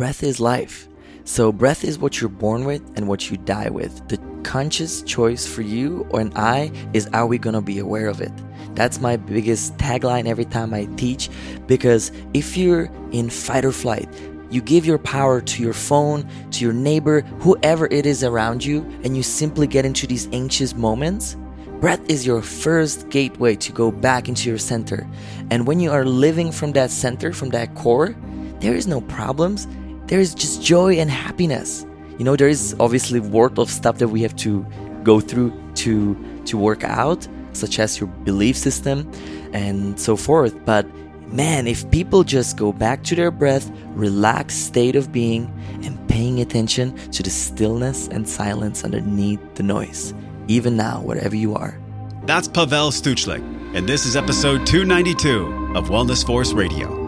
breath 0.00 0.22
is 0.22 0.40
life. 0.40 0.88
So, 1.24 1.52
breath 1.52 1.84
is 1.84 1.98
what 1.98 2.22
you're 2.22 2.30
born 2.30 2.64
with 2.64 2.80
and 2.96 3.06
what 3.06 3.30
you 3.30 3.36
die 3.36 3.68
with. 3.68 4.08
The 4.08 4.16
conscious 4.44 5.02
choice 5.02 5.46
for 5.46 5.60
you 5.60 6.08
and 6.14 6.32
I 6.36 6.72
is 6.94 7.06
are 7.08 7.26
we 7.26 7.36
gonna 7.36 7.60
be 7.60 7.80
aware 7.80 8.08
of 8.08 8.22
it? 8.22 8.32
That's 8.74 8.98
my 8.98 9.18
biggest 9.18 9.76
tagline 9.76 10.26
every 10.26 10.46
time 10.46 10.72
I 10.72 10.86
teach 10.96 11.28
because 11.66 12.12
if 12.32 12.56
you're 12.56 12.90
in 13.12 13.28
fight 13.28 13.66
or 13.66 13.72
flight, 13.72 14.08
you 14.50 14.62
give 14.62 14.86
your 14.86 14.96
power 14.96 15.42
to 15.42 15.62
your 15.62 15.74
phone, 15.74 16.26
to 16.52 16.64
your 16.64 16.72
neighbor, 16.72 17.20
whoever 17.40 17.86
it 17.88 18.06
is 18.06 18.24
around 18.24 18.64
you, 18.64 18.80
and 19.04 19.14
you 19.18 19.22
simply 19.22 19.66
get 19.66 19.84
into 19.84 20.06
these 20.06 20.28
anxious 20.32 20.74
moments. 20.74 21.36
Breath 21.78 22.00
is 22.08 22.24
your 22.24 22.40
first 22.40 23.10
gateway 23.10 23.54
to 23.56 23.70
go 23.70 23.90
back 23.90 24.30
into 24.30 24.48
your 24.48 24.58
center. 24.58 25.06
And 25.50 25.66
when 25.66 25.78
you 25.78 25.90
are 25.90 26.06
living 26.06 26.52
from 26.52 26.72
that 26.72 26.90
center, 26.90 27.34
from 27.34 27.50
that 27.50 27.74
core, 27.74 28.16
there 28.60 28.74
is 28.74 28.86
no 28.86 29.00
problems. 29.02 29.66
There 30.10 30.18
is 30.18 30.34
just 30.34 30.60
joy 30.60 30.98
and 30.98 31.08
happiness. 31.08 31.86
You 32.18 32.24
know, 32.24 32.34
there 32.34 32.48
is 32.48 32.74
obviously 32.80 33.20
worth 33.20 33.58
of 33.58 33.70
stuff 33.70 33.98
that 33.98 34.08
we 34.08 34.22
have 34.22 34.34
to 34.36 34.66
go 35.04 35.20
through 35.20 35.52
to 35.76 36.16
to 36.46 36.58
work 36.58 36.82
out, 36.82 37.28
such 37.52 37.78
as 37.78 38.00
your 38.00 38.08
belief 38.24 38.56
system 38.56 39.08
and 39.52 40.00
so 40.00 40.16
forth. 40.16 40.54
But 40.64 40.84
Man, 41.32 41.68
if 41.68 41.88
people 41.92 42.24
just 42.24 42.56
go 42.56 42.72
back 42.72 43.04
to 43.04 43.14
their 43.14 43.30
breath, 43.30 43.70
relaxed 43.94 44.66
state 44.66 44.96
of 44.96 45.12
being, 45.12 45.46
and 45.84 45.96
paying 46.08 46.40
attention 46.40 46.92
to 47.12 47.22
the 47.22 47.30
stillness 47.30 48.08
and 48.08 48.28
silence 48.28 48.82
underneath 48.82 49.38
the 49.54 49.62
noise, 49.62 50.12
even 50.48 50.76
now, 50.76 51.00
wherever 51.02 51.36
you 51.36 51.54
are. 51.54 51.78
That's 52.24 52.48
Pavel 52.48 52.90
Stuchlik, 52.90 53.44
and 53.76 53.88
this 53.88 54.06
is 54.06 54.16
episode 54.16 54.66
292 54.66 55.76
of 55.76 55.88
Wellness 55.88 56.26
Force 56.26 56.52
Radio. 56.52 56.99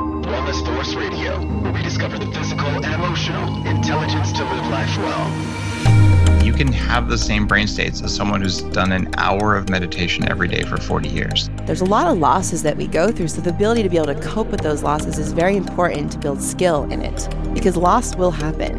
Discover 1.93 2.19
the 2.19 2.33
physical 2.33 2.67
and 2.69 2.87
emotional 2.87 3.67
intelligence 3.67 4.33
to 4.33 4.43
live 4.45 4.67
life 4.69 4.97
well 4.97 6.43
you 6.43 6.55
can 6.55 6.73
have 6.73 7.11
the 7.11 7.19
same 7.19 7.47
brain 7.47 7.67
states 7.67 8.01
as 8.01 8.15
someone 8.15 8.41
who's 8.41 8.63
done 8.63 8.93
an 8.93 9.13
hour 9.19 9.55
of 9.55 9.69
meditation 9.69 10.27
every 10.31 10.49
day 10.49 10.63
for 10.63 10.77
40 10.77 11.09
years. 11.09 11.49
There's 11.67 11.83
a 11.83 11.85
lot 11.85 12.09
of 12.09 12.19
losses 12.19 12.63
that 12.65 12.77
we 12.77 12.89
go 12.89 13.13
through, 13.13 13.29
so 13.29 13.41
the 13.41 13.51
ability 13.51 13.85
to 13.85 13.89
be 13.89 13.97
able 13.97 14.07
to 14.07 14.21
cope 14.21 14.49
with 14.49 14.61
those 14.61 14.83
losses 14.83 15.19
is 15.19 15.33
very 15.33 15.57
important 15.57 16.11
to 16.13 16.19
build 16.19 16.43
skill 16.43 16.83
in 16.91 17.01
it 17.01 17.29
because 17.55 17.77
loss 17.77 18.17
will 18.17 18.33
happen. 18.33 18.75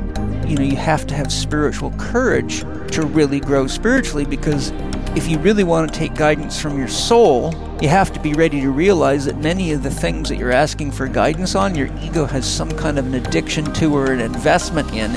You 0.47 0.57
know, 0.57 0.63
you 0.63 0.75
have 0.75 1.07
to 1.07 1.15
have 1.15 1.31
spiritual 1.31 1.91
courage 1.91 2.61
to 2.91 3.05
really 3.05 3.39
grow 3.39 3.67
spiritually 3.67 4.25
because 4.25 4.71
if 5.15 5.27
you 5.27 5.37
really 5.39 5.63
want 5.63 5.93
to 5.93 5.99
take 5.99 6.15
guidance 6.15 6.59
from 6.59 6.75
your 6.75 6.87
soul, 6.87 7.53
you 7.79 7.87
have 7.87 8.11
to 8.13 8.19
be 8.19 8.33
ready 8.33 8.59
to 8.61 8.71
realize 8.71 9.25
that 9.25 9.37
many 9.37 9.71
of 9.71 9.83
the 9.83 9.91
things 9.91 10.27
that 10.29 10.37
you're 10.37 10.51
asking 10.51 10.91
for 10.91 11.07
guidance 11.07 11.53
on, 11.53 11.75
your 11.75 11.87
ego 12.01 12.25
has 12.25 12.51
some 12.51 12.71
kind 12.71 12.97
of 12.97 13.05
an 13.05 13.13
addiction 13.13 13.63
to 13.73 13.95
or 13.95 14.11
an 14.11 14.19
investment 14.19 14.91
in. 14.91 15.11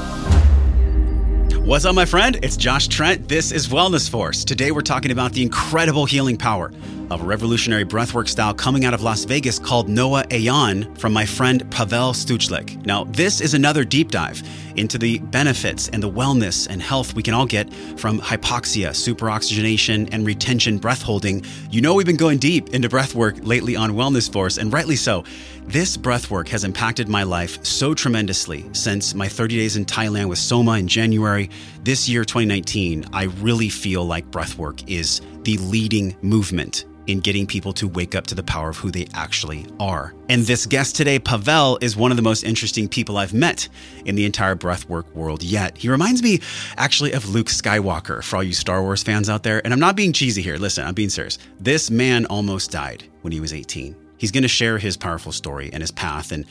What's 1.64 1.86
up, 1.86 1.94
my 1.94 2.04
friend? 2.04 2.38
It's 2.42 2.58
Josh 2.58 2.88
Trent. 2.88 3.26
This 3.26 3.52
is 3.52 3.68
Wellness 3.68 4.08
Force. 4.08 4.44
Today, 4.44 4.70
we're 4.70 4.82
talking 4.82 5.10
about 5.10 5.32
the 5.32 5.40
incredible 5.40 6.04
healing 6.04 6.36
power 6.36 6.70
of 7.10 7.22
a 7.22 7.24
revolutionary 7.24 7.84
breathwork 7.84 8.28
style 8.28 8.54
coming 8.54 8.84
out 8.84 8.94
of 8.94 9.02
Las 9.02 9.24
Vegas 9.24 9.58
called 9.58 9.88
Noah 9.88 10.24
Ayan 10.24 10.96
from 10.98 11.12
my 11.12 11.24
friend 11.24 11.70
Pavel 11.70 12.12
Stuchlik. 12.12 12.84
Now, 12.84 13.04
this 13.04 13.40
is 13.40 13.54
another 13.54 13.84
deep 13.84 14.10
dive 14.10 14.42
into 14.76 14.98
the 14.98 15.18
benefits 15.18 15.88
and 15.88 16.02
the 16.02 16.10
wellness 16.10 16.66
and 16.68 16.82
health 16.82 17.14
we 17.14 17.22
can 17.22 17.34
all 17.34 17.46
get 17.46 17.72
from 17.96 18.20
hypoxia, 18.20 18.90
superoxygenation, 18.90 20.08
and 20.12 20.26
retention 20.26 20.78
breath 20.78 21.02
holding. 21.02 21.44
You 21.70 21.80
know, 21.80 21.94
we've 21.94 22.06
been 22.06 22.16
going 22.16 22.38
deep 22.38 22.70
into 22.70 22.88
breathwork 22.88 23.46
lately 23.46 23.76
on 23.76 23.92
Wellness 23.92 24.30
Force, 24.30 24.58
and 24.58 24.72
rightly 24.72 24.96
so. 24.96 25.24
This 25.68 25.96
breathwork 25.96 26.48
has 26.48 26.62
impacted 26.62 27.08
my 27.08 27.24
life 27.24 27.64
so 27.64 27.92
tremendously 27.92 28.64
since 28.72 29.14
my 29.14 29.28
30 29.28 29.56
days 29.56 29.76
in 29.76 29.84
Thailand 29.84 30.28
with 30.28 30.38
Soma 30.38 30.72
in 30.72 30.86
January. 30.86 31.50
This 31.82 32.08
year, 32.08 32.24
2019, 32.24 33.06
I 33.12 33.24
really 33.24 33.68
feel 33.68 34.04
like 34.04 34.30
breathwork 34.30 34.88
is 34.88 35.20
the 35.46 35.56
leading 35.58 36.16
movement 36.22 36.86
in 37.06 37.20
getting 37.20 37.46
people 37.46 37.72
to 37.72 37.86
wake 37.86 38.16
up 38.16 38.26
to 38.26 38.34
the 38.34 38.42
power 38.42 38.68
of 38.68 38.76
who 38.76 38.90
they 38.90 39.06
actually 39.14 39.64
are. 39.78 40.12
And 40.28 40.42
this 40.42 40.66
guest 40.66 40.96
today, 40.96 41.20
Pavel, 41.20 41.78
is 41.80 41.96
one 41.96 42.10
of 42.10 42.16
the 42.16 42.22
most 42.22 42.42
interesting 42.42 42.88
people 42.88 43.16
I've 43.16 43.32
met 43.32 43.68
in 44.06 44.16
the 44.16 44.24
entire 44.24 44.56
breathwork 44.56 45.08
world 45.12 45.44
yet. 45.44 45.78
He 45.78 45.88
reminds 45.88 46.20
me 46.20 46.40
actually 46.76 47.12
of 47.12 47.28
Luke 47.28 47.46
Skywalker 47.46 48.24
for 48.24 48.36
all 48.36 48.42
you 48.42 48.52
Star 48.52 48.82
Wars 48.82 49.04
fans 49.04 49.30
out 49.30 49.44
there. 49.44 49.62
And 49.64 49.72
I'm 49.72 49.78
not 49.78 49.94
being 49.94 50.12
cheesy 50.12 50.42
here. 50.42 50.56
Listen, 50.56 50.84
I'm 50.84 50.94
being 50.94 51.10
serious. 51.10 51.38
This 51.60 51.92
man 51.92 52.26
almost 52.26 52.72
died 52.72 53.04
when 53.22 53.32
he 53.32 53.38
was 53.38 53.52
18. 53.52 54.05
He's 54.18 54.30
going 54.30 54.42
to 54.42 54.48
share 54.48 54.78
his 54.78 54.96
powerful 54.96 55.32
story 55.32 55.70
and 55.72 55.82
his 55.82 55.90
path 55.90 56.32
and 56.32 56.44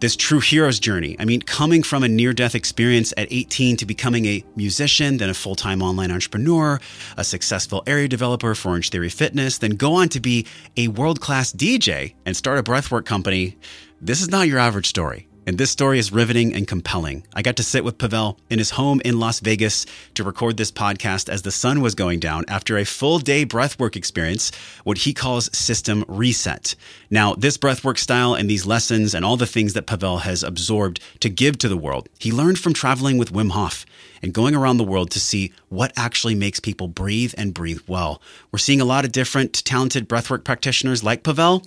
this 0.00 0.16
true 0.16 0.40
hero's 0.40 0.78
journey. 0.80 1.16
I 1.18 1.24
mean, 1.24 1.42
coming 1.42 1.82
from 1.82 2.02
a 2.02 2.08
near 2.08 2.32
death 2.32 2.54
experience 2.54 3.12
at 3.16 3.28
18 3.30 3.76
to 3.78 3.86
becoming 3.86 4.24
a 4.26 4.44
musician, 4.56 5.18
then 5.18 5.30
a 5.30 5.34
full 5.34 5.54
time 5.54 5.82
online 5.82 6.10
entrepreneur, 6.10 6.80
a 7.16 7.24
successful 7.24 7.82
area 7.86 8.08
developer 8.08 8.54
for 8.54 8.70
Orange 8.70 8.90
Theory 8.90 9.10
Fitness, 9.10 9.58
then 9.58 9.72
go 9.72 9.94
on 9.94 10.08
to 10.10 10.20
be 10.20 10.46
a 10.76 10.88
world 10.88 11.20
class 11.20 11.52
DJ 11.52 12.14
and 12.24 12.36
start 12.36 12.58
a 12.58 12.62
breathwork 12.62 13.04
company. 13.04 13.56
This 14.00 14.22
is 14.22 14.30
not 14.30 14.48
your 14.48 14.58
average 14.58 14.86
story. 14.86 15.29
And 15.46 15.56
this 15.56 15.70
story 15.70 15.98
is 15.98 16.12
riveting 16.12 16.54
and 16.54 16.68
compelling. 16.68 17.26
I 17.34 17.42
got 17.42 17.56
to 17.56 17.62
sit 17.62 17.82
with 17.82 17.98
Pavel 17.98 18.38
in 18.50 18.58
his 18.58 18.70
home 18.70 19.00
in 19.04 19.18
Las 19.18 19.40
Vegas 19.40 19.86
to 20.14 20.22
record 20.22 20.56
this 20.56 20.70
podcast 20.70 21.28
as 21.28 21.42
the 21.42 21.50
sun 21.50 21.80
was 21.80 21.94
going 21.94 22.20
down 22.20 22.44
after 22.46 22.76
a 22.76 22.84
full 22.84 23.18
day 23.18 23.46
breathwork 23.46 23.96
experience, 23.96 24.52
what 24.84 24.98
he 24.98 25.14
calls 25.14 25.56
system 25.56 26.04
reset. 26.08 26.74
Now, 27.08 27.34
this 27.34 27.56
breathwork 27.56 27.98
style 27.98 28.34
and 28.34 28.50
these 28.50 28.66
lessons 28.66 29.14
and 29.14 29.24
all 29.24 29.36
the 29.36 29.46
things 29.46 29.72
that 29.72 29.86
Pavel 29.86 30.18
has 30.18 30.42
absorbed 30.42 31.00
to 31.20 31.30
give 31.30 31.58
to 31.58 31.68
the 31.68 31.76
world, 31.76 32.08
he 32.18 32.30
learned 32.32 32.58
from 32.58 32.74
traveling 32.74 33.16
with 33.16 33.32
Wim 33.32 33.50
Hof 33.50 33.86
and 34.22 34.34
going 34.34 34.54
around 34.54 34.76
the 34.76 34.84
world 34.84 35.10
to 35.12 35.20
see 35.20 35.52
what 35.68 35.92
actually 35.96 36.34
makes 36.34 36.60
people 36.60 36.88
breathe 36.88 37.34
and 37.36 37.54
breathe 37.54 37.80
well. 37.86 38.20
We're 38.52 38.58
seeing 38.58 38.80
a 38.80 38.84
lot 38.84 39.04
of 39.04 39.12
different 39.12 39.64
talented 39.64 40.08
breathwork 40.08 40.44
practitioners 40.44 41.02
like 41.04 41.22
Pavel, 41.22 41.64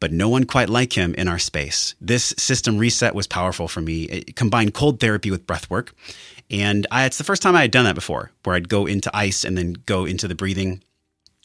but 0.00 0.12
no 0.12 0.28
one 0.28 0.44
quite 0.44 0.68
like 0.68 0.92
him 0.92 1.14
in 1.14 1.28
our 1.28 1.38
space. 1.38 1.94
This 2.00 2.34
system 2.36 2.78
reset 2.78 3.14
was 3.14 3.26
powerful 3.26 3.68
for 3.68 3.80
me. 3.80 4.04
It 4.04 4.36
combined 4.36 4.74
cold 4.74 5.00
therapy 5.00 5.30
with 5.30 5.46
breathwork. 5.46 5.90
And 6.50 6.86
I, 6.90 7.06
it's 7.06 7.18
the 7.18 7.24
first 7.24 7.42
time 7.42 7.56
I 7.56 7.62
had 7.62 7.70
done 7.72 7.84
that 7.86 7.94
before, 7.94 8.30
where 8.44 8.54
I'd 8.54 8.68
go 8.68 8.86
into 8.86 9.14
ice 9.16 9.44
and 9.44 9.58
then 9.58 9.74
go 9.86 10.04
into 10.04 10.28
the 10.28 10.34
breathing. 10.34 10.82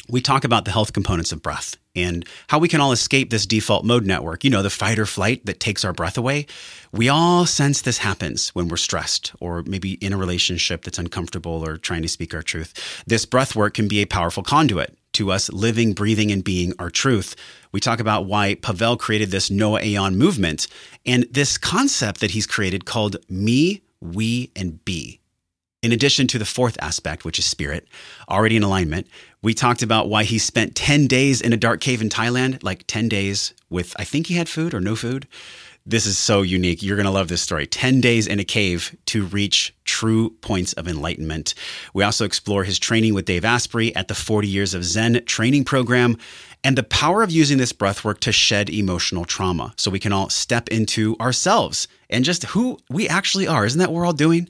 We 0.07 0.21
talk 0.21 0.43
about 0.43 0.65
the 0.65 0.71
health 0.71 0.93
components 0.93 1.31
of 1.31 1.41
breath 1.41 1.77
and 1.95 2.25
how 2.47 2.59
we 2.59 2.67
can 2.67 2.81
all 2.81 2.91
escape 2.91 3.29
this 3.29 3.45
default 3.45 3.85
mode 3.85 4.05
network, 4.05 4.43
you 4.43 4.49
know, 4.49 4.61
the 4.61 4.69
fight 4.69 4.99
or 4.99 5.05
flight 5.05 5.45
that 5.45 5.59
takes 5.59 5.83
our 5.83 5.93
breath 5.93 6.17
away. 6.17 6.45
We 6.91 7.09
all 7.09 7.45
sense 7.45 7.81
this 7.81 7.99
happens 7.99 8.49
when 8.49 8.67
we're 8.67 8.77
stressed 8.77 9.33
or 9.39 9.63
maybe 9.63 9.93
in 9.93 10.13
a 10.13 10.17
relationship 10.17 10.83
that's 10.83 10.99
uncomfortable 10.99 11.65
or 11.65 11.77
trying 11.77 12.01
to 12.01 12.07
speak 12.07 12.33
our 12.33 12.43
truth. 12.43 13.03
This 13.07 13.25
breath 13.25 13.55
work 13.55 13.73
can 13.73 13.87
be 13.87 14.01
a 14.01 14.05
powerful 14.05 14.43
conduit 14.43 14.97
to 15.13 15.31
us 15.31 15.51
living, 15.51 15.93
breathing, 15.93 16.31
and 16.31 16.43
being 16.43 16.73
our 16.79 16.89
truth. 16.89 17.35
We 17.71 17.79
talk 17.79 17.99
about 17.99 18.25
why 18.25 18.55
Pavel 18.55 18.97
created 18.97 19.31
this 19.31 19.51
Noah 19.51 19.81
Ayan 19.81 20.15
movement 20.15 20.67
and 21.05 21.25
this 21.31 21.57
concept 21.57 22.19
that 22.21 22.31
he's 22.31 22.47
created 22.47 22.85
called 22.85 23.17
me, 23.29 23.81
we, 24.01 24.51
and 24.55 24.83
be. 24.85 25.20
In 25.81 25.91
addition 25.91 26.27
to 26.27 26.37
the 26.37 26.45
fourth 26.45 26.77
aspect, 26.79 27.25
which 27.25 27.39
is 27.39 27.45
spirit, 27.45 27.87
already 28.29 28.55
in 28.55 28.61
alignment, 28.61 29.07
we 29.41 29.55
talked 29.55 29.81
about 29.81 30.09
why 30.09 30.23
he 30.23 30.37
spent 30.37 30.75
10 30.75 31.07
days 31.07 31.41
in 31.41 31.53
a 31.53 31.57
dark 31.57 31.81
cave 31.81 32.03
in 32.03 32.09
Thailand, 32.09 32.63
like 32.63 32.85
10 32.85 33.09
days 33.09 33.55
with, 33.71 33.95
I 33.97 34.03
think 34.03 34.27
he 34.27 34.35
had 34.35 34.47
food 34.47 34.75
or 34.75 34.79
no 34.79 34.95
food. 34.95 35.27
This 35.83 36.05
is 36.05 36.19
so 36.19 36.43
unique. 36.43 36.83
You're 36.83 36.97
going 36.97 37.07
to 37.07 37.11
love 37.11 37.29
this 37.29 37.41
story. 37.41 37.65
10 37.65 37.99
days 37.99 38.27
in 38.27 38.39
a 38.39 38.43
cave 38.43 38.95
to 39.07 39.25
reach 39.25 39.73
true 39.83 40.29
points 40.41 40.73
of 40.73 40.87
enlightenment. 40.87 41.55
We 41.95 42.03
also 42.03 42.25
explore 42.25 42.63
his 42.63 42.77
training 42.77 43.15
with 43.15 43.25
Dave 43.25 43.43
Asprey 43.43 43.95
at 43.95 44.07
the 44.07 44.13
40 44.13 44.47
Years 44.47 44.75
of 44.75 44.85
Zen 44.85 45.25
training 45.25 45.63
program 45.63 46.15
and 46.63 46.77
the 46.77 46.83
power 46.83 47.23
of 47.23 47.31
using 47.31 47.57
this 47.57 47.73
breath 47.73 48.05
work 48.05 48.19
to 48.19 48.31
shed 48.31 48.69
emotional 48.69 49.25
trauma 49.25 49.73
so 49.77 49.89
we 49.89 49.97
can 49.97 50.13
all 50.13 50.29
step 50.29 50.69
into 50.69 51.17
ourselves 51.19 51.87
and 52.07 52.23
just 52.23 52.43
who 52.43 52.77
we 52.87 53.09
actually 53.09 53.47
are. 53.47 53.65
Isn't 53.65 53.79
that 53.79 53.89
what 53.89 53.97
we're 53.97 54.05
all 54.05 54.13
doing? 54.13 54.47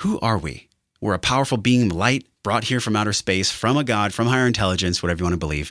Who 0.00 0.18
are 0.20 0.38
we? 0.38 0.68
We're 1.00 1.14
a 1.14 1.18
powerful 1.18 1.58
being, 1.58 1.90
of 1.90 1.96
light, 1.96 2.26
brought 2.42 2.64
here 2.64 2.80
from 2.80 2.96
outer 2.96 3.12
space, 3.12 3.50
from 3.50 3.76
a 3.76 3.84
God, 3.84 4.14
from 4.14 4.28
higher 4.28 4.46
intelligence, 4.46 5.02
whatever 5.02 5.18
you 5.20 5.24
want 5.24 5.34
to 5.34 5.38
believe 5.38 5.70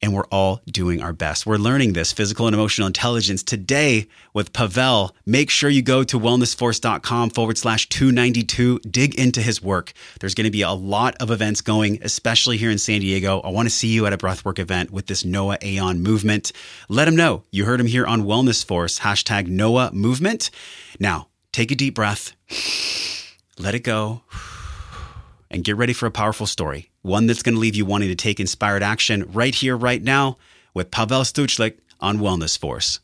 and 0.00 0.14
we're 0.14 0.26
all 0.26 0.60
doing 0.66 1.02
our 1.02 1.12
best. 1.12 1.46
We're 1.46 1.56
learning 1.56 1.92
this 1.92 2.12
physical 2.12 2.46
and 2.46 2.54
emotional 2.54 2.86
intelligence 2.86 3.42
today 3.42 4.06
with 4.32 4.52
Pavel. 4.52 5.14
Make 5.26 5.50
sure 5.50 5.68
you 5.68 5.82
go 5.82 6.04
to 6.04 6.18
wellnessforce.com 6.18 7.30
forward 7.30 7.58
slash 7.58 7.88
292. 7.88 8.80
Dig 8.80 9.18
into 9.18 9.42
his 9.42 9.62
work. 9.62 9.92
There's 10.20 10.34
going 10.34 10.44
to 10.44 10.50
be 10.50 10.62
a 10.62 10.70
lot 10.70 11.16
of 11.20 11.30
events 11.30 11.60
going, 11.60 11.98
especially 12.02 12.56
here 12.56 12.70
in 12.70 12.78
San 12.78 13.00
Diego. 13.00 13.40
I 13.40 13.50
want 13.50 13.66
to 13.66 13.74
see 13.74 13.88
you 13.88 14.06
at 14.06 14.12
a 14.12 14.18
breathwork 14.18 14.58
event 14.58 14.90
with 14.90 15.06
this 15.06 15.24
Noah 15.24 15.58
Ayan 15.58 15.98
movement. 15.98 16.52
Let 16.88 17.08
him 17.08 17.16
know 17.16 17.42
you 17.50 17.64
heard 17.64 17.80
him 17.80 17.86
here 17.86 18.06
on 18.06 18.22
Wellness 18.22 18.64
Force, 18.64 19.00
hashtag 19.00 19.48
Noah 19.48 19.90
Movement. 19.92 20.50
Now, 21.00 21.28
take 21.52 21.72
a 21.72 21.74
deep 21.74 21.96
breath, 21.96 22.36
let 23.58 23.74
it 23.74 23.80
go 23.80 24.22
and 25.50 25.64
get 25.64 25.76
ready 25.76 25.92
for 25.92 26.06
a 26.06 26.10
powerful 26.10 26.46
story, 26.46 26.90
one 27.02 27.26
that's 27.26 27.42
going 27.42 27.54
to 27.54 27.60
leave 27.60 27.74
you 27.74 27.84
wanting 27.84 28.08
to 28.08 28.14
take 28.14 28.38
inspired 28.40 28.82
action 28.82 29.30
right 29.32 29.54
here, 29.54 29.76
right 29.76 30.02
now, 30.02 30.36
with 30.74 30.90
Pavel 30.90 31.22
Stuchlik 31.22 31.78
on 32.00 32.18
Wellness 32.18 32.58
Force. 32.58 33.00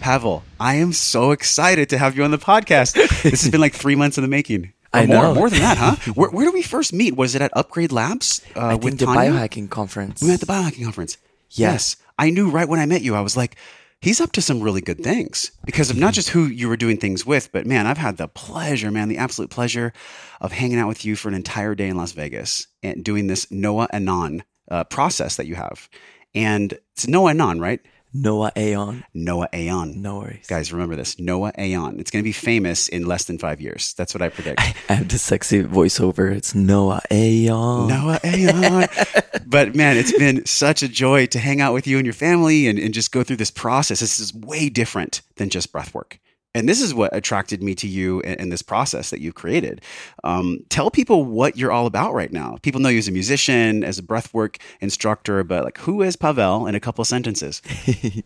Pavel, 0.00 0.44
I 0.58 0.76
am 0.76 0.92
so 0.92 1.32
excited 1.32 1.90
to 1.90 1.98
have 1.98 2.16
you 2.16 2.24
on 2.24 2.30
the 2.30 2.38
podcast. 2.38 2.94
this 3.22 3.42
has 3.42 3.50
been 3.50 3.60
like 3.60 3.74
three 3.74 3.94
months 3.94 4.16
in 4.16 4.22
the 4.22 4.28
making. 4.28 4.72
I 4.92 5.04
more, 5.04 5.22
know. 5.24 5.34
more 5.34 5.50
than 5.50 5.60
that, 5.60 5.76
huh? 5.76 6.12
where, 6.14 6.30
where 6.30 6.46
did 6.46 6.54
we 6.54 6.62
first 6.62 6.92
meet? 6.92 7.14
Was 7.14 7.34
it 7.34 7.42
at 7.42 7.50
Upgrade 7.54 7.92
Labs 7.92 8.40
uh, 8.56 8.60
I 8.60 8.74
with 8.74 8.84
think 8.84 9.00
the 9.00 9.06
Tanya? 9.06 9.32
biohacking 9.32 9.68
conference. 9.68 10.22
We 10.22 10.28
met 10.28 10.34
at 10.34 10.40
the 10.40 10.46
biohacking 10.46 10.84
conference. 10.84 11.18
Yeah. 11.50 11.72
Yes. 11.72 11.96
I 12.18 12.30
knew 12.30 12.50
right 12.50 12.68
when 12.68 12.80
I 12.80 12.86
met 12.86 13.02
you, 13.02 13.14
I 13.14 13.20
was 13.20 13.36
like, 13.36 13.56
he's 14.00 14.20
up 14.20 14.32
to 14.32 14.42
some 14.42 14.60
really 14.60 14.80
good 14.80 15.02
things 15.02 15.52
because 15.64 15.90
of 15.90 15.96
not 15.96 16.14
just 16.14 16.30
who 16.30 16.46
you 16.46 16.68
were 16.68 16.76
doing 16.76 16.96
things 16.96 17.26
with, 17.26 17.50
but 17.52 17.66
man, 17.66 17.86
I've 17.86 17.98
had 17.98 18.16
the 18.16 18.28
pleasure, 18.28 18.90
man, 18.90 19.08
the 19.08 19.18
absolute 19.18 19.50
pleasure 19.50 19.92
of 20.40 20.52
hanging 20.52 20.78
out 20.78 20.88
with 20.88 21.04
you 21.04 21.16
for 21.16 21.28
an 21.28 21.34
entire 21.34 21.74
day 21.74 21.88
in 21.88 21.96
Las 21.96 22.12
Vegas 22.12 22.66
and 22.82 23.04
doing 23.04 23.26
this 23.26 23.50
Noah 23.50 23.88
Anon 23.92 24.44
uh, 24.70 24.84
process 24.84 25.36
that 25.36 25.46
you 25.46 25.56
have. 25.56 25.88
And 26.34 26.78
it's 26.92 27.08
Noah 27.08 27.30
Anon, 27.30 27.60
right? 27.60 27.80
Noah 28.12 28.52
Aeon. 28.56 29.04
Noah 29.12 29.48
Aeon. 29.54 30.00
No 30.00 30.18
worries. 30.18 30.46
Guys, 30.46 30.72
remember 30.72 30.96
this 30.96 31.18
Noah 31.18 31.52
Aeon. 31.58 32.00
It's 32.00 32.10
going 32.10 32.22
to 32.22 32.28
be 32.28 32.32
famous 32.32 32.88
in 32.88 33.06
less 33.06 33.24
than 33.24 33.38
five 33.38 33.60
years. 33.60 33.94
That's 33.94 34.14
what 34.14 34.22
I 34.22 34.28
predict. 34.28 34.60
I 34.88 34.94
have 34.94 35.08
the 35.08 35.18
sexy 35.18 35.62
voiceover. 35.62 36.34
It's 36.34 36.54
Noah 36.54 37.02
Aeon. 37.10 37.88
Noah 37.88 38.20
Aeon. 38.24 38.88
but 39.46 39.74
man, 39.74 39.96
it's 39.96 40.12
been 40.12 40.44
such 40.46 40.82
a 40.82 40.88
joy 40.88 41.26
to 41.26 41.38
hang 41.38 41.60
out 41.60 41.74
with 41.74 41.86
you 41.86 41.98
and 41.98 42.06
your 42.06 42.14
family 42.14 42.66
and, 42.66 42.78
and 42.78 42.94
just 42.94 43.12
go 43.12 43.22
through 43.22 43.36
this 43.36 43.50
process. 43.50 44.00
This 44.00 44.20
is 44.20 44.34
way 44.34 44.68
different 44.68 45.20
than 45.36 45.50
just 45.50 45.72
breath 45.72 45.94
work. 45.94 46.18
And 46.58 46.68
this 46.68 46.82
is 46.82 46.92
what 46.92 47.14
attracted 47.14 47.62
me 47.62 47.74
to 47.76 47.86
you 47.86 48.20
in, 48.20 48.34
in 48.34 48.48
this 48.48 48.62
process 48.62 49.10
that 49.10 49.20
you've 49.20 49.34
created. 49.34 49.80
Um, 50.24 50.64
tell 50.68 50.90
people 50.90 51.24
what 51.24 51.56
you're 51.56 51.72
all 51.72 51.86
about 51.86 52.14
right 52.14 52.32
now. 52.32 52.58
People 52.62 52.80
know 52.80 52.88
you 52.88 52.98
as 52.98 53.08
a 53.08 53.12
musician, 53.12 53.84
as 53.84 53.98
a 53.98 54.02
breathwork 54.02 54.60
instructor, 54.80 55.44
but 55.44 55.64
like, 55.64 55.78
who 55.78 56.02
is 56.02 56.16
Pavel 56.16 56.66
in 56.66 56.74
a 56.74 56.80
couple 56.80 57.04
sentences? 57.04 57.62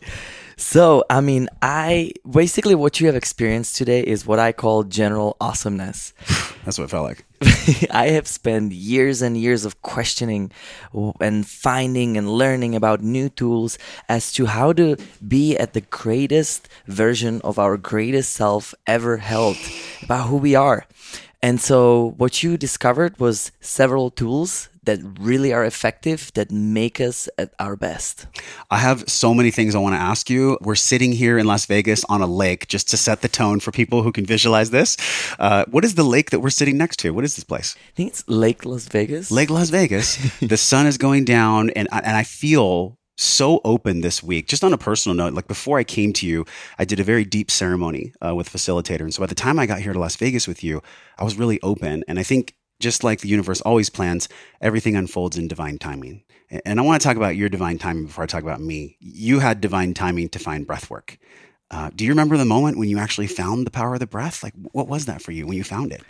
So, 0.57 1.03
I 1.09 1.21
mean, 1.21 1.49
I 1.61 2.13
basically 2.29 2.75
what 2.75 2.99
you 2.99 3.07
have 3.07 3.15
experienced 3.15 3.75
today 3.75 4.01
is 4.01 4.25
what 4.25 4.39
I 4.39 4.51
call 4.51 4.83
general 4.83 5.37
awesomeness. 5.39 6.13
That's 6.65 6.77
what 6.77 6.85
it 6.85 6.91
felt 6.91 7.03
like. 7.03 7.25
I 7.91 8.09
have 8.09 8.27
spent 8.27 8.71
years 8.71 9.21
and 9.21 9.37
years 9.37 9.65
of 9.65 9.81
questioning 9.81 10.51
and 11.19 11.45
finding 11.45 12.17
and 12.17 12.29
learning 12.29 12.75
about 12.75 13.01
new 13.01 13.27
tools 13.27 13.77
as 14.07 14.31
to 14.33 14.45
how 14.45 14.71
to 14.73 14.95
be 15.25 15.57
at 15.57 15.73
the 15.73 15.81
greatest 15.81 16.69
version 16.87 17.41
of 17.43 17.59
our 17.59 17.75
greatest 17.77 18.33
self 18.33 18.73
ever 18.87 19.17
held, 19.17 19.57
about 20.03 20.27
who 20.27 20.37
we 20.37 20.55
are. 20.55 20.85
And 21.43 21.59
so, 21.59 22.13
what 22.15 22.41
you 22.41 22.55
discovered 22.55 23.19
was 23.19 23.51
several 23.59 24.09
tools 24.09 24.69
that 24.83 24.99
really 25.19 25.51
are 25.51 25.65
effective 25.65 26.31
that 26.35 26.51
make 26.51 27.01
us 27.01 27.27
at 27.37 27.53
our 27.59 27.75
best. 27.75 28.27
I 28.71 28.77
have 28.77 29.09
so 29.09 29.33
many 29.33 29.51
things 29.51 29.75
I 29.75 29.79
want 29.79 29.93
to 29.93 29.99
ask 29.99 30.29
you. 30.29 30.57
We're 30.61 30.75
sitting 30.75 31.11
here 31.11 31.37
in 31.37 31.45
Las 31.45 31.65
Vegas 31.65 32.05
on 32.07 32.21
a 32.21 32.27
lake 32.27 32.69
just 32.69 32.89
to 32.91 32.97
set 32.97 33.21
the 33.21 33.27
tone 33.27 33.59
for 33.59 33.71
people 33.71 34.03
who 34.03 34.13
can 34.13 34.25
visualize 34.25 34.69
this. 34.69 34.95
Uh, 35.37 35.65
what 35.69 35.83
is 35.83 35.95
the 35.95 36.03
lake 36.03 36.31
that 36.31 36.39
we're 36.39 36.49
sitting 36.49 36.77
next 36.77 36.97
to? 36.99 37.13
What 37.13 37.25
is 37.25 37.35
this 37.35 37.43
place? 37.43 37.75
I 37.75 37.91
think 37.95 38.11
it's 38.11 38.23
Lake 38.27 38.63
Las 38.63 38.87
Vegas. 38.87 39.29
Lake 39.29 39.49
Las 39.49 39.69
Vegas. 39.69 40.17
the 40.39 40.57
sun 40.57 40.87
is 40.87 40.97
going 40.97 41.25
down, 41.25 41.71
and 41.71 41.89
I, 41.91 41.99
and 41.99 42.15
I 42.15 42.23
feel 42.23 42.97
so 43.17 43.61
open 43.63 44.01
this 44.01 44.23
week. 44.23 44.47
Just 44.47 44.63
on 44.63 44.73
a 44.73 44.77
personal 44.77 45.15
note, 45.15 45.33
like 45.33 45.47
before 45.47 45.77
I 45.77 45.83
came 45.83 46.13
to 46.13 46.27
you, 46.27 46.45
I 46.79 46.85
did 46.85 46.99
a 46.99 47.03
very 47.03 47.25
deep 47.25 47.51
ceremony 47.51 48.13
uh, 48.25 48.35
with 48.35 48.49
facilitator, 48.49 49.01
and 49.01 49.13
so 49.13 49.21
by 49.21 49.27
the 49.27 49.35
time 49.35 49.59
I 49.59 49.65
got 49.65 49.81
here 49.81 49.93
to 49.93 49.99
Las 49.99 50.15
Vegas 50.15 50.47
with 50.47 50.63
you, 50.63 50.81
I 51.17 51.23
was 51.23 51.37
really 51.37 51.61
open, 51.61 52.03
and 52.07 52.19
I 52.19 52.23
think. 52.23 52.55
Just 52.79 53.03
like 53.03 53.21
the 53.21 53.29
universe 53.29 53.61
always 53.61 53.89
plans, 53.89 54.27
everything 54.59 54.97
unfolds 54.97 55.37
in 55.37 55.47
divine 55.47 55.77
timing. 55.77 56.23
And 56.65 56.79
I 56.79 56.83
want 56.83 57.01
to 57.01 57.07
talk 57.07 57.15
about 57.15 57.37
your 57.37 57.47
divine 57.47 57.77
timing 57.77 58.07
before 58.07 58.25
I 58.25 58.27
talk 58.27 58.43
about 58.43 58.59
me. 58.59 58.97
You 58.99 59.39
had 59.39 59.61
divine 59.61 59.93
timing 59.93 60.27
to 60.29 60.39
find 60.39 60.67
breath 60.67 60.89
work. 60.89 61.17
Uh, 61.71 61.91
do 61.95 62.03
you 62.03 62.11
remember 62.11 62.35
the 62.35 62.43
moment 62.43 62.77
when 62.77 62.89
you 62.89 62.99
actually 62.99 63.27
found 63.27 63.65
the 63.65 63.71
power 63.71 63.93
of 63.93 63.99
the 63.99 64.07
breath? 64.07 64.43
Like, 64.43 64.53
what 64.73 64.89
was 64.89 65.05
that 65.05 65.21
for 65.21 65.31
you 65.31 65.47
when 65.47 65.55
you 65.55 65.63
found 65.63 65.93
it? 65.93 66.03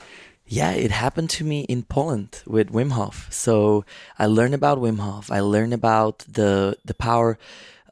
Yeah, 0.45 0.71
it 0.71 0.91
happened 0.91 1.29
to 1.31 1.43
me 1.43 1.61
in 1.61 1.83
Poland 1.83 2.43
with 2.45 2.71
Wim 2.71 2.91
Hof. 2.91 3.27
So 3.31 3.85
I 4.19 4.25
learned 4.25 4.53
about 4.53 4.79
Wim 4.79 4.99
Hof. 4.99 5.31
I 5.31 5.39
learned 5.39 5.73
about 5.73 6.25
the 6.27 6.77
the 6.83 6.93
power 6.93 7.37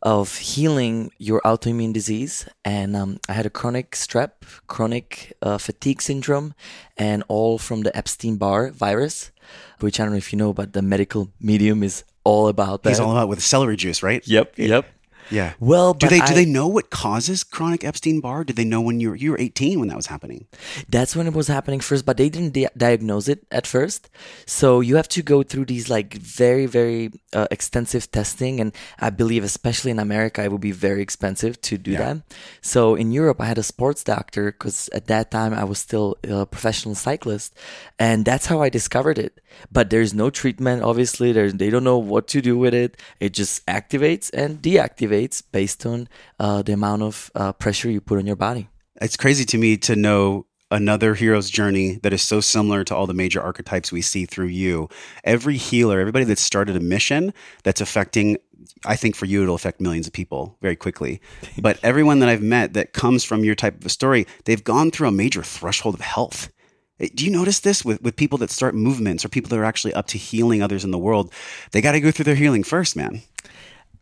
of 0.01 0.37
healing 0.37 1.11
your 1.19 1.41
autoimmune 1.41 1.93
disease, 1.93 2.47
and 2.65 2.95
um, 2.95 3.19
I 3.29 3.33
had 3.33 3.45
a 3.45 3.51
chronic 3.51 3.91
strep, 3.91 4.31
chronic 4.67 5.33
uh, 5.41 5.59
fatigue 5.59 6.01
syndrome, 6.01 6.55
and 6.97 7.23
all 7.27 7.57
from 7.59 7.83
the 7.83 7.95
Epstein 7.95 8.37
Barr 8.37 8.71
virus, 8.71 9.31
which 9.79 9.99
I 9.99 10.03
don't 10.03 10.13
know 10.13 10.17
if 10.17 10.33
you 10.33 10.37
know, 10.37 10.53
but 10.53 10.73
the 10.73 10.81
medical 10.81 11.29
medium 11.39 11.83
is 11.83 12.03
all 12.23 12.47
about 12.47 12.81
that. 12.83 12.89
He's 12.89 12.99
all 12.99 13.11
about 13.11 13.29
with 13.29 13.43
celery 13.43 13.77
juice, 13.77 14.01
right? 14.01 14.27
yep, 14.27 14.57
yep. 14.57 14.85
Yeah. 15.29 15.53
Well, 15.59 15.93
Do 15.93 16.07
they 16.07 16.19
do 16.19 16.33
I- 16.33 16.33
they 16.33 16.45
know 16.45 16.67
what 16.67 16.89
causes 16.89 17.43
chronic 17.43 17.83
Epstein 17.83 18.19
Barr? 18.19 18.43
Did 18.43 18.55
they 18.55 18.65
know 18.65 18.81
when 18.81 18.99
you 18.99 19.09
were 19.11 19.15
you 19.15 19.31
were 19.31 19.39
18 19.39 19.79
when 19.79 19.87
that 19.89 19.95
was 19.97 20.07
happening? 20.07 20.47
That's 20.89 21.15
when 21.15 21.27
it 21.27 21.33
was 21.33 21.47
happening 21.47 21.79
first, 21.79 22.05
but 22.05 22.17
they 22.17 22.29
didn't 22.29 22.53
di- 22.53 22.67
diagnose 22.75 23.27
it 23.27 23.45
at 23.51 23.65
first. 23.67 24.09
So 24.45 24.79
you 24.81 24.95
have 24.95 25.07
to 25.09 25.21
go 25.21 25.43
through 25.43 25.65
these 25.65 25.89
like 25.89 26.15
very, 26.15 26.65
very 26.65 27.11
uh, 27.33 27.47
extensive 27.51 28.11
testing, 28.11 28.59
and 28.59 28.73
I 28.99 29.09
believe, 29.09 29.43
especially 29.43 29.91
in 29.91 29.99
America, 29.99 30.43
it 30.43 30.51
would 30.51 30.61
be 30.61 30.71
very 30.71 31.01
expensive 31.01 31.61
to 31.61 31.77
do 31.77 31.91
that. 31.97 32.17
So 32.61 32.95
in 32.95 33.11
Europe, 33.11 33.39
I 33.39 33.45
had 33.45 33.57
a 33.57 33.63
sports 33.63 34.03
doctor 34.03 34.51
because 34.51 34.89
at 34.93 35.07
that 35.07 35.31
time 35.31 35.53
I 35.53 35.63
was 35.63 35.79
still 35.79 36.17
a 36.23 36.45
professional 36.45 36.95
cyclist, 36.95 37.53
and 37.99 38.25
that's 38.25 38.47
how 38.47 38.61
I 38.61 38.69
discovered 38.69 39.17
it. 39.17 39.39
But 39.71 39.89
there's 39.89 40.13
no 40.13 40.29
treatment, 40.29 40.81
obviously. 40.83 41.31
There's 41.31 41.53
they 41.53 41.69
don't 41.69 41.83
know 41.83 41.97
what 41.97 42.27
to 42.29 42.41
do 42.41 42.57
with 42.57 42.73
it. 42.73 42.97
It 43.19 43.33
just 43.33 43.65
activates 43.65 44.29
and 44.33 44.61
deactivates 44.61 45.20
based 45.51 45.85
on 45.85 46.07
uh, 46.39 46.61
the 46.61 46.73
amount 46.73 47.03
of 47.03 47.31
uh, 47.35 47.51
pressure 47.53 47.89
you 47.89 48.01
put 48.01 48.17
on 48.17 48.25
your 48.25 48.35
body. 48.35 48.69
It's 49.01 49.17
crazy 49.17 49.45
to 49.45 49.57
me 49.57 49.77
to 49.77 49.95
know 49.95 50.45
another 50.71 51.15
hero's 51.15 51.49
journey 51.49 51.99
that 52.01 52.13
is 52.13 52.21
so 52.21 52.39
similar 52.39 52.83
to 52.85 52.95
all 52.95 53.05
the 53.05 53.13
major 53.13 53.41
archetypes 53.41 53.91
we 53.91 54.01
see 54.01 54.25
through 54.25 54.47
you. 54.47 54.89
Every 55.23 55.57
healer, 55.57 55.99
everybody 55.99 56.25
that 56.25 56.39
started 56.39 56.75
a 56.75 56.79
mission 56.79 57.33
that's 57.63 57.81
affecting 57.81 58.37
I 58.85 58.95
think 58.95 59.15
for 59.15 59.25
you 59.25 59.43
it'll 59.43 59.55
affect 59.55 59.81
millions 59.81 60.07
of 60.07 60.13
people 60.13 60.57
very 60.61 60.75
quickly. 60.75 61.21
But 61.59 61.79
everyone 61.83 62.19
that 62.19 62.29
I've 62.29 62.41
met 62.41 62.73
that 62.73 62.93
comes 62.93 63.23
from 63.23 63.43
your 63.43 63.55
type 63.55 63.79
of 63.79 63.85
a 63.85 63.89
story, 63.89 64.27
they've 64.45 64.63
gone 64.63 64.91
through 64.91 65.07
a 65.07 65.11
major 65.11 65.43
threshold 65.43 65.95
of 65.95 66.01
health. 66.01 66.51
Eh, 66.99 67.09
Do 67.13 67.25
you 67.25 67.31
notice 67.31 67.59
this 67.59 67.83
with, 67.83 68.01
with 68.01 68.15
people 68.15 68.37
that 68.39 68.49
start 68.49 68.75
movements 68.75 69.25
or 69.25 69.29
people 69.29 69.49
that 69.49 69.59
are 69.59 69.65
actually 69.65 69.93
up 69.93 70.07
to 70.07 70.17
healing 70.17 70.61
others 70.61 70.83
in 70.83 70.91
the 70.91 70.97
world? 70.97 71.31
They 71.71 71.81
got 71.81 71.93
to 71.93 71.99
go 71.99 72.11
through 72.11 72.25
their 72.25 72.35
healing 72.35 72.63
first, 72.63 72.95
man. 72.95 73.21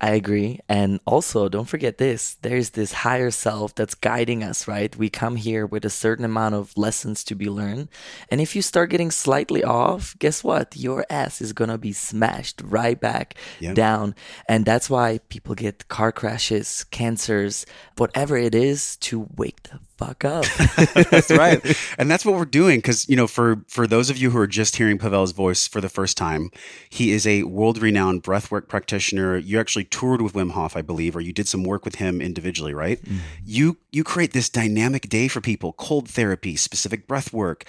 I 0.02 0.12
agree. 0.12 0.62
And 0.70 1.02
also, 1.06 1.50
don't 1.50 1.68
forget 1.68 1.98
this 1.98 2.38
there's 2.42 2.72
this 2.72 2.94
higher 2.94 3.32
self 3.32 3.76
that's 3.76 3.96
guiding 3.96 4.44
us, 4.44 4.68
right? 4.68 4.96
We 4.96 5.10
come 5.10 5.36
here 5.36 5.66
with 5.66 5.84
a 5.84 5.90
certain 5.90 6.24
amount 6.24 6.56
of 6.56 6.78
lessons 6.78 7.24
to 7.26 7.36
be 7.36 7.50
learned. 7.50 7.90
And 8.32 8.40
if 8.40 8.56
you 8.56 8.62
start 8.62 8.92
getting 8.92 9.12
slightly 9.12 9.64
off, 9.64 10.18
guess 10.20 10.44
what? 10.44 10.78
Your 10.78 11.06
ass 11.10 11.42
is 11.42 11.52
going 11.52 11.70
to 11.70 11.78
be 11.78 11.92
smashed 11.92 12.62
right 12.64 13.00
back 13.00 13.36
down. 13.74 14.16
And 14.48 14.66
that's 14.66 14.90
why 14.90 15.20
people 15.30 15.54
get 15.54 15.90
car 15.90 16.12
crashes, 16.14 16.86
cancers, 16.92 17.66
whatever 17.98 18.38
it 18.38 18.56
is 18.56 18.96
to 18.98 19.28
wake 19.36 19.64
the 19.64 19.80
fuck 20.00 20.24
up. 20.24 20.46
that's 21.12 21.30
right. 21.30 21.60
And 21.98 22.10
that's 22.10 22.24
what 22.24 22.36
we're 22.36 22.46
doing 22.46 22.78
because 22.80 23.10
you 23.10 23.16
know 23.16 23.28
for 23.28 23.64
for 23.68 23.86
those 23.86 24.10
of 24.10 24.18
you 24.18 24.30
who 24.30 24.38
are 24.38 24.48
just 24.48 24.78
hearing 24.78 24.98
pavel's 24.98 25.34
voice 25.34 25.68
for 25.68 25.82
the 25.82 25.90
first 25.90 26.16
time 26.16 26.50
he 26.90 27.12
is 27.12 27.28
a 27.28 27.44
world-renowned 27.44 28.24
breathwork 28.24 28.68
practitioner. 28.68 29.38
You 29.38 29.60
actually 29.60 29.86
toured 29.86 30.22
with 30.22 30.34
wim 30.34 30.52
hof 30.52 30.78
i 30.78 30.82
believe 30.82 31.16
or 31.16 31.22
you 31.22 31.34
did 31.34 31.48
some 31.48 31.64
work 31.64 31.84
with 31.84 31.96
him 31.96 32.22
individually 32.22 32.74
right? 32.74 33.00
You 33.44 33.78
you 33.92 34.04
create 34.04 34.34
this 34.34 34.50
dynamic 34.50 35.10
day 35.10 35.28
for 35.28 35.42
people 35.42 35.74
cold 35.74 36.08
therapy 36.08 36.56
specific 36.56 37.08
breath 37.08 37.34
work 37.34 37.66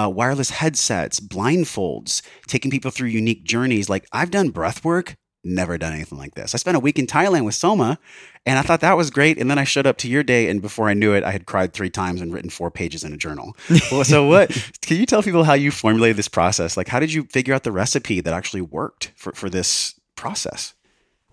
uh, 0.00 0.08
wireless 0.08 0.50
headsets 0.50 1.20
blindfolds 1.20 2.22
taking 2.46 2.70
people 2.70 2.90
through 2.90 3.08
unique 3.08 3.44
journeys. 3.44 3.90
Like 3.90 4.06
i've 4.12 4.30
done 4.30 4.48
breath 4.50 4.84
work 4.84 5.16
never 5.44 5.76
done 5.76 5.92
anything 5.92 6.16
like 6.16 6.34
this. 6.34 6.54
I 6.54 6.58
spent 6.58 6.76
a 6.76 6.80
week 6.80 6.98
in 6.98 7.06
thailand 7.06 7.44
with 7.44 7.54
soma 7.54 7.98
and 8.46 8.58
I 8.58 8.62
thought 8.62 8.80
that 8.80 8.96
was 8.96 9.10
great. 9.10 9.38
And 9.38 9.50
then 9.50 9.58
I 9.58 9.64
showed 9.64 9.86
up 9.86 9.96
to 9.98 10.08
your 10.08 10.22
day, 10.22 10.48
and 10.48 10.60
before 10.60 10.88
I 10.88 10.94
knew 10.94 11.14
it, 11.14 11.24
I 11.24 11.30
had 11.30 11.46
cried 11.46 11.72
three 11.72 11.90
times 11.90 12.20
and 12.20 12.32
written 12.32 12.50
four 12.50 12.70
pages 12.70 13.02
in 13.04 13.12
a 13.12 13.16
journal. 13.16 13.56
well, 13.90 14.04
so, 14.04 14.26
what 14.28 14.50
can 14.82 14.98
you 14.98 15.06
tell 15.06 15.22
people 15.22 15.44
how 15.44 15.54
you 15.54 15.70
formulated 15.70 16.16
this 16.16 16.28
process? 16.28 16.76
Like, 16.76 16.88
how 16.88 17.00
did 17.00 17.12
you 17.12 17.24
figure 17.24 17.54
out 17.54 17.62
the 17.62 17.72
recipe 17.72 18.20
that 18.20 18.34
actually 18.34 18.62
worked 18.62 19.12
for, 19.16 19.32
for 19.32 19.48
this 19.48 19.98
process? 20.16 20.74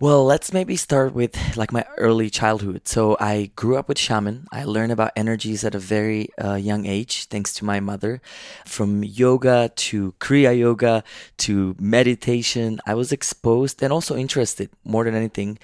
Well, 0.02 0.24
let's 0.24 0.52
maybe 0.52 0.74
start 0.74 1.14
with 1.14 1.38
like 1.56 1.70
my 1.70 1.86
early 1.96 2.28
childhood. 2.28 2.88
So 2.88 3.16
I 3.20 3.52
grew 3.54 3.76
up 3.76 3.86
with 3.86 4.00
shaman. 4.00 4.48
I 4.50 4.64
learned 4.64 4.90
about 4.90 5.12
energies 5.14 5.62
at 5.62 5.76
a 5.76 5.78
very 5.78 6.28
uh, 6.42 6.56
young 6.56 6.86
age, 6.86 7.26
thanks 7.26 7.54
to 7.54 7.64
my 7.64 7.78
mother. 7.78 8.20
From 8.66 9.04
yoga 9.04 9.70
to 9.86 10.10
Kriya 10.18 10.58
yoga 10.58 11.04
to 11.46 11.76
meditation, 11.78 12.80
I 12.84 12.94
was 12.94 13.12
exposed 13.12 13.80
and 13.80 13.92
also 13.92 14.16
interested 14.16 14.70
more 14.82 15.04
than 15.04 15.14
anything 15.14 15.60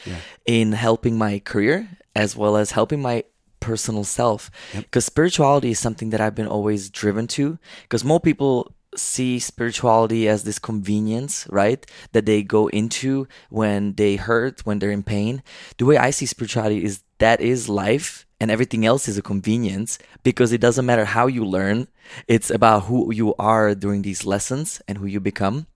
in 0.47 0.71
helping 0.71 1.19
my 1.19 1.41
career 1.41 1.89
as 2.15 2.37
well 2.37 2.57
as 2.57 2.71
helping 2.71 3.03
my 3.03 3.25
personal 3.59 4.05
self. 4.05 4.53
Because 4.73 5.05
spirituality 5.05 5.73
is 5.73 5.81
something 5.81 6.11
that 6.11 6.21
I've 6.21 6.37
been 6.37 6.47
always 6.47 6.91
driven 6.91 7.27
to. 7.39 7.59
Because 7.83 8.05
more 8.05 8.21
people 8.21 8.73
see 8.97 9.39
spirituality 9.39 10.29
as 10.29 10.45
this 10.45 10.59
convenience, 10.59 11.47
right? 11.51 11.85
That 12.13 12.27
they 12.27 12.43
go 12.43 12.69
into 12.69 13.29
when 13.51 13.95
they 13.95 14.17
hurt, 14.17 14.65
when 14.65 14.79
they're 14.79 14.91
in 14.91 15.03
pain. 15.03 15.43
The 15.77 15.87
way 15.87 15.97
I 15.97 16.11
see 16.11 16.27
spirituality 16.27 16.85
is 16.85 17.03
that 17.19 17.41
is 17.41 17.69
life 17.69 18.27
and 18.41 18.51
everything 18.51 18.87
else 18.87 19.09
is 19.09 19.19
a 19.19 19.23
convenience 19.23 19.99
because 20.23 20.53
it 20.53 20.61
doesn't 20.61 20.87
matter 20.87 21.05
how 21.05 21.27
you 21.27 21.45
learn. 21.45 21.89
It's 22.29 22.51
about 22.51 22.85
who 22.85 23.13
you 23.13 23.35
are 23.39 23.75
during 23.75 24.03
these 24.03 24.25
lessons 24.25 24.81
and 24.87 24.99
who 24.99 25.07
you 25.07 25.21
become. 25.21 25.67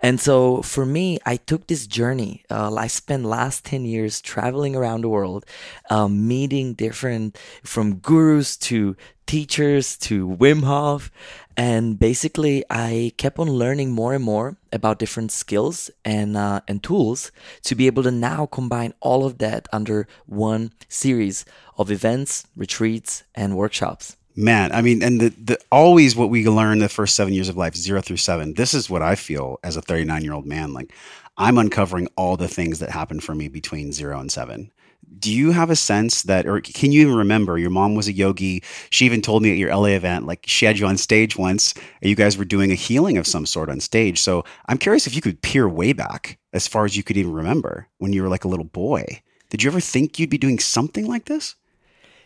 And 0.00 0.20
so 0.20 0.62
for 0.62 0.84
me, 0.84 1.18
I 1.24 1.36
took 1.36 1.66
this 1.66 1.86
journey. 1.86 2.44
Uh, 2.50 2.74
I 2.74 2.86
spent 2.86 3.24
last 3.24 3.64
10 3.64 3.84
years 3.84 4.20
traveling 4.20 4.76
around 4.76 5.00
the 5.00 5.08
world, 5.08 5.46
um, 5.90 6.28
meeting 6.28 6.74
different, 6.74 7.38
from 7.62 7.96
gurus 7.96 8.56
to 8.58 8.96
teachers 9.26 9.96
to 9.96 10.28
Wim 10.28 10.64
Hof. 10.64 11.10
And 11.56 11.98
basically, 11.98 12.64
I 12.68 13.12
kept 13.16 13.38
on 13.38 13.48
learning 13.48 13.92
more 13.92 14.12
and 14.12 14.24
more 14.24 14.56
about 14.72 14.98
different 14.98 15.30
skills 15.30 15.90
and, 16.04 16.36
uh, 16.36 16.60
and 16.66 16.82
tools 16.82 17.30
to 17.62 17.74
be 17.74 17.86
able 17.86 18.02
to 18.02 18.10
now 18.10 18.46
combine 18.46 18.92
all 19.00 19.24
of 19.24 19.38
that 19.38 19.68
under 19.72 20.08
one 20.26 20.72
series 20.88 21.44
of 21.78 21.90
events, 21.90 22.46
retreats, 22.56 23.22
and 23.34 23.56
workshops. 23.56 24.16
Man, 24.36 24.72
I 24.72 24.82
mean, 24.82 25.00
and 25.02 25.20
the, 25.20 25.28
the 25.28 25.58
always 25.70 26.16
what 26.16 26.28
we 26.28 26.46
learn 26.48 26.80
the 26.80 26.88
first 26.88 27.14
seven 27.14 27.34
years 27.34 27.48
of 27.48 27.56
life, 27.56 27.76
zero 27.76 28.00
through 28.00 28.16
seven. 28.16 28.54
This 28.54 28.74
is 28.74 28.90
what 28.90 29.00
I 29.00 29.14
feel 29.14 29.60
as 29.62 29.76
a 29.76 29.82
39 29.82 30.24
year 30.24 30.32
old 30.32 30.46
man. 30.46 30.72
Like 30.72 30.92
I'm 31.36 31.56
uncovering 31.56 32.08
all 32.16 32.36
the 32.36 32.48
things 32.48 32.80
that 32.80 32.90
happened 32.90 33.22
for 33.22 33.34
me 33.34 33.46
between 33.46 33.92
zero 33.92 34.18
and 34.18 34.32
seven. 34.32 34.72
Do 35.18 35.32
you 35.32 35.52
have 35.52 35.70
a 35.70 35.76
sense 35.76 36.22
that, 36.24 36.46
or 36.46 36.60
can 36.60 36.92
you 36.92 37.00
even 37.02 37.14
remember 37.14 37.58
your 37.58 37.70
mom 37.70 37.94
was 37.94 38.08
a 38.08 38.12
yogi? 38.12 38.62
She 38.90 39.06
even 39.06 39.22
told 39.22 39.42
me 39.42 39.50
at 39.50 39.56
your 39.58 39.74
LA 39.74 39.88
event, 39.96 40.26
like 40.26 40.44
she 40.46 40.66
had 40.66 40.78
you 40.78 40.86
on 40.86 40.96
stage 40.96 41.36
once, 41.36 41.72
and 42.02 42.10
you 42.10 42.16
guys 42.16 42.36
were 42.36 42.44
doing 42.44 42.70
a 42.70 42.74
healing 42.76 43.16
of 43.16 43.26
some 43.26 43.46
sort 43.46 43.70
on 43.70 43.80
stage. 43.80 44.20
So 44.20 44.44
I'm 44.68 44.78
curious 44.78 45.06
if 45.06 45.14
you 45.14 45.22
could 45.22 45.40
peer 45.42 45.68
way 45.68 45.92
back 45.92 46.38
as 46.52 46.68
far 46.68 46.84
as 46.84 46.96
you 46.96 47.02
could 47.02 47.16
even 47.16 47.32
remember 47.32 47.88
when 47.98 48.12
you 48.12 48.22
were 48.22 48.28
like 48.28 48.44
a 48.44 48.48
little 48.48 48.64
boy. 48.66 49.22
Did 49.50 49.62
you 49.62 49.70
ever 49.70 49.80
think 49.80 50.18
you'd 50.18 50.30
be 50.30 50.38
doing 50.38 50.58
something 50.58 51.06
like 51.06 51.26
this? 51.26 51.54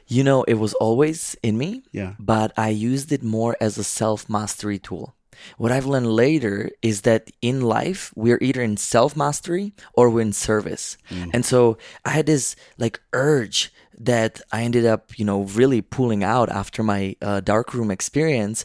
You 0.06 0.24
know, 0.24 0.42
it 0.44 0.54
was 0.54 0.72
always 0.74 1.36
in 1.42 1.58
me, 1.58 1.82
Yeah. 1.92 2.14
but 2.18 2.52
I 2.56 2.70
used 2.70 3.12
it 3.12 3.22
more 3.22 3.56
as 3.60 3.76
a 3.76 3.84
self 3.84 4.28
mastery 4.30 4.78
tool. 4.78 5.14
What 5.56 5.72
I've 5.72 5.86
learned 5.86 6.08
later 6.12 6.70
is 6.82 7.02
that 7.02 7.30
in 7.42 7.60
life, 7.62 8.12
we're 8.16 8.38
either 8.40 8.62
in 8.62 8.76
self 8.76 9.16
mastery 9.16 9.72
or 9.94 10.10
we're 10.10 10.22
in 10.22 10.32
service. 10.32 10.96
And 11.32 11.44
so 11.44 11.78
I 12.04 12.10
had 12.10 12.26
this 12.26 12.56
like 12.78 13.00
urge 13.12 13.72
that 14.00 14.40
I 14.52 14.62
ended 14.62 14.86
up, 14.86 15.18
you 15.18 15.24
know, 15.24 15.42
really 15.42 15.82
pulling 15.82 16.22
out 16.22 16.48
after 16.50 16.82
my 16.82 17.16
uh, 17.20 17.40
darkroom 17.40 17.90
experience, 17.90 18.64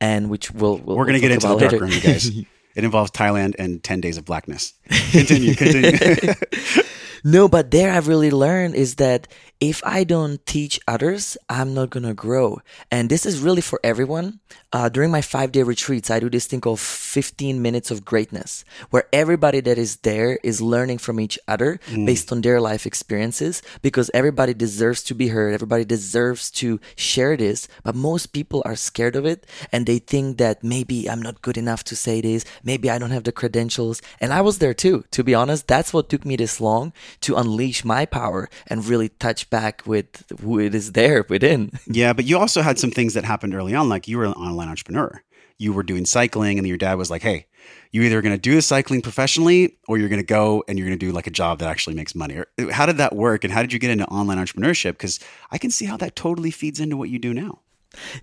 and 0.00 0.30
which 0.30 0.50
we'll, 0.50 0.78
we'll 0.78 0.96
We're 0.96 1.04
going 1.04 1.20
to 1.20 1.26
we'll 1.26 1.36
get 1.36 1.44
into 1.44 1.48
the 1.48 1.54
later. 1.54 1.78
room, 1.78 1.90
you 1.90 2.00
guys. 2.00 2.30
It 2.76 2.84
involves 2.84 3.10
Thailand 3.10 3.56
and 3.58 3.82
10 3.82 4.00
days 4.00 4.16
of 4.16 4.24
blackness. 4.24 4.74
Continue, 5.10 5.56
continue. 5.56 5.98
No, 7.24 7.48
but 7.48 7.70
there 7.70 7.92
I've 7.92 8.08
really 8.08 8.30
learned 8.30 8.74
is 8.74 8.94
that 8.96 9.28
if 9.60 9.82
I 9.84 10.04
don't 10.04 10.44
teach 10.46 10.80
others, 10.88 11.36
I'm 11.50 11.74
not 11.74 11.90
gonna 11.90 12.14
grow. 12.14 12.60
And 12.90 13.10
this 13.10 13.26
is 13.26 13.40
really 13.40 13.60
for 13.60 13.78
everyone. 13.84 14.40
Uh, 14.72 14.88
during 14.88 15.10
my 15.10 15.20
five 15.20 15.50
day 15.50 15.64
retreats, 15.64 16.10
I 16.10 16.20
do 16.20 16.30
this 16.30 16.46
thing 16.46 16.60
called 16.60 16.78
15 16.78 17.60
minutes 17.60 17.90
of 17.90 18.04
greatness, 18.04 18.64
where 18.90 19.08
everybody 19.12 19.58
that 19.60 19.78
is 19.78 19.96
there 19.96 20.38
is 20.44 20.62
learning 20.62 20.98
from 20.98 21.18
each 21.18 21.38
other 21.48 21.80
based 22.06 22.30
on 22.30 22.40
their 22.40 22.60
life 22.60 22.86
experiences, 22.86 23.62
because 23.82 24.12
everybody 24.14 24.54
deserves 24.54 25.02
to 25.04 25.14
be 25.14 25.28
heard. 25.28 25.54
Everybody 25.54 25.84
deserves 25.84 26.52
to 26.62 26.78
share 26.94 27.36
this, 27.36 27.66
but 27.82 27.96
most 27.96 28.26
people 28.28 28.62
are 28.64 28.76
scared 28.76 29.16
of 29.16 29.26
it 29.26 29.44
and 29.72 29.86
they 29.86 29.98
think 29.98 30.38
that 30.38 30.62
maybe 30.62 31.10
I'm 31.10 31.22
not 31.22 31.42
good 31.42 31.58
enough 31.58 31.82
to 31.84 31.96
say 31.96 32.20
this. 32.20 32.44
Maybe 32.62 32.88
I 32.88 32.98
don't 32.98 33.10
have 33.10 33.24
the 33.24 33.32
credentials. 33.32 34.00
And 34.20 34.32
I 34.32 34.40
was 34.40 34.58
there 34.58 34.74
too, 34.74 35.04
to 35.10 35.24
be 35.24 35.34
honest. 35.34 35.66
That's 35.66 35.92
what 35.92 36.08
took 36.08 36.24
me 36.24 36.36
this 36.36 36.60
long 36.60 36.92
to 37.22 37.34
unleash 37.34 37.84
my 37.84 38.06
power 38.06 38.48
and 38.68 38.86
really 38.86 39.08
touch 39.08 39.50
back 39.50 39.82
with 39.84 40.24
who 40.40 40.60
it 40.60 40.76
is 40.76 40.92
there 40.92 41.24
within. 41.28 41.72
Yeah, 41.86 42.12
but 42.12 42.24
you 42.24 42.38
also 42.38 42.62
had 42.62 42.78
some 42.78 42.92
things 42.92 43.14
that 43.14 43.24
happened 43.24 43.52
early 43.52 43.74
on. 43.74 43.88
Like 43.88 44.06
you 44.06 44.16
were 44.16 44.24
an 44.24 44.34
online 44.60 44.70
entrepreneur. 44.70 45.22
You 45.58 45.72
were 45.72 45.82
doing 45.82 46.06
cycling, 46.06 46.58
and 46.58 46.66
your 46.66 46.78
dad 46.78 46.94
was 46.94 47.10
like, 47.10 47.22
"Hey, 47.22 47.46
you 47.92 48.02
either 48.02 48.22
going 48.22 48.34
to 48.34 48.40
do 48.40 48.54
the 48.54 48.62
cycling 48.62 49.02
professionally, 49.02 49.76
or 49.88 49.98
you're 49.98 50.08
going 50.08 50.20
to 50.20 50.26
go 50.26 50.64
and 50.66 50.78
you're 50.78 50.86
going 50.88 50.98
to 50.98 51.06
do 51.06 51.12
like 51.12 51.26
a 51.26 51.30
job 51.30 51.58
that 51.58 51.68
actually 51.68 51.96
makes 51.96 52.14
money." 52.14 52.36
Or, 52.36 52.46
how 52.70 52.86
did 52.86 52.96
that 52.96 53.14
work, 53.14 53.44
and 53.44 53.52
how 53.52 53.60
did 53.62 53.72
you 53.72 53.78
get 53.78 53.90
into 53.90 54.06
online 54.06 54.38
entrepreneurship? 54.38 54.92
Because 54.92 55.20
I 55.50 55.58
can 55.58 55.70
see 55.70 55.84
how 55.84 55.96
that 55.98 56.16
totally 56.16 56.50
feeds 56.50 56.80
into 56.80 56.96
what 56.96 57.10
you 57.10 57.18
do 57.18 57.34
now. 57.34 57.60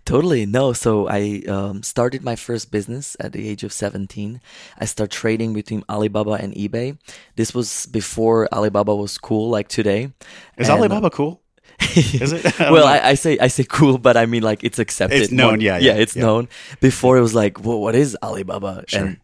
Totally. 0.06 0.46
No. 0.46 0.74
So 0.74 1.10
I 1.10 1.44
um, 1.48 1.84
started 1.84 2.24
my 2.24 2.38
first 2.38 2.72
business 2.72 3.18
at 3.20 3.34
the 3.34 3.48
age 3.50 3.64
of 3.66 3.74
17. 3.74 4.40
I 4.80 4.86
started 4.86 5.12
trading 5.12 5.54
between 5.54 5.84
Alibaba 5.90 6.40
and 6.40 6.54
eBay. 6.54 6.98
This 7.36 7.54
was 7.54 7.86
before 7.88 8.48
Alibaba 8.54 8.96
was 8.96 9.18
cool 9.18 9.50
like 9.50 9.68
today. 9.68 10.14
Is 10.58 10.70
And, 10.70 10.70
uh, 10.70 10.76
Alibaba 10.78 11.10
cool? 11.10 11.42
Is 11.96 12.34
it? 12.34 12.60
I 12.62 12.72
well. 12.72 12.88
I, 12.88 13.00
I 13.00 13.14
say 13.14 13.38
I 13.40 13.48
say 13.48 13.64
cool, 13.64 13.98
but 13.98 14.18
I 14.18 14.26
mean 14.26 14.42
like 14.44 14.64
it's 14.64 14.80
accepted. 14.80 15.22
It's 15.22 15.32
known, 15.32 15.56
More- 15.56 15.58
yeah, 15.60 15.78
yeah, 15.78 15.94
it's 15.94 16.16
yeah. 16.16 16.24
known. 16.24 16.50
Before 16.80 17.18
it 17.18 17.22
was 17.22 17.36
like, 17.36 17.64
well, 17.64 17.80
what 17.80 17.96
is 17.96 18.18
Alibaba? 18.24 18.84
Sure. 18.88 19.02
And 19.02 19.18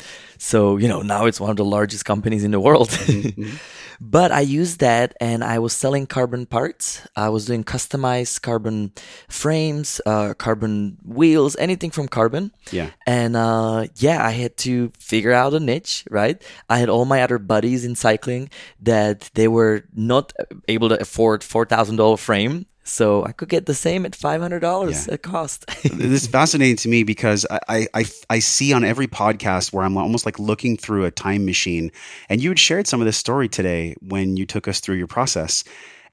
so 0.43 0.75
you 0.75 0.89
know 0.89 1.01
now 1.01 1.25
it's 1.25 1.39
one 1.39 1.49
of 1.49 1.55
the 1.55 1.63
largest 1.63 2.03
companies 2.03 2.43
in 2.43 2.51
the 2.51 2.59
world. 2.59 2.89
Mm-hmm, 2.89 3.55
but 4.01 4.31
I 4.33 4.41
used 4.41 4.81
that, 4.81 5.15
and 5.21 5.41
I 5.41 5.59
was 5.59 5.71
selling 5.71 6.05
carbon 6.05 6.45
parts. 6.45 6.99
I 7.15 7.29
was 7.29 7.45
doing 7.45 7.63
customized 7.63 8.41
carbon 8.41 8.91
frames, 9.29 10.01
uh, 10.05 10.33
carbon 10.33 10.97
wheels, 11.05 11.55
anything 11.55 11.91
from 11.91 12.09
carbon. 12.09 12.51
Yeah. 12.71 12.89
And 13.07 13.37
uh, 13.37 13.87
yeah, 13.95 14.25
I 14.25 14.31
had 14.31 14.57
to 14.57 14.91
figure 14.99 15.31
out 15.31 15.53
a 15.53 15.61
niche, 15.61 16.03
right? 16.09 16.43
I 16.69 16.77
had 16.77 16.89
all 16.89 17.05
my 17.05 17.23
other 17.23 17.39
buddies 17.39 17.85
in 17.85 17.95
cycling 17.95 18.49
that 18.81 19.31
they 19.35 19.47
were 19.47 19.85
not 19.93 20.33
able 20.67 20.89
to 20.89 20.99
afford 20.99 21.41
four 21.41 21.65
thousand 21.65 21.95
dollar 21.95 22.17
frame, 22.17 22.65
so 22.83 23.23
I 23.25 23.31
could 23.31 23.49
get 23.49 23.65
the 23.65 23.73
same 23.73 24.05
at 24.05 24.15
five 24.15 24.41
hundred 24.41 24.59
dollars 24.59 25.07
Yeah. 25.07 25.15
at 25.15 25.23
cost. 25.23 25.65
this 25.83 26.23
is 26.23 26.27
fascinating 26.27 26.75
to 26.77 26.89
me 26.89 27.03
because 27.03 27.45
I, 27.69 27.87
I, 27.93 28.05
I, 28.29 28.39
see 28.39 28.73
on 28.73 28.83
every 28.83 29.07
podcast 29.07 29.71
where 29.71 29.85
I'm 29.85 29.97
almost 29.97 30.25
like 30.25 30.39
looking 30.39 30.75
through 30.77 31.05
a 31.05 31.11
time 31.11 31.45
machine. 31.45 31.91
And 32.29 32.41
you 32.41 32.49
had 32.49 32.59
shared 32.59 32.87
some 32.87 33.01
of 33.01 33.05
this 33.05 33.17
story 33.17 33.47
today 33.47 33.95
when 34.01 34.37
you 34.37 34.45
took 34.45 34.67
us 34.67 34.79
through 34.79 34.95
your 34.95 35.07
process. 35.07 35.63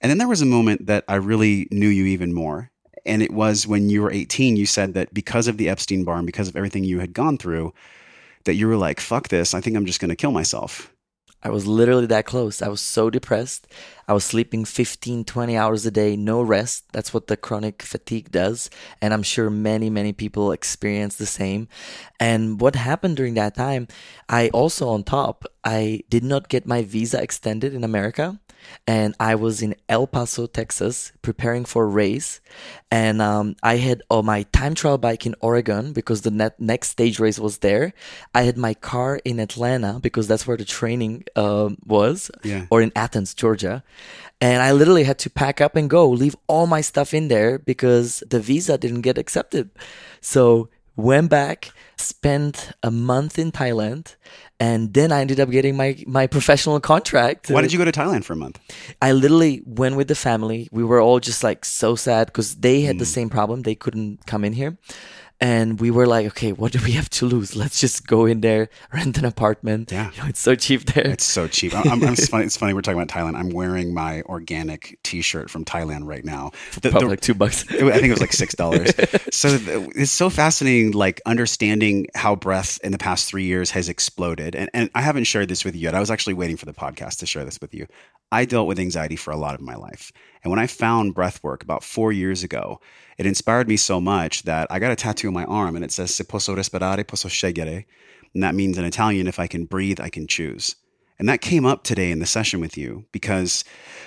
And 0.01 0.09
then 0.09 0.19
there 0.19 0.29
was 0.29 0.43
a 0.43 0.47
moment 0.47 0.87
that 0.87 1.05
I 1.09 1.17
really 1.17 1.67
knew 1.71 1.89
you 1.89 2.07
even 2.07 2.33
more. 2.33 2.71
And 3.05 3.23
it 3.23 3.33
was 3.33 3.67
when 3.67 3.91
you 3.91 4.03
were 4.03 4.11
18, 4.13 4.57
you 4.57 4.67
said 4.67 4.95
that 4.95 5.13
because 5.13 5.49
of 5.49 5.57
the 5.57 5.69
Epstein 5.69 6.05
Barr 6.05 6.19
and 6.19 6.27
because 6.27 6.49
of 6.49 6.57
everything 6.57 6.85
you 6.85 7.01
had 7.01 7.13
gone 7.13 7.39
through, 7.39 7.73
that 8.45 8.55
you 8.55 8.69
were 8.69 8.77
like, 8.77 9.01
fuck 9.01 9.29
this. 9.29 9.55
I 9.55 9.61
think 9.61 9.77
I'm 9.77 9.87
just 9.87 10.01
going 10.01 10.11
to 10.11 10.17
kill 10.17 10.33
myself. 10.33 10.93
I 11.43 11.49
was 11.49 11.67
literally 11.67 12.07
that 12.07 12.27
close. 12.27 12.61
I 12.61 12.69
was 12.69 12.81
so 12.83 13.09
depressed. 13.09 13.67
I 14.07 14.13
was 14.13 14.25
sleeping 14.25 14.65
15, 14.65 15.25
20 15.25 15.57
hours 15.57 15.87
a 15.87 15.91
day, 15.91 16.17
no 16.17 16.43
rest. 16.43 16.85
That's 16.93 17.15
what 17.15 17.29
the 17.29 17.37
chronic 17.37 17.83
fatigue 17.83 18.31
does. 18.31 18.69
And 19.01 19.15
I'm 19.15 19.23
sure 19.23 19.49
many, 19.49 19.89
many 19.89 20.13
people 20.13 20.53
experience 20.53 21.17
the 21.17 21.27
same. 21.27 21.69
And 22.19 22.61
what 22.61 22.75
happened 22.75 23.17
during 23.17 23.35
that 23.35 23.55
time, 23.55 23.89
I 24.29 24.49
also, 24.51 24.89
on 24.89 25.05
top, 25.05 25.47
I 25.65 26.03
did 26.11 26.25
not 26.25 26.49
get 26.49 26.67
my 26.67 26.83
visa 26.83 27.23
extended 27.23 27.73
in 27.73 27.85
America. 27.85 28.39
And 28.87 29.15
I 29.21 29.35
was 29.35 29.63
in 29.63 29.75
El 29.89 30.07
Paso, 30.07 30.47
Texas, 30.47 31.13
preparing 31.23 31.65
for 31.65 31.85
a 31.85 31.87
race. 31.87 32.41
And 32.91 33.21
um, 33.23 33.57
I 33.63 33.77
had 33.77 34.03
oh, 34.11 34.23
my 34.23 34.45
time 34.53 34.75
trial 34.75 34.99
bike 34.99 35.27
in 35.27 35.35
Oregon 35.41 35.93
because 35.93 36.23
the 36.23 36.31
net, 36.31 36.59
next 36.61 36.89
stage 36.91 37.19
race 37.21 37.39
was 37.39 37.59
there. 37.59 37.93
I 38.35 38.43
had 38.43 38.57
my 38.57 38.75
car 38.75 39.21
in 39.25 39.39
Atlanta 39.39 40.01
because 40.01 40.27
that's 40.29 40.47
where 40.47 40.57
the 40.57 40.65
training 40.65 41.25
um 41.37 41.79
was, 41.87 42.31
Yeah. 42.43 42.67
or 42.71 42.83
in 42.83 42.93
Athens, 42.97 43.35
Georgia. 43.35 43.83
And 44.41 44.63
I 44.63 44.73
literally 44.73 45.05
had 45.05 45.19
to 45.21 45.31
pack 45.31 45.61
up 45.61 45.77
and 45.77 45.91
go, 45.91 46.09
leave 46.09 46.35
all 46.47 46.67
my 46.67 46.81
stuff 46.81 47.13
in 47.13 47.29
there 47.29 47.59
because 47.59 48.23
the 48.29 48.41
visa 48.41 48.79
didn't 48.79 49.03
get 49.03 49.19
accepted. 49.19 49.69
So 50.23 50.71
went 50.97 51.31
back, 51.31 51.73
spent 51.97 52.73
a 52.83 52.91
month 52.91 53.39
in 53.39 53.53
Thailand, 53.53 54.17
and 54.59 54.93
then 54.95 55.13
I 55.13 55.21
ended 55.21 55.41
up 55.41 55.51
getting 55.51 55.77
my 55.77 55.97
my 56.07 56.27
professional 56.27 56.81
contract. 56.81 57.49
Why 57.51 57.63
did 57.63 57.73
you 57.73 57.79
go 57.79 57.85
to 57.85 57.93
Thailand 57.93 58.25
for 58.25 58.35
a 58.35 58.37
month? 58.37 58.59
I 59.01 59.13
literally 59.13 59.63
went 59.65 59.97
with 59.97 60.09
the 60.09 60.15
family. 60.15 60.69
We 60.73 60.85
were 60.85 61.01
all 61.01 61.21
just 61.21 61.43
like 61.43 61.65
so 61.65 61.95
sad 61.97 62.27
because 62.27 62.57
they 62.57 62.83
had 62.83 62.99
the 62.99 63.05
Mm. 63.05 63.15
same 63.15 63.29
problem. 63.31 63.63
They 63.63 63.75
couldn't 63.75 64.27
come 64.27 64.45
in 64.45 64.53
here. 64.53 64.77
And 65.43 65.81
we 65.81 65.91
were 65.91 66.07
like, 66.07 66.27
okay, 66.27 66.53
what 66.53 66.71
do 66.73 66.81
we 66.85 66.93
have 66.93 67.09
to 67.11 67.25
lose? 67.27 67.57
Let's 67.57 67.81
just 67.81 68.07
go 68.07 68.27
in 68.27 68.43
there, 68.43 68.69
rent 68.93 69.17
an 69.17 69.25
apartment. 69.25 69.91
Yeah. 69.91 70.11
You 70.15 70.23
know, 70.23 70.29
it's 70.29 70.41
so 70.41 70.55
cheap 70.55 70.85
there. 70.85 71.07
It's 71.07 71.25
so 71.25 71.49
cheap. 71.49 71.75
I'm, 71.75 71.91
I'm, 72.05 72.13
it's 72.13 72.29
funny. 72.33 72.45
It's 72.45 72.59
funny. 72.59 72.75
We're 72.75 72.83
talking 72.83 73.01
about 73.01 73.09
Thailand. 73.09 73.37
I'm 73.39 73.49
wearing 73.49 73.95
my 73.95 74.21
organic 74.23 74.99
T-shirt 75.03 75.49
from 75.49 75.65
Thailand 75.65 76.07
right 76.07 76.25
now. 76.27 76.51
The- 76.83 76.91
Probably 76.91 77.07
the- 77.07 77.11
like 77.13 77.21
two 77.23 77.33
bucks. 77.33 77.65
I 77.71 77.75
think 77.79 78.05
it 78.05 78.11
was 78.11 78.21
like 78.21 78.35
six 78.35 78.55
dollars. 78.55 78.91
so 79.33 79.57
th- 79.57 79.91
it's 79.97 80.13
so 80.13 80.29
fascinating, 80.29 80.93
like 80.93 81.23
understanding 81.25 82.07
how 82.15 82.37
breath 82.37 82.79
in 82.85 82.93
the 82.93 82.99
past 82.99 83.27
three 83.27 83.45
years 83.45 83.71
has 83.71 83.89
exploded. 83.89 84.55
And 84.55 84.69
and 84.75 84.91
I 84.95 85.01
haven't 85.01 85.25
shared 85.25 85.49
this 85.49 85.65
with 85.65 85.75
you 85.75 85.81
yet. 85.81 85.95
I 85.95 86.01
was 86.01 86.11
actually 86.11 86.35
waiting 86.35 86.59
for 86.59 86.67
the 86.67 86.75
podcast 86.75 87.21
to 87.21 87.27
share 87.27 87.47
this 87.47 87.59
with 87.63 87.73
you. 87.73 87.87
I 88.31 88.45
dealt 88.45 88.69
with 88.69 88.79
anxiety 88.79 89.17
for 89.17 89.31
a 89.31 89.37
lot 89.39 89.55
of 89.55 89.63
my 89.63 89.75
life, 89.75 90.13
and 90.43 90.51
when 90.51 90.59
I 90.59 90.67
found 90.67 91.15
breath 91.15 91.43
work 91.43 91.63
about 91.63 91.85
four 91.85 92.13
years 92.13 92.43
ago, 92.43 92.81
it 93.19 93.27
inspired 93.27 93.69
me 93.69 93.77
so 93.77 94.01
much 94.01 94.45
that 94.45 94.67
I 94.71 94.79
got 94.79 94.93
a 94.93 94.97
tattoo 94.97 95.29
on 95.29 95.35
my 95.35 95.45
arm, 95.45 95.77
and 95.77 95.85
it 95.85 95.93
says 95.93 96.15
"Se 96.15 96.25
posso 96.25 96.55
respirare, 96.55 97.07
posso 97.07 97.29
scegliere," 97.29 97.85
and 98.35 98.43
that 98.43 98.55
means 98.55 98.79
in 98.79 98.85
Italian, 98.85 99.27
if 99.27 99.39
I 99.39 99.47
can 99.47 99.65
breathe, 99.65 100.01
I 100.01 100.09
can 100.09 100.27
choose. 100.27 100.77
And 101.21 101.29
that 101.29 101.43
came 101.43 101.67
up 101.67 101.85
today 101.85 102.11
in 102.11 102.19
the 102.19 102.25
session 102.25 102.61
with 102.61 102.79
you 102.79 103.05
because 103.13 103.63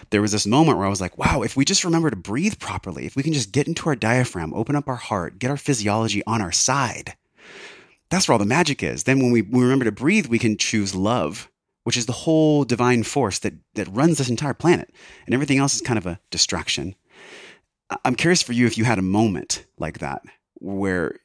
there 0.10 0.22
was 0.22 0.32
this 0.32 0.48
moment 0.48 0.80
where 0.80 0.88
I 0.88 0.90
was 0.90 1.00
like, 1.00 1.16
wow, 1.16 1.44
if 1.44 1.56
we 1.56 1.64
just 1.64 1.84
remember 1.84 2.10
to 2.10 2.16
breathe 2.16 2.58
properly, 2.58 3.06
if 3.06 3.16
we 3.16 3.22
can 3.22 3.34
just 3.34 3.52
get 3.52 3.68
into 3.68 3.88
our 3.88 3.96
diaphragm, 3.96 4.52
open 4.56 4.76
up 4.76 4.88
our 4.88 4.96
heart, 4.96 5.38
get 5.38 5.52
our 5.52 5.58
physiology 5.58 6.24
on 6.26 6.42
our 6.42 6.52
side, 6.52 7.16
that's 8.10 8.28
where 8.28 8.34
all 8.34 8.40
the 8.40 8.46
magic 8.46 8.82
is. 8.82 9.04
Then 9.04 9.20
when 9.20 9.32
we, 9.32 9.44
we 9.44 9.62
remember 9.62 9.86
to 9.86 9.92
breathe, 9.92 10.26
we 10.26 10.40
can 10.40 10.58
choose 10.58 10.96
love, 10.96 11.52
which 11.84 11.98
is 11.98 12.06
the 12.06 12.12
whole 12.12 12.64
divine 12.64 13.04
force 13.04 13.40
that, 13.40 13.54
that 13.76 13.88
runs 13.90 14.18
this 14.18 14.30
entire 14.30 14.54
planet. 14.54 14.94
And 15.26 15.34
everything 15.34 15.58
else 15.58 15.76
is 15.76 15.82
kind 15.82 15.98
of 15.98 16.06
a 16.06 16.20
distraction. 16.32 16.96
I'm 18.06 18.16
curious 18.16 18.42
for 18.42 18.54
you 18.54 18.66
if 18.66 18.78
you 18.78 18.86
had 18.86 19.00
a 19.00 19.04
moment 19.04 19.66
like 19.78 20.00
that 20.00 20.22
where 20.56 21.20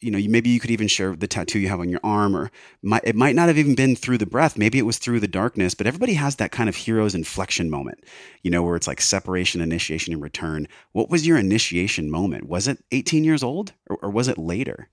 you 0.00 0.10
know, 0.10 0.18
maybe 0.28 0.48
you 0.48 0.60
could 0.60 0.70
even 0.70 0.88
share 0.88 1.14
the 1.14 1.26
tattoo 1.26 1.58
you 1.58 1.68
have 1.68 1.80
on 1.80 1.90
your 1.90 2.00
arm, 2.02 2.34
or 2.34 2.50
might, 2.82 3.02
it 3.04 3.14
might 3.14 3.34
not 3.34 3.48
have 3.48 3.58
even 3.58 3.74
been 3.74 3.94
through 3.94 4.18
the 4.18 4.26
breath. 4.26 4.56
Maybe 4.56 4.78
it 4.78 4.86
was 4.86 4.98
through 4.98 5.20
the 5.20 5.28
darkness, 5.28 5.74
but 5.74 5.86
everybody 5.86 6.14
has 6.14 6.36
that 6.36 6.52
kind 6.52 6.68
of 6.68 6.76
hero's 6.76 7.14
inflection 7.14 7.68
moment, 7.68 8.02
you 8.42 8.50
know, 8.50 8.62
where 8.62 8.76
it's 8.76 8.86
like 8.86 9.00
separation, 9.00 9.60
initiation, 9.60 10.14
and 10.14 10.22
return. 10.22 10.68
What 10.92 11.10
was 11.10 11.26
your 11.26 11.36
initiation 11.36 12.10
moment? 12.10 12.48
Was 12.48 12.66
it 12.66 12.82
18 12.92 13.24
years 13.24 13.42
old 13.42 13.72
or, 13.88 13.98
or 14.02 14.10
was 14.10 14.28
it 14.28 14.38
later? 14.38 14.88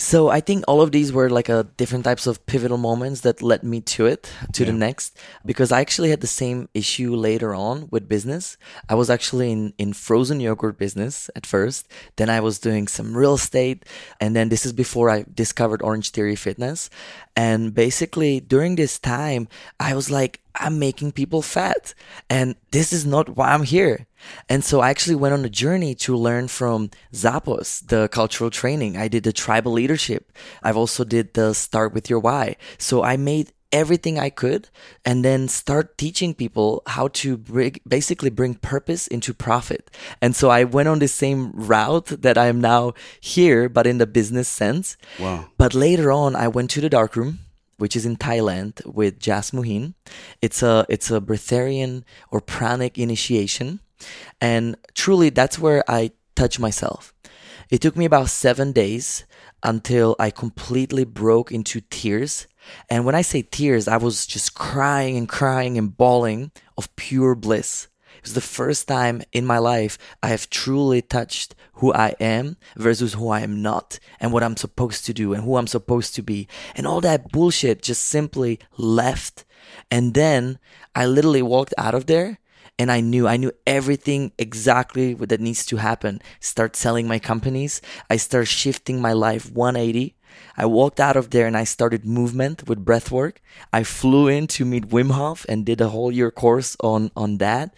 So 0.00 0.30
I 0.30 0.40
think 0.40 0.64
all 0.66 0.80
of 0.80 0.92
these 0.92 1.12
were 1.12 1.28
like 1.28 1.50
a 1.50 1.64
different 1.76 2.06
types 2.06 2.26
of 2.26 2.46
pivotal 2.46 2.78
moments 2.78 3.20
that 3.20 3.42
led 3.42 3.62
me 3.62 3.82
to 3.82 4.06
it, 4.06 4.32
to 4.54 4.64
the 4.64 4.72
next, 4.72 5.18
because 5.44 5.70
I 5.70 5.82
actually 5.82 6.08
had 6.08 6.22
the 6.22 6.26
same 6.26 6.70
issue 6.72 7.14
later 7.14 7.54
on 7.54 7.86
with 7.90 8.08
business. 8.08 8.56
I 8.88 8.94
was 8.94 9.10
actually 9.10 9.52
in, 9.52 9.74
in 9.76 9.92
frozen 9.92 10.40
yogurt 10.40 10.78
business 10.78 11.28
at 11.36 11.44
first. 11.44 11.86
Then 12.16 12.30
I 12.30 12.40
was 12.40 12.58
doing 12.58 12.88
some 12.88 13.14
real 13.14 13.34
estate. 13.34 13.84
And 14.18 14.34
then 14.34 14.48
this 14.48 14.64
is 14.64 14.72
before 14.72 15.10
I 15.10 15.26
discovered 15.34 15.82
Orange 15.82 16.12
Theory 16.12 16.34
Fitness. 16.34 16.88
And 17.36 17.74
basically 17.74 18.40
during 18.40 18.76
this 18.76 18.98
time, 18.98 19.48
I 19.78 19.94
was 19.94 20.10
like, 20.10 20.40
I'm 20.54 20.78
making 20.78 21.12
people 21.12 21.42
fat 21.42 21.94
and 22.28 22.56
this 22.70 22.92
is 22.92 23.04
not 23.04 23.36
why 23.36 23.52
I'm 23.52 23.64
here. 23.64 24.06
And 24.48 24.64
so 24.64 24.80
I 24.80 24.90
actually 24.90 25.16
went 25.16 25.34
on 25.34 25.44
a 25.44 25.48
journey 25.48 25.94
to 25.96 26.16
learn 26.16 26.48
from 26.48 26.90
Zappos, 27.12 27.86
the 27.86 28.08
cultural 28.08 28.50
training. 28.50 28.96
I 28.96 29.08
did 29.08 29.24
the 29.24 29.32
tribal 29.32 29.72
leadership. 29.72 30.32
I've 30.62 30.76
also 30.76 31.04
did 31.04 31.34
the 31.34 31.54
start 31.54 31.92
with 31.92 32.10
your 32.10 32.20
why. 32.20 32.56
So 32.78 33.02
I 33.02 33.16
made 33.16 33.52
everything 33.72 34.18
I 34.18 34.30
could 34.30 34.68
and 35.04 35.24
then 35.24 35.48
start 35.48 35.96
teaching 35.96 36.34
people 36.34 36.82
how 36.86 37.08
to 37.08 37.36
bring, 37.36 37.76
basically 37.86 38.30
bring 38.30 38.54
purpose 38.54 39.06
into 39.06 39.32
profit. 39.32 39.90
And 40.20 40.34
so 40.34 40.50
I 40.50 40.64
went 40.64 40.88
on 40.88 40.98
the 40.98 41.08
same 41.08 41.52
route 41.54 42.06
that 42.06 42.36
I 42.36 42.46
am 42.46 42.60
now 42.60 42.94
here, 43.20 43.68
but 43.68 43.86
in 43.86 43.98
the 43.98 44.06
business 44.06 44.48
sense. 44.48 44.96
Wow. 45.18 45.46
But 45.56 45.74
later 45.74 46.10
on, 46.10 46.34
I 46.34 46.48
went 46.48 46.70
to 46.70 46.80
the 46.80 46.88
dark 46.88 47.16
room, 47.16 47.40
which 47.76 47.96
is 47.96 48.04
in 48.04 48.16
Thailand 48.16 48.84
with 48.84 49.20
Jasmuheen. 49.20 49.94
It's 50.42 50.62
a 50.62 50.84
it's 50.88 51.10
a 51.10 51.20
breatharian 51.20 52.02
or 52.30 52.40
pranic 52.40 52.98
initiation, 52.98 53.80
and 54.40 54.76
truly 54.94 55.30
that's 55.30 55.58
where 55.58 55.84
I 55.88 56.12
touch 56.34 56.58
myself. 56.58 57.14
It 57.70 57.80
took 57.80 57.96
me 57.96 58.04
about 58.04 58.30
seven 58.30 58.72
days 58.72 59.24
until 59.62 60.16
I 60.18 60.30
completely 60.30 61.04
broke 61.04 61.52
into 61.52 61.80
tears. 61.82 62.46
And 62.88 63.04
when 63.04 63.14
I 63.14 63.22
say 63.22 63.42
tears, 63.42 63.86
I 63.86 63.96
was 63.96 64.26
just 64.26 64.54
crying 64.54 65.16
and 65.16 65.28
crying 65.28 65.78
and 65.78 65.96
bawling 65.96 66.50
of 66.76 66.94
pure 66.96 67.34
bliss. 67.34 67.88
It 68.16 68.24
was 68.24 68.34
the 68.34 68.40
first 68.40 68.88
time 68.88 69.22
in 69.32 69.46
my 69.46 69.58
life 69.58 69.96
I 70.22 70.28
have 70.28 70.50
truly 70.50 71.00
touched 71.00 71.54
who 71.74 71.92
I 71.94 72.14
am 72.20 72.56
versus 72.76 73.14
who 73.14 73.28
I 73.30 73.40
am 73.40 73.62
not 73.62 73.98
and 74.18 74.32
what 74.32 74.42
I'm 74.42 74.56
supposed 74.56 75.06
to 75.06 75.14
do 75.14 75.32
and 75.32 75.44
who 75.44 75.56
I'm 75.56 75.66
supposed 75.66 76.14
to 76.16 76.22
be. 76.22 76.48
And 76.74 76.86
all 76.86 77.00
that 77.00 77.30
bullshit 77.32 77.82
just 77.82 78.04
simply 78.04 78.58
left. 78.76 79.44
And 79.90 80.14
then 80.14 80.58
I 80.94 81.06
literally 81.06 81.42
walked 81.42 81.72
out 81.78 81.94
of 81.94 82.06
there 82.06 82.40
and 82.80 82.90
I 82.90 83.00
knew 83.00 83.28
I 83.28 83.36
knew 83.36 83.52
everything 83.66 84.32
exactly 84.38 85.12
that 85.12 85.38
needs 85.38 85.66
to 85.66 85.76
happen. 85.76 86.22
Start 86.40 86.76
selling 86.76 87.06
my 87.06 87.18
companies. 87.18 87.82
I 88.08 88.16
start 88.16 88.48
shifting 88.48 89.02
my 89.02 89.12
life 89.12 89.52
180. 89.52 90.16
I 90.56 90.64
walked 90.64 90.98
out 90.98 91.14
of 91.14 91.28
there 91.28 91.46
and 91.46 91.58
I 91.58 91.64
started 91.64 92.06
movement 92.06 92.66
with 92.66 92.82
breath 92.82 93.10
work. 93.10 93.42
I 93.70 93.82
flew 93.82 94.28
in 94.28 94.46
to 94.56 94.64
meet 94.64 94.88
Wim 94.88 95.10
Hof 95.10 95.44
and 95.46 95.66
did 95.66 95.82
a 95.82 95.90
whole 95.90 96.10
year 96.10 96.30
course 96.30 96.74
on 96.80 97.10
on 97.14 97.36
that. 97.36 97.74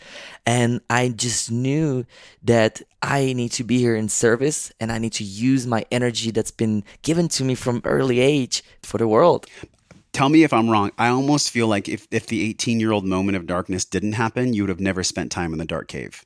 And 0.46 0.80
I 0.88 1.08
just 1.08 1.50
knew 1.50 2.06
that 2.44 2.80
I 3.02 3.32
need 3.32 3.50
to 3.58 3.64
be 3.64 3.78
here 3.78 3.96
in 3.96 4.08
service 4.08 4.70
and 4.78 4.92
I 4.92 4.98
need 4.98 5.14
to 5.14 5.24
use 5.24 5.66
my 5.66 5.84
energy 5.90 6.30
that's 6.30 6.52
been 6.52 6.84
given 7.02 7.26
to 7.34 7.42
me 7.42 7.56
from 7.56 7.82
early 7.84 8.20
age 8.20 8.62
for 8.84 8.98
the 8.98 9.08
world. 9.08 9.46
Tell 10.12 10.28
me 10.28 10.42
if 10.42 10.52
I'm 10.52 10.68
wrong. 10.68 10.92
I 10.98 11.08
almost 11.08 11.50
feel 11.50 11.66
like 11.66 11.88
if, 11.88 12.06
if 12.10 12.26
the 12.26 12.42
18 12.42 12.80
year 12.80 12.92
old 12.92 13.04
moment 13.04 13.36
of 13.36 13.46
darkness 13.46 13.84
didn't 13.84 14.12
happen, 14.12 14.52
you 14.52 14.62
would 14.62 14.68
have 14.68 14.80
never 14.80 15.02
spent 15.02 15.32
time 15.32 15.52
in 15.52 15.58
the 15.58 15.64
dark 15.64 15.88
cave. 15.88 16.24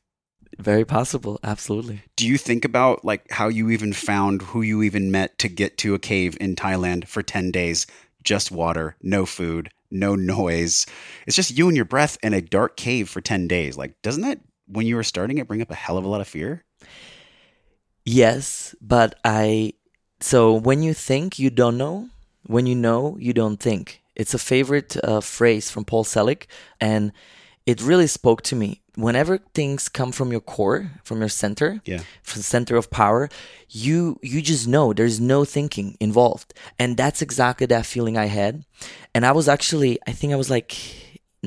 Very 0.59 0.85
possible, 0.85 1.39
absolutely. 1.45 2.03
Do 2.17 2.27
you 2.27 2.39
think 2.39 2.65
about 2.65 3.05
like 3.05 3.31
how 3.31 3.49
you 3.49 3.71
even 3.71 3.93
found 3.93 4.43
who 4.43 4.63
you 4.63 4.83
even 4.83 5.11
met 5.11 5.39
to 5.39 5.49
get 5.49 5.77
to 5.79 5.95
a 5.95 5.99
cave 5.99 6.37
in 6.41 6.57
Thailand 6.57 7.07
for 7.07 7.23
10 7.23 7.51
days? 7.51 7.87
Just 8.25 8.51
water, 8.51 8.97
no 9.03 9.27
food, 9.27 9.71
no 9.91 10.17
noise. 10.17 10.87
It's 11.27 11.37
just 11.37 11.57
you 11.57 11.69
and 11.69 11.77
your 11.77 11.85
breath 11.85 12.17
in 12.23 12.35
a 12.35 12.41
dark 12.41 12.77
cave 12.77 13.09
for 13.09 13.21
10 13.21 13.47
days. 13.47 13.77
Like, 13.77 14.01
doesn't 14.03 14.23
that, 14.23 14.41
when 14.67 14.87
you 14.87 14.97
were 14.97 15.05
starting 15.05 15.39
it, 15.39 15.47
bring 15.47 15.63
up 15.63 15.71
a 15.71 15.75
hell 15.75 15.99
of 15.99 16.05
a 16.05 16.09
lot 16.09 16.21
of 16.21 16.27
fear? 16.29 16.65
Yes, 18.05 18.75
but 18.81 19.19
I. 19.25 19.75
So 20.21 20.55
when 20.55 20.83
you 20.83 20.95
think 20.95 21.39
you 21.39 21.51
don't 21.51 21.77
know, 21.77 22.09
when 22.47 22.67
you 22.67 22.75
know 22.75 23.17
you 23.21 23.33
don't 23.33 23.59
think. 23.61 24.03
It's 24.15 24.35
a 24.35 24.39
favorite 24.39 24.97
uh, 25.05 25.21
phrase 25.21 25.71
from 25.71 25.85
Paul 25.85 26.05
Selig, 26.05 26.47
and 26.81 27.13
it 27.67 27.83
really 27.83 28.07
spoke 28.07 28.43
to 28.43 28.57
me. 28.57 28.81
Whenever 28.95 29.39
things 29.53 29.91
come 29.91 30.11
from 30.11 30.31
your 30.31 30.41
core, 30.41 30.91
from 31.05 31.19
your 31.19 31.29
center, 31.29 31.83
Yeah. 31.85 32.01
from 32.23 32.39
the 32.41 32.45
center 32.45 32.77
of 32.77 32.91
power, 32.91 33.29
you 33.69 34.19
you 34.23 34.41
just 34.41 34.67
know 34.67 34.95
there's 34.95 35.21
no 35.21 35.45
thinking 35.45 35.97
involved, 36.01 36.55
and 36.79 36.97
that's 36.97 37.21
exactly 37.21 37.67
that 37.67 37.85
feeling 37.85 38.17
I 38.17 38.27
had. 38.27 38.65
And 39.15 39.27
I 39.27 39.33
was 39.33 39.49
actually, 39.49 39.99
I 40.07 40.13
think 40.13 40.33
I 40.33 40.37
was 40.37 40.49
like 40.49 40.75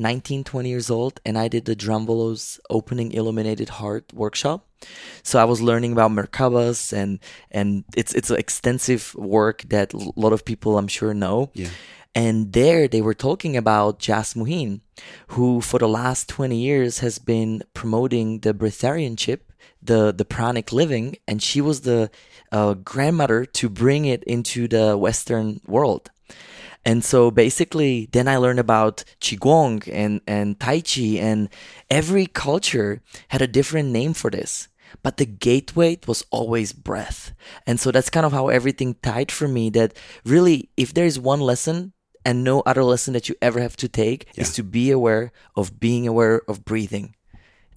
19, 0.00 0.44
20 0.44 0.68
years 0.68 0.90
old, 0.90 1.20
and 1.24 1.38
I 1.38 1.48
did 1.48 1.64
the 1.64 1.76
Drunvalo's 1.76 2.58
opening 2.68 3.12
illuminated 3.12 3.68
heart 3.68 4.12
workshop. 4.12 4.66
So 5.22 5.38
I 5.38 5.44
was 5.44 5.60
learning 5.60 5.92
about 5.92 6.10
Merkabas 6.10 6.92
and 6.92 7.18
and 7.50 7.84
it's 7.94 8.14
it's 8.14 8.30
an 8.30 8.38
extensive 8.38 9.14
work 9.14 9.62
that 9.68 9.92
a 9.92 10.12
lot 10.16 10.32
of 10.32 10.44
people 10.44 10.78
I'm 10.78 10.88
sure 10.88 11.12
know. 11.12 11.50
Yeah. 11.54 11.68
And 12.14 12.52
there 12.52 12.88
they 12.88 13.02
were 13.02 13.14
talking 13.14 13.56
about 13.56 14.00
Jasmuheen, 14.00 14.80
who 15.28 15.60
for 15.60 15.78
the 15.78 15.88
last 15.88 16.28
20 16.28 16.56
years 16.56 16.98
has 16.98 17.18
been 17.18 17.62
promoting 17.72 18.40
the 18.40 18.52
breatharianship, 18.52 19.40
the, 19.80 20.12
the 20.12 20.24
pranic 20.24 20.72
living, 20.72 21.16
and 21.28 21.40
she 21.40 21.60
was 21.60 21.82
the 21.82 22.10
uh, 22.50 22.74
grandmother 22.74 23.44
to 23.44 23.68
bring 23.68 24.06
it 24.06 24.24
into 24.24 24.66
the 24.66 24.96
Western 24.96 25.60
world. 25.66 26.10
And 26.84 27.04
so 27.04 27.30
basically, 27.30 28.08
then 28.12 28.26
I 28.26 28.36
learned 28.36 28.58
about 28.58 29.04
Qigong 29.20 29.88
and, 29.92 30.20
and 30.26 30.58
Tai 30.58 30.80
Chi, 30.80 31.18
and 31.20 31.48
every 31.90 32.26
culture 32.26 33.02
had 33.28 33.42
a 33.42 33.46
different 33.46 33.90
name 33.90 34.14
for 34.14 34.30
this. 34.30 34.68
But 35.02 35.18
the 35.18 35.26
gateway 35.26 35.98
was 36.06 36.24
always 36.30 36.72
breath. 36.72 37.32
And 37.66 37.78
so 37.78 37.92
that's 37.92 38.10
kind 38.10 38.26
of 38.26 38.32
how 38.32 38.48
everything 38.48 38.96
tied 39.02 39.30
for 39.30 39.46
me 39.46 39.70
that 39.70 39.94
really, 40.24 40.70
if 40.76 40.92
there's 40.92 41.18
one 41.18 41.40
lesson 41.40 41.92
and 42.24 42.42
no 42.42 42.60
other 42.62 42.82
lesson 42.82 43.14
that 43.14 43.28
you 43.28 43.34
ever 43.40 43.60
have 43.60 43.76
to 43.76 43.88
take, 43.88 44.26
is 44.36 44.52
to 44.54 44.62
be 44.62 44.90
aware 44.90 45.32
of 45.54 45.78
being 45.78 46.08
aware 46.08 46.42
of 46.48 46.64
breathing. 46.64 47.14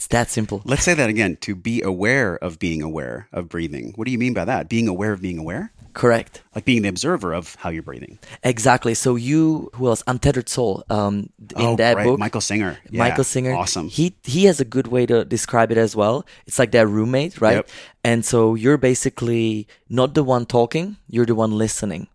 It's 0.04 0.10
that 0.10 0.30
simple. 0.30 0.62
Let's 0.66 0.84
say 0.84 0.94
that 0.96 1.10
again 1.10 1.38
to 1.38 1.56
be 1.56 1.82
aware 1.82 2.36
of 2.36 2.60
being 2.60 2.82
aware 2.82 3.30
of 3.32 3.48
breathing. 3.48 3.94
What 3.96 4.04
do 4.04 4.12
you 4.12 4.18
mean 4.18 4.34
by 4.34 4.44
that? 4.44 4.68
Being 4.68 4.90
aware 4.90 5.14
of 5.14 5.22
being 5.22 5.38
aware? 5.40 5.72
Correct. 5.94 6.44
Like 6.54 6.66
being 6.66 6.82
the 6.82 6.90
observer 6.90 7.32
of 7.34 7.56
how 7.56 7.70
you're 7.70 7.84
breathing. 7.84 8.20
Exactly. 8.44 8.96
So 8.96 9.16
you, 9.16 9.72
who 9.76 9.88
else? 9.88 10.04
Untethered 10.06 10.50
Soul. 10.50 10.84
Um, 10.90 11.30
in 11.56 11.56
oh, 11.56 11.76
that 11.78 11.96
right. 11.96 12.04
book, 12.04 12.20
Michael 12.20 12.42
Singer. 12.42 12.80
Yeah. 12.90 13.00
Michael 13.00 13.24
Singer. 13.24 13.54
Awesome. 13.54 13.88
He 13.88 14.14
he 14.24 14.44
has 14.44 14.60
a 14.60 14.66
good 14.66 14.88
way 14.88 15.06
to 15.06 15.24
describe 15.24 15.72
it 15.72 15.78
as 15.78 15.96
well. 15.96 16.26
It's 16.48 16.60
like 16.60 16.72
that 16.72 16.86
roommate, 16.86 17.40
right? 17.40 17.64
Yep. 17.64 17.70
And 18.04 18.26
so 18.26 18.56
you're 18.56 18.78
basically 18.78 19.70
not 19.88 20.16
the 20.16 20.24
one 20.26 20.46
talking, 20.46 20.98
you're 21.08 21.26
the 21.26 21.36
one 21.36 21.58
listening. 21.58 22.10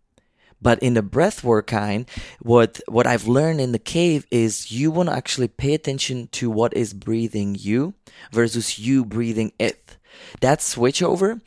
But 0.60 0.78
in 0.82 0.94
the 0.94 1.02
breathwork 1.02 1.66
kind, 1.66 2.08
what 2.40 2.80
what 2.88 3.06
I've 3.06 3.28
learned 3.28 3.60
in 3.60 3.72
the 3.72 3.78
cave 3.78 4.26
is 4.30 4.72
you 4.72 4.90
want 4.90 5.08
to 5.08 5.14
actually 5.14 5.48
pay 5.48 5.74
attention 5.74 6.28
to 6.32 6.50
what 6.50 6.74
is 6.74 6.92
breathing 6.92 7.56
you 7.58 7.94
versus 8.32 8.78
you 8.78 9.04
breathing 9.04 9.52
it. 9.58 9.96
That 10.40 10.58
switchover 10.58 11.40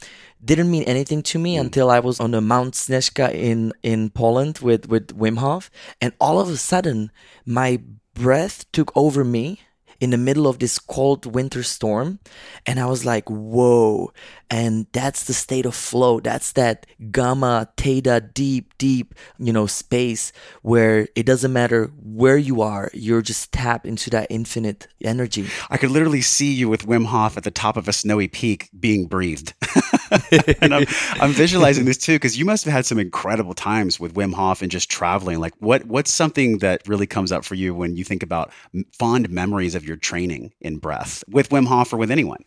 didn't 0.43 0.71
mean 0.71 0.83
anything 0.83 1.21
to 1.23 1.39
me 1.39 1.55
mm. 1.55 1.61
until 1.61 1.89
I 1.89 1.99
was 1.99 2.19
on 2.19 2.31
the 2.31 2.41
Mount 2.41 2.73
Snezka 2.73 3.33
in 3.33 3.73
in 3.83 4.09
Poland 4.09 4.59
with 4.59 4.87
with 4.87 5.07
Wim 5.17 5.37
Hof, 5.37 5.69
and 5.99 6.13
all 6.19 6.39
of 6.39 6.49
a 6.49 6.57
sudden 6.57 7.11
my 7.45 7.81
breath 8.13 8.69
took 8.71 8.91
over 8.95 9.23
me 9.23 9.59
in 9.99 10.09
the 10.09 10.17
middle 10.17 10.47
of 10.47 10.59
this 10.59 10.79
cold 10.79 11.25
winter 11.25 11.63
storm. 11.63 12.19
And 12.65 12.79
i 12.79 12.85
was 12.85 13.05
like 13.05 13.29
whoa 13.29 14.11
and 14.51 14.85
that's 14.91 15.23
the 15.23 15.33
state 15.33 15.65
of 15.65 15.73
flow 15.73 16.19
that's 16.19 16.51
that 16.51 16.85
gamma 17.11 17.69
theta 17.77 18.21
deep 18.33 18.71
deep, 18.81 19.13
you 19.37 19.53
know, 19.53 19.67
space 19.67 20.33
where 20.63 21.07
it 21.15 21.23
doesn't 21.23 21.53
matter 21.53 21.91
where 22.01 22.35
you 22.35 22.63
are, 22.63 22.89
you're 22.95 23.21
just 23.21 23.51
tapped 23.51 23.85
into 23.85 24.09
that 24.09 24.25
infinite 24.31 24.87
energy. 25.03 25.47
I 25.69 25.77
could 25.77 25.91
literally 25.91 26.21
see 26.21 26.51
you 26.51 26.67
with 26.67 26.87
Wim 26.87 27.05
Hof 27.05 27.37
at 27.37 27.43
the 27.43 27.51
top 27.51 27.77
of 27.77 27.87
a 27.87 27.93
snowy 27.93 28.27
peak 28.27 28.71
being 28.79 29.05
breathed. 29.05 29.53
and 30.61 30.73
I'm, 30.73 30.85
I'm 31.21 31.31
visualizing 31.31 31.85
this 31.85 31.99
too 31.99 32.15
because 32.15 32.39
you 32.39 32.43
must 32.43 32.65
have 32.65 32.73
had 32.73 32.87
some 32.87 32.97
incredible 32.97 33.53
times 33.53 33.99
with 33.99 34.15
Wim 34.15 34.33
Hof 34.33 34.63
and 34.63 34.71
just 34.71 34.89
traveling. 34.89 35.39
Like, 35.39 35.53
what 35.59 35.85
what's 35.85 36.09
something 36.09 36.57
that 36.57 36.87
really 36.87 37.05
comes 37.05 37.31
up 37.31 37.45
for 37.45 37.53
you 37.53 37.75
when 37.75 37.95
you 37.95 38.03
think 38.03 38.23
about 38.23 38.51
m- 38.73 38.85
fond 38.97 39.29
memories 39.29 39.75
of 39.75 39.85
your 39.85 39.95
training 39.95 40.53
in 40.59 40.77
breath 40.77 41.23
with 41.29 41.49
Wim 41.49 41.67
Hof 41.67 41.93
or 41.93 41.97
with 41.97 42.09
anyone? 42.09 42.43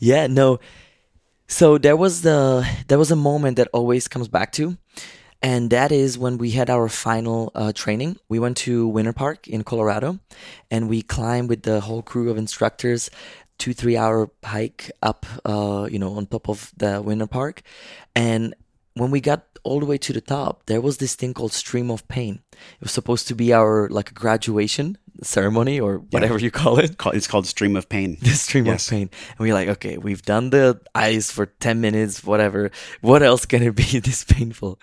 Yeah, 0.00 0.26
no. 0.26 0.60
So 1.48 1.78
there 1.78 1.96
was 1.96 2.22
the 2.22 2.68
there 2.88 2.98
was 2.98 3.10
a 3.10 3.16
moment 3.16 3.56
that 3.56 3.68
always 3.72 4.06
comes 4.06 4.28
back 4.28 4.52
to, 4.52 4.76
and 5.40 5.70
that 5.70 5.90
is 5.90 6.18
when 6.18 6.36
we 6.36 6.50
had 6.50 6.68
our 6.68 6.88
final 6.88 7.50
uh, 7.54 7.72
training. 7.72 8.18
We 8.28 8.38
went 8.38 8.58
to 8.58 8.86
Winter 8.86 9.14
Park 9.14 9.48
in 9.48 9.64
Colorado, 9.64 10.20
and 10.70 10.88
we 10.90 11.00
climbed 11.00 11.48
with 11.48 11.62
the 11.62 11.80
whole 11.80 12.02
crew 12.02 12.30
of 12.30 12.36
instructors 12.36 13.10
two 13.56 13.72
three 13.72 13.96
hour 13.96 14.30
hike 14.44 14.90
up, 15.02 15.24
uh, 15.44 15.88
you 15.90 15.98
know, 15.98 16.12
on 16.14 16.26
top 16.26 16.48
of 16.48 16.70
the 16.76 17.00
Winter 17.00 17.26
Park, 17.26 17.62
and 18.14 18.54
when 18.94 19.10
we 19.10 19.20
got 19.20 19.46
all 19.64 19.80
the 19.80 19.86
way 19.86 19.98
to 19.98 20.12
the 20.12 20.20
top, 20.20 20.66
there 20.66 20.80
was 20.80 20.98
this 20.98 21.14
thing 21.14 21.32
called 21.32 21.52
Stream 21.52 21.90
of 21.90 22.06
Pain. 22.08 22.42
It 22.52 22.82
was 22.82 22.92
supposed 22.92 23.26
to 23.28 23.34
be 23.34 23.52
our 23.52 23.88
like 23.88 24.12
graduation 24.12 24.98
ceremony 25.22 25.80
or 25.80 25.98
whatever 26.10 26.38
you 26.38 26.50
call 26.50 26.78
it. 26.78 26.96
It's 27.14 27.26
called 27.26 27.46
Stream 27.46 27.76
of 27.76 27.88
Pain. 27.88 28.16
The 28.22 28.30
stream 28.30 28.66
Yes. 28.66 28.86
of 28.86 28.90
pain. 28.90 29.10
And 29.30 29.38
we're 29.40 29.54
like, 29.54 29.68
okay, 29.68 29.98
we've 29.98 30.22
done 30.22 30.50
the 30.50 30.80
eyes 30.94 31.30
for 31.30 31.46
10 31.46 31.80
minutes, 31.80 32.24
whatever. 32.24 32.70
What 33.00 33.22
else 33.22 33.46
can 33.46 33.62
it 33.62 33.74
be 33.74 33.98
this 34.00 34.24
painful? 34.24 34.78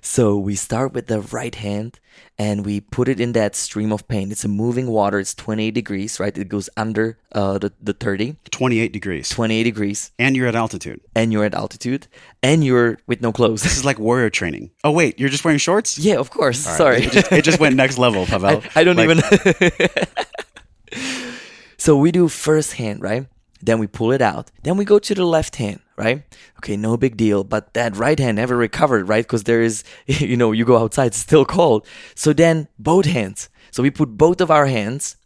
So 0.00 0.36
we 0.36 0.54
start 0.54 0.92
with 0.92 1.06
the 1.06 1.20
right 1.22 1.54
hand 1.54 1.98
and 2.38 2.64
we 2.64 2.80
put 2.80 3.08
it 3.08 3.18
in 3.20 3.32
that 3.32 3.56
stream 3.56 3.90
of 3.92 4.06
pain. 4.06 4.30
It's 4.30 4.44
a 4.44 4.48
moving 4.48 4.88
water. 4.88 5.18
It's 5.18 5.34
28 5.34 5.70
degrees, 5.72 6.20
right? 6.20 6.36
It 6.36 6.48
goes 6.48 6.68
under 6.76 7.18
uh, 7.32 7.58
the, 7.58 7.72
the 7.80 7.92
30, 7.94 8.36
28 8.50 8.92
degrees. 8.92 9.28
28 9.30 9.62
degrees. 9.62 10.10
And 10.18 10.36
you're 10.36 10.46
at 10.46 10.54
altitude. 10.54 11.00
And 11.16 11.32
you're 11.32 11.44
at 11.44 11.54
altitude 11.54 12.06
and 12.42 12.62
you're 12.62 12.98
with 13.06 13.22
no 13.22 13.32
clothes. 13.32 13.62
This 13.62 13.76
is 13.78 13.84
like 13.84 13.98
warrior 13.98 14.30
training. 14.30 14.70
Oh, 14.84 14.90
wait, 14.90 15.18
you're 15.18 15.30
just 15.30 15.44
wearing 15.44 15.58
shorts? 15.58 15.96
yeah, 15.98 16.16
of 16.16 16.30
course. 16.30 16.66
Right. 16.66 16.76
Sorry. 16.76 17.04
It 17.04 17.12
just, 17.12 17.32
it 17.32 17.44
just 17.44 17.58
went 17.60 17.74
next 17.76 17.96
level, 17.98 18.22
I, 18.24 18.26
Pavel. 18.26 18.62
I 18.76 18.84
don't 18.84 18.96
Like, 18.96 19.08
even. 19.10 19.70
so 21.76 21.96
we 21.96 22.12
do 22.12 22.28
first 22.28 22.74
hand, 22.74 23.02
right? 23.02 23.26
Then 23.62 23.78
we 23.78 23.86
pull 23.86 24.12
it 24.12 24.20
out. 24.20 24.50
Then 24.62 24.76
we 24.76 24.84
go 24.84 24.98
to 24.98 25.14
the 25.14 25.24
left 25.24 25.56
hand, 25.56 25.80
right? 25.96 26.22
Okay, 26.58 26.76
no 26.76 26.96
big 26.96 27.16
deal. 27.16 27.44
But 27.44 27.72
that 27.74 27.96
right 27.96 28.18
hand 28.18 28.36
never 28.36 28.56
recovered, 28.56 29.08
right? 29.08 29.24
Because 29.24 29.44
there 29.44 29.62
is, 29.62 29.84
you 30.06 30.36
know, 30.36 30.52
you 30.52 30.64
go 30.64 30.78
outside, 30.78 31.06
it's 31.06 31.18
still 31.18 31.44
cold. 31.44 31.86
So 32.14 32.32
then 32.32 32.68
both 32.78 33.06
hands. 33.06 33.48
So 33.70 33.82
we 33.82 33.90
put 33.90 34.16
both 34.16 34.40
of 34.40 34.50
our 34.50 34.66
hands. 34.66 35.16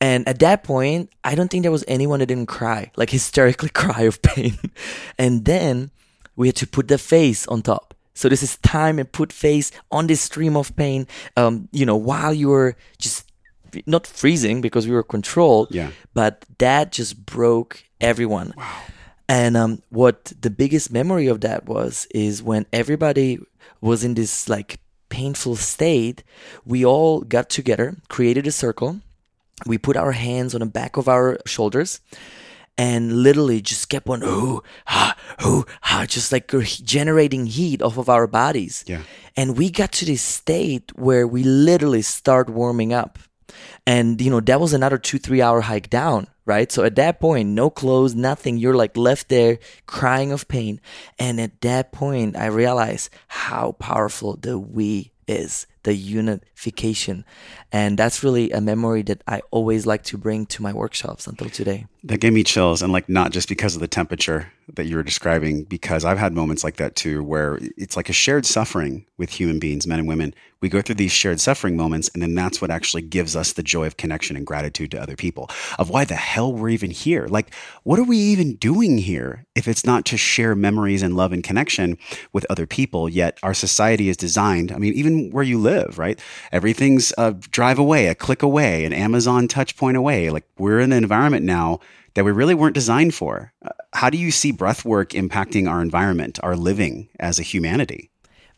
And 0.00 0.28
at 0.28 0.40
that 0.40 0.64
point, 0.64 1.10
I 1.22 1.34
don't 1.34 1.50
think 1.50 1.62
there 1.62 1.72
was 1.72 1.84
anyone 1.88 2.18
that 2.18 2.26
didn't 2.26 2.48
cry, 2.48 2.90
like 2.96 3.10
hysterically 3.10 3.68
cry 3.72 4.02
of 4.02 4.20
pain. 4.22 4.58
and 5.18 5.44
then 5.44 5.90
we 6.36 6.48
had 6.48 6.56
to 6.56 6.66
put 6.66 6.88
the 6.88 6.98
face 6.98 7.46
on 7.46 7.62
top. 7.62 7.94
So 8.12 8.28
this 8.28 8.42
is 8.42 8.58
time 8.58 8.98
and 8.98 9.10
put 9.10 9.32
face 9.32 9.72
on 9.90 10.06
this 10.06 10.20
stream 10.20 10.56
of 10.56 10.74
pain. 10.76 11.06
Um, 11.36 11.68
you 11.72 11.84
know, 11.86 11.96
while 11.96 12.32
you 12.32 12.48
were 12.48 12.76
just 12.98 13.23
not 13.86 14.06
freezing 14.06 14.60
because 14.60 14.86
we 14.86 14.94
were 14.94 15.02
controlled. 15.02 15.68
Yeah. 15.74 15.90
But 16.12 16.44
that 16.58 16.92
just 16.92 17.24
broke 17.26 17.84
everyone. 18.00 18.52
Wow. 18.56 18.82
And 19.28 19.56
um, 19.56 19.82
what 19.88 20.32
the 20.40 20.50
biggest 20.50 20.92
memory 20.92 21.26
of 21.28 21.40
that 21.40 21.66
was 21.66 22.06
is 22.14 22.42
when 22.42 22.66
everybody 22.72 23.38
was 23.80 24.04
in 24.04 24.14
this 24.14 24.48
like 24.48 24.78
painful 25.08 25.56
state, 25.56 26.22
we 26.66 26.84
all 26.84 27.20
got 27.22 27.48
together, 27.48 27.96
created 28.08 28.46
a 28.46 28.52
circle. 28.52 29.00
We 29.66 29.78
put 29.78 29.96
our 29.96 30.12
hands 30.12 30.54
on 30.54 30.60
the 30.60 30.66
back 30.66 30.96
of 30.96 31.08
our 31.08 31.38
shoulders 31.46 32.00
and 32.76 33.22
literally 33.22 33.60
just 33.62 33.88
kept 33.88 34.08
on 34.08 34.20
ooh 34.24 34.60
ha 34.86 35.16
ooh 35.46 35.64
ha 35.80 36.04
just 36.08 36.32
like 36.32 36.50
generating 36.82 37.46
heat 37.46 37.80
off 37.80 37.96
of 37.98 38.08
our 38.08 38.26
bodies 38.26 38.82
Yeah. 38.88 39.02
and 39.36 39.56
we 39.56 39.70
got 39.70 39.92
to 39.92 40.04
this 40.04 40.22
state 40.22 40.90
where 40.96 41.24
we 41.24 41.44
literally 41.44 42.02
start 42.02 42.50
warming 42.50 42.92
up 42.92 43.20
and 43.86 44.20
you 44.20 44.30
know 44.30 44.40
that 44.40 44.60
was 44.60 44.72
another 44.72 44.98
two 44.98 45.18
three 45.18 45.42
hour 45.42 45.60
hike 45.60 45.90
down 45.90 46.26
right? 46.46 46.70
So 46.70 46.84
at 46.84 46.96
that 46.96 47.20
point 47.20 47.48
no 47.48 47.70
clothes 47.70 48.14
nothing. 48.14 48.58
You're 48.58 48.76
like 48.76 48.96
left 48.96 49.30
there 49.30 49.58
crying 49.86 50.30
of 50.30 50.46
pain. 50.46 50.80
And 51.18 51.40
at 51.40 51.60
that 51.62 51.92
point 51.92 52.36
i 52.36 52.46
realized 52.46 53.10
how 53.28 53.72
powerful 53.72 54.36
the 54.36 54.58
we 54.58 55.12
is 55.26 55.66
the 55.84 55.94
unification 55.94 57.24
and 57.72 57.98
that's 57.98 58.22
really 58.24 58.50
a 58.50 58.60
memory 58.60 59.02
that 59.02 59.22
i 59.28 59.40
always 59.50 59.86
like 59.86 60.02
to 60.02 60.18
bring 60.18 60.44
to 60.46 60.62
my 60.62 60.72
workshops 60.72 61.26
until 61.26 61.48
today 61.48 61.86
That 62.04 62.20
gave 62.20 62.34
me 62.34 62.44
chills, 62.44 62.82
and 62.82 62.92
like 62.92 63.08
not 63.08 63.32
just 63.32 63.48
because 63.48 63.74
of 63.74 63.80
the 63.80 63.88
temperature 63.88 64.52
that 64.76 64.84
you 64.84 64.96
were 64.96 65.02
describing, 65.02 65.64
because 65.64 66.04
I've 66.04 66.18
had 66.18 66.32
moments 66.34 66.62
like 66.64 66.76
that 66.76 66.96
too, 66.96 67.22
where 67.24 67.58
it's 67.78 67.96
like 67.96 68.10
a 68.10 68.12
shared 68.12 68.44
suffering 68.46 69.06
with 69.16 69.30
human 69.30 69.58
beings, 69.58 69.86
men 69.86 70.00
and 70.00 70.08
women. 70.08 70.34
We 70.60 70.68
go 70.68 70.82
through 70.82 71.00
these 71.00 71.12
shared 71.12 71.40
suffering 71.40 71.76
moments, 71.76 72.10
and 72.12 72.22
then 72.22 72.34
that's 72.34 72.60
what 72.60 72.70
actually 72.70 73.02
gives 73.16 73.32
us 73.36 73.52
the 73.52 73.62
joy 73.62 73.86
of 73.86 73.96
connection 73.96 74.36
and 74.36 74.46
gratitude 74.46 74.90
to 74.92 75.02
other 75.02 75.16
people, 75.16 75.44
of 75.78 75.88
why 75.90 76.04
the 76.04 76.20
hell 76.32 76.52
we're 76.52 76.76
even 76.76 76.90
here. 76.90 77.26
Like, 77.26 77.48
what 77.88 77.98
are 77.98 78.08
we 78.12 78.18
even 78.34 78.56
doing 78.56 78.98
here 78.98 79.32
if 79.54 79.66
it's 79.66 79.84
not 79.84 80.04
to 80.06 80.16
share 80.16 80.54
memories 80.54 81.02
and 81.02 81.16
love 81.16 81.32
and 81.32 81.44
connection 81.44 81.96
with 82.34 82.46
other 82.48 82.66
people? 82.66 83.08
Yet 83.08 83.38
our 83.42 83.54
society 83.54 84.06
is 84.08 84.16
designed, 84.16 84.72
I 84.72 84.78
mean, 84.78 84.94
even 84.94 85.30
where 85.34 85.48
you 85.52 85.58
live, 85.58 85.73
right? 85.96 86.20
Everything's 86.52 87.12
a 87.18 87.32
drive 87.32 87.78
away, 87.78 88.06
a 88.06 88.14
click 88.14 88.42
away, 88.42 88.84
an 88.84 88.92
Amazon 88.92 89.48
touch 89.48 89.76
point 89.76 89.96
away. 89.96 90.30
Like, 90.30 90.44
we're 90.58 90.80
in 90.80 90.92
an 90.92 91.02
environment 91.02 91.44
now 91.44 91.80
that 92.14 92.24
we 92.24 92.32
really 92.32 92.54
weren't 92.54 92.74
designed 92.74 93.14
for. 93.14 93.52
Uh, 93.64 93.70
How 93.92 94.10
do 94.10 94.18
you 94.18 94.30
see 94.30 94.52
breath 94.52 94.84
work 94.84 95.10
impacting 95.10 95.68
our 95.68 95.82
environment, 95.82 96.38
our 96.42 96.56
living 96.56 97.08
as 97.18 97.38
a 97.38 97.42
humanity? 97.42 98.10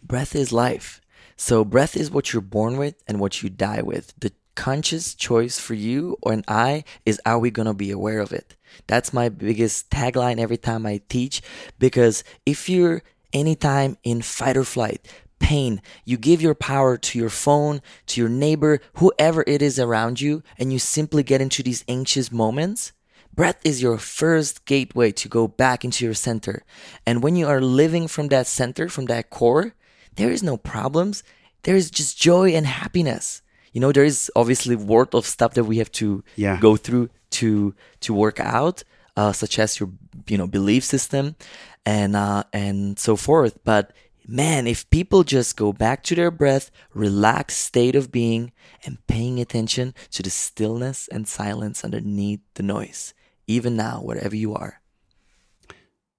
breath 0.02 0.36
is 0.36 0.52
life. 0.52 1.00
So 1.36 1.64
breath 1.64 1.96
is 1.96 2.10
what 2.10 2.32
you're 2.32 2.42
born 2.42 2.76
with 2.76 2.94
and 3.08 3.18
what 3.18 3.42
you 3.42 3.50
die 3.50 3.82
with. 3.82 4.14
The 4.18 4.32
conscious 4.54 5.14
choice 5.14 5.58
for 5.58 5.74
you 5.74 6.16
or 6.22 6.32
an 6.32 6.44
I 6.48 6.84
is 7.04 7.20
are 7.26 7.38
we 7.38 7.50
going 7.50 7.66
to 7.66 7.74
be 7.74 7.90
aware 7.90 8.20
of 8.20 8.32
it? 8.32 8.56
That's 8.86 9.12
my 9.12 9.28
biggest 9.28 9.90
tagline 9.90 10.38
every 10.38 10.56
time 10.56 10.86
I 10.86 11.00
teach 11.08 11.42
because 11.78 12.24
if 12.46 12.68
you're 12.68 13.02
anytime 13.32 13.98
in 14.02 14.22
fight 14.22 14.56
or 14.56 14.64
flight, 14.64 15.06
pain, 15.38 15.80
you 16.04 16.16
give 16.16 16.40
your 16.42 16.54
power 16.54 16.96
to 16.96 17.18
your 17.18 17.30
phone, 17.30 17.80
to 18.06 18.20
your 18.20 18.30
neighbor, 18.30 18.80
whoever 18.94 19.44
it 19.46 19.62
is 19.62 19.78
around 19.78 20.20
you, 20.20 20.42
and 20.58 20.72
you 20.72 20.78
simply 20.78 21.22
get 21.22 21.40
into 21.40 21.62
these 21.62 21.84
anxious 21.88 22.30
moments, 22.32 22.92
Breath 23.34 23.60
is 23.64 23.82
your 23.82 23.98
first 23.98 24.64
gateway 24.64 25.12
to 25.12 25.28
go 25.28 25.46
back 25.46 25.84
into 25.84 26.06
your 26.06 26.14
center. 26.14 26.62
And 27.06 27.22
when 27.22 27.36
you 27.36 27.46
are 27.46 27.60
living 27.60 28.08
from 28.08 28.28
that 28.28 28.46
center, 28.46 28.88
from 28.88 29.04
that 29.06 29.28
core, 29.28 29.74
there 30.14 30.30
is 30.30 30.42
no 30.42 30.56
problems. 30.56 31.22
There 31.64 31.76
is 31.76 31.90
just 31.90 32.16
joy 32.18 32.52
and 32.54 32.66
happiness. 32.66 33.42
You 33.74 33.82
know, 33.82 33.92
there 33.92 34.06
is 34.06 34.30
obviously 34.34 34.74
worth 34.74 35.12
of 35.14 35.26
stuff 35.26 35.52
that 35.52 35.64
we 35.64 35.76
have 35.76 35.92
to 36.00 36.24
Yeah. 36.36 36.58
go 36.58 36.76
through 36.78 37.10
to 37.32 37.74
to 38.00 38.14
work 38.14 38.40
out, 38.40 38.84
uh, 39.18 39.32
such 39.32 39.58
as 39.58 39.78
your 39.78 39.90
you 40.26 40.38
know 40.38 40.46
belief 40.46 40.82
system 40.82 41.36
and 41.84 42.16
uh, 42.16 42.44
and 42.54 42.98
so 42.98 43.16
forth. 43.16 43.58
But 43.64 43.92
man, 44.26 44.66
if 44.66 44.88
people 44.90 45.22
just 45.22 45.56
go 45.56 45.72
back 45.72 46.02
to 46.04 46.14
their 46.14 46.30
breath, 46.30 46.70
relaxed 46.94 47.58
state 47.58 47.94
of 47.94 48.10
being, 48.10 48.52
and 48.84 49.04
paying 49.06 49.40
attention 49.40 49.94
to 50.10 50.22
the 50.22 50.30
stillness 50.30 51.08
and 51.08 51.28
silence 51.28 51.84
underneath 51.84 52.40
the 52.54 52.62
noise, 52.62 53.14
even 53.46 53.76
now, 53.76 54.00
wherever 54.02 54.34
you 54.34 54.54
are. 54.54 54.80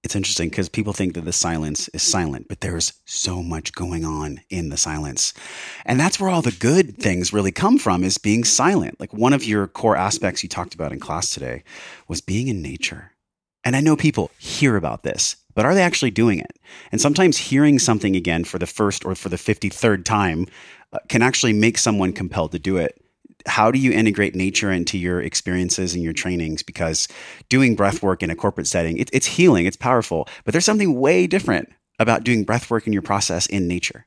It's 0.04 0.14
interesting 0.14 0.48
because 0.48 0.68
people 0.68 0.92
think 0.92 1.14
that 1.14 1.24
the 1.24 1.32
silence 1.32 1.88
is 1.88 2.02
silent, 2.02 2.46
but 2.48 2.60
there's 2.60 2.92
so 3.04 3.42
much 3.42 3.72
going 3.72 4.04
on 4.04 4.40
in 4.48 4.68
the 4.68 4.76
silence. 4.76 5.34
And 5.84 5.98
that's 5.98 6.20
where 6.20 6.30
all 6.30 6.40
the 6.40 6.52
good 6.52 6.96
things 6.98 7.32
really 7.32 7.50
come 7.50 7.78
from 7.78 8.04
is 8.04 8.16
being 8.16 8.44
silent. 8.44 9.00
Like 9.00 9.12
one 9.12 9.32
of 9.32 9.44
your 9.44 9.66
core 9.66 9.96
aspects 9.96 10.42
you 10.42 10.48
talked 10.48 10.74
about 10.74 10.92
in 10.92 11.00
class 11.00 11.30
today 11.30 11.64
was 12.06 12.20
being 12.20 12.46
in 12.46 12.62
nature. 12.62 13.12
And 13.68 13.76
I 13.76 13.80
know 13.80 13.96
people 13.96 14.30
hear 14.38 14.76
about 14.76 15.02
this, 15.02 15.36
but 15.54 15.66
are 15.66 15.74
they 15.74 15.82
actually 15.82 16.10
doing 16.10 16.38
it? 16.38 16.58
And 16.90 17.02
sometimes 17.02 17.36
hearing 17.36 17.78
something 17.78 18.16
again 18.16 18.44
for 18.44 18.58
the 18.58 18.64
first 18.64 19.04
or 19.04 19.14
for 19.14 19.28
the 19.28 19.36
53rd 19.36 20.06
time 20.06 20.46
uh, 20.94 21.00
can 21.10 21.20
actually 21.20 21.52
make 21.52 21.76
someone 21.76 22.14
compelled 22.14 22.52
to 22.52 22.58
do 22.58 22.78
it. 22.78 22.98
How 23.44 23.70
do 23.70 23.78
you 23.78 23.92
integrate 23.92 24.34
nature 24.34 24.72
into 24.72 24.96
your 24.96 25.20
experiences 25.20 25.92
and 25.92 26.02
your 26.02 26.14
trainings? 26.14 26.62
Because 26.62 27.08
doing 27.50 27.76
breath 27.76 28.02
work 28.02 28.22
in 28.22 28.30
a 28.30 28.34
corporate 28.34 28.66
setting, 28.66 28.96
it, 28.96 29.10
it's 29.12 29.26
healing, 29.26 29.66
it's 29.66 29.76
powerful, 29.76 30.26
but 30.46 30.52
there's 30.52 30.64
something 30.64 30.98
way 30.98 31.26
different 31.26 31.68
about 31.98 32.24
doing 32.24 32.44
breath 32.44 32.70
work 32.70 32.86
in 32.86 32.94
your 32.94 33.02
process 33.02 33.44
in 33.44 33.68
nature. 33.68 34.06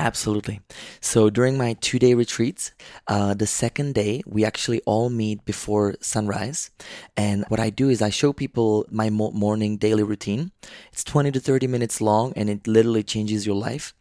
Absolutely. 0.00 0.60
So 1.02 1.28
during 1.28 1.58
my 1.58 1.74
two 1.74 1.98
day 1.98 2.14
retreats, 2.14 2.72
uh, 3.06 3.34
the 3.34 3.46
second 3.46 3.94
day, 3.94 4.22
we 4.24 4.46
actually 4.46 4.80
all 4.86 5.10
meet 5.10 5.44
before 5.44 5.94
sunrise. 6.00 6.70
And 7.18 7.44
what 7.48 7.60
I 7.60 7.68
do 7.68 7.90
is 7.90 8.00
I 8.00 8.08
show 8.08 8.32
people 8.32 8.86
my 8.90 9.10
mo- 9.10 9.32
morning 9.32 9.76
daily 9.76 10.02
routine. 10.02 10.52
It's 10.90 11.04
20 11.04 11.32
to 11.32 11.40
30 11.40 11.66
minutes 11.66 12.00
long 12.00 12.32
and 12.34 12.48
it 12.48 12.66
literally 12.66 13.02
changes 13.02 13.44
your 13.44 13.56
life. 13.56 13.92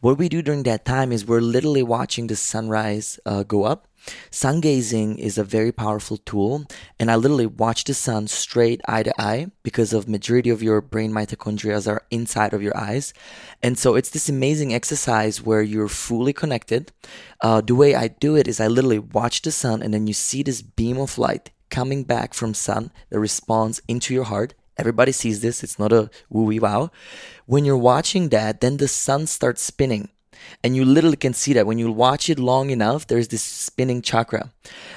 What 0.00 0.18
we 0.18 0.28
do 0.28 0.42
during 0.42 0.64
that 0.64 0.84
time 0.84 1.12
is 1.12 1.24
we're 1.24 1.40
literally 1.40 1.84
watching 1.84 2.26
the 2.26 2.34
sunrise 2.34 3.20
uh, 3.24 3.44
go 3.44 3.62
up 3.62 3.86
Sun 4.30 4.60
gazing 4.60 5.18
is 5.18 5.38
a 5.38 5.44
very 5.44 5.72
powerful 5.72 6.16
tool, 6.18 6.66
and 6.98 7.10
I 7.10 7.16
literally 7.16 7.46
watch 7.46 7.84
the 7.84 7.94
sun 7.94 8.26
straight 8.26 8.80
eye 8.86 9.02
to 9.02 9.20
eye 9.20 9.50
because 9.62 9.92
of 9.92 10.08
majority 10.08 10.50
of 10.50 10.62
your 10.62 10.80
brain 10.80 11.12
mitochondria 11.12 11.86
are 11.88 12.02
inside 12.10 12.52
of 12.52 12.62
your 12.62 12.76
eyes, 12.76 13.14
and 13.62 13.78
so 13.78 13.94
it's 13.94 14.10
this 14.10 14.28
amazing 14.28 14.74
exercise 14.74 15.42
where 15.42 15.62
you're 15.62 15.88
fully 15.88 16.32
connected. 16.32 16.92
Uh, 17.40 17.60
the 17.60 17.74
way 17.74 17.94
I 17.94 18.08
do 18.08 18.36
it 18.36 18.48
is 18.48 18.60
I 18.60 18.68
literally 18.68 18.98
watch 18.98 19.42
the 19.42 19.52
sun, 19.52 19.82
and 19.82 19.94
then 19.94 20.06
you 20.06 20.14
see 20.14 20.42
this 20.42 20.62
beam 20.62 20.98
of 20.98 21.18
light 21.18 21.50
coming 21.70 22.04
back 22.04 22.34
from 22.34 22.54
sun 22.54 22.90
that 23.10 23.18
responds 23.18 23.80
into 23.88 24.14
your 24.14 24.24
heart. 24.24 24.54
Everybody 24.76 25.12
sees 25.12 25.40
this. 25.40 25.62
It's 25.62 25.78
not 25.78 25.92
a 25.92 26.10
woo 26.28 26.44
wee 26.44 26.58
wow. 26.58 26.90
When 27.46 27.64
you're 27.64 27.76
watching 27.76 28.28
that, 28.30 28.60
then 28.60 28.76
the 28.76 28.88
sun 28.88 29.26
starts 29.26 29.62
spinning 29.62 30.10
and 30.62 30.74
you 30.76 30.84
literally 30.84 31.16
can 31.16 31.34
see 31.34 31.52
that 31.54 31.66
when 31.66 31.78
you 31.78 31.90
watch 31.92 32.28
it 32.30 32.38
long 32.38 32.70
enough, 32.70 33.06
there's 33.06 33.28
this 33.28 33.42
spinning 33.42 34.02
chakra. 34.02 34.50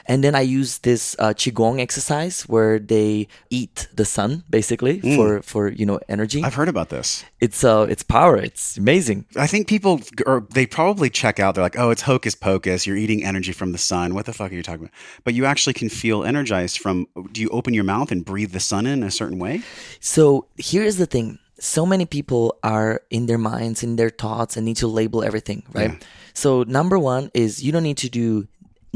And 0.06 0.24
then 0.24 0.34
I 0.36 0.42
use 0.42 0.80
this 0.80 1.16
uh, 1.20 1.34
qigong 1.34 1.80
exercise 1.80 2.44
where 2.44 2.80
they 2.80 3.28
eat 3.50 3.88
the 3.94 4.06
sun 4.06 4.44
basically 4.50 5.02
Mm. 5.02 5.16
for 5.16 5.42
for 5.42 5.70
you 5.72 5.86
know 5.86 6.00
energy. 6.08 6.42
I've 6.44 6.56
heard 6.56 6.70
about 6.70 6.90
this. 6.90 7.24
It's 7.40 7.64
uh 7.64 7.86
it's 7.90 8.04
power. 8.04 8.38
It's 8.38 8.78
amazing. 8.78 9.26
I 9.36 9.48
think 9.48 9.68
people, 9.68 10.00
or 10.26 10.46
they 10.54 10.66
probably 10.66 11.10
check 11.10 11.40
out. 11.40 11.56
They're 11.56 11.64
like, 11.70 11.78
"Oh, 11.78 11.90
it's 11.92 12.04
hocus 12.04 12.36
pocus. 12.36 12.86
You're 12.88 12.98
eating 12.98 13.24
energy 13.24 13.54
from 13.54 13.72
the 13.74 13.78
sun. 13.78 14.14
What 14.16 14.26
the 14.26 14.34
fuck 14.34 14.52
are 14.52 14.56
you 14.56 14.64
talking 14.64 14.86
about?" 14.86 14.94
But 15.26 15.34
you 15.34 15.46
actually 15.46 15.74
can 15.74 15.90
feel 15.90 16.24
energized 16.24 16.78
from. 16.80 17.08
Do 17.34 17.42
you 17.42 17.50
open 17.50 17.74
your 17.74 17.84
mouth 17.84 18.12
and 18.12 18.24
breathe 18.26 18.54
the 18.54 18.60
sun 18.72 18.86
in 18.88 19.04
a 19.04 19.12
certain 19.12 19.40
way? 19.40 19.62
So 20.00 20.46
here's 20.58 20.96
the 20.98 21.06
thing. 21.06 21.40
So 21.60 21.86
many 21.86 22.06
people 22.06 22.58
are 22.64 23.02
in 23.10 23.26
their 23.26 23.38
minds, 23.38 23.84
in 23.84 23.96
their 23.96 24.10
thoughts, 24.10 24.58
and 24.58 24.66
need 24.66 24.78
to 24.78 24.88
label 24.88 25.24
everything, 25.24 25.64
right? 25.74 25.92
Yeah. 25.92 26.08
So 26.34 26.64
number 26.64 27.00
one 27.00 27.32
is 27.34 27.64
you 27.64 27.72
don't 27.72 27.84
need 27.84 27.98
to 27.98 28.10
do 28.10 28.48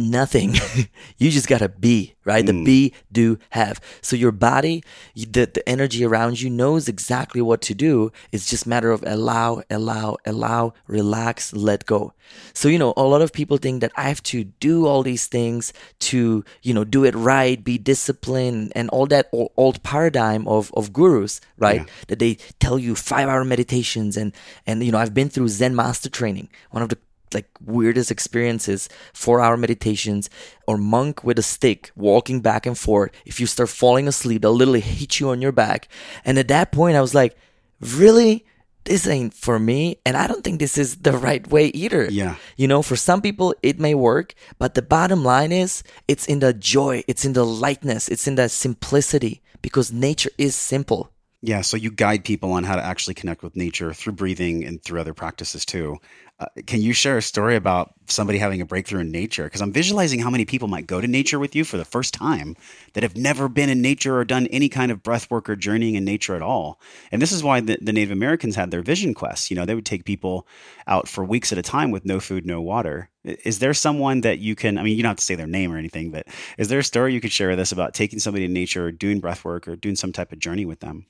nothing. 0.09 0.55
you 1.17 1.29
just 1.29 1.47
gotta 1.47 1.69
be, 1.69 2.15
right? 2.25 2.45
The 2.45 2.53
hmm. 2.53 2.63
be, 2.63 2.93
do, 3.11 3.37
have. 3.51 3.79
So 4.01 4.15
your 4.15 4.31
body, 4.31 4.83
the, 5.15 5.49
the 5.53 5.67
energy 5.67 6.03
around 6.03 6.41
you 6.41 6.49
knows 6.49 6.87
exactly 6.87 7.41
what 7.41 7.61
to 7.61 7.75
do. 7.75 8.11
It's 8.31 8.49
just 8.49 8.65
matter 8.65 8.91
of 8.91 9.03
allow, 9.05 9.63
allow, 9.69 10.17
allow, 10.25 10.73
relax, 10.87 11.53
let 11.53 11.85
go. 11.85 12.13
So, 12.53 12.69
you 12.69 12.79
know, 12.79 12.93
a 12.95 13.03
lot 13.03 13.21
of 13.21 13.33
people 13.33 13.57
think 13.57 13.81
that 13.81 13.91
I 13.95 14.03
have 14.03 14.23
to 14.23 14.45
do 14.45 14.85
all 14.85 15.03
these 15.03 15.27
things 15.27 15.73
to, 15.99 16.43
you 16.61 16.73
know, 16.73 16.83
do 16.83 17.03
it 17.03 17.15
right, 17.15 17.61
be 17.61 17.77
disciplined 17.77 18.71
and 18.75 18.89
all 18.89 19.05
that 19.07 19.29
old 19.33 19.83
paradigm 19.83 20.47
of, 20.47 20.71
of 20.73 20.93
gurus, 20.93 21.41
right? 21.57 21.87
That 22.07 22.19
they 22.19 22.35
tell 22.59 22.79
you 22.79 22.95
five 22.95 23.27
hour 23.27 23.43
meditations 23.43 24.17
and, 24.17 24.33
and, 24.65 24.83
you 24.83 24.91
know, 24.91 24.97
I've 24.97 25.13
been 25.13 25.29
through 25.29 25.49
Zen 25.49 25.75
master 25.75 26.09
training. 26.09 26.49
One 26.71 26.83
of 26.83 26.89
the 26.89 26.97
like 27.33 27.47
weirdest 27.65 28.11
experiences 28.11 28.89
four 29.13 29.39
hour 29.41 29.57
meditations 29.57 30.29
or 30.67 30.77
monk 30.77 31.23
with 31.23 31.37
a 31.39 31.41
stick 31.43 31.91
walking 31.95 32.41
back 32.41 32.65
and 32.65 32.77
forth 32.77 33.11
if 33.25 33.39
you 33.39 33.45
start 33.47 33.69
falling 33.69 34.07
asleep 34.07 34.41
they'll 34.41 34.53
literally 34.53 34.79
hit 34.81 35.19
you 35.19 35.29
on 35.29 35.41
your 35.41 35.51
back 35.51 35.87
and 36.25 36.37
at 36.39 36.47
that 36.47 36.71
point 36.71 36.95
i 36.97 37.01
was 37.01 37.13
like 37.15 37.35
really 37.79 38.45
this 38.83 39.07
ain't 39.07 39.33
for 39.33 39.59
me 39.59 39.97
and 40.05 40.17
i 40.17 40.27
don't 40.27 40.43
think 40.43 40.59
this 40.59 40.77
is 40.77 40.97
the 40.97 41.11
right 41.13 41.47
way 41.49 41.67
either 41.67 42.05
Yeah. 42.11 42.35
you 42.57 42.67
know 42.67 42.81
for 42.81 42.95
some 42.95 43.21
people 43.21 43.53
it 43.61 43.79
may 43.79 43.93
work 43.95 44.33
but 44.57 44.73
the 44.73 44.81
bottom 44.81 45.23
line 45.23 45.51
is 45.51 45.83
it's 46.07 46.25
in 46.25 46.39
the 46.39 46.53
joy 46.53 47.03
it's 47.07 47.25
in 47.25 47.33
the 47.33 47.45
lightness 47.45 48.07
it's 48.09 48.27
in 48.27 48.35
the 48.35 48.49
simplicity 48.49 49.41
because 49.61 49.91
nature 49.93 50.31
is 50.37 50.55
simple 50.55 51.11
Yeah. 51.43 51.61
So 51.65 51.75
you 51.77 51.89
guide 51.89 52.21
people 52.23 52.51
on 52.53 52.63
how 52.69 52.75
to 52.77 52.85
actually 52.85 53.15
connect 53.15 53.41
with 53.41 53.55
nature 53.55 53.93
through 53.97 54.13
breathing 54.13 54.63
and 54.63 54.77
through 54.83 55.01
other 55.01 55.15
practices 55.15 55.65
too. 55.65 55.97
Uh, 56.41 56.45
can 56.65 56.81
you 56.81 56.91
share 56.91 57.19
a 57.19 57.21
story 57.21 57.55
about 57.55 57.93
somebody 58.07 58.39
having 58.39 58.61
a 58.61 58.65
breakthrough 58.65 59.01
in 59.01 59.11
nature? 59.11 59.43
Because 59.43 59.61
I'm 59.61 59.71
visualizing 59.71 60.19
how 60.19 60.31
many 60.31 60.43
people 60.43 60.67
might 60.67 60.87
go 60.87 60.99
to 60.99 61.07
nature 61.07 61.37
with 61.37 61.55
you 61.55 61.63
for 61.63 61.77
the 61.77 61.85
first 61.85 62.15
time 62.15 62.55
that 62.93 63.03
have 63.03 63.15
never 63.15 63.47
been 63.47 63.69
in 63.69 63.79
nature 63.79 64.17
or 64.17 64.25
done 64.25 64.47
any 64.47 64.67
kind 64.67 64.91
of 64.91 65.03
breath 65.03 65.29
work 65.29 65.47
or 65.47 65.55
journeying 65.55 65.93
in 65.93 66.03
nature 66.03 66.35
at 66.35 66.41
all. 66.41 66.79
And 67.11 67.21
this 67.21 67.31
is 67.31 67.43
why 67.43 67.59
the, 67.59 67.77
the 67.79 67.93
Native 67.93 68.09
Americans 68.09 68.55
had 68.55 68.71
their 68.71 68.81
vision 68.81 69.13
quests. 69.13 69.51
You 69.51 69.55
know, 69.55 69.65
they 69.65 69.75
would 69.75 69.85
take 69.85 70.03
people 70.03 70.47
out 70.87 71.07
for 71.07 71.23
weeks 71.23 71.51
at 71.51 71.59
a 71.59 71.63
time 71.63 71.91
with 71.91 72.05
no 72.05 72.19
food, 72.19 72.43
no 72.43 72.59
water. 72.59 73.11
Is 73.23 73.59
there 73.59 73.75
someone 73.75 74.21
that 74.21 74.39
you 74.39 74.55
can, 74.55 74.79
I 74.79 74.83
mean, 74.83 74.97
you 74.97 75.03
don't 75.03 75.11
have 75.11 75.17
to 75.17 75.23
say 75.23 75.35
their 75.35 75.45
name 75.45 75.71
or 75.71 75.77
anything, 75.77 76.09
but 76.09 76.25
is 76.57 76.69
there 76.69 76.79
a 76.79 76.83
story 76.83 77.13
you 77.13 77.21
could 77.21 77.31
share 77.31 77.49
with 77.49 77.59
us 77.59 77.71
about 77.71 77.93
taking 77.93 78.17
somebody 78.17 78.45
in 78.45 78.53
nature 78.53 78.87
or 78.87 78.91
doing 78.91 79.19
breath 79.19 79.45
work 79.45 79.67
or 79.67 79.75
doing 79.75 79.95
some 79.95 80.11
type 80.11 80.31
of 80.31 80.39
journey 80.39 80.65
with 80.65 80.79
them? 80.79 81.05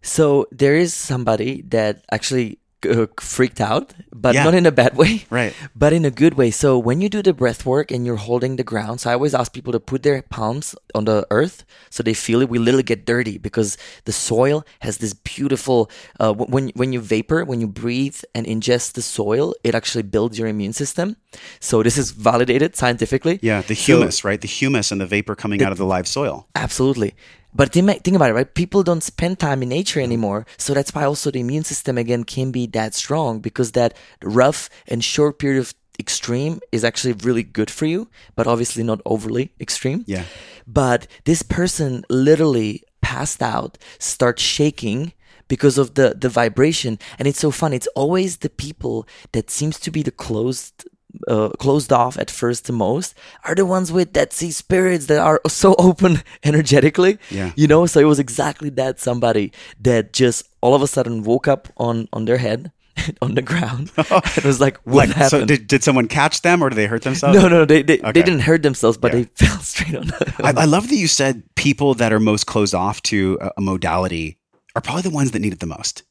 so 0.00 0.46
there 0.52 0.76
is 0.76 0.94
somebody 0.94 1.62
that 1.62 2.04
actually 2.12 2.58
uh, 2.86 3.06
freaked 3.20 3.60
out 3.60 3.92
but 4.12 4.34
Yeah. 4.34 4.44
not 4.44 4.54
in 4.54 4.66
a 4.66 4.72
bad 4.72 4.96
way 4.96 5.24
Right. 5.30 5.52
but 5.74 5.92
in 5.92 6.04
a 6.04 6.10
good 6.10 6.34
way. 6.34 6.50
So 6.50 6.78
when 6.78 7.00
you 7.00 7.08
do 7.08 7.22
the 7.22 7.32
breath 7.32 7.64
work 7.66 7.90
and 7.90 8.04
you're 8.06 8.16
holding 8.28 8.56
the 8.56 8.64
ground, 8.64 9.00
so 9.00 9.10
I 9.10 9.14
always 9.14 9.34
ask 9.34 9.52
people 9.52 9.72
to 9.72 9.80
put 9.80 10.02
their 10.02 10.22
palms 10.22 10.74
on 10.94 11.04
the 11.04 11.26
earth 11.30 11.64
so 11.90 12.02
they 12.02 12.14
feel 12.14 12.40
it. 12.42 12.48
We 12.48 12.58
literally 12.58 12.82
get 12.82 13.04
dirty 13.06 13.38
because 13.38 13.76
the 14.04 14.12
soil 14.12 14.64
has 14.80 14.98
this 14.98 15.14
beautiful. 15.14 15.90
Uh, 16.20 16.32
wh- 16.34 16.48
when 16.50 16.70
when 16.74 16.92
you 16.92 17.00
vapor, 17.00 17.44
when 17.44 17.60
you 17.60 17.68
breathe 17.68 18.18
and 18.34 18.46
ingest 18.46 18.92
the 18.94 19.02
soil, 19.02 19.54
it 19.64 19.74
actually 19.74 20.02
builds 20.02 20.38
your 20.38 20.48
immune 20.48 20.72
system. 20.72 21.16
So 21.60 21.82
this 21.82 21.96
is 21.98 22.10
validated 22.10 22.74
scientifically. 22.76 23.38
Yeah, 23.42 23.62
the 23.62 23.74
So- 23.74 23.86
humus, 23.98 24.24
right? 24.24 24.40
The 24.40 24.48
humus 24.48 24.90
and 24.92 25.00
the 25.00 25.06
vapor 25.06 25.34
coming 25.34 25.62
out 25.62 25.72
of 25.72 25.78
the 25.78 25.86
live 25.86 26.06
soil. 26.08 26.46
Absolutely. 26.54 27.14
But 27.54 27.72
think, 27.72 28.14
about 28.14 28.30
it, 28.30 28.34
right? 28.34 28.54
People 28.54 28.82
don't 28.82 29.02
spend 29.02 29.38
time 29.38 29.62
in 29.62 29.70
nature 29.70 30.00
anymore. 30.00 30.46
So 30.58 30.74
that's 30.74 30.94
why 30.94 31.04
also 31.04 31.30
the 31.30 31.40
immune 31.40 31.64
system 31.64 31.98
again 31.98 32.24
can 32.24 32.50
be 32.50 32.66
that 32.68 32.94
strong 32.94 33.40
because 33.40 33.72
that 33.72 33.96
rough 34.22 34.68
and 34.86 35.02
short 35.02 35.38
period 35.38 35.60
of 35.60 35.74
extreme 35.98 36.60
is 36.70 36.84
actually 36.84 37.14
really 37.14 37.42
good 37.42 37.70
for 37.70 37.86
you, 37.86 38.08
but 38.36 38.46
obviously 38.46 38.82
not 38.82 39.00
overly 39.04 39.52
extreme. 39.60 40.04
Yeah. 40.06 40.24
But 40.66 41.06
this 41.24 41.42
person 41.42 42.04
literally 42.08 42.84
passed 43.00 43.42
out, 43.42 43.78
start 43.98 44.38
shaking 44.38 45.12
because 45.48 45.78
of 45.78 45.94
the 45.94 46.14
the 46.16 46.28
vibration 46.28 46.98
and 47.18 47.26
it's 47.26 47.40
so 47.40 47.50
fun 47.50 47.72
it's 47.72 47.86
always 47.96 48.38
the 48.38 48.50
people 48.50 49.08
that 49.32 49.48
seems 49.50 49.80
to 49.80 49.90
be 49.90 50.02
the 50.02 50.10
closed 50.10 50.86
uh, 51.26 51.48
closed 51.58 51.92
off 51.92 52.18
at 52.18 52.30
first 52.30 52.66
the 52.66 52.72
most 52.72 53.14
are 53.44 53.54
the 53.54 53.66
ones 53.66 53.90
with 53.90 54.12
that 54.12 54.32
sea 54.32 54.50
spirits 54.50 55.06
that 55.06 55.18
are 55.18 55.40
so 55.48 55.74
open 55.78 56.22
energetically 56.44 57.18
Yeah. 57.30 57.52
you 57.56 57.66
know 57.66 57.86
so 57.86 58.00
it 58.00 58.04
was 58.04 58.18
exactly 58.18 58.70
that 58.70 59.00
somebody 59.00 59.52
that 59.80 60.12
just 60.12 60.48
all 60.60 60.74
of 60.74 60.82
a 60.82 60.86
sudden 60.86 61.22
woke 61.24 61.48
up 61.48 61.68
on 61.76 62.08
on 62.12 62.24
their 62.24 62.38
head 62.38 62.70
on 63.22 63.34
the 63.34 63.42
ground 63.42 63.90
it 63.96 64.44
was 64.44 64.60
like 64.60 64.76
what 64.84 65.08
Like, 65.08 65.16
happened 65.16 65.30
so 65.30 65.44
did, 65.46 65.66
did 65.68 65.82
someone 65.84 66.08
catch 66.08 66.42
them 66.42 66.62
or 66.62 66.68
did 66.70 66.76
they 66.76 66.86
hurt 66.86 67.02
themselves? 67.02 67.38
no 67.38 67.48
no 67.48 67.64
they 67.64 67.82
they, 67.82 67.98
Okay. 67.98 68.12
they 68.12 68.22
didn't 68.22 68.40
hurt 68.40 68.62
themselves 68.62 68.98
but 68.98 69.12
Yeah. 69.12 69.20
they 69.20 69.24
fell 69.46 69.58
straight 69.60 69.94
on 69.96 70.06
the 70.08 70.34
I, 70.42 70.62
I 70.62 70.64
love 70.66 70.88
that 70.88 70.96
you 70.96 71.08
said 71.08 71.42
people 71.54 71.94
that 71.94 72.12
are 72.12 72.20
most 72.20 72.46
closed 72.46 72.74
off 72.74 73.00
to 73.02 73.38
a, 73.40 73.50
a 73.58 73.60
modality 73.60 74.38
are 74.74 74.82
probably 74.82 75.02
the 75.02 75.10
ones 75.10 75.30
that 75.32 75.38
need 75.40 75.52
it 75.52 75.60
the 75.60 75.66
most. 75.66 76.02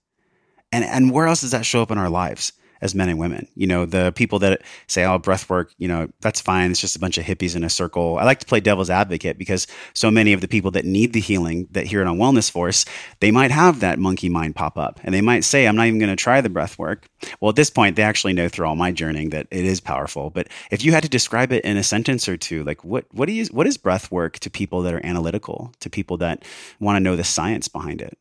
And 0.72 0.84
and 0.84 1.12
where 1.12 1.28
else 1.28 1.42
does 1.42 1.52
that 1.52 1.66
show 1.66 1.82
up 1.82 1.92
in 1.92 1.98
our 1.98 2.10
lives 2.10 2.52
as 2.82 2.96
men 2.96 3.10
and 3.10 3.20
women? 3.20 3.48
You 3.56 3.68
know, 3.68 3.86
the 3.86 4.12
people 4.16 4.40
that 4.40 4.62
say, 4.88 5.06
"Oh, 5.06 5.18
breath 5.18 5.50
work," 5.50 5.74
you 5.78 5.88
know, 5.88 6.10
that's 6.22 6.42
fine. 6.42 6.72
It's 6.72 6.82
just 6.82 6.96
a 6.96 7.00
bunch 7.00 7.18
of 7.18 7.26
hippies 7.26 7.56
in 7.56 7.64
a 7.64 7.70
circle. 7.70 8.18
I 8.18 8.24
like 8.24 8.40
to 8.40 8.46
play 8.46 8.60
devil's 8.60 8.90
advocate 8.90 9.38
because 9.38 9.68
so 9.94 10.12
many 10.12 10.34
of 10.34 10.42
the 10.42 10.48
people 10.48 10.72
that 10.72 10.86
need 10.86 11.14
the 11.14 11.20
healing 11.20 11.68
that 11.72 11.88
hear 11.88 12.02
it 12.02 12.08
on 12.08 12.18
Wellness 12.18 12.50
Force, 12.52 12.86
they 13.20 13.32
might 13.32 13.52
have 13.52 13.80
that 13.80 14.00
monkey 14.00 14.30
mind 14.30 14.56
pop 14.56 14.78
up, 14.78 15.00
and 15.04 15.14
they 15.14 15.22
might 15.22 15.44
say, 15.44 15.68
"I'm 15.68 15.76
not 15.76 15.88
even 15.88 16.00
going 16.00 16.10
to 16.10 16.16
try 16.16 16.42
the 16.42 16.50
breath 16.50 16.78
work." 16.78 17.08
Well, 17.40 17.50
at 17.50 17.56
this 17.56 17.70
point, 17.70 17.96
they 17.96 18.04
actually 18.04 18.34
know 18.34 18.48
through 18.48 18.68
all 18.68 18.76
my 18.76 18.92
journeying 18.92 19.30
that 19.32 19.48
it 19.52 19.66
is 19.66 19.80
powerful. 19.80 20.30
But 20.30 20.48
if 20.72 20.84
you 20.84 20.92
had 20.92 21.04
to 21.04 21.10
describe 21.10 21.52
it 21.52 21.64
in 21.64 21.78
a 21.78 21.84
sentence 21.84 22.28
or 22.28 22.38
two, 22.38 22.64
like 22.64 22.84
what 22.84 23.06
what 23.12 23.28
do 23.28 23.34
you 23.34 23.46
what 23.52 23.68
is 23.68 23.78
breath 23.78 24.12
work 24.12 24.40
to 24.40 24.50
people 24.50 24.82
that 24.84 24.94
are 24.94 25.06
analytical, 25.06 25.74
to 25.80 25.90
people 25.90 26.18
that 26.18 26.44
want 26.80 26.96
to 26.96 27.00
know 27.00 27.16
the 27.16 27.24
science 27.24 27.68
behind 27.68 28.02
it? 28.02 28.18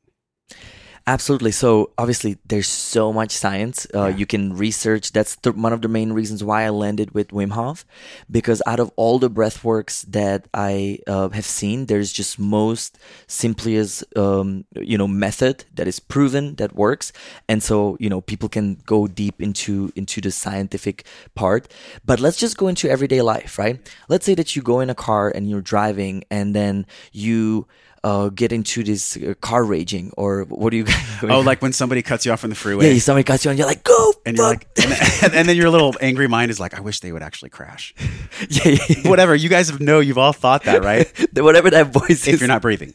Absolutely. 1.08 1.52
So 1.52 1.92
obviously, 1.96 2.36
there's 2.44 2.66
so 2.66 3.12
much 3.12 3.30
science 3.30 3.86
uh, 3.94 4.06
you 4.06 4.26
can 4.26 4.56
research. 4.56 5.12
That's 5.12 5.36
the, 5.36 5.52
one 5.52 5.72
of 5.72 5.80
the 5.80 5.86
main 5.86 6.12
reasons 6.12 6.42
why 6.42 6.64
I 6.64 6.70
landed 6.70 7.12
with 7.12 7.28
Wim 7.28 7.52
Hof, 7.52 7.84
because 8.28 8.60
out 8.66 8.80
of 8.80 8.90
all 8.96 9.20
the 9.20 9.30
breath 9.30 9.62
works 9.62 10.02
that 10.02 10.48
I 10.52 10.98
uh, 11.06 11.28
have 11.28 11.44
seen, 11.44 11.86
there's 11.86 12.12
just 12.12 12.40
most 12.40 12.98
simplest, 13.28 14.02
um, 14.16 14.64
you 14.74 14.98
know, 14.98 15.06
method 15.06 15.64
that 15.76 15.86
is 15.86 16.00
proven 16.00 16.56
that 16.56 16.74
works, 16.74 17.12
and 17.48 17.62
so 17.62 17.96
you 18.00 18.10
know 18.10 18.20
people 18.20 18.48
can 18.48 18.78
go 18.84 19.06
deep 19.06 19.40
into 19.40 19.92
into 19.94 20.20
the 20.20 20.32
scientific 20.32 21.06
part. 21.36 21.68
But 22.04 22.18
let's 22.18 22.36
just 22.36 22.56
go 22.56 22.66
into 22.66 22.90
everyday 22.90 23.22
life, 23.22 23.60
right? 23.60 23.78
Let's 24.08 24.26
say 24.26 24.34
that 24.34 24.56
you 24.56 24.62
go 24.62 24.80
in 24.80 24.90
a 24.90 24.94
car 24.94 25.30
and 25.32 25.48
you're 25.48 25.60
driving, 25.60 26.24
and 26.32 26.52
then 26.52 26.84
you 27.12 27.68
uh, 28.06 28.28
get 28.28 28.52
into 28.52 28.84
this 28.84 29.16
uh, 29.16 29.34
car 29.40 29.64
raging 29.64 30.12
or 30.16 30.44
what 30.44 30.70
do 30.70 30.76
you? 30.78 30.86
Oh, 31.22 31.40
like 31.40 31.60
when 31.62 31.72
somebody 31.72 32.02
cuts 32.02 32.24
you 32.26 32.32
off 32.32 32.44
on 32.44 32.50
the 32.50 32.56
freeway. 32.56 32.92
yeah, 32.92 33.00
somebody 33.00 33.24
cuts 33.24 33.44
you 33.44 33.50
on, 33.50 33.56
you're 33.56 33.66
like, 33.66 33.82
go, 33.82 34.12
and 34.26 34.36
you're 34.36 34.46
fuck." 34.52 34.64
like, 34.76 35.22
and, 35.24 35.34
and 35.38 35.48
then 35.48 35.56
your 35.56 35.70
little 35.70 35.94
angry 36.00 36.28
mind 36.28 36.50
is 36.50 36.60
like, 36.60 36.74
I 36.78 36.80
wish 36.80 37.00
they 37.00 37.10
would 37.10 37.22
actually 37.22 37.50
crash. 37.50 37.94
yeah, 38.48 38.68
yeah, 38.68 38.84
yeah. 38.88 39.08
Whatever. 39.10 39.34
You 39.34 39.48
guys 39.48 39.66
know 39.80 39.98
you've 40.00 40.18
all 40.18 40.32
thought 40.34 40.64
that, 40.64 40.84
right? 40.84 41.06
whatever 41.34 41.70
that 41.70 41.86
voice 41.92 42.22
if 42.26 42.28
is. 42.28 42.34
If 42.34 42.40
you're 42.40 42.48
not 42.48 42.62
breathing. 42.62 42.94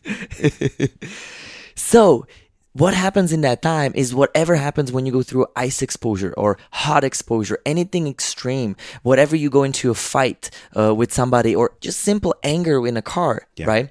So, 1.76 2.26
what 2.74 2.94
happens 2.94 3.34
in 3.34 3.42
that 3.42 3.62
time 3.62 3.92
is 3.96 4.16
whatever 4.16 4.56
happens 4.56 4.92
when 4.92 5.06
you 5.06 5.12
go 5.12 5.24
through 5.24 5.48
ice 5.56 5.82
exposure 5.82 6.34
or 6.38 6.58
hot 6.72 7.04
exposure, 7.04 7.60
anything 7.66 8.08
extreme, 8.08 8.76
whatever 9.04 9.36
you 9.36 9.50
go 9.50 9.64
into 9.64 9.90
a 9.92 9.94
fight 9.96 10.50
uh, 10.78 10.94
with 10.96 11.12
somebody 11.12 11.54
or 11.56 11.74
just 11.82 12.00
simple 12.00 12.34
anger 12.44 12.88
in 12.88 12.96
a 12.98 13.02
car, 13.02 13.48
Yeah. 13.58 13.66
right? 13.66 13.90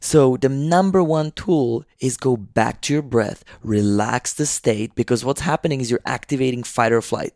So, 0.00 0.38
the 0.38 0.48
number 0.48 1.02
one 1.02 1.30
tool 1.32 1.84
is 2.00 2.16
go 2.16 2.36
back 2.36 2.80
to 2.82 2.92
your 2.94 3.02
breath, 3.02 3.44
relax 3.62 4.32
the 4.32 4.46
state 4.46 4.94
because 4.94 5.24
what's 5.24 5.42
happening 5.42 5.80
is 5.80 5.90
you're 5.90 6.00
activating 6.06 6.62
fight 6.62 6.92
or 6.92 7.02
flight. 7.02 7.34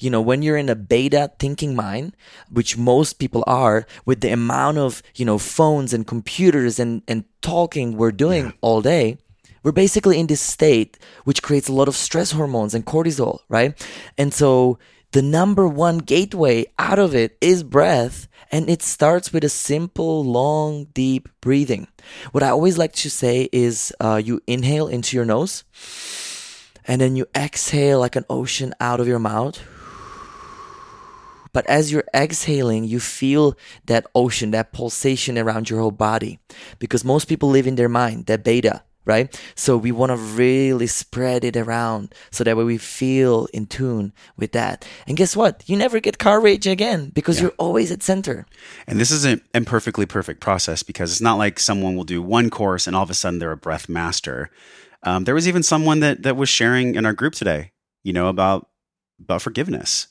You 0.00 0.10
know, 0.10 0.20
when 0.20 0.42
you're 0.42 0.56
in 0.56 0.68
a 0.68 0.74
beta 0.74 1.30
thinking 1.38 1.76
mind, 1.76 2.16
which 2.50 2.76
most 2.76 3.20
people 3.20 3.44
are, 3.46 3.86
with 4.04 4.20
the 4.20 4.32
amount 4.32 4.78
of, 4.78 5.02
you 5.14 5.24
know, 5.24 5.38
phones 5.38 5.92
and 5.92 6.04
computers 6.04 6.80
and, 6.80 7.02
and 7.06 7.24
talking 7.42 7.96
we're 7.96 8.10
doing 8.10 8.52
all 8.60 8.82
day, 8.82 9.18
we're 9.62 9.72
basically 9.72 10.18
in 10.18 10.26
this 10.26 10.40
state 10.40 10.98
which 11.24 11.42
creates 11.42 11.68
a 11.68 11.72
lot 11.72 11.86
of 11.86 11.94
stress 11.94 12.32
hormones 12.32 12.74
and 12.74 12.86
cortisol, 12.86 13.40
right? 13.48 13.80
And 14.18 14.32
so 14.32 14.78
the 15.12 15.22
number 15.22 15.66
one 15.66 15.98
gateway 15.98 16.66
out 16.78 16.98
of 16.98 17.14
it 17.14 17.36
is 17.40 17.62
breath. 17.62 18.28
And 18.52 18.68
it 18.68 18.82
starts 18.82 19.32
with 19.32 19.44
a 19.44 19.48
simple, 19.48 20.24
long, 20.24 20.86
deep 20.92 21.28
breathing. 21.40 21.86
What 22.32 22.42
I 22.42 22.48
always 22.48 22.78
like 22.78 22.92
to 22.94 23.10
say 23.10 23.48
is 23.52 23.92
uh, 24.00 24.20
you 24.22 24.40
inhale 24.48 24.88
into 24.88 25.16
your 25.16 25.24
nose 25.24 25.62
and 26.84 27.00
then 27.00 27.14
you 27.14 27.26
exhale 27.36 28.00
like 28.00 28.16
an 28.16 28.24
ocean 28.28 28.74
out 28.80 28.98
of 28.98 29.06
your 29.06 29.20
mouth. 29.20 29.60
But 31.52 31.66
as 31.66 31.92
you're 31.92 32.04
exhaling, 32.14 32.84
you 32.84 32.98
feel 32.98 33.56
that 33.86 34.06
ocean, 34.14 34.50
that 34.52 34.72
pulsation 34.72 35.38
around 35.38 35.70
your 35.70 35.80
whole 35.80 35.90
body. 35.90 36.38
Because 36.78 37.04
most 37.04 37.26
people 37.26 37.48
live 37.50 37.66
in 37.66 37.74
their 37.74 37.88
mind, 37.88 38.26
that 38.26 38.42
beta, 38.42 38.82
right? 39.10 39.40
So 39.56 39.76
we 39.76 39.90
want 39.90 40.10
to 40.10 40.16
really 40.16 40.86
spread 40.86 41.42
it 41.44 41.56
around 41.56 42.14
so 42.30 42.44
that 42.44 42.56
way 42.56 42.62
we 42.62 42.78
feel 42.78 43.48
in 43.52 43.66
tune 43.66 44.12
with 44.36 44.52
that. 44.52 44.86
And 45.08 45.16
guess 45.16 45.34
what? 45.34 45.64
You 45.66 45.76
never 45.76 45.98
get 45.98 46.18
car 46.18 46.40
rage 46.40 46.68
again 46.68 47.10
because 47.12 47.40
you're 47.40 47.58
always 47.58 47.90
at 47.90 48.04
center. 48.04 48.46
And 48.86 49.00
this 49.00 49.10
is 49.10 49.24
an 49.24 49.42
imperfectly 49.52 50.06
perfect 50.06 50.40
process 50.40 50.84
because 50.84 51.10
it's 51.10 51.20
not 51.20 51.38
like 51.38 51.58
someone 51.58 51.96
will 51.96 52.04
do 52.04 52.22
one 52.22 52.50
course 52.50 52.86
and 52.86 52.94
all 52.94 53.02
of 53.02 53.10
a 53.10 53.14
sudden 53.14 53.40
they're 53.40 53.50
a 53.50 53.56
breath 53.56 53.88
master. 53.88 54.48
Um, 55.02 55.24
there 55.24 55.34
was 55.34 55.48
even 55.48 55.64
someone 55.64 55.98
that 56.00 56.22
that 56.22 56.36
was 56.36 56.48
sharing 56.48 56.94
in 56.94 57.04
our 57.04 57.12
group 57.12 57.34
today, 57.34 57.72
you 58.04 58.12
know, 58.12 58.28
about 58.28 58.68
about 59.18 59.42
forgiveness 59.42 60.06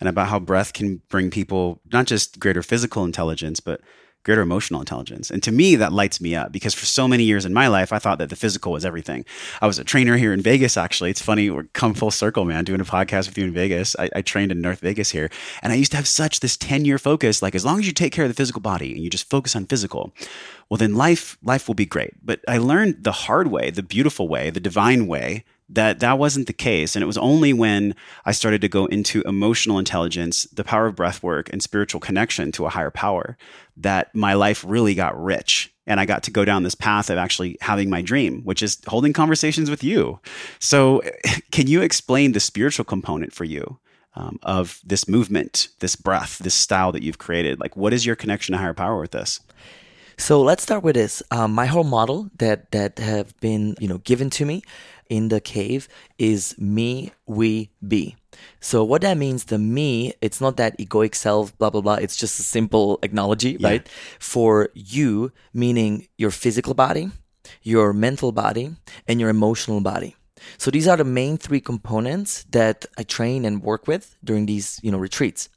and 0.00 0.08
about 0.08 0.28
how 0.28 0.38
breath 0.38 0.72
can 0.72 1.02
bring 1.10 1.30
people 1.30 1.80
not 1.92 2.06
just 2.06 2.40
greater 2.40 2.62
physical 2.62 3.04
intelligence, 3.04 3.60
but 3.60 3.80
greater 4.28 4.42
emotional 4.42 4.78
intelligence. 4.78 5.30
And 5.30 5.42
to 5.42 5.50
me, 5.50 5.74
that 5.76 5.90
lights 5.90 6.20
me 6.20 6.34
up 6.34 6.52
because 6.52 6.74
for 6.74 6.84
so 6.84 7.08
many 7.08 7.24
years 7.24 7.46
in 7.46 7.54
my 7.54 7.66
life, 7.68 7.94
I 7.94 7.98
thought 7.98 8.18
that 8.18 8.28
the 8.28 8.36
physical 8.36 8.72
was 8.72 8.84
everything. 8.84 9.24
I 9.62 9.66
was 9.66 9.78
a 9.78 9.84
trainer 9.84 10.18
here 10.18 10.34
in 10.34 10.42
Vegas, 10.42 10.76
actually. 10.76 11.08
It's 11.08 11.22
funny, 11.22 11.48
we're 11.48 11.62
come 11.72 11.94
full 11.94 12.10
circle, 12.10 12.44
man, 12.44 12.64
doing 12.64 12.82
a 12.82 12.84
podcast 12.84 13.26
with 13.26 13.38
you 13.38 13.44
in 13.44 13.54
Vegas. 13.54 13.96
I, 13.98 14.10
I 14.14 14.20
trained 14.20 14.52
in 14.52 14.60
North 14.60 14.80
Vegas 14.80 15.12
here. 15.12 15.30
And 15.62 15.72
I 15.72 15.76
used 15.76 15.92
to 15.92 15.96
have 15.96 16.06
such 16.06 16.40
this 16.40 16.58
10 16.58 16.84
year 16.84 16.98
focus 16.98 17.40
like, 17.40 17.54
as 17.54 17.64
long 17.64 17.78
as 17.78 17.86
you 17.86 17.92
take 17.94 18.12
care 18.12 18.26
of 18.26 18.28
the 18.28 18.34
physical 18.34 18.60
body 18.60 18.92
and 18.92 19.02
you 19.02 19.08
just 19.08 19.30
focus 19.30 19.56
on 19.56 19.64
physical, 19.64 20.12
well, 20.68 20.76
then 20.76 20.94
life, 20.94 21.38
life 21.42 21.66
will 21.66 21.74
be 21.74 21.86
great. 21.86 22.12
But 22.22 22.40
I 22.46 22.58
learned 22.58 23.04
the 23.04 23.12
hard 23.12 23.50
way, 23.50 23.70
the 23.70 23.82
beautiful 23.82 24.28
way, 24.28 24.50
the 24.50 24.60
divine 24.60 25.06
way 25.06 25.46
that 25.68 26.00
that 26.00 26.18
wasn't 26.18 26.46
the 26.46 26.52
case. 26.52 26.96
And 26.96 27.02
it 27.02 27.06
was 27.06 27.18
only 27.18 27.52
when 27.52 27.94
i 28.24 28.32
started 28.32 28.60
to 28.62 28.68
go 28.68 28.86
into 28.86 29.22
emotional 29.22 29.78
intelligence 29.78 30.44
the 30.44 30.64
power 30.64 30.86
of 30.86 30.96
breath 30.96 31.22
work 31.22 31.50
and 31.52 31.62
spiritual 31.62 32.00
connection 32.00 32.52
to 32.52 32.66
a 32.66 32.70
higher 32.70 32.90
power 32.90 33.36
that 33.76 34.14
my 34.14 34.34
life 34.34 34.64
really 34.66 34.94
got 34.94 35.20
rich. 35.22 35.72
And 35.86 36.00
i 36.00 36.04
got 36.04 36.22
to 36.24 36.30
go 36.30 36.44
down 36.44 36.62
this 36.62 36.74
path 36.74 37.10
of 37.10 37.18
actually 37.18 37.56
having 37.60 37.90
my 37.90 38.02
dream 38.02 38.42
which 38.44 38.62
is 38.62 38.78
holding 38.86 39.12
conversations 39.12 39.70
with 39.70 39.84
you. 39.84 40.20
So 40.58 41.02
can 41.50 41.66
you 41.66 41.82
explain 41.82 42.32
the 42.32 42.40
spiritual 42.40 42.84
component 42.84 43.32
for 43.32 43.44
you 43.44 43.78
um, 44.14 44.38
of 44.42 44.80
this 44.84 45.08
movement 45.08 45.68
this 45.80 45.96
breath 45.96 46.38
this 46.38 46.54
style 46.54 46.92
that 46.92 47.02
you've 47.02 47.18
created? 47.18 47.60
Like 47.60 47.76
what 47.76 47.92
is 47.92 48.06
your 48.06 48.16
connection 48.16 48.52
to 48.52 48.58
higher 48.58 48.74
power 48.74 49.00
with 49.00 49.10
this? 49.10 49.40
So 50.20 50.42
let's 50.42 50.64
start 50.64 50.82
with 50.82 50.96
this. 50.96 51.22
Um, 51.30 51.52
my 51.52 51.66
whole 51.66 51.84
model 51.84 52.28
that 52.38 52.72
that 52.72 52.98
have 52.98 53.38
been 53.40 53.76
you 53.78 53.86
know 53.86 53.98
given 53.98 54.30
to 54.30 54.44
me 54.44 54.62
in 55.08 55.28
the 55.28 55.40
cave 55.40 55.88
is 56.18 56.54
me, 56.58 57.12
we, 57.26 57.70
be. 57.86 58.16
So 58.60 58.84
what 58.84 59.02
that 59.02 59.16
means, 59.16 59.44
the 59.44 59.58
me, 59.58 60.14
it's 60.20 60.40
not 60.40 60.56
that 60.56 60.78
egoic 60.78 61.14
self, 61.14 61.56
blah 61.58 61.70
blah 61.70 61.80
blah. 61.80 61.94
It's 61.94 62.16
just 62.16 62.38
a 62.38 62.42
simple 62.42 62.98
acknowledge, 63.02 63.44
right? 63.62 63.88
For 64.18 64.68
you, 64.74 65.32
meaning 65.52 66.08
your 66.16 66.30
physical 66.30 66.74
body, 66.74 67.10
your 67.62 67.92
mental 67.92 68.32
body, 68.32 68.76
and 69.06 69.20
your 69.20 69.30
emotional 69.30 69.80
body. 69.80 70.14
So 70.56 70.70
these 70.70 70.86
are 70.86 70.96
the 70.96 71.04
main 71.04 71.36
three 71.36 71.60
components 71.60 72.44
that 72.50 72.86
I 72.96 73.02
train 73.02 73.44
and 73.44 73.62
work 73.62 73.88
with 73.88 74.16
during 74.22 74.46
these, 74.46 74.78
you 74.82 74.92
know, 74.92 74.98
retreats. 74.98 75.48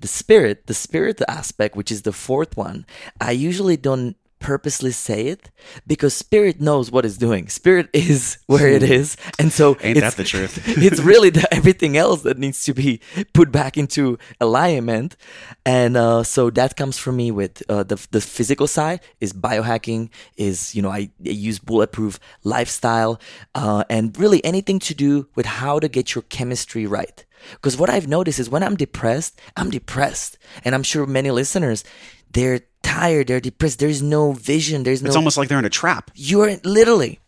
The 0.00 0.08
spirit, 0.08 0.66
the 0.66 0.74
spirit 0.74 1.20
aspect, 1.28 1.76
which 1.76 1.92
is 1.92 2.02
the 2.02 2.12
fourth 2.12 2.56
one, 2.56 2.86
I 3.20 3.32
usually 3.32 3.76
don't 3.76 4.16
purposely 4.42 4.92
say 4.92 5.26
it 5.26 5.50
because 5.86 6.12
spirit 6.14 6.60
knows 6.60 6.90
what 6.90 7.04
it's 7.06 7.16
doing. 7.16 7.48
Spirit 7.48 7.88
is 7.94 8.38
where 8.46 8.68
it 8.68 8.82
is, 8.82 9.16
and 9.38 9.52
so 9.52 9.76
Ain't 9.82 9.96
it's- 9.96 10.02
that 10.14 10.16
the 10.22 10.28
truth? 10.28 10.60
it's 10.88 11.00
really 11.00 11.30
the, 11.30 11.46
everything 11.54 11.96
else 11.96 12.22
that 12.22 12.36
needs 12.38 12.64
to 12.64 12.74
be 12.74 13.00
put 13.32 13.50
back 13.52 13.78
into 13.78 14.18
alignment, 14.40 15.16
and 15.64 15.96
uh, 15.96 16.22
so 16.22 16.50
that 16.50 16.76
comes 16.76 16.98
from 16.98 17.16
me 17.16 17.30
with 17.30 17.62
uh, 17.70 17.82
the 17.84 17.96
the 18.10 18.20
physical 18.20 18.66
side 18.66 19.00
is 19.20 19.32
biohacking, 19.32 20.10
is 20.36 20.74
you 20.74 20.82
know 20.82 20.90
I, 20.90 21.10
I 21.24 21.30
use 21.48 21.58
bulletproof 21.58 22.18
lifestyle, 22.44 23.20
uh, 23.54 23.84
and 23.88 24.18
really 24.18 24.44
anything 24.44 24.78
to 24.80 24.94
do 24.94 25.28
with 25.36 25.46
how 25.46 25.78
to 25.78 25.88
get 25.88 26.14
your 26.14 26.22
chemistry 26.28 26.86
right. 26.86 27.24
Because 27.52 27.76
what 27.76 27.90
I've 27.90 28.08
noticed 28.08 28.38
is 28.38 28.50
when 28.50 28.62
I'm 28.62 28.76
depressed, 28.76 29.40
I'm 29.56 29.70
depressed, 29.70 30.38
and 30.64 30.74
I'm 30.74 30.82
sure 30.82 31.06
many 31.06 31.30
listeners, 31.30 31.84
they're 32.32 32.60
tired, 32.82 33.28
they're 33.28 33.40
depressed. 33.40 33.78
There's 33.78 34.02
no 34.02 34.32
vision. 34.32 34.82
There's 34.82 35.02
no 35.02 35.08
it's 35.08 35.16
almost 35.16 35.36
like 35.36 35.48
they're 35.48 35.58
in 35.58 35.64
a 35.64 35.70
trap 35.70 36.10
you're 36.14 36.56
literally. 36.64 37.18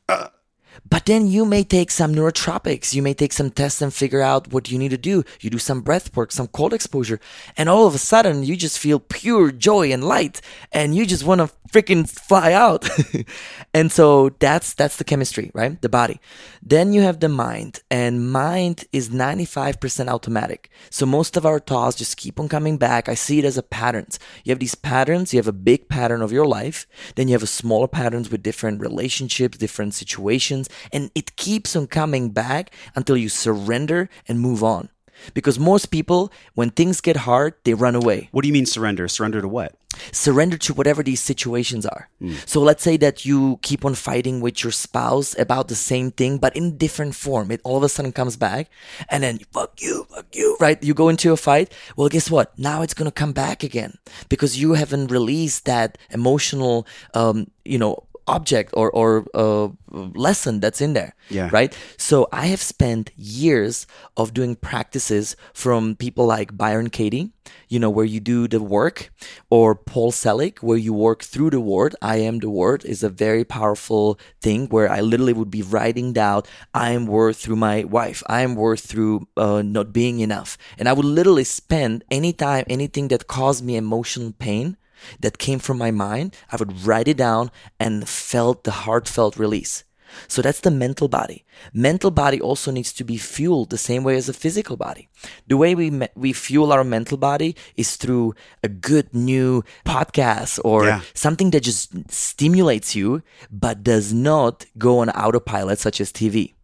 But 0.88 1.06
then 1.06 1.26
you 1.26 1.44
may 1.44 1.64
take 1.64 1.90
some 1.90 2.14
neurotropics. 2.14 2.94
You 2.94 3.02
may 3.02 3.14
take 3.14 3.32
some 3.32 3.50
tests 3.50 3.80
and 3.80 3.92
figure 3.92 4.20
out 4.20 4.52
what 4.52 4.70
you 4.70 4.78
need 4.78 4.90
to 4.90 4.98
do. 4.98 5.24
You 5.40 5.50
do 5.50 5.58
some 5.58 5.80
breath 5.80 6.14
work, 6.16 6.30
some 6.30 6.48
cold 6.48 6.72
exposure, 6.72 7.20
and 7.56 7.68
all 7.68 7.86
of 7.86 7.94
a 7.94 7.98
sudden 7.98 8.44
you 8.44 8.56
just 8.56 8.78
feel 8.78 9.00
pure 9.00 9.50
joy 9.50 9.92
and 9.92 10.04
light, 10.04 10.40
and 10.72 10.94
you 10.94 11.06
just 11.06 11.24
want 11.24 11.40
to 11.40 11.50
freaking 11.74 12.08
fly 12.08 12.52
out. 12.52 12.88
and 13.74 13.90
so 13.90 14.30
that's 14.38 14.74
that's 14.74 14.96
the 14.96 15.04
chemistry, 15.04 15.50
right? 15.54 15.80
The 15.82 15.88
body. 15.88 16.20
Then 16.62 16.92
you 16.92 17.02
have 17.02 17.20
the 17.20 17.28
mind, 17.28 17.80
and 17.90 18.30
mind 18.30 18.84
is 18.92 19.08
95% 19.08 20.08
automatic. 20.08 20.70
So 20.90 21.04
most 21.04 21.36
of 21.36 21.44
our 21.44 21.58
thoughts 21.58 21.96
just 21.96 22.16
keep 22.16 22.38
on 22.38 22.48
coming 22.48 22.78
back. 22.78 23.08
I 23.08 23.14
see 23.14 23.38
it 23.38 23.44
as 23.44 23.58
a 23.58 23.62
patterns. 23.62 24.18
You 24.44 24.50
have 24.50 24.60
these 24.60 24.74
patterns. 24.76 25.32
You 25.32 25.38
have 25.38 25.48
a 25.48 25.52
big 25.52 25.88
pattern 25.88 26.22
of 26.22 26.32
your 26.32 26.46
life. 26.46 26.86
Then 27.16 27.28
you 27.28 27.34
have 27.34 27.42
a 27.42 27.48
smaller 27.48 27.88
patterns 27.88 28.30
with 28.30 28.42
different 28.42 28.80
relationships, 28.80 29.58
different 29.58 29.94
situations, 29.94 30.68
and 30.92 31.10
it 31.14 31.36
keeps 31.36 31.76
on 31.76 31.86
coming 31.86 32.30
back 32.30 32.72
until 32.94 33.16
you 33.16 33.28
surrender 33.28 34.08
and 34.28 34.40
move 34.40 34.62
on. 34.62 34.88
Because 35.32 35.58
most 35.58 35.86
people, 35.86 36.32
when 36.54 36.70
things 36.70 37.00
get 37.00 37.18
hard, 37.18 37.54
they 37.64 37.74
run 37.74 37.94
away 37.94 38.28
what 38.32 38.42
do 38.42 38.48
you 38.48 38.52
mean 38.52 38.66
surrender 38.66 39.08
surrender 39.08 39.40
to 39.40 39.48
what 39.48 39.74
surrender 40.12 40.56
to 40.58 40.74
whatever 40.74 41.02
these 41.02 41.20
situations 41.20 41.86
are. 41.86 42.08
So 42.46 42.60
let's 42.60 42.82
say 42.82 42.96
that 42.98 43.24
you 43.24 43.58
keep 43.62 43.84
on 43.84 43.94
fighting 43.94 44.40
with 44.40 44.64
your 44.64 44.72
spouse 44.72 45.38
about 45.38 45.68
the 45.68 45.74
same 45.74 46.10
thing, 46.10 46.38
but 46.38 46.56
in 46.56 46.76
different 46.76 47.14
form. 47.14 47.50
It 47.50 47.60
all 47.64 47.76
of 47.76 47.82
a 47.82 47.88
sudden 47.88 48.12
comes 48.12 48.36
back 48.36 48.70
and 49.08 49.22
then 49.22 49.38
fuck 49.52 49.80
you, 49.80 50.06
fuck 50.10 50.26
you, 50.34 50.56
right? 50.60 50.82
You 50.82 50.94
go 50.94 51.08
into 51.08 51.32
a 51.32 51.36
fight. 51.36 51.72
Well, 51.96 52.08
guess 52.08 52.30
what? 52.30 52.58
Now 52.58 52.82
it's 52.82 52.94
going 52.94 53.10
to 53.10 53.12
come 53.12 53.32
back 53.32 53.62
again 53.62 53.98
because 54.28 54.60
you 54.60 54.74
haven't 54.74 55.10
released 55.10 55.64
that 55.66 55.98
emotional, 56.10 56.86
um, 57.14 57.50
you 57.64 57.78
know, 57.78 58.04
object 58.26 58.70
or, 58.74 58.90
or 58.90 59.26
uh, 59.34 59.68
lesson 59.90 60.60
that's 60.60 60.80
in 60.80 60.92
there. 60.92 61.14
Yeah. 61.30 61.48
Right. 61.52 61.76
So 61.96 62.28
I 62.32 62.46
have 62.46 62.60
spent 62.60 63.10
years 63.16 63.86
of 64.16 64.34
doing 64.34 64.56
practices 64.56 65.36
from 65.52 65.96
people 65.96 66.26
like 66.26 66.56
Byron 66.56 66.90
Katie, 66.90 67.32
you 67.68 67.78
know, 67.78 67.90
where 67.90 68.04
you 68.04 68.20
do 68.20 68.48
the 68.48 68.62
work, 68.62 69.10
or 69.50 69.74
Paul 69.74 70.12
Selig, 70.12 70.58
where 70.60 70.76
you 70.78 70.92
work 70.92 71.22
through 71.22 71.50
the 71.50 71.60
word. 71.60 71.94
I 72.02 72.16
am 72.16 72.38
the 72.38 72.50
word 72.50 72.84
is 72.84 73.02
a 73.02 73.08
very 73.08 73.44
powerful 73.44 74.18
thing 74.40 74.66
where 74.68 74.90
I 74.90 75.00
literally 75.00 75.32
would 75.32 75.50
be 75.50 75.62
writing 75.62 76.12
down, 76.12 76.42
I 76.72 76.90
am 76.90 77.06
worth 77.06 77.38
through 77.38 77.56
my 77.56 77.84
wife. 77.84 78.22
I 78.26 78.42
am 78.42 78.54
worth 78.54 78.80
through 78.80 79.28
uh, 79.36 79.62
not 79.62 79.92
being 79.92 80.20
enough. 80.20 80.58
And 80.78 80.88
I 80.88 80.92
would 80.92 81.04
literally 81.04 81.44
spend 81.44 82.04
any 82.10 82.32
time, 82.32 82.64
anything 82.68 83.08
that 83.08 83.26
caused 83.26 83.64
me 83.64 83.76
emotional 83.76 84.32
pain 84.32 84.76
that 85.20 85.38
came 85.38 85.58
from 85.58 85.78
my 85.78 85.90
mind, 85.90 86.36
I 86.52 86.56
would 86.56 86.86
write 86.86 87.08
it 87.08 87.16
down 87.16 87.50
and 87.78 88.08
felt 88.08 88.64
the 88.64 88.70
heartfelt 88.86 89.36
release. 89.36 89.84
So 90.28 90.42
that's 90.42 90.60
the 90.60 90.70
mental 90.70 91.08
body. 91.08 91.44
Mental 91.72 92.10
body 92.12 92.40
also 92.40 92.70
needs 92.70 92.92
to 92.92 93.04
be 93.04 93.16
fueled 93.16 93.70
the 93.70 93.78
same 93.78 94.04
way 94.04 94.16
as 94.16 94.28
a 94.28 94.32
physical 94.32 94.76
body. 94.76 95.08
The 95.48 95.56
way 95.56 95.74
we 95.74 95.90
me- 95.90 96.08
we 96.14 96.32
fuel 96.32 96.72
our 96.72 96.84
mental 96.84 97.16
body 97.18 97.56
is 97.76 97.96
through 97.96 98.34
a 98.62 98.68
good 98.68 99.12
new 99.12 99.64
podcast 99.84 100.60
or 100.64 100.84
Yeah. 100.84 101.00
something 101.14 101.50
that 101.50 101.62
just 101.64 101.90
stimulates 102.10 102.94
you 102.94 103.22
but 103.50 103.82
does 103.82 104.12
not 104.12 104.66
go 104.78 104.98
on 105.00 105.10
autopilot 105.10 105.80
such 105.80 106.00
as 106.00 106.12
TV. 106.12 106.54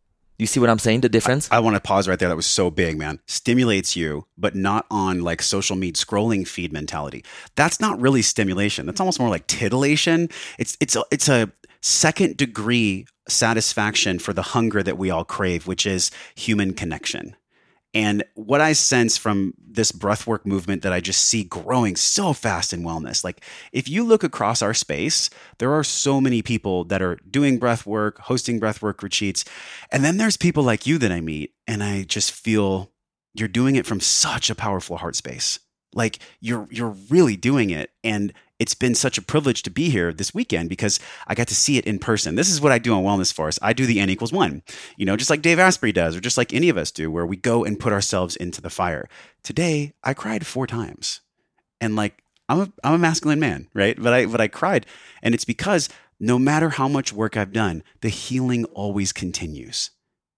You 0.40 0.46
see 0.46 0.58
what 0.58 0.70
I'm 0.70 0.78
saying? 0.78 1.02
The 1.02 1.10
difference? 1.10 1.48
I 1.52 1.60
want 1.60 1.76
to 1.76 1.80
pause 1.80 2.08
right 2.08 2.18
there. 2.18 2.30
That 2.30 2.36
was 2.36 2.46
so 2.46 2.70
big, 2.70 2.96
man. 2.96 3.20
Stimulates 3.26 3.94
you, 3.94 4.26
but 4.38 4.54
not 4.54 4.86
on 4.90 5.20
like 5.20 5.42
social 5.42 5.76
media 5.76 6.02
scrolling 6.02 6.48
feed 6.48 6.72
mentality. 6.72 7.24
That's 7.56 7.78
not 7.78 8.00
really 8.00 8.22
stimulation. 8.22 8.86
That's 8.86 9.00
almost 9.00 9.20
more 9.20 9.28
like 9.28 9.46
titillation. 9.46 10.30
It's 10.58 10.78
it's 10.80 10.96
a, 10.96 11.04
it's 11.10 11.28
a 11.28 11.52
second 11.82 12.38
degree 12.38 13.06
satisfaction 13.28 14.18
for 14.18 14.32
the 14.32 14.42
hunger 14.42 14.82
that 14.82 14.96
we 14.96 15.10
all 15.10 15.24
crave, 15.24 15.66
which 15.66 15.84
is 15.84 16.10
human 16.34 16.72
connection. 16.72 17.36
And 17.92 18.22
what 18.34 18.60
I 18.60 18.72
sense 18.72 19.16
from 19.16 19.54
this 19.58 19.90
breathwork 19.90 20.46
movement 20.46 20.82
that 20.82 20.92
I 20.92 21.00
just 21.00 21.22
see 21.22 21.42
growing 21.42 21.96
so 21.96 22.32
fast 22.32 22.72
in 22.72 22.82
wellness, 22.82 23.24
like 23.24 23.44
if 23.72 23.88
you 23.88 24.04
look 24.04 24.22
across 24.22 24.62
our 24.62 24.74
space, 24.74 25.28
there 25.58 25.72
are 25.72 25.82
so 25.82 26.20
many 26.20 26.40
people 26.40 26.84
that 26.84 27.02
are 27.02 27.16
doing 27.28 27.58
breathwork, 27.58 28.18
hosting 28.18 28.60
breathwork 28.60 29.02
retreats. 29.02 29.44
And 29.90 30.04
then 30.04 30.18
there's 30.18 30.36
people 30.36 30.62
like 30.62 30.86
you 30.86 30.98
that 30.98 31.10
I 31.10 31.20
meet, 31.20 31.54
and 31.66 31.82
I 31.82 32.04
just 32.04 32.30
feel 32.30 32.92
you're 33.34 33.48
doing 33.48 33.76
it 33.76 33.86
from 33.86 34.00
such 34.00 34.50
a 34.50 34.54
powerful 34.54 34.98
heart 34.98 35.16
space. 35.16 35.58
Like 35.92 36.20
you're 36.40 36.68
you're 36.70 36.96
really 37.08 37.36
doing 37.36 37.70
it. 37.70 37.90
And 38.04 38.32
it's 38.60 38.74
been 38.74 38.94
such 38.94 39.16
a 39.18 39.22
privilege 39.22 39.62
to 39.62 39.70
be 39.70 39.88
here 39.88 40.12
this 40.12 40.34
weekend 40.34 40.68
because 40.68 41.00
I 41.26 41.34
got 41.34 41.48
to 41.48 41.54
see 41.54 41.78
it 41.78 41.86
in 41.86 41.98
person. 41.98 42.34
This 42.34 42.50
is 42.50 42.60
what 42.60 42.72
I 42.72 42.78
do 42.78 42.92
on 42.92 43.02
Wellness 43.02 43.32
Force. 43.32 43.58
I 43.62 43.72
do 43.72 43.86
the 43.86 43.98
N 43.98 44.10
equals 44.10 44.32
one, 44.32 44.62
you 44.98 45.06
know, 45.06 45.16
just 45.16 45.30
like 45.30 45.42
Dave 45.42 45.58
Asprey 45.58 45.92
does, 45.92 46.14
or 46.14 46.20
just 46.20 46.36
like 46.36 46.52
any 46.52 46.68
of 46.68 46.76
us 46.76 46.90
do, 46.90 47.10
where 47.10 47.26
we 47.26 47.36
go 47.36 47.64
and 47.64 47.80
put 47.80 47.92
ourselves 47.92 48.36
into 48.36 48.60
the 48.60 48.70
fire. 48.70 49.08
Today, 49.42 49.94
I 50.04 50.12
cried 50.12 50.46
four 50.46 50.66
times, 50.66 51.22
and 51.80 51.96
like 51.96 52.22
I'm 52.50 52.60
a 52.60 52.72
I'm 52.84 52.94
a 52.94 52.98
masculine 52.98 53.40
man, 53.40 53.68
right? 53.72 54.00
But 54.00 54.12
I 54.12 54.26
but 54.26 54.42
I 54.42 54.48
cried, 54.48 54.84
and 55.22 55.34
it's 55.34 55.46
because 55.46 55.88
no 56.20 56.38
matter 56.38 56.68
how 56.68 56.86
much 56.86 57.14
work 57.14 57.38
I've 57.38 57.52
done, 57.52 57.82
the 58.02 58.10
healing 58.10 58.66
always 58.66 59.10
continues. 59.10 59.90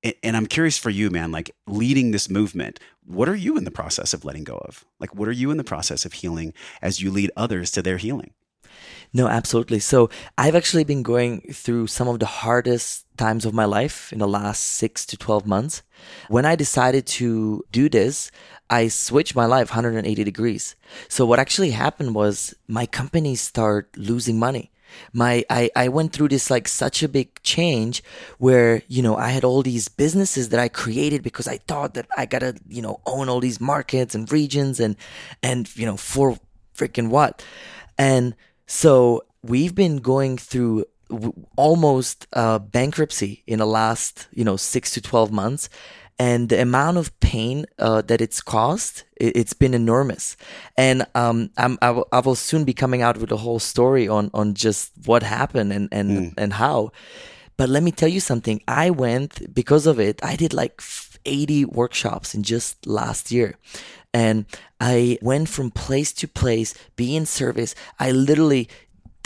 And, 0.02 0.36
I'm 0.36 0.46
curious 0.46 0.78
for 0.78 0.90
you, 0.90 1.10
man, 1.10 1.30
like 1.30 1.54
leading 1.66 2.10
this 2.10 2.28
movement, 2.28 2.80
what 3.04 3.28
are 3.28 3.36
you 3.36 3.56
in 3.56 3.64
the 3.64 3.70
process 3.70 4.12
of 4.12 4.24
letting 4.24 4.44
go 4.44 4.56
of? 4.56 4.84
Like, 4.98 5.14
what 5.14 5.28
are 5.28 5.32
you 5.32 5.50
in 5.50 5.58
the 5.58 5.64
process 5.64 6.04
of 6.04 6.14
healing 6.14 6.54
as 6.80 7.00
you 7.00 7.10
lead 7.10 7.30
others 7.36 7.70
to 7.72 7.82
their 7.82 7.98
healing? 7.98 8.32
No, 9.12 9.28
absolutely. 9.28 9.78
So 9.78 10.08
I've 10.38 10.56
actually 10.56 10.84
been 10.84 11.02
going 11.02 11.42
through 11.52 11.86
some 11.88 12.08
of 12.08 12.18
the 12.18 12.26
hardest 12.26 13.04
times 13.18 13.44
of 13.44 13.52
my 13.52 13.66
life 13.66 14.12
in 14.12 14.18
the 14.18 14.26
last 14.26 14.64
six 14.64 15.04
to 15.06 15.16
12 15.18 15.46
months. 15.46 15.82
When 16.28 16.46
I 16.46 16.56
decided 16.56 17.06
to 17.18 17.62
do 17.70 17.90
this, 17.90 18.30
I 18.70 18.88
switched 18.88 19.36
my 19.36 19.44
life 19.44 19.68
180 19.68 20.24
degrees. 20.24 20.76
So 21.08 21.26
what 21.26 21.38
actually 21.38 21.70
happened 21.70 22.14
was 22.14 22.54
my 22.66 22.86
company 22.86 23.34
started 23.34 23.96
losing 23.98 24.38
money. 24.38 24.71
My 25.12 25.44
I, 25.50 25.70
I 25.76 25.88
went 25.88 26.12
through 26.12 26.28
this 26.28 26.50
like 26.50 26.68
such 26.68 27.02
a 27.02 27.08
big 27.08 27.42
change 27.42 28.02
where, 28.38 28.82
you 28.88 29.02
know, 29.02 29.16
I 29.16 29.30
had 29.30 29.44
all 29.44 29.62
these 29.62 29.88
businesses 29.88 30.50
that 30.50 30.60
I 30.60 30.68
created 30.68 31.22
because 31.22 31.48
I 31.48 31.58
thought 31.58 31.94
that 31.94 32.06
I 32.16 32.26
gotta, 32.26 32.56
you 32.68 32.82
know, 32.82 33.00
own 33.06 33.28
all 33.28 33.40
these 33.40 33.60
markets 33.60 34.14
and 34.14 34.30
regions 34.30 34.80
and 34.80 34.96
and 35.42 35.74
you 35.76 35.86
know, 35.86 35.96
for 35.96 36.38
freaking 36.76 37.08
what? 37.08 37.44
And 37.98 38.34
so 38.66 39.24
we've 39.42 39.74
been 39.74 39.98
going 39.98 40.38
through 40.38 40.84
w- 41.08 41.34
almost 41.56 42.26
uh, 42.32 42.58
bankruptcy 42.58 43.42
in 43.46 43.58
the 43.58 43.66
last, 43.66 44.28
you 44.32 44.44
know, 44.44 44.56
six 44.56 44.92
to 44.92 45.00
12 45.00 45.30
months. 45.30 45.68
And 46.22 46.50
the 46.50 46.62
amount 46.62 46.98
of 46.98 47.18
pain 47.18 47.66
uh, 47.80 48.00
that 48.02 48.20
it's 48.20 48.40
caused, 48.40 49.02
it, 49.16 49.36
it's 49.36 49.54
been 49.54 49.74
enormous. 49.74 50.36
And 50.76 51.04
um, 51.16 51.50
I'm, 51.56 51.78
I, 51.82 51.90
will, 51.90 52.36
soon 52.36 52.62
be 52.62 52.72
coming 52.72 53.02
out 53.02 53.16
with 53.18 53.32
a 53.32 53.36
whole 53.38 53.58
story 53.58 54.06
on, 54.06 54.30
on 54.32 54.54
just 54.54 54.92
what 55.04 55.24
happened 55.24 55.72
and, 55.72 55.88
and, 55.90 56.32
and 56.38 56.52
how. 56.52 56.92
But 57.56 57.70
let 57.70 57.82
me 57.82 57.90
tell 57.90 58.08
you 58.08 58.20
something. 58.20 58.62
I 58.68 58.90
went, 58.90 59.52
because 59.52 59.84
of 59.84 59.98
it, 59.98 60.20
I 60.22 60.36
did 60.36 60.54
like 60.54 60.80
80 61.24 61.64
workshops 61.64 62.36
in 62.36 62.44
just 62.44 62.86
last 62.86 63.32
year. 63.32 63.56
And 64.14 64.46
I 64.80 65.18
went 65.22 65.48
from 65.48 65.72
place 65.72 66.12
to 66.12 66.28
place, 66.28 66.72
being 66.94 67.26
service. 67.26 67.74
I 67.98 68.12
literally 68.12 68.68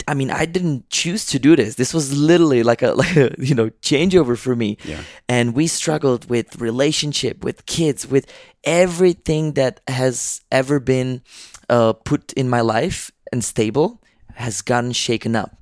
I 0.07 0.13
mean, 0.13 0.31
I 0.31 0.45
didn't 0.45 0.89
choose 0.89 1.25
to 1.27 1.39
do 1.39 1.55
this. 1.55 1.75
This 1.75 1.93
was 1.93 2.17
literally 2.17 2.63
like 2.63 2.81
a 2.81 2.91
like 3.03 3.15
a 3.15 3.35
you 3.37 3.55
know 3.55 3.69
changeover 3.81 4.37
for 4.37 4.55
me. 4.55 4.77
Yeah. 4.83 5.01
And 5.27 5.55
we 5.55 5.67
struggled 5.67 6.29
with 6.29 6.59
relationship, 6.61 7.43
with 7.43 7.65
kids, 7.65 8.07
with 8.07 8.31
everything 8.63 9.53
that 9.53 9.81
has 9.87 10.41
ever 10.51 10.79
been 10.79 11.21
uh, 11.69 11.93
put 11.93 12.33
in 12.33 12.49
my 12.49 12.61
life 12.61 13.11
and 13.31 13.43
stable 13.43 14.01
has 14.35 14.61
gotten 14.61 14.91
shaken 14.91 15.35
up. 15.35 15.57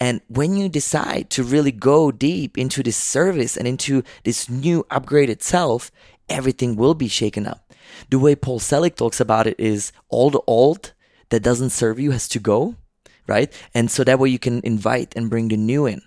And 0.00 0.20
when 0.28 0.56
you 0.56 0.68
decide 0.68 1.30
to 1.30 1.42
really 1.44 1.70
go 1.70 2.10
deep 2.10 2.58
into 2.58 2.82
this 2.82 2.96
service 2.96 3.56
and 3.56 3.68
into 3.68 4.02
this 4.24 4.48
new 4.48 4.84
upgraded 4.90 5.42
self, 5.42 5.92
everything 6.28 6.76
will 6.76 6.94
be 6.94 7.08
shaken 7.08 7.46
up. 7.46 7.72
The 8.10 8.18
way 8.18 8.34
Paul 8.34 8.58
Selig 8.58 8.96
talks 8.96 9.20
about 9.20 9.46
it 9.46 9.58
is 9.58 9.92
all 10.08 10.30
the 10.30 10.42
old 10.46 10.92
that 11.30 11.42
doesn't 11.42 11.70
serve 11.70 11.98
you 11.98 12.10
has 12.10 12.28
to 12.28 12.38
go, 12.38 12.74
right? 13.28 13.52
And 13.74 13.90
so 13.90 14.02
that 14.04 14.18
way 14.18 14.30
you 14.30 14.38
can 14.38 14.60
invite 14.64 15.14
and 15.14 15.30
bring 15.30 15.48
the 15.48 15.56
new 15.56 15.86
in. 15.86 16.02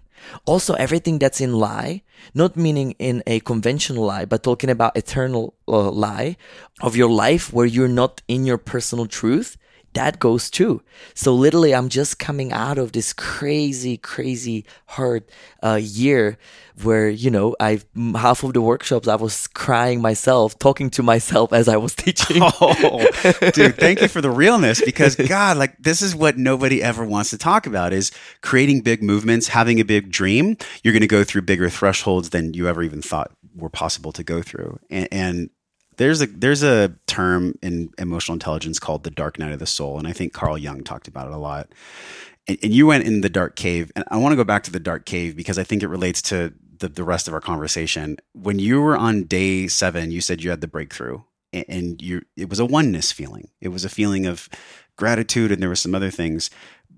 Also, 0.45 0.73
everything 0.75 1.17
that's 1.17 1.41
in 1.41 1.53
lie, 1.53 2.03
not 2.33 2.55
meaning 2.55 2.93
in 2.99 3.23
a 3.25 3.39
conventional 3.39 4.05
lie, 4.05 4.25
but 4.25 4.43
talking 4.43 4.69
about 4.69 4.95
eternal 4.95 5.55
uh, 5.67 5.89
lie 5.89 6.37
of 6.81 6.95
your 6.95 7.09
life 7.09 7.51
where 7.51 7.65
you're 7.65 7.87
not 7.87 8.21
in 8.27 8.45
your 8.45 8.57
personal 8.57 9.07
truth, 9.07 9.57
that 9.93 10.19
goes 10.19 10.49
too. 10.49 10.81
So 11.13 11.33
literally, 11.33 11.75
I'm 11.75 11.89
just 11.89 12.19
coming 12.19 12.51
out 12.51 12.77
of 12.77 12.91
this 12.93 13.13
crazy, 13.13 13.97
crazy 13.97 14.65
hard 14.87 15.23
uh, 15.61 15.79
year 15.81 16.37
where 16.83 17.09
you 17.09 17.29
know 17.29 17.55
I 17.59 17.81
half 18.15 18.43
of 18.43 18.53
the 18.53 18.61
workshops 18.61 19.07
I 19.07 19.15
was 19.15 19.47
crying 19.47 20.01
myself, 20.01 20.57
talking 20.59 20.89
to 20.91 21.03
myself 21.03 21.53
as 21.53 21.67
I 21.67 21.77
was 21.77 21.95
teaching. 21.95 22.41
Oh, 22.41 23.05
dude, 23.53 23.75
thank 23.75 24.01
you 24.01 24.07
for 24.07 24.21
the 24.21 24.31
realness 24.31 24.81
because 24.83 25.15
God, 25.27 25.57
like 25.57 25.77
this 25.77 26.01
is 26.01 26.15
what 26.15 26.37
nobody 26.37 26.81
ever 26.81 27.05
wants 27.05 27.29
to 27.31 27.37
talk 27.37 27.67
about 27.67 27.93
is 27.93 28.11
creating 28.41 28.81
big 28.81 29.03
movements, 29.03 29.49
having 29.49 29.79
a 29.79 29.85
big 29.85 30.11
dream. 30.11 30.57
You're 30.83 30.93
going 30.93 31.01
to 31.01 31.07
go 31.07 31.23
through 31.23 31.43
bigger 31.43 31.69
thresholds 31.69 32.29
than 32.29 32.53
you 32.53 32.67
ever 32.67 32.83
even 32.83 33.01
thought 33.01 33.31
were 33.55 33.69
possible 33.69 34.11
to 34.13 34.23
go 34.23 34.41
through. 34.41 34.79
And, 34.89 35.07
and 35.11 35.49
there's 36.01 36.21
a 36.21 36.27
there's 36.27 36.63
a 36.63 36.95
term 37.05 37.57
in 37.61 37.91
emotional 37.97 38.33
intelligence 38.33 38.79
called 38.79 39.03
the 39.03 39.11
dark 39.11 39.37
night 39.37 39.51
of 39.51 39.59
the 39.59 39.67
soul, 39.67 39.99
and 39.99 40.07
I 40.07 40.13
think 40.13 40.33
Carl 40.33 40.57
Jung 40.57 40.83
talked 40.83 41.07
about 41.07 41.27
it 41.27 41.33
a 41.33 41.37
lot. 41.37 41.71
And, 42.47 42.57
and 42.63 42.73
you 42.73 42.87
went 42.87 43.05
in 43.05 43.21
the 43.21 43.29
dark 43.29 43.55
cave, 43.55 43.91
and 43.95 44.03
I 44.09 44.17
want 44.17 44.31
to 44.33 44.35
go 44.35 44.43
back 44.43 44.63
to 44.63 44.71
the 44.71 44.79
dark 44.79 45.05
cave 45.05 45.35
because 45.35 45.59
I 45.59 45.63
think 45.63 45.83
it 45.83 45.87
relates 45.87 46.21
to 46.23 46.53
the, 46.79 46.87
the 46.87 47.03
rest 47.03 47.27
of 47.27 47.35
our 47.35 47.39
conversation. 47.39 48.17
When 48.33 48.57
you 48.57 48.81
were 48.81 48.97
on 48.97 49.25
day 49.25 49.67
seven, 49.67 50.11
you 50.11 50.21
said 50.21 50.41
you 50.41 50.49
had 50.49 50.61
the 50.61 50.67
breakthrough, 50.67 51.21
and, 51.53 51.65
and 51.67 52.01
you 52.01 52.23
it 52.35 52.49
was 52.49 52.59
a 52.59 52.65
oneness 52.65 53.11
feeling. 53.11 53.49
It 53.61 53.69
was 53.69 53.85
a 53.85 53.89
feeling 53.89 54.25
of 54.25 54.49
gratitude, 54.95 55.51
and 55.51 55.61
there 55.61 55.69
were 55.69 55.75
some 55.75 55.93
other 55.93 56.11
things. 56.11 56.49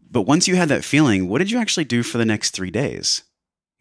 But 0.09 0.21
once 0.21 0.47
you 0.47 0.55
had 0.55 0.69
that 0.69 0.85
feeling, 0.85 1.27
what 1.27 1.39
did 1.39 1.51
you 1.51 1.59
actually 1.59 1.85
do 1.85 2.03
for 2.03 2.17
the 2.17 2.25
next 2.25 2.51
three 2.51 2.71
days? 2.71 3.23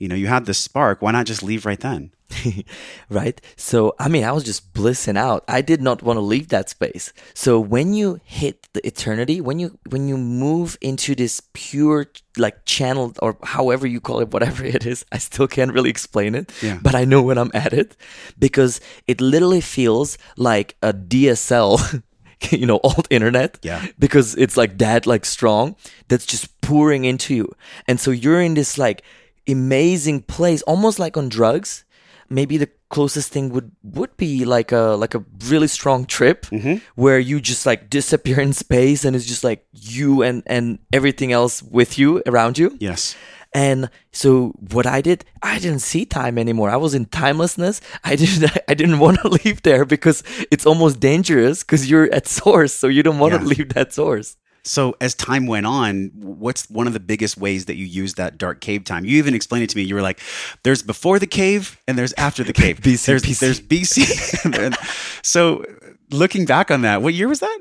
You 0.03 0.09
know, 0.09 0.17
you 0.23 0.27
had 0.27 0.47
the 0.47 0.55
spark. 0.55 1.01
Why 1.01 1.13
not 1.13 1.27
just 1.27 1.43
leave 1.45 1.65
right 1.65 1.79
then? 1.79 2.11
right? 3.09 3.41
So, 3.57 3.95
I 3.99 4.09
mean, 4.09 4.25
I 4.25 4.33
was 4.33 4.43
just 4.45 4.73
blissing 4.73 5.17
out. 5.17 5.45
I 5.49 5.61
did 5.63 5.81
not 5.81 6.03
want 6.03 6.17
to 6.17 6.21
leave 6.35 6.49
that 6.49 6.69
space. 6.71 7.13
So, 7.35 7.61
when 7.61 7.95
you 7.95 8.19
hit 8.25 8.69
the 8.73 8.85
eternity, 8.87 9.41
when 9.41 9.59
you 9.61 9.79
when 9.91 10.09
you 10.09 10.17
move 10.19 10.77
into 10.81 11.15
this 11.15 11.41
pure 11.53 12.07
like 12.37 12.65
channel 12.65 13.13
or 13.23 13.37
however 13.45 13.87
you 13.87 14.01
call 14.01 14.21
it, 14.21 14.33
whatever 14.33 14.65
it 14.77 14.85
is, 14.87 15.05
I 15.13 15.19
still 15.19 15.47
can't 15.47 15.73
really 15.73 15.91
explain 15.91 16.35
it, 16.35 16.51
Yeah. 16.63 16.79
but 16.83 16.95
I 16.95 17.05
know 17.05 17.23
when 17.23 17.39
I'm 17.39 17.51
at 17.55 17.73
it 17.73 17.97
because 18.39 18.81
it 19.07 19.21
literally 19.21 19.61
feels 19.61 20.19
like 20.37 20.75
a 20.83 20.93
DSL. 20.93 22.03
you 22.51 22.67
know 22.67 22.81
old 22.83 23.07
internet 23.09 23.57
Yeah. 23.63 23.87
because 24.01 24.35
it's 24.35 24.57
like 24.57 24.79
that 24.79 25.07
like 25.07 25.25
strong 25.25 25.77
that's 26.09 26.27
just 26.27 26.61
pouring 26.61 27.05
into 27.05 27.35
you 27.37 27.47
and 27.87 28.01
so 28.01 28.11
you're 28.11 28.43
in 28.43 28.55
this 28.55 28.77
like 28.79 29.05
amazing 29.49 30.21
place 30.23 30.63
almost 30.63 30.99
like 30.99 31.17
on 31.17 31.29
drugs 31.29 31.85
maybe 32.29 32.57
the 32.57 32.69
closest 32.89 33.33
thing 33.33 33.49
would 33.51 33.71
would 33.83 34.15
be 34.17 34.45
like 34.45 34.71
a 34.73 34.97
like 34.99 35.15
a 35.15 35.25
really 35.49 35.67
strong 35.69 36.05
trip 36.05 36.47
mm-hmm. 36.47 36.77
where 36.95 37.19
you 37.19 37.41
just 37.41 37.65
like 37.67 37.89
disappear 37.91 38.39
in 38.41 38.53
space 38.53 39.05
and 39.05 39.17
it's 39.17 39.27
just 39.27 39.43
like 39.45 39.65
you 39.73 40.23
and 40.23 40.43
and 40.47 40.79
everything 40.93 41.33
else 41.33 41.63
with 41.63 41.99
you 41.99 42.23
around 42.27 42.59
you 42.59 42.77
Yes. 42.81 43.17
and 43.55 43.91
so 44.13 44.53
what 44.73 44.87
I 44.87 45.01
did, 45.01 45.25
I 45.43 45.59
didn't 45.59 45.81
see 45.81 46.05
time 46.05 46.37
anymore. 46.39 46.69
I 46.71 46.77
was 46.77 46.95
in 46.95 47.07
timelessness. 47.07 47.81
I 48.05 48.17
didn't 48.21 48.51
I 48.69 48.75
didn't 48.75 48.99
want 48.99 49.21
to 49.21 49.29
leave 49.45 49.63
there 49.63 49.85
because 49.87 50.23
it's 50.51 50.67
almost 50.67 51.01
dangerous 51.01 51.63
because 51.65 51.89
you're 51.91 52.13
at 52.13 52.27
source, 52.29 52.73
so 52.75 52.87
you 52.89 53.03
don't 53.03 53.19
want 53.19 53.33
Yeah. 53.33 53.41
to 53.41 53.45
leave 53.47 53.69
that 53.75 53.93
source. 53.93 54.37
So 54.65 54.95
as 55.01 55.15
time 55.15 55.47
went 55.47 55.67
on, 55.67 56.11
what's 56.15 56.71
one 56.71 56.87
of 56.87 56.93
the 56.93 57.01
biggest 57.01 57.37
ways 57.37 57.67
that 57.67 57.77
you 57.77 57.85
used 57.85 58.17
that 58.17 58.39
dark 58.39 58.61
cave 58.61 58.85
time? 58.85 59.05
You 59.05 59.19
even 59.19 59.35
explained 59.35 59.65
it 59.65 59.71
to 59.71 59.77
me. 59.77 59.83
You 59.83 59.95
were 59.95 60.03
like, 60.03 60.21
"There's 60.63 60.83
before 60.83 61.19
the 61.19 61.27
cave 61.27 61.81
and 61.89 61.99
there's 61.99 62.13
after 62.15 62.45
the 62.45 62.53
cave. 62.63 62.81
BC, 62.81 63.07
there's, 63.07 63.23
BC. 63.23 63.39
there's 63.41 63.61
BC." 63.61 64.89
So 65.25 65.65
looking 66.11 66.45
back 66.47 66.71
on 66.71 66.83
that, 66.83 67.01
what 67.03 67.15
year 67.15 67.29
was 67.29 67.41
that? 67.41 67.59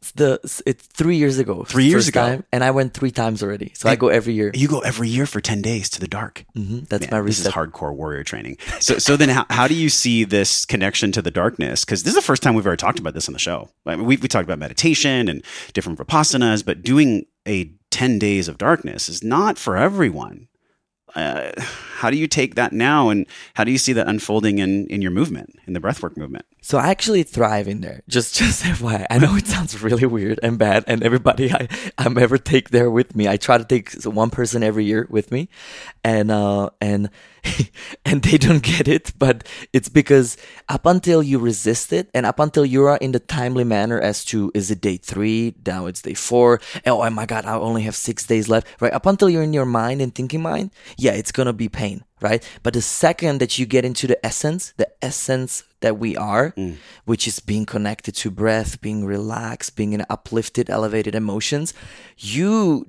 It's 0.00 0.12
the 0.12 0.38
it's 0.64 0.86
three 0.86 1.16
years 1.16 1.38
ago. 1.38 1.64
Three 1.64 1.86
years 1.86 2.06
ago. 2.08 2.20
time, 2.20 2.44
and 2.52 2.62
I 2.62 2.70
went 2.70 2.94
three 2.94 3.10
times 3.10 3.42
already. 3.42 3.72
So 3.74 3.88
I 3.88 3.96
go 3.96 4.08
every 4.08 4.32
year. 4.32 4.52
You 4.54 4.68
go 4.68 4.80
every 4.80 5.08
year 5.08 5.26
for 5.26 5.40
ten 5.40 5.60
days 5.60 5.88
to 5.90 6.00
the 6.00 6.06
dark. 6.06 6.44
hmm 6.54 6.80
That's 6.88 7.10
Man, 7.10 7.20
my 7.20 7.26
this 7.26 7.40
is 7.40 7.46
hardcore 7.48 7.94
warrior 7.94 8.22
training. 8.22 8.58
So, 8.78 8.98
so 8.98 9.16
then 9.16 9.28
how, 9.28 9.44
how 9.50 9.66
do 9.66 9.74
you 9.74 9.88
see 9.88 10.24
this 10.24 10.64
connection 10.64 11.10
to 11.12 11.22
the 11.22 11.30
darkness? 11.32 11.84
Because 11.84 12.04
this 12.04 12.10
is 12.12 12.14
the 12.16 12.22
first 12.22 12.42
time 12.42 12.54
we've 12.54 12.66
ever 12.66 12.76
talked 12.76 12.98
about 13.00 13.14
this 13.14 13.28
on 13.28 13.32
the 13.32 13.38
show. 13.40 13.70
I 13.86 13.96
mean, 13.96 14.06
we, 14.06 14.16
we 14.16 14.28
talked 14.28 14.44
about 14.44 14.58
meditation 14.60 15.28
and 15.28 15.44
different 15.72 15.98
vipassanas, 15.98 16.64
but 16.64 16.82
doing 16.82 17.26
a 17.46 17.72
10 17.90 18.18
days 18.18 18.46
of 18.48 18.58
darkness 18.58 19.08
is 19.08 19.24
not 19.24 19.58
for 19.58 19.76
everyone. 19.76 20.46
Uh, 21.14 21.52
how 21.96 22.10
do 22.10 22.16
you 22.16 22.26
take 22.26 22.54
that 22.54 22.72
now 22.72 23.08
and 23.08 23.26
how 23.54 23.64
do 23.64 23.72
you 23.72 23.78
see 23.78 23.92
that 23.92 24.06
unfolding 24.06 24.58
in, 24.58 24.86
in 24.86 25.02
your 25.02 25.10
movement, 25.10 25.58
in 25.66 25.72
the 25.72 25.80
breathwork 25.80 26.16
movement? 26.16 26.46
So 26.60 26.78
I 26.78 26.88
actually 26.88 27.22
thrive 27.22 27.66
in 27.66 27.80
there. 27.80 28.02
Just 28.08 28.36
just 28.36 28.62
FYI. 28.64 29.06
I 29.10 29.18
know 29.18 29.34
it 29.36 29.46
sounds 29.46 29.80
really 29.82 30.06
weird 30.06 30.38
and 30.42 30.58
bad, 30.58 30.84
and 30.86 31.02
everybody 31.02 31.52
I 31.52 31.68
I'm 31.96 32.18
ever 32.18 32.38
take 32.38 32.70
there 32.70 32.90
with 32.90 33.16
me. 33.16 33.26
I 33.28 33.36
try 33.36 33.58
to 33.58 33.64
take 33.64 33.92
one 34.04 34.30
person 34.30 34.62
every 34.62 34.84
year 34.84 35.06
with 35.10 35.30
me, 35.30 35.48
and 36.04 36.30
uh 36.30 36.70
and 36.80 37.10
and 38.04 38.22
they 38.22 38.38
don't 38.38 38.62
get 38.62 38.88
it, 38.88 39.12
but 39.18 39.46
it's 39.72 39.88
because 39.88 40.36
up 40.68 40.86
until 40.86 41.22
you 41.22 41.38
resist 41.38 41.92
it, 41.92 42.10
and 42.14 42.26
up 42.26 42.38
until 42.38 42.64
you 42.64 42.84
are 42.84 42.96
in 42.98 43.12
the 43.12 43.20
timely 43.20 43.64
manner 43.64 44.00
as 44.00 44.24
to 44.26 44.50
is 44.54 44.70
it 44.70 44.80
day 44.80 44.96
three, 44.96 45.54
now 45.66 45.86
it's 45.86 46.02
day 46.02 46.14
four, 46.14 46.60
oh 46.86 47.08
my 47.10 47.26
god, 47.26 47.44
I 47.44 47.54
only 47.54 47.82
have 47.82 47.96
six 47.96 48.24
days 48.26 48.48
left, 48.48 48.66
right? 48.80 48.92
Up 48.92 49.06
until 49.06 49.28
you're 49.28 49.42
in 49.42 49.52
your 49.52 49.66
mind 49.66 50.00
and 50.02 50.14
thinking 50.14 50.42
mind, 50.42 50.70
yeah, 50.96 51.12
it's 51.12 51.32
gonna 51.32 51.52
be 51.52 51.68
pain, 51.68 52.04
right? 52.20 52.42
But 52.62 52.74
the 52.74 52.82
second 52.82 53.40
that 53.40 53.58
you 53.58 53.66
get 53.66 53.84
into 53.84 54.06
the 54.06 54.24
essence, 54.24 54.72
the 54.76 54.88
essence 55.02 55.64
that 55.80 55.98
we 55.98 56.16
are, 56.16 56.52
mm. 56.52 56.76
which 57.04 57.28
is 57.28 57.40
being 57.40 57.66
connected 57.66 58.14
to 58.16 58.30
breath, 58.30 58.80
being 58.80 59.04
relaxed, 59.04 59.76
being 59.76 59.92
in 59.92 60.04
uplifted, 60.10 60.68
elevated 60.70 61.14
emotions, 61.14 61.72
you 62.16 62.86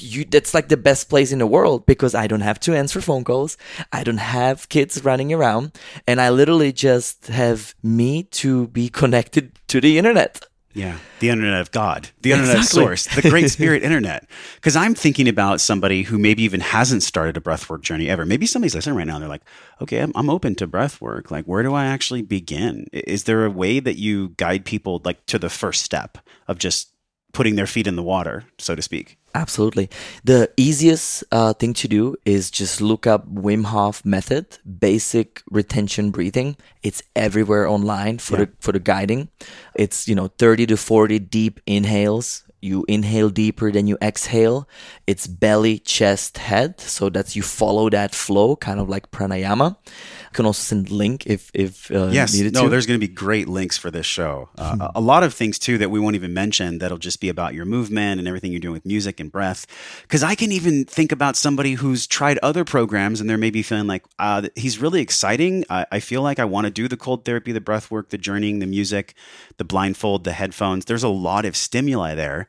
you 0.00 0.24
that's 0.24 0.54
like 0.54 0.68
the 0.68 0.76
best 0.76 1.08
place 1.08 1.32
in 1.32 1.38
the 1.38 1.46
world 1.46 1.86
because 1.86 2.14
I 2.14 2.26
don't 2.26 2.40
have 2.40 2.60
to 2.60 2.74
answer 2.74 3.00
phone 3.00 3.24
calls. 3.24 3.56
I 3.92 4.04
don't 4.04 4.18
have 4.18 4.68
kids 4.68 5.04
running 5.04 5.32
around 5.32 5.72
and 6.06 6.20
I 6.20 6.30
literally 6.30 6.72
just 6.72 7.26
have 7.26 7.74
me 7.82 8.24
to 8.24 8.68
be 8.68 8.88
connected 8.88 9.58
to 9.68 9.80
the 9.80 9.98
internet. 9.98 10.44
Yeah, 10.74 10.96
the 11.20 11.28
internet 11.28 11.60
of 11.60 11.70
God, 11.70 12.08
the 12.22 12.32
internet 12.32 12.56
Exactly. 12.56 12.82
of 12.82 12.86
source, 12.88 13.04
the 13.14 13.28
great 13.28 13.50
spirit 13.56 13.82
internet. 13.82 14.26
Because 14.54 14.74
I'm 14.74 14.94
thinking 14.94 15.28
about 15.28 15.60
somebody 15.60 16.02
who 16.02 16.16
maybe 16.18 16.42
even 16.44 16.60
hasn't 16.60 17.02
started 17.02 17.36
a 17.36 17.40
breathwork 17.40 17.82
journey 17.82 18.08
ever. 18.08 18.24
Maybe 18.24 18.46
somebody's 18.46 18.74
listening 18.74 18.96
right 18.96 19.06
now 19.06 19.16
and 19.16 19.22
they're 19.22 19.28
like, 19.28 19.42
okay, 19.82 19.98
I'm, 19.98 20.12
I'm 20.14 20.30
open 20.30 20.54
to 20.54 20.66
breathwork. 20.66 21.30
Like, 21.30 21.44
where 21.44 21.62
do 21.62 21.74
I 21.74 21.84
actually 21.84 22.22
begin? 22.22 22.86
Is 22.90 23.24
there 23.24 23.44
a 23.44 23.50
way 23.50 23.80
that 23.80 23.98
you 23.98 24.30
guide 24.38 24.64
people 24.64 25.02
like 25.04 25.26
to 25.26 25.38
the 25.38 25.50
first 25.50 25.82
step 25.82 26.16
of 26.48 26.58
just 26.58 26.88
putting 27.34 27.56
their 27.56 27.66
feet 27.66 27.86
in 27.86 27.96
the 27.96 28.02
water, 28.02 28.44
so 28.58 28.74
to 28.74 28.80
speak? 28.80 29.18
Absolutely. 29.34 29.88
The 30.24 30.50
easiest 30.58 31.24
uh, 31.32 31.54
thing 31.54 31.72
to 31.74 31.88
do 31.88 32.16
is 32.26 32.50
just 32.50 32.80
look 32.82 33.06
up 33.06 33.26
Wim 33.32 33.64
Hof 33.64 34.04
method, 34.04 34.58
basic 34.78 35.42
retention 35.50 36.10
breathing. 36.10 36.56
It's 36.82 37.02
everywhere 37.16 37.66
online 37.66 38.18
for 38.18 38.38
Yeah. 38.38 38.44
the 38.44 38.52
for 38.60 38.72
the 38.72 38.78
guiding. 38.80 39.28
It's 39.74 40.06
you 40.06 40.14
know 40.14 40.28
30 40.38 40.66
to 40.66 40.76
40 40.76 41.18
deep 41.18 41.60
inhales. 41.66 42.44
You 42.60 42.84
inhale 42.86 43.30
deeper 43.30 43.72
than 43.72 43.88
you 43.88 43.96
exhale. 44.00 44.68
It's 45.08 45.26
belly, 45.26 45.78
chest, 45.80 46.38
head. 46.38 46.78
So 46.80 47.08
that's 47.08 47.34
you 47.34 47.42
follow 47.42 47.90
that 47.90 48.14
flow, 48.14 48.54
kind 48.54 48.78
of 48.78 48.88
like 48.88 49.10
pranayama. 49.10 49.76
You 50.32 50.36
can 50.36 50.46
also 50.46 50.62
send 50.62 50.90
link 50.90 51.26
if 51.26 51.50
if 51.52 51.90
uh, 51.90 52.06
Yes. 52.10 52.32
needed 52.32 52.54
No, 52.54 52.62
to. 52.64 52.68
there's 52.70 52.86
going 52.86 52.98
to 52.98 53.06
be 53.06 53.12
great 53.12 53.48
links 53.48 53.76
for 53.76 53.90
this 53.90 54.06
show. 54.06 54.48
Uh, 54.56 54.78
a- 54.80 54.92
a 54.94 55.00
lot 55.02 55.22
of 55.22 55.34
things 55.34 55.58
too 55.58 55.76
that 55.76 55.90
we 55.90 56.00
won't 56.00 56.16
even 56.16 56.32
mention 56.32 56.78
that'll 56.78 56.96
just 56.96 57.20
be 57.20 57.28
about 57.28 57.52
your 57.52 57.66
movement 57.66 58.18
and 58.18 58.26
everything 58.26 58.50
you're 58.50 58.58
doing 58.60 58.72
with 58.72 58.86
music 58.86 59.20
and 59.20 59.30
breath. 59.30 59.66
Because 60.02 60.22
I 60.22 60.34
can 60.34 60.50
even 60.50 60.86
think 60.86 61.12
about 61.12 61.36
somebody 61.36 61.74
who's 61.74 62.06
tried 62.06 62.38
other 62.38 62.64
programs 62.64 63.20
and 63.20 63.28
they're 63.28 63.36
maybe 63.36 63.62
feeling 63.62 63.86
like 63.86 64.04
uh, 64.18 64.48
he's 64.56 64.78
really 64.78 65.02
exciting. 65.02 65.66
I, 65.68 65.84
I 65.92 66.00
feel 66.00 66.22
like 66.22 66.38
I 66.38 66.46
want 66.46 66.64
to 66.64 66.70
do 66.70 66.88
the 66.88 66.96
cold 66.96 67.26
therapy, 67.26 67.52
the 67.52 67.60
breath 67.60 67.90
work, 67.90 68.08
the 68.08 68.16
journeying, 68.16 68.60
the 68.60 68.66
music, 68.66 69.14
the 69.58 69.64
blindfold, 69.64 70.24
the 70.24 70.32
headphones. 70.32 70.86
There's 70.86 71.04
a 71.04 71.08
lot 71.10 71.44
of 71.44 71.56
stimuli 71.56 72.14
there. 72.14 72.48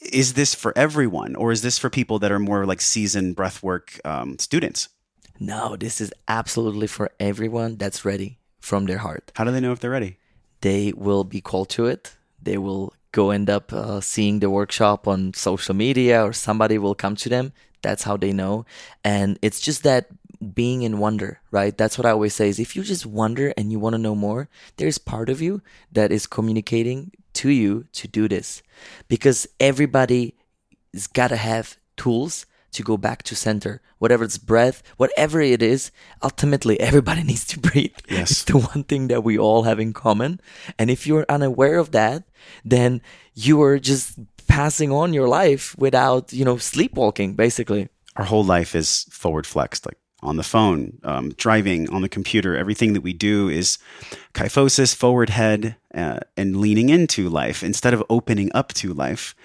Is 0.00 0.32
this 0.32 0.54
for 0.54 0.72
everyone, 0.78 1.36
or 1.36 1.52
is 1.52 1.60
this 1.60 1.76
for 1.78 1.90
people 1.90 2.18
that 2.20 2.32
are 2.32 2.38
more 2.38 2.64
like 2.64 2.80
seasoned 2.80 3.36
breathwork 3.36 4.00
um, 4.06 4.38
students? 4.38 4.88
No, 5.38 5.76
this 5.76 6.00
is 6.00 6.12
absolutely 6.26 6.86
for 6.86 7.10
everyone 7.20 7.76
that's 7.76 8.04
ready 8.04 8.38
from 8.60 8.86
their 8.86 8.98
heart. 8.98 9.32
How 9.36 9.44
do 9.44 9.50
they 9.50 9.60
know 9.60 9.72
if 9.72 9.80
they're 9.80 9.90
ready? 9.90 10.18
they 10.60 10.92
will 10.96 11.24
be 11.24 11.40
called 11.40 11.68
to 11.70 11.86
it. 11.86 12.16
They 12.42 12.58
will 12.58 12.92
go 13.12 13.30
end 13.30 13.48
up 13.50 13.72
uh, 13.72 14.00
seeing 14.00 14.40
the 14.40 14.50
workshop 14.50 15.08
on 15.08 15.34
social 15.34 15.74
media 15.74 16.24
or 16.24 16.32
somebody 16.32 16.78
will 16.78 16.94
come 16.94 17.16
to 17.16 17.28
them. 17.28 17.52
That's 17.82 18.02
how 18.02 18.16
they 18.16 18.32
know. 18.32 18.66
And 19.04 19.38
it's 19.40 19.60
just 19.60 19.82
that 19.84 20.08
being 20.54 20.82
in 20.82 20.98
wonder, 20.98 21.40
right? 21.50 21.76
That's 21.76 21.98
what 21.98 22.06
I 22.06 22.10
always 22.10 22.34
say 22.34 22.48
is 22.48 22.58
if 22.58 22.76
you 22.76 22.82
just 22.82 23.06
wonder 23.06 23.52
and 23.56 23.72
you 23.72 23.78
want 23.78 23.94
to 23.94 23.98
know 23.98 24.14
more, 24.14 24.48
there's 24.76 24.98
part 24.98 25.28
of 25.30 25.40
you 25.40 25.62
that 25.92 26.12
is 26.12 26.26
communicating 26.26 27.12
to 27.34 27.50
you 27.50 27.86
to 27.92 28.08
do 28.08 28.28
this 28.28 28.62
because 29.08 29.46
everybody 29.60 30.34
has 30.92 31.06
got 31.06 31.28
to 31.28 31.36
have 31.36 31.76
tools 31.96 32.46
to 32.72 32.82
go 32.82 32.96
back 32.96 33.22
to 33.24 33.34
center. 33.34 33.80
Whatever 33.98 34.24
it's 34.24 34.38
breath, 34.38 34.82
whatever 34.96 35.40
it 35.40 35.62
is, 35.62 35.90
ultimately 36.22 36.78
everybody 36.80 37.22
needs 37.30 37.44
to 37.46 37.58
breathe. 37.58 37.96
Yes. 38.08 38.30
It's 38.30 38.44
the 38.44 38.58
one 38.58 38.84
thing 38.84 39.08
that 39.08 39.24
we 39.24 39.38
all 39.38 39.62
have 39.64 39.80
in 39.80 39.92
common. 39.92 40.40
And 40.78 40.90
if 40.90 41.06
you're 41.06 41.26
unaware 41.28 41.78
of 41.78 41.90
that, 41.92 42.24
then 42.64 43.00
you 43.34 43.60
are 43.62 43.78
just 43.78 44.18
passing 44.46 44.90
on 44.92 45.12
your 45.12 45.28
life 45.28 45.74
without, 45.78 46.32
you 46.32 46.44
know, 46.44 46.56
sleepwalking, 46.58 47.34
basically. 47.34 47.88
our 48.16 48.24
whole 48.24 48.44
life 48.44 48.74
is 48.74 49.06
forward 49.10 49.46
flexed 49.46 49.86
like 49.86 49.98
on 50.22 50.36
the 50.36 50.42
phone 50.42 50.98
um, 51.04 51.30
driving 51.36 51.88
on 51.90 52.02
the 52.02 52.08
computer 52.08 52.56
everything 52.56 52.92
that 52.94 53.02
we 53.02 53.12
do 53.12 53.48
is 53.48 53.78
kyphosis 54.34 54.92
forward 54.92 55.30
head 55.30 55.76
uh, 55.94 56.18
and 56.36 56.56
leaning 56.56 56.88
into 56.88 57.28
life 57.28 57.62
instead 57.62 57.94
of 57.94 58.02
opening 58.10 58.50
up 58.54 58.72
to 58.72 58.92
life 58.92 59.36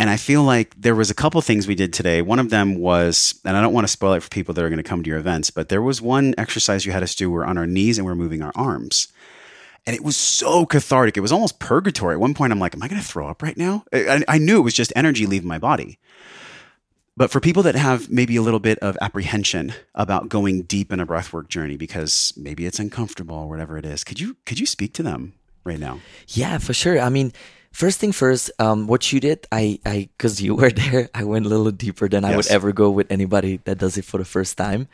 and 0.00 0.10
i 0.10 0.16
feel 0.16 0.42
like 0.42 0.74
there 0.76 0.96
was 0.96 1.10
a 1.10 1.14
couple 1.14 1.40
things 1.40 1.68
we 1.68 1.76
did 1.76 1.92
today 1.92 2.22
one 2.22 2.40
of 2.40 2.50
them 2.50 2.74
was 2.74 3.38
and 3.44 3.56
i 3.56 3.60
don't 3.60 3.72
want 3.72 3.86
to 3.86 3.92
spoil 3.92 4.14
it 4.14 4.22
for 4.22 4.28
people 4.30 4.52
that 4.52 4.64
are 4.64 4.68
going 4.68 4.82
to 4.82 4.82
come 4.82 5.02
to 5.02 5.08
your 5.08 5.18
events 5.18 5.50
but 5.50 5.68
there 5.68 5.82
was 5.82 6.02
one 6.02 6.34
exercise 6.36 6.84
you 6.84 6.90
had 6.90 7.02
us 7.02 7.14
do 7.14 7.30
we're 7.30 7.44
on 7.44 7.56
our 7.56 7.66
knees 7.66 7.98
and 7.98 8.06
we're 8.06 8.16
moving 8.16 8.42
our 8.42 8.52
arms 8.56 9.08
and 9.86 9.96
it 9.96 10.04
was 10.04 10.16
so 10.16 10.66
cathartic. 10.66 11.16
It 11.16 11.20
was 11.20 11.32
almost 11.32 11.58
purgatory. 11.58 12.14
At 12.14 12.20
one 12.20 12.34
point, 12.34 12.52
I'm 12.52 12.58
like, 12.58 12.74
"Am 12.74 12.82
I 12.82 12.88
going 12.88 13.00
to 13.00 13.06
throw 13.06 13.28
up 13.28 13.42
right 13.42 13.56
now?" 13.56 13.84
I, 13.92 14.22
I 14.28 14.38
knew 14.38 14.58
it 14.58 14.62
was 14.62 14.74
just 14.74 14.92
energy 14.94 15.26
leaving 15.26 15.48
my 15.48 15.58
body. 15.58 15.98
But 17.16 17.30
for 17.30 17.40
people 17.40 17.62
that 17.64 17.74
have 17.74 18.10
maybe 18.10 18.36
a 18.36 18.42
little 18.42 18.60
bit 18.60 18.78
of 18.78 18.96
apprehension 19.00 19.74
about 19.94 20.28
going 20.28 20.62
deep 20.62 20.92
in 20.92 21.00
a 21.00 21.06
breathwork 21.06 21.48
journey 21.48 21.76
because 21.76 22.32
maybe 22.36 22.66
it's 22.66 22.78
uncomfortable 22.78 23.36
or 23.36 23.48
whatever 23.48 23.76
it 23.76 23.84
is, 23.84 24.04
could 24.04 24.20
you 24.20 24.36
could 24.46 24.60
you 24.60 24.66
speak 24.66 24.94
to 24.94 25.02
them 25.02 25.34
right 25.64 25.80
now? 25.80 26.00
Yeah, 26.28 26.58
for 26.58 26.72
sure. 26.72 26.98
I 27.00 27.08
mean, 27.08 27.32
first 27.72 27.98
thing 28.00 28.12
first, 28.12 28.50
um, 28.58 28.86
what 28.86 29.12
you 29.12 29.20
did, 29.20 29.46
I, 29.52 29.78
I, 29.86 30.08
cause 30.18 30.40
you 30.40 30.54
were 30.54 30.70
there, 30.82 31.08
I 31.14 31.24
went 31.24 31.46
a 31.46 31.48
little 31.48 31.70
deeper 31.70 32.08
than 32.08 32.24
I 32.24 32.36
would 32.36 32.48
ever 32.48 32.72
go 32.72 32.90
with 32.90 33.10
anybody 33.10 33.58
that 33.64 33.78
does 33.78 33.96
it 33.96 34.04
for 34.04 34.18
the 34.18 34.24
first 34.24 34.56
time. 34.58 34.88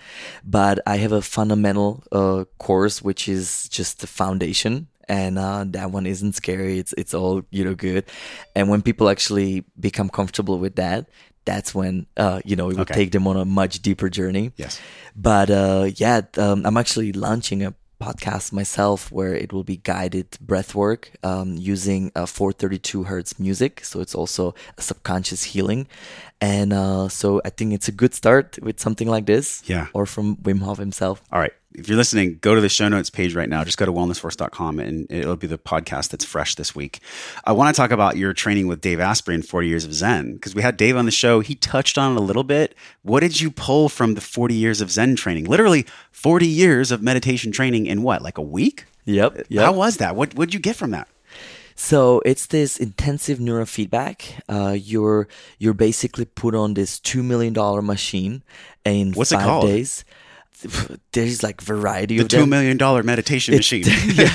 But 0.44 0.80
I 0.86 0.96
have 0.98 1.12
a 1.12 1.22
fundamental, 1.22 2.04
uh, 2.12 2.44
course, 2.58 3.02
which 3.02 3.28
is 3.28 3.68
just 3.68 4.00
the 4.00 4.06
foundation. 4.06 4.88
And, 5.08 5.38
uh, 5.38 5.64
that 5.68 5.92
one 5.92 6.04
isn't 6.06 6.34
scary. 6.34 6.78
It's, 6.78 6.92
it's 6.98 7.14
all, 7.14 7.42
you 7.50 7.64
know, 7.64 7.74
good. 7.74 8.04
And 8.54 8.68
when 8.68 8.82
people 8.82 9.08
actually 9.08 9.64
become 9.78 10.08
comfortable 10.08 10.58
with 10.58 10.76
that, 10.76 11.06
that's 11.44 11.72
when, 11.72 12.06
uh, 12.16 12.40
you 12.44 12.56
know, 12.56 12.70
it 12.70 12.76
would 12.76 12.90
Okay. 12.90 12.94
take 13.06 13.12
them 13.12 13.28
on 13.28 13.36
a 13.36 13.44
much 13.44 13.80
deeper 13.80 14.08
journey. 14.10 14.50
Yes. 14.56 14.80
But 15.14 15.48
uh, 15.48 15.90
yeah, 15.94 16.22
um, 16.38 16.66
I'm 16.66 16.76
actually 16.76 17.12
launching 17.12 17.62
a 17.62 17.72
podcast 18.06 18.52
myself 18.52 19.10
where 19.10 19.34
it 19.34 19.52
will 19.52 19.64
be 19.64 19.78
guided 19.78 20.38
breath 20.40 20.74
work 20.74 21.10
um, 21.24 21.56
using 21.56 22.12
uh, 22.14 22.26
432 22.26 23.04
hertz 23.04 23.38
music. 23.40 23.84
So 23.84 24.00
it's 24.00 24.14
also 24.14 24.54
a 24.78 24.82
subconscious 24.82 25.42
healing. 25.52 25.88
And 26.40 26.72
uh, 26.72 27.08
so 27.08 27.40
I 27.44 27.50
think 27.50 27.72
it's 27.72 27.88
a 27.88 27.92
good 27.92 28.14
start 28.14 28.58
with 28.60 28.78
something 28.78 29.08
like 29.08 29.26
this. 29.26 29.62
Yeah. 29.66 29.86
Or 29.94 30.04
from 30.04 30.36
Wim 30.36 30.60
Hof 30.60 30.78
himself. 30.78 31.22
All 31.32 31.40
right. 31.40 31.52
If 31.74 31.88
you're 31.88 31.96
listening, 31.98 32.38
go 32.40 32.54
to 32.54 32.60
the 32.60 32.70
show 32.70 32.88
notes 32.88 33.10
page 33.10 33.34
right 33.34 33.48
now. 33.48 33.62
Just 33.62 33.76
go 33.76 33.84
to 33.84 33.92
wellnessforce.com 33.92 34.80
and 34.80 35.06
it'll 35.10 35.36
be 35.36 35.46
the 35.46 35.58
podcast 35.58 36.08
that's 36.08 36.24
fresh 36.24 36.54
this 36.54 36.74
week. 36.74 37.00
I 37.44 37.52
want 37.52 37.74
to 37.74 37.78
talk 37.78 37.90
about 37.90 38.16
your 38.16 38.32
training 38.32 38.66
with 38.66 38.80
Dave 38.80 38.98
Asprey 38.98 39.34
in 39.34 39.42
40 39.42 39.68
Years 39.68 39.84
of 39.84 39.92
Zen 39.92 40.34
because 40.34 40.54
we 40.54 40.62
had 40.62 40.78
Dave 40.78 40.96
on 40.96 41.04
the 41.04 41.10
show. 41.10 41.40
He 41.40 41.54
touched 41.54 41.98
on 41.98 42.12
it 42.12 42.18
a 42.18 42.22
little 42.22 42.44
bit. 42.44 42.74
What 43.02 43.20
did 43.20 43.40
you 43.40 43.50
pull 43.50 43.90
from 43.90 44.14
the 44.14 44.22
40 44.22 44.54
years 44.54 44.80
of 44.80 44.90
Zen 44.90 45.16
training? 45.16 45.44
Literally 45.44 45.84
40 46.12 46.46
years 46.46 46.90
of 46.90 47.02
meditation 47.02 47.52
training 47.52 47.86
in 47.86 48.02
what, 48.02 48.22
like 48.22 48.38
a 48.38 48.42
week? 48.42 48.86
Yep. 49.04 49.46
yep. 49.48 49.64
How 49.64 49.72
was 49.72 49.98
that? 49.98 50.16
What 50.16 50.34
did 50.34 50.54
you 50.54 50.60
get 50.60 50.76
from 50.76 50.92
that? 50.92 51.08
So 51.78 52.20
it's 52.24 52.46
this 52.46 52.78
intensive 52.78 53.38
neurofeedback. 53.38 54.40
Uh, 54.48 54.72
you're 54.72 55.28
you're 55.58 55.74
basically 55.74 56.24
put 56.24 56.54
on 56.54 56.74
this 56.74 56.98
two 56.98 57.22
million 57.22 57.52
dollar 57.52 57.82
machine 57.82 58.42
in 58.84 59.12
What's 59.12 59.30
it 59.32 59.36
five 59.36 59.44
called? 59.44 59.66
days. 59.66 60.04
There's 61.12 61.42
like 61.42 61.60
variety 61.60 62.16
The 62.16 62.22
of 62.24 62.28
two 62.28 62.46
million 62.46 62.78
dollar 62.78 63.02
meditation 63.02 63.52
It's- 63.54 63.60
machine. 63.70 63.84
yeah. 64.16 64.32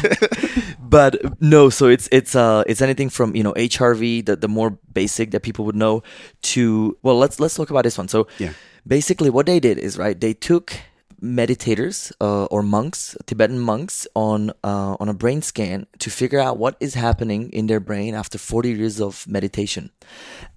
but 0.80 1.18
no, 1.42 1.70
so 1.72 1.88
it's 1.88 2.08
it's 2.12 2.36
uh 2.36 2.64
it's 2.68 2.80
anything 2.82 3.10
from 3.10 3.36
you 3.36 3.42
know 3.44 3.54
HRV, 3.54 4.26
the 4.28 4.36
the 4.36 4.48
more 4.48 4.78
basic 4.94 5.32
that 5.32 5.42
people 5.42 5.66
would 5.66 5.76
know, 5.76 6.04
to 6.54 6.96
well 7.02 7.18
let's 7.18 7.40
let's 7.40 7.56
talk 7.56 7.72
about 7.72 7.84
this 7.86 7.98
one. 7.98 8.08
So 8.08 8.28
Yeah. 8.38 8.54
basically 8.86 9.32
what 9.32 9.48
they 9.48 9.60
did 9.60 9.80
is 9.80 9.98
right 9.98 10.20
they 10.20 10.34
took 10.34 10.74
meditators 11.22 12.12
uh, 12.20 12.46
or 12.46 12.64
monks 12.64 13.16
tibetan 13.26 13.60
monks 13.60 14.08
on 14.16 14.50
uh, 14.64 14.96
on 15.00 15.08
a 15.08 15.14
brain 15.14 15.42
scan 15.42 15.86
to 16.00 16.10
figure 16.10 16.40
out 16.40 16.58
what 16.58 16.76
is 16.80 16.96
happening 16.96 17.50
in 17.52 17.68
their 17.68 17.80
brain 17.80 18.16
after 18.16 18.38
40 18.38 18.72
years 18.72 19.00
of 19.00 19.28
meditation 19.28 19.92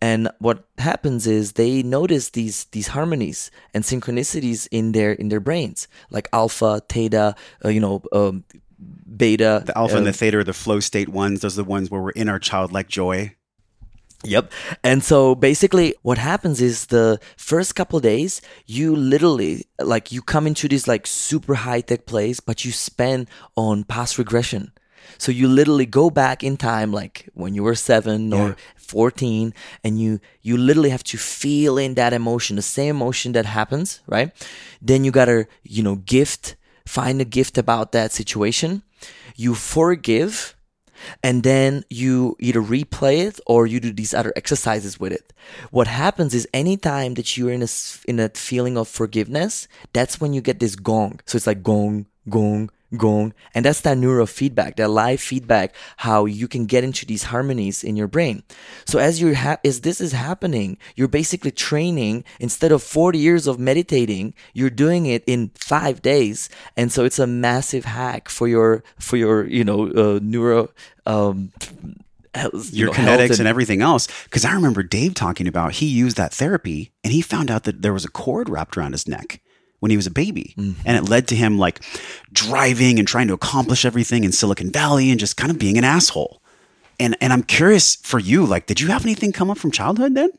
and 0.01 0.31
what 0.39 0.65
happens 0.79 1.27
is 1.27 1.53
they 1.53 1.83
notice 1.83 2.31
these 2.31 2.65
these 2.73 2.89
harmonies 2.89 3.51
and 3.75 3.85
synchronicities 3.85 4.67
in 4.71 4.93
their 4.93 5.13
in 5.13 5.29
their 5.29 5.41
brains 5.41 5.87
like 6.11 6.29
alpha 6.33 6.81
theta 6.89 7.35
uh, 7.65 7.69
you 7.69 7.81
know 7.81 8.03
um, 8.13 8.45
beta 9.17 9.63
The 9.67 9.77
alpha 9.77 9.97
and 9.97 10.07
the 10.07 10.13
theta 10.13 10.39
are 10.39 10.45
the 10.45 10.53
flow 10.53 10.81
state 10.81 11.09
ones. 11.09 11.41
Those 11.41 11.59
are 11.59 11.63
the 11.63 11.69
ones 11.69 11.91
where 11.91 12.01
we're 12.01 12.11
in 12.11 12.29
our 12.29 12.39
childlike 12.39 12.89
joy. 12.89 13.35
Yep. 14.25 14.53
And 14.83 15.05
so 15.05 15.35
basically 15.35 15.95
what 16.03 16.19
happens 16.19 16.61
is 16.61 16.87
the 16.87 17.19
first 17.37 17.75
couple 17.75 18.01
days 18.01 18.41
you 18.67 18.97
literally 18.97 19.67
like 19.79 20.13
you 20.13 20.23
come 20.23 20.47
into 20.47 20.69
this 20.69 20.89
like 20.89 21.07
super 21.07 21.55
high 21.55 21.81
tech 21.83 22.07
place 22.07 22.41
but 22.41 22.65
you 22.65 22.73
spend 22.73 23.29
on 23.57 23.85
past 23.85 24.19
regression. 24.19 24.73
So 25.19 25.31
you 25.31 25.49
literally 25.49 25.87
go 25.87 26.11
back 26.11 26.43
in 26.43 26.57
time 26.57 26.91
like 26.93 27.29
when 27.35 27.55
you 27.55 27.63
were 27.63 27.75
7 27.75 28.31
Yeah. 28.31 28.39
or 28.39 28.57
14 28.77 29.53
and 29.85 30.01
you 30.01 30.19
you 30.43 30.57
literally 30.57 30.91
have 30.91 31.05
to 31.05 31.19
feel 31.19 31.79
in 31.79 31.95
that 31.95 32.13
emotion, 32.13 32.57
the 32.57 32.63
same 32.63 32.91
emotion 32.97 33.33
that 33.33 33.47
happens, 33.47 34.01
right? 34.07 34.33
Then 34.81 35.05
you 35.05 35.11
got 35.13 35.27
to, 35.27 35.47
you 35.63 35.83
know, 35.83 35.97
gift 35.97 36.57
find 36.87 37.21
a 37.21 37.25
gift 37.25 37.59
about 37.59 37.93
that 37.93 38.13
situation. 38.13 38.83
You 39.37 39.55
forgive 39.55 40.55
and 41.23 41.43
then 41.43 41.85
you 41.91 42.37
either 42.41 42.61
replay 42.61 43.27
it 43.27 43.41
or 43.47 43.67
you 43.67 43.81
do 43.81 43.93
these 43.93 44.15
other 44.15 44.33
exercises 44.37 44.99
with 44.99 45.13
it. 45.13 45.33
What 45.71 45.87
happens 45.87 46.35
is 46.35 46.49
anytime 46.53 47.15
that 47.15 47.37
you're 47.37 47.53
in 47.53 47.63
a 47.63 47.69
in 48.07 48.21
a 48.21 48.29
feeling 48.31 48.77
of 48.77 48.89
forgiveness, 48.89 49.69
that's 49.93 50.21
when 50.21 50.33
you 50.33 50.41
get 50.41 50.61
this 50.61 50.77
gong. 50.77 51.21
So 51.27 51.37
it's 51.37 51.47
like 51.47 51.63
gong, 51.63 52.07
gong, 52.29 52.71
gong, 52.97 53.33
and 53.55 53.65
that's 53.65 53.81
that 53.83 53.97
neurofeedback, 53.97 54.77
that 54.77 54.91
live 54.91 55.21
feedback, 55.21 55.75
how 55.99 56.25
you 56.25 56.49
can 56.49 56.67
get 56.67 56.85
into 56.85 57.07
these 57.07 57.25
harmonies 57.25 57.85
in 57.85 57.97
your 57.97 58.09
brain. 58.09 58.43
So 58.87 58.99
as 58.99 59.21
you're 59.21 59.35
ha- 59.35 59.59
as 59.65 59.81
this 59.81 60.01
is 60.01 60.13
happening, 60.13 60.79
you're 60.97 61.09
basically 61.09 61.51
training 61.51 62.25
instead 62.41 62.73
of 62.73 62.83
40 62.83 63.19
years 63.19 63.47
of 63.47 63.59
meditating, 63.59 64.35
you're 64.53 64.71
doing 64.71 65.07
it 65.07 65.25
in 65.27 65.51
five 65.55 66.03
days, 66.03 66.49
and 66.77 66.91
so 66.93 67.05
it's 67.05 67.19
a 67.19 67.27
massive 67.27 67.85
hack 67.85 68.29
for 68.29 68.49
your 68.49 68.83
for 68.99 69.17
your 69.17 69.47
you 69.47 69.65
know 69.65 69.89
uh, 69.89 70.19
neuro 70.23 70.71
um, 71.07 71.53
health- 72.35 72.73
you 72.73 72.87
your 72.87 72.89
know, 72.89 72.93
kinetics 72.95 73.39
and 73.39 73.49
everything 73.49 73.83
else. 73.83 74.09
Because 74.25 74.45
I 74.45 74.55
remember 74.55 74.83
Dave 74.83 75.15
talking 75.15 75.47
about 75.47 75.73
he 75.73 75.87
used 75.87 76.17
that 76.17 76.33
therapy 76.33 76.93
and 77.03 77.13
he 77.13 77.21
found 77.21 77.51
out 77.51 77.65
that 77.65 77.83
there 77.83 77.93
was 77.93 78.05
a 78.05 78.11
cord 78.11 78.49
wrapped 78.49 78.77
around 78.77 78.93
his 78.93 79.09
neck 79.09 79.41
when 79.85 79.91
he 79.91 79.97
was 79.97 80.07
a 80.07 80.11
baby. 80.11 80.55
Mm-hmm. 80.57 80.81
And 80.87 80.97
it 80.97 81.11
led 81.11 81.29
to 81.29 81.37
him 81.37 81.59
like 81.59 81.83
driving 82.33 82.99
and 82.99 83.07
trying 83.07 83.29
to 83.29 83.35
accomplish 83.35 83.85
everything 83.85 84.25
in 84.25 84.33
Silicon 84.33 84.71
Valley 84.71 85.11
and 85.11 85.21
just 85.21 85.37
kind 85.37 85.51
of 85.51 85.59
being 85.59 85.77
an 85.77 85.85
asshole. 85.85 86.41
And 86.99 87.17
and 87.21 87.33
I'm 87.33 87.43
curious 87.43 87.97
for 87.97 88.19
you, 88.19 88.47
like, 88.47 88.65
did 88.67 88.81
you 88.81 88.89
have 88.89 89.05
anything 89.05 89.31
come 89.33 89.51
up 89.51 89.59
from 89.59 89.71
childhood 89.71 90.15
then? 90.15 90.31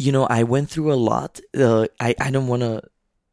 you 0.00 0.12
know, 0.12 0.24
I 0.24 0.44
went 0.44 0.70
through 0.70 0.92
a 0.92 0.96
lot. 0.96 1.40
Uh, 1.54 1.86
I 2.00 2.14
I 2.18 2.30
don't 2.30 2.48
want 2.48 2.62
to 2.62 2.82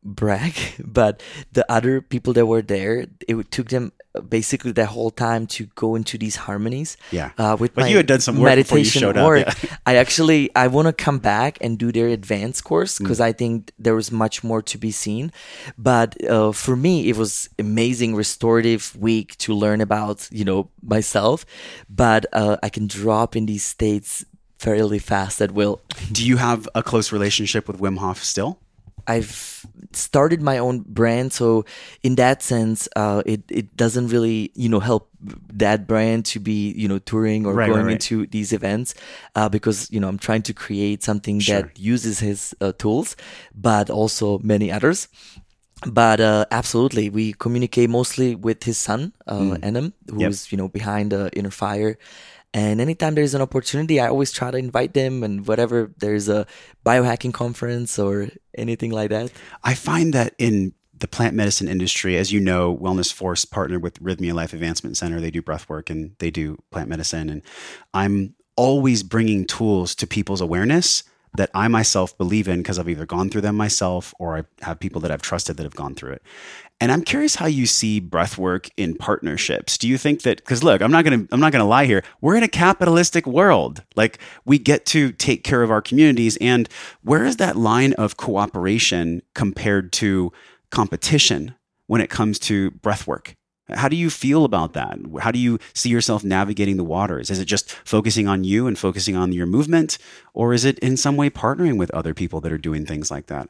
brag, 0.04 0.54
but 0.84 1.24
the 1.54 1.66
other 1.72 2.02
people 2.02 2.34
that 2.34 2.46
were 2.46 2.62
there, 2.62 3.08
it 3.28 3.52
took 3.52 3.70
them 3.70 3.94
basically 4.22 4.72
the 4.72 4.86
whole 4.86 5.12
time 5.12 5.48
to 5.48 5.66
go 5.76 5.96
into 5.96 6.18
these 6.18 6.36
harmonies. 6.36 6.98
Yeah. 7.12 7.32
Uh, 7.38 7.56
with 7.60 7.74
But 7.76 7.82
my 7.84 7.88
you 7.90 7.98
had 7.98 8.06
done 8.08 8.20
some 8.22 8.36
work 8.38 8.56
before 8.56 8.78
you 8.78 8.84
meditation 8.84 9.00
showed 9.02 9.18
up, 9.18 9.28
work. 9.28 9.48
yeah. 9.64 9.78
I 9.86 9.96
actually 9.96 10.50
I 10.56 10.68
want 10.68 10.88
to 10.88 10.94
come 10.94 11.20
back 11.20 11.58
and 11.62 11.78
do 11.78 11.92
their 11.92 12.08
advanced 12.08 12.64
course 12.64 12.96
Mm. 12.98 13.04
because 13.04 13.20
I 13.20 13.32
think 13.34 13.72
there 13.80 13.96
was 13.96 14.12
much 14.12 14.44
more 14.44 14.62
to 14.62 14.78
be 14.78 14.92
seen. 14.92 15.32
But 15.78 16.16
uh, 16.30 16.52
for 16.54 16.76
me, 16.76 17.10
it 17.10 17.18
was 17.18 17.50
amazing 17.60 18.16
restorative 18.16 18.96
week 19.00 19.38
to 19.40 19.54
learn 19.54 19.82
about 19.82 20.28
you 20.32 20.46
know 20.46 20.70
myself. 20.82 21.46
But 21.90 22.26
uh, 22.34 22.58
I 22.64 22.70
can 22.70 22.88
drop 22.88 23.36
in 23.36 23.46
these 23.46 23.64
states 23.64 24.26
fairly 24.60 25.00
fast 25.00 25.42
at 25.42 25.52
will. 25.52 25.82
Do 26.12 26.26
you 26.26 26.38
have 26.38 26.68
a 26.74 26.82
close 26.82 27.12
relationship 27.12 27.68
with 27.68 27.78
Wim 27.80 27.98
Hof 27.98 28.24
still? 28.24 28.58
I've 29.08 29.66
started 29.94 30.42
my 30.42 30.58
own 30.58 30.84
brand, 30.88 31.34
so 31.34 31.66
in 32.04 32.16
that 32.16 32.44
sense, 32.44 32.90
uh, 32.96 33.24
it 33.26 33.42
it 33.50 33.76
doesn't 33.78 34.08
really 34.10 34.52
you 34.56 34.70
know 34.70 34.80
help 34.80 35.10
that 35.54 35.88
brand 35.88 36.26
to 36.26 36.40
be 36.40 36.72
you 36.74 36.88
know 36.88 37.00
touring 37.00 37.46
or 37.46 37.54
Right, 37.54 37.70
right, 37.70 37.70
going 37.74 37.86
right. 37.86 37.94
into 37.94 38.28
these 38.28 38.54
events 38.54 38.94
uh, 39.36 39.50
because 39.50 39.90
you 39.92 40.00
know 40.00 40.08
I'm 40.10 40.20
trying 40.20 40.44
to 40.44 40.54
create 40.54 41.04
something 41.04 41.40
Sure. 41.40 41.62
that 41.64 41.80
uses 41.80 42.20
his 42.20 42.54
uh, 42.62 42.74
tools, 42.78 43.16
but 43.56 43.90
also 43.90 44.40
many 44.40 44.72
others. 44.72 45.08
But 45.86 46.20
uh, 46.20 46.46
absolutely, 46.50 47.10
we 47.10 47.34
communicate 47.34 47.90
mostly 47.90 48.34
with 48.36 48.64
his 48.64 48.78
son, 48.80 49.14
uh, 49.28 49.58
Mm. 49.58 49.62
Enahm, 49.62 49.94
who's 50.10 50.52
you 50.52 50.58
know 50.58 50.68
behind 50.68 51.12
the 51.12 51.30
Inner 51.38 51.52
Fire. 51.52 51.98
And 52.58 52.82
anytime 52.82 53.14
there's 53.14 53.36
an 53.36 53.42
opportunity, 53.44 54.00
I 54.00 54.08
always 54.08 54.32
try 54.32 54.50
to 54.50 54.58
invite 54.58 54.96
them, 54.96 55.22
and 55.22 55.46
whatever 55.46 55.94
there's 56.00 56.28
a 56.28 56.48
biohacking 56.84 57.32
conference 57.32 58.00
or 58.00 58.30
anything 58.58 58.90
like 58.90 59.12
that. 59.12 59.32
I 59.64 59.76
find 59.76 60.12
that 60.16 60.34
in 60.40 60.74
the 60.98 61.08
plant 61.08 61.36
medicine 61.36 61.68
industry, 61.68 62.18
as 62.18 62.32
you 62.32 62.40
know, 62.40 62.76
Wellness 62.76 63.14
Force 63.14 63.46
partnered 63.46 63.84
with 63.84 64.02
Rhythmia 64.02 64.34
Life 64.34 64.54
Advancement 64.54 64.98
Center. 64.98 65.22
They 65.22 65.30
do 65.30 65.44
breath 65.44 65.70
work 65.70 65.92
and 65.92 66.16
they 66.18 66.32
do 66.32 66.58
plant 66.72 66.90
medicine. 66.90 67.30
And 67.30 67.44
I'm 67.94 68.34
always 68.56 69.04
bringing 69.04 69.46
tools 69.46 69.94
to 69.94 70.08
people's 70.08 70.42
awareness 70.42 71.04
that 71.36 71.52
I 71.54 71.68
myself 71.68 72.18
believe 72.18 72.48
in 72.48 72.64
because 72.64 72.80
I've 72.80 72.90
either 72.90 73.06
gone 73.06 73.30
through 73.30 73.42
them 73.42 73.56
myself 73.56 74.16
or 74.18 74.36
I 74.36 74.44
have 74.66 74.80
people 74.80 75.00
that 75.02 75.12
I've 75.12 75.22
trusted 75.22 75.58
that 75.58 75.64
have 75.64 75.76
gone 75.76 75.94
through 75.94 76.14
it. 76.14 76.24
And 76.80 76.92
I'm 76.92 77.02
curious 77.02 77.36
how 77.36 77.48
you 77.48 77.66
see 77.66 78.00
breath 78.00 78.38
work 78.38 78.70
in 78.78 78.94
partnerships. 78.96 79.78
Do 79.80 79.88
you 79.88 79.98
think 79.98 80.22
that 80.22 80.38
because 80.38 80.64
look, 80.64 80.82
I'm 80.82 80.92
not 80.92 81.04
gonna 81.04 81.26
I'm 81.32 81.40
not 81.40 81.52
gonna 81.52 81.66
lie 81.66 81.86
here. 81.86 82.04
We're 82.22 82.36
in 82.36 82.44
a 82.44 82.48
capitalistic 82.48 83.26
world. 83.26 83.84
Like 83.96 84.20
we 84.46 84.60
get 84.60 84.86
to 84.88 85.12
take 85.12 85.44
care 85.44 85.64
of 85.64 85.72
our 85.72 85.82
communities. 85.82 86.38
And 86.38 86.70
where 87.02 87.26
is 87.26 87.38
that 87.38 87.56
line 87.56 87.94
of 87.94 88.18
cooperation 88.18 89.24
compared 89.34 89.92
to 89.94 90.32
competition 90.70 91.56
when 91.88 92.02
it 92.02 92.12
comes 92.12 92.38
to 92.40 92.72
breath 92.72 93.08
work? 93.08 93.36
How 93.70 93.90
do 93.90 93.96
you 93.96 94.10
feel 94.10 94.46
about 94.46 94.74
that? 94.74 94.98
How 95.20 95.32
do 95.32 95.40
you 95.40 95.60
see 95.74 95.90
yourself 95.90 96.24
navigating 96.24 96.78
the 96.78 96.84
waters? 96.86 97.30
Is 97.30 97.40
it 97.40 97.46
just 97.46 97.72
focusing 97.72 98.28
on 98.28 98.44
you 98.44 98.68
and 98.68 98.78
focusing 98.78 99.16
on 99.16 99.34
your 99.34 99.46
movement? 99.46 99.98
Or 100.34 100.54
is 100.54 100.64
it 100.64 100.80
in 100.80 100.96
some 100.96 101.18
way 101.18 101.30
partnering 101.30 101.78
with 101.78 101.92
other 101.92 102.14
people 102.14 102.40
that 102.42 102.52
are 102.52 102.58
doing 102.58 102.86
things 102.86 103.12
like 103.12 103.26
that? 103.28 103.50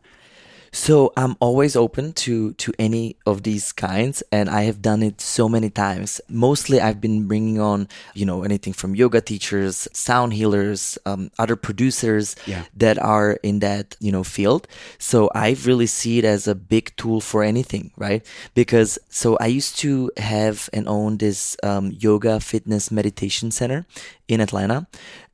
So 0.72 1.14
I'm 1.18 1.36
always 1.40 1.76
open 1.76 2.14
to 2.28 2.54
to 2.54 2.74
any 2.80 3.16
of 3.26 3.44
these 3.44 3.72
kinds, 3.72 4.24
and 4.32 4.50
I 4.50 4.64
have 4.64 4.82
done 4.82 5.04
it 5.04 5.22
so 5.22 5.48
many 5.50 5.70
times. 5.70 6.22
Mostly, 6.30 6.80
I've 6.82 7.02
been 7.02 7.28
bringing 7.28 7.60
on, 7.60 7.88
you 8.14 8.26
know, 8.26 8.44
anything 8.44 8.74
from 8.74 8.96
yoga 8.96 9.22
teachers, 9.22 9.88
sound 9.94 10.34
healers, 10.34 10.98
um, 11.06 11.32
other 11.40 11.56
producers 11.56 12.36
Yeah. 12.46 12.64
that 12.76 12.98
are 13.00 13.34
in 13.44 13.60
that 13.60 13.96
you 14.00 14.12
know 14.12 14.24
field. 14.24 14.68
So 15.00 15.30
I 15.34 15.56
really 15.66 15.88
see 15.88 16.20
it 16.20 16.26
as 16.26 16.48
a 16.48 16.56
big 16.56 16.94
tool 16.98 17.22
for 17.22 17.44
anything, 17.44 17.92
right? 17.98 18.26
Because 18.54 19.00
so 19.10 19.38
I 19.40 19.48
used 19.48 19.78
to 19.80 20.12
have 20.18 20.70
and 20.74 20.88
own 20.88 21.18
this 21.18 21.56
um, 21.64 21.92
yoga 21.98 22.40
fitness 22.40 22.92
meditation 22.92 23.52
center 23.52 23.86
in 24.28 24.42
Atlanta. 24.42 24.88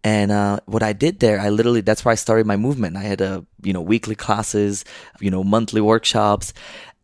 And 0.04 0.32
uh, 0.32 0.60
what 0.66 0.84
I 0.84 0.94
did 0.94 1.20
there, 1.20 1.40
I 1.40 1.50
literally 1.50 1.82
that's 1.82 2.04
where 2.04 2.12
I 2.12 2.16
started 2.16 2.46
my 2.46 2.58
movement. 2.58 2.98
I 2.98 3.04
had 3.04 3.22
a 3.22 3.46
you 3.64 3.72
know 3.74 3.82
weekly 3.82 4.16
classes, 4.16 4.84
you 5.20 5.32
know 5.32 5.44
monthly 5.44 5.80
workshops, 5.82 6.54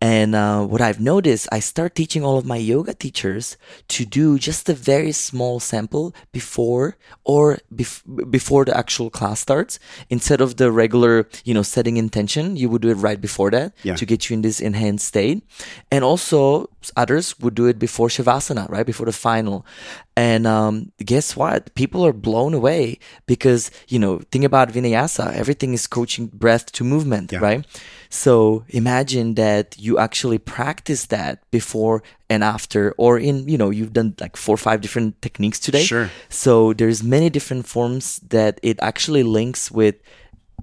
and 0.02 0.34
uh, 0.34 0.66
what 0.66 0.80
I've 0.82 1.00
noticed, 1.02 1.48
I 1.52 1.60
start 1.60 1.94
teaching 1.94 2.24
all 2.24 2.38
of 2.38 2.46
my 2.46 2.56
yoga 2.56 2.94
teachers 2.94 3.58
to 3.90 4.06
do 4.06 4.40
just 4.40 4.70
a 4.70 4.74
very 4.74 5.12
small 5.12 5.60
sample 5.60 6.14
before 6.32 6.96
or 7.26 7.58
bef- 7.74 8.32
before 8.32 8.64
the 8.64 8.76
actual 8.78 9.10
class 9.10 9.42
starts. 9.42 9.78
Instead 10.10 10.40
of 10.40 10.56
the 10.56 10.72
regular, 10.72 11.28
you 11.44 11.54
know, 11.54 11.64
setting 11.64 11.98
intention, 11.98 12.56
you 12.56 12.70
would 12.70 12.82
do 12.82 12.90
it 12.90 12.96
right 12.96 13.20
before 13.20 13.52
that 13.52 13.74
Yeah. 13.84 13.96
to 13.96 14.06
get 14.06 14.30
you 14.30 14.36
in 14.36 14.42
this 14.42 14.62
enhanced 14.62 15.06
state. 15.06 15.44
And 15.92 16.04
also 16.06 16.70
others 16.96 17.38
would 17.40 17.56
do 17.56 17.66
it 17.66 17.78
before 17.78 18.08
Shavasana, 18.08 18.70
right? 18.70 18.86
Before 18.86 19.06
the 19.06 19.12
final. 19.12 19.66
And 20.16 20.48
um, 20.48 20.92
guess 21.04 21.36
what? 21.36 21.74
People 21.76 22.06
are 22.06 22.14
blown 22.14 22.54
away 22.54 23.00
because, 23.26 23.70
you 23.88 24.00
know, 24.00 24.20
think 24.32 24.44
about 24.46 24.70
Vinyasa. 24.72 25.34
Everything 25.34 25.74
is 25.74 25.88
coaching 25.88 26.28
breath 26.28 26.72
to 26.74 26.84
movement, 26.84 27.32
Yeah. 27.32 27.40
right? 27.40 27.66
So 28.10 28.64
imagine 28.70 29.36
that 29.36 29.76
you 29.78 30.00
actually 30.00 30.40
practice 30.40 31.06
that 31.08 31.44
before 31.52 32.02
and 32.30 32.44
after, 32.44 32.94
or 32.98 33.20
in, 33.20 33.48
you 33.48 33.58
know, 33.58 33.70
you've 33.70 33.94
done 33.94 34.16
like 34.20 34.36
four 34.38 34.56
or 34.56 34.58
five 34.58 34.82
different 34.82 35.22
techniques 35.22 35.60
today. 35.60 35.84
Sure. 35.84 36.10
So 36.30 36.74
there's 36.74 37.04
many 37.04 37.30
different 37.30 37.68
forms 37.68 38.20
that 38.30 38.60
it 38.64 38.80
actually 38.82 39.24
links 39.24 39.70
with 39.70 39.96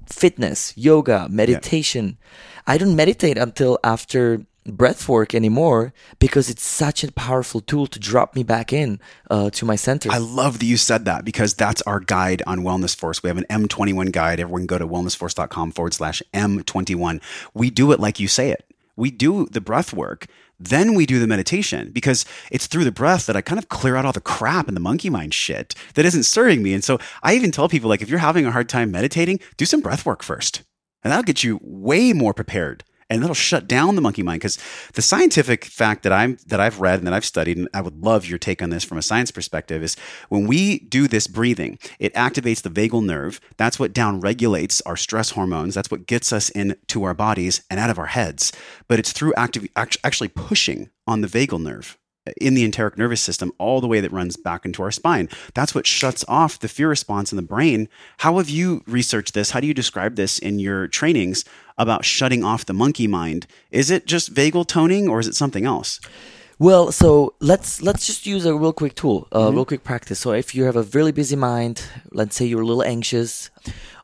fitness, 0.08 0.72
yoga, 0.76 1.28
meditation. 1.30 2.18
I 2.66 2.78
don't 2.78 2.96
meditate 2.96 3.38
until 3.38 3.78
after 3.84 4.44
breath 4.66 5.08
work 5.08 5.34
anymore 5.34 5.92
because 6.18 6.50
it's 6.50 6.64
such 6.64 7.04
a 7.04 7.12
powerful 7.12 7.60
tool 7.60 7.86
to 7.86 7.98
drop 7.98 8.34
me 8.34 8.42
back 8.42 8.72
in 8.72 9.00
uh, 9.30 9.50
to 9.50 9.64
my 9.64 9.76
center. 9.76 10.10
I 10.10 10.18
love 10.18 10.58
that 10.58 10.66
you 10.66 10.76
said 10.76 11.04
that 11.04 11.24
because 11.24 11.54
that's 11.54 11.82
our 11.82 12.00
guide 12.00 12.42
on 12.46 12.60
Wellness 12.60 12.94
Force. 12.94 13.22
We 13.22 13.28
have 13.28 13.38
an 13.38 13.46
M21 13.50 14.12
guide. 14.12 14.40
Everyone 14.40 14.66
go 14.66 14.78
to 14.78 14.86
wellnessforce.com 14.86 15.72
forward 15.72 15.94
slash 15.94 16.22
M21. 16.34 17.20
We 17.54 17.70
do 17.70 17.92
it 17.92 18.00
like 18.00 18.20
you 18.20 18.28
say 18.28 18.50
it. 18.50 18.64
We 18.96 19.10
do 19.10 19.46
the 19.46 19.60
breath 19.60 19.92
work, 19.92 20.26
then 20.58 20.94
we 20.94 21.04
do 21.04 21.18
the 21.18 21.26
meditation 21.26 21.90
because 21.90 22.24
it's 22.50 22.66
through 22.66 22.84
the 22.84 22.92
breath 22.92 23.26
that 23.26 23.36
I 23.36 23.42
kind 23.42 23.58
of 23.58 23.68
clear 23.68 23.96
out 23.96 24.06
all 24.06 24.12
the 24.12 24.20
crap 24.20 24.68
and 24.68 24.76
the 24.76 24.80
monkey 24.80 25.10
mind 25.10 25.34
shit 25.34 25.74
that 25.94 26.06
isn't 26.06 26.22
serving 26.22 26.62
me. 26.62 26.72
And 26.72 26.82
so 26.82 26.98
I 27.22 27.34
even 27.34 27.50
tell 27.50 27.68
people 27.68 27.90
like 27.90 28.00
if 28.00 28.08
you're 28.08 28.18
having 28.18 28.46
a 28.46 28.52
hard 28.52 28.68
time 28.68 28.90
meditating, 28.90 29.40
do 29.58 29.66
some 29.66 29.80
breath 29.80 30.06
work 30.06 30.22
first. 30.22 30.62
And 31.02 31.12
that'll 31.12 31.24
get 31.24 31.44
you 31.44 31.60
way 31.62 32.12
more 32.14 32.32
prepared 32.32 32.84
and 33.09 33.22
that'll 33.22 33.34
shut 33.34 33.68
down 33.68 33.94
the 33.94 34.00
monkey 34.00 34.22
mind 34.22 34.40
because 34.40 34.59
the 34.94 35.02
scientific 35.02 35.64
fact 35.64 36.02
that 36.02 36.12
I'm 36.12 36.38
that 36.46 36.61
I've 36.61 36.80
read 36.80 36.98
and 36.98 37.07
that 37.07 37.14
I've 37.14 37.24
studied 37.24 37.57
and 37.57 37.68
I 37.72 37.80
would 37.80 38.02
love 38.02 38.26
your 38.26 38.38
take 38.38 38.62
on 38.62 38.70
this 38.70 38.84
from 38.84 38.98
a 38.98 39.02
science 39.02 39.30
perspective 39.30 39.82
is 39.82 39.96
when 40.28 40.46
we 40.46 40.80
do 40.80 41.09
this 41.09 41.26
breathing 41.26 41.78
it 41.98 42.14
activates 42.14 42.62
the 42.62 42.70
vagal 42.70 43.04
nerve 43.04 43.40
that's 43.57 43.78
what 43.78 43.92
down 43.92 44.20
regulates 44.20 44.80
our 44.82 44.96
stress 44.96 45.30
hormones 45.30 45.74
that's 45.74 45.90
what 45.90 46.07
gets 46.07 46.32
us 46.32 46.48
into 46.50 47.04
our 47.04 47.14
bodies 47.14 47.62
and 47.70 47.80
out 47.80 47.90
of 47.90 47.98
our 47.98 48.07
heads 48.07 48.52
but 48.88 48.98
it's 48.98 49.12
through 49.12 49.34
active 49.34 49.66
act- 49.76 49.98
actually 50.04 50.28
pushing 50.28 50.90
on 51.07 51.20
the 51.20 51.28
vagal 51.28 51.62
nerve 51.62 51.98
in 52.40 52.54
the 52.54 52.64
enteric 52.64 52.98
nervous 52.98 53.20
system 53.20 53.52
all 53.59 53.80
the 53.80 53.86
way 53.86 54.00
that 54.00 54.12
runs 54.12 54.36
back 54.36 54.64
into 54.64 54.82
our 54.82 54.90
spine. 54.90 55.28
That's 55.54 55.74
what 55.74 55.86
shuts 55.86 56.24
off 56.28 56.59
the 56.59 56.68
fear 56.68 56.88
response 56.88 57.32
in 57.32 57.36
the 57.36 57.42
brain. 57.42 57.88
How 58.18 58.38
have 58.38 58.50
you 58.50 58.82
researched 58.86 59.34
this? 59.34 59.50
How 59.50 59.61
do 59.61 59.66
you 59.66 59.74
describe 59.74 60.16
this 60.16 60.38
in 60.38 60.59
your 60.59 60.88
trainings 60.88 61.44
about 61.79 62.05
shutting 62.05 62.43
off 62.45 62.64
the 62.66 62.72
monkey 62.72 63.07
mind? 63.07 63.47
Is 63.70 63.91
it 63.91 64.07
just 64.07 64.33
vagal 64.35 64.66
toning 64.68 65.09
or 65.09 65.20
is 65.20 65.29
it 65.29 65.35
something 65.35 65.64
else? 65.64 66.01
Well, 66.59 66.91
so 66.91 67.35
let's 67.41 67.83
let's 67.83 68.07
just 68.07 68.24
use 68.27 68.47
a 68.47 68.55
real 68.55 68.72
quick 68.72 68.95
tool, 68.95 69.29
a 69.31 69.39
Mm-hmm. 69.39 69.55
real 69.57 69.64
quick 69.66 69.85
practice. 69.85 70.20
So 70.20 70.33
if 70.33 70.55
you 70.55 70.64
have 70.64 70.77
a 70.77 70.83
really 70.85 71.12
busy 71.12 71.37
mind, 71.37 71.83
let's 72.12 72.35
say 72.37 72.47
you're 72.47 72.62
a 72.62 72.66
little 72.66 72.83
anxious, 72.83 73.51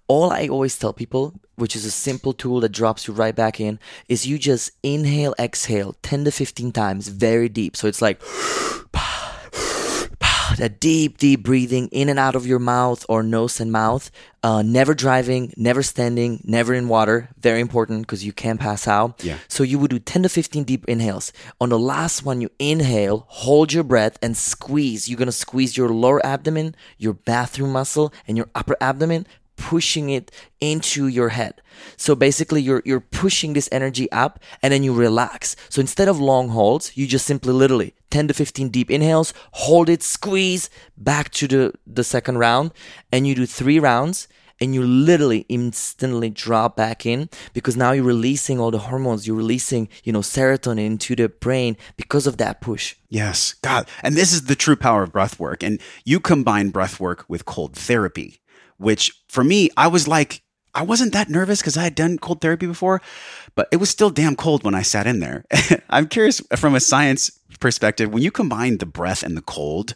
all 0.06 0.30
I 0.30 0.48
always 0.48 0.78
tell 0.78 0.92
people, 0.92 1.32
which 1.56 1.74
is 1.74 1.86
a 1.86 1.90
simple 1.90 2.34
tool 2.34 2.60
that 2.60 2.68
drops 2.72 3.08
you 3.08 3.14
right 3.14 3.34
back 3.34 3.58
in, 3.58 3.78
is 4.06 4.26
you 4.26 4.38
just 4.38 4.72
inhale, 4.82 5.34
exhale 5.38 5.96
10 6.02 6.24
to 6.26 6.30
15 6.30 6.72
times 6.72 7.08
very 7.08 7.48
deep. 7.48 7.74
So 7.74 7.88
it's 7.88 8.02
like 8.02 8.20
that 10.58 10.80
deep, 10.80 11.18
deep 11.18 11.42
breathing 11.42 11.88
in 11.88 12.08
and 12.08 12.18
out 12.18 12.34
of 12.34 12.46
your 12.46 12.58
mouth 12.58 13.04
or 13.08 13.22
nose 13.22 13.60
and 13.60 13.72
mouth. 13.72 14.10
Uh, 14.44 14.60
never 14.62 14.92
driving, 14.92 15.52
never 15.56 15.82
standing, 15.82 16.40
never 16.44 16.74
in 16.74 16.88
water. 16.88 17.28
Very 17.38 17.60
important 17.60 18.02
because 18.02 18.24
you 18.24 18.32
can 18.32 18.58
pass 18.58 18.88
out. 18.88 19.22
Yeah. 19.22 19.38
So 19.46 19.62
you 19.62 19.78
would 19.78 19.90
do 19.90 20.00
10 20.00 20.24
to 20.24 20.28
15 20.28 20.64
deep 20.64 20.84
inhales. 20.88 21.32
On 21.60 21.68
the 21.68 21.78
last 21.78 22.24
one, 22.24 22.40
you 22.40 22.50
inhale, 22.58 23.24
hold 23.28 23.72
your 23.72 23.84
breath, 23.84 24.18
and 24.20 24.36
squeeze. 24.36 25.08
You're 25.08 25.18
going 25.18 25.26
to 25.26 25.32
squeeze 25.32 25.76
your 25.76 25.88
lower 25.90 26.24
abdomen, 26.26 26.74
your 26.98 27.12
bathroom 27.12 27.70
muscle, 27.72 28.12
and 28.26 28.36
your 28.36 28.48
upper 28.54 28.76
abdomen 28.80 29.26
pushing 29.62 30.10
it 30.10 30.32
into 30.60 31.06
your 31.06 31.28
head. 31.28 31.54
So 31.96 32.14
basically 32.16 32.60
you're 32.60 32.82
you're 32.84 33.00
pushing 33.22 33.52
this 33.52 33.68
energy 33.70 34.10
up 34.10 34.40
and 34.60 34.72
then 34.72 34.82
you 34.82 34.92
relax. 34.92 35.54
So 35.68 35.80
instead 35.80 36.08
of 36.08 36.18
long 36.18 36.48
holds, 36.48 36.96
you 36.96 37.06
just 37.06 37.26
simply 37.26 37.52
literally 37.52 37.94
10 38.10 38.28
to 38.28 38.34
15 38.34 38.70
deep 38.70 38.90
inhales, 38.90 39.32
hold 39.52 39.88
it, 39.88 40.02
squeeze 40.02 40.68
back 40.96 41.30
to 41.38 41.46
the 41.46 41.72
the 41.86 42.02
second 42.02 42.38
round 42.38 42.72
and 43.12 43.26
you 43.26 43.34
do 43.36 43.46
3 43.46 43.78
rounds 43.78 44.28
and 44.60 44.74
you 44.74 44.82
literally 44.82 45.44
instantly 45.48 46.30
drop 46.30 46.76
back 46.76 47.04
in 47.06 47.28
because 47.52 47.76
now 47.76 47.92
you're 47.92 48.04
releasing 48.04 48.60
all 48.60 48.70
the 48.70 48.78
hormones, 48.78 49.26
you're 49.26 49.36
releasing, 49.36 49.88
you 50.04 50.12
know, 50.12 50.20
serotonin 50.20 50.86
into 50.86 51.16
the 51.16 51.28
brain 51.28 51.76
because 51.96 52.26
of 52.26 52.36
that 52.36 52.60
push. 52.60 52.94
Yes, 53.08 53.54
God. 53.54 53.88
And 54.02 54.14
this 54.14 54.32
is 54.32 54.44
the 54.44 54.54
true 54.54 54.76
power 54.76 55.02
of 55.02 55.12
breath 55.12 55.40
work. 55.40 55.62
And 55.64 55.80
you 56.04 56.20
combine 56.20 56.70
breath 56.70 57.00
work 57.00 57.24
with 57.28 57.44
cold 57.44 57.74
therapy, 57.74 58.38
which 58.78 59.12
for 59.28 59.44
me, 59.44 59.70
I 59.76 59.88
was 59.88 60.06
like, 60.08 60.42
I 60.74 60.82
wasn't 60.82 61.12
that 61.12 61.28
nervous 61.28 61.60
because 61.60 61.76
I 61.76 61.84
had 61.84 61.94
done 61.94 62.18
cold 62.18 62.40
therapy 62.40 62.66
before, 62.66 63.02
but 63.54 63.68
it 63.70 63.76
was 63.76 63.90
still 63.90 64.10
damn 64.10 64.36
cold 64.36 64.64
when 64.64 64.74
I 64.74 64.82
sat 64.82 65.06
in 65.06 65.20
there. 65.20 65.44
I'm 65.90 66.08
curious 66.08 66.40
uh, 66.50 66.56
from 66.56 66.74
a 66.74 66.80
science 66.80 67.30
perspective, 67.60 68.12
when 68.12 68.22
you 68.22 68.30
combine 68.30 68.78
the 68.78 68.86
breath 68.86 69.22
and 69.22 69.36
the 69.36 69.42
cold, 69.42 69.94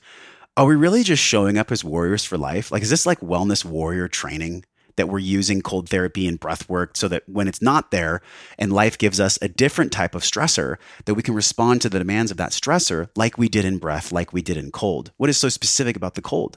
are 0.57 0.67
we 0.67 0.75
really 0.75 1.03
just 1.03 1.23
showing 1.23 1.57
up 1.57 1.73
as 1.73 1.85
warriors 1.85 2.25
for 2.25 2.37
life? 2.37 2.71
Like, 2.71 2.83
is 2.83 2.91
this 2.91 3.07
like 3.07 3.21
wellness 3.21 3.65
warrior 3.65 4.09
training? 4.09 4.65
That 4.97 5.11
we're 5.11 5.19
using 5.19 5.61
cold 5.61 5.91
therapy 5.91 6.27
and 6.27 6.41
breath 6.41 6.71
work 6.71 6.97
so 6.97 7.07
that 7.09 7.29
when 7.29 7.49
it's 7.49 7.61
not 7.61 7.91
there 7.91 8.23
and 8.59 8.73
life 8.73 8.97
gives 8.97 9.21
us 9.21 9.39
a 9.43 9.49
different 9.49 9.93
type 9.93 10.15
of 10.15 10.23
stressor, 10.23 10.77
that 11.05 11.13
we 11.13 11.23
can 11.23 11.35
respond 11.35 11.83
to 11.83 11.91
the 11.91 11.99
demands 11.99 12.31
of 12.31 12.39
that 12.39 12.53
stressor 12.53 13.11
like 13.15 13.37
we 13.37 13.51
did 13.51 13.67
in 13.67 13.77
breath, 13.77 14.11
like 14.11 14.33
we 14.33 14.41
did 14.41 14.57
in 14.57 14.71
cold. 14.71 15.13
What 15.19 15.29
is 15.29 15.37
so 15.37 15.51
specific 15.51 15.97
about 15.97 16.15
the 16.15 16.23
cold? 16.23 16.57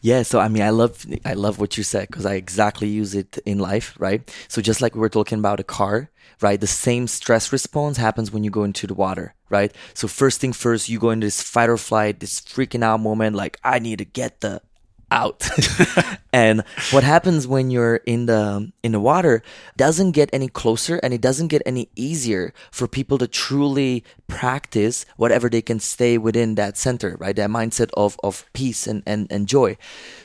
Yeah, 0.00 0.22
so 0.22 0.38
I 0.40 0.48
mean, 0.48 0.62
I 0.62 0.70
love 0.70 1.06
I 1.24 1.34
love 1.34 1.58
what 1.58 1.76
you 1.76 1.82
said 1.82 2.08
because 2.08 2.26
I 2.26 2.34
exactly 2.34 2.88
use 2.88 3.14
it 3.14 3.38
in 3.44 3.58
life, 3.58 3.94
right? 3.98 4.22
So 4.48 4.62
just 4.62 4.80
like 4.80 4.94
we 4.94 5.00
were 5.00 5.08
talking 5.08 5.38
about 5.38 5.60
a 5.60 5.64
car, 5.64 6.10
right? 6.40 6.60
The 6.60 6.66
same 6.66 7.06
stress 7.06 7.52
response 7.52 7.96
happens 7.96 8.30
when 8.30 8.44
you 8.44 8.50
go 8.50 8.64
into 8.64 8.86
the 8.86 8.94
water, 8.94 9.34
right? 9.48 9.74
So 9.94 10.08
first 10.08 10.40
thing 10.40 10.52
first, 10.52 10.88
you 10.88 10.98
go 10.98 11.10
into 11.10 11.26
this 11.26 11.42
fight 11.42 11.68
or 11.68 11.76
flight, 11.76 12.20
this 12.20 12.40
freaking 12.40 12.82
out 12.82 13.00
moment, 13.00 13.36
like 13.36 13.58
I 13.62 13.78
need 13.78 13.98
to 13.98 14.04
get 14.04 14.40
the 14.40 14.62
out. 15.10 15.48
and 16.32 16.62
what 16.92 17.02
happens 17.04 17.46
when 17.46 17.70
you're 17.70 17.96
in 18.06 18.26
the 18.26 18.70
in 18.82 18.92
the 18.92 19.00
water 19.00 19.42
doesn't 19.76 20.12
get 20.12 20.30
any 20.32 20.48
closer 20.48 20.96
and 21.02 21.12
it 21.12 21.20
doesn't 21.20 21.48
get 21.48 21.62
any 21.66 21.88
easier 21.96 22.52
for 22.70 22.86
people 22.86 23.18
to 23.18 23.26
truly 23.26 24.04
practice 24.28 25.04
whatever 25.16 25.48
they 25.50 25.60
can 25.62 25.80
stay 25.80 26.16
within 26.18 26.54
that 26.54 26.76
center, 26.76 27.16
right? 27.18 27.34
That 27.36 27.50
mindset 27.50 27.90
of 27.94 28.16
of 28.22 28.44
peace 28.52 28.86
and 28.86 29.02
and, 29.06 29.26
and 29.30 29.46
joy. 29.48 29.76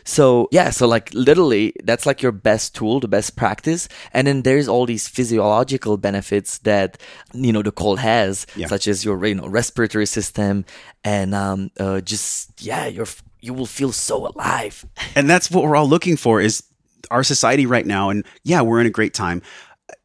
So 0.04 0.48
yeah, 0.52 0.70
so 0.70 0.88
like 0.88 1.14
literally 1.14 1.74
that's 1.84 2.06
like 2.06 2.22
your 2.22 2.32
best 2.32 2.76
tool, 2.76 3.00
the 3.00 3.08
best 3.08 3.36
practice. 3.36 3.88
And 4.14 4.28
then 4.28 4.44
there's 4.44 4.68
all 4.68 4.86
these 4.86 5.08
physiological 5.08 5.98
benefits 5.98 6.60
that 6.60 6.98
you 7.34 7.52
know 7.52 7.62
the 7.64 7.72
cold 7.72 8.00
has, 8.00 8.46
Yeah. 8.56 8.68
such 8.68 8.88
as 8.88 9.04
your 9.04 9.24
you 9.26 9.36
know 9.36 9.48
respiratory 9.48 10.06
system 10.06 10.66
and 11.04 11.34
um 11.34 11.72
uh, 11.80 12.02
just 12.02 12.52
yeah, 12.62 12.86
your 12.88 13.08
you 13.46 13.54
will 13.54 13.66
feel 13.66 13.92
so 13.92 14.28
alive. 14.28 14.86
And 15.16 15.30
that's 15.30 15.52
what 15.52 15.64
we're 15.64 15.76
all 15.76 15.88
looking 15.88 16.18
for 16.18 16.42
is 16.42 16.64
our 17.12 17.24
society 17.24 17.66
right 17.66 17.86
now. 17.86 18.10
And 18.10 18.26
yeah, 18.44 18.62
we're 18.62 18.82
in 18.82 18.88
a 18.88 18.92
great 18.92 19.14
time. 19.14 19.42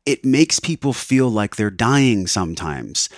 It 0.05 0.25
makes 0.25 0.61
people 0.61 0.93
feel 0.93 1.29
like 1.31 1.57
they're 1.57 1.71
dying 1.71 2.27
sometimes 2.27 3.09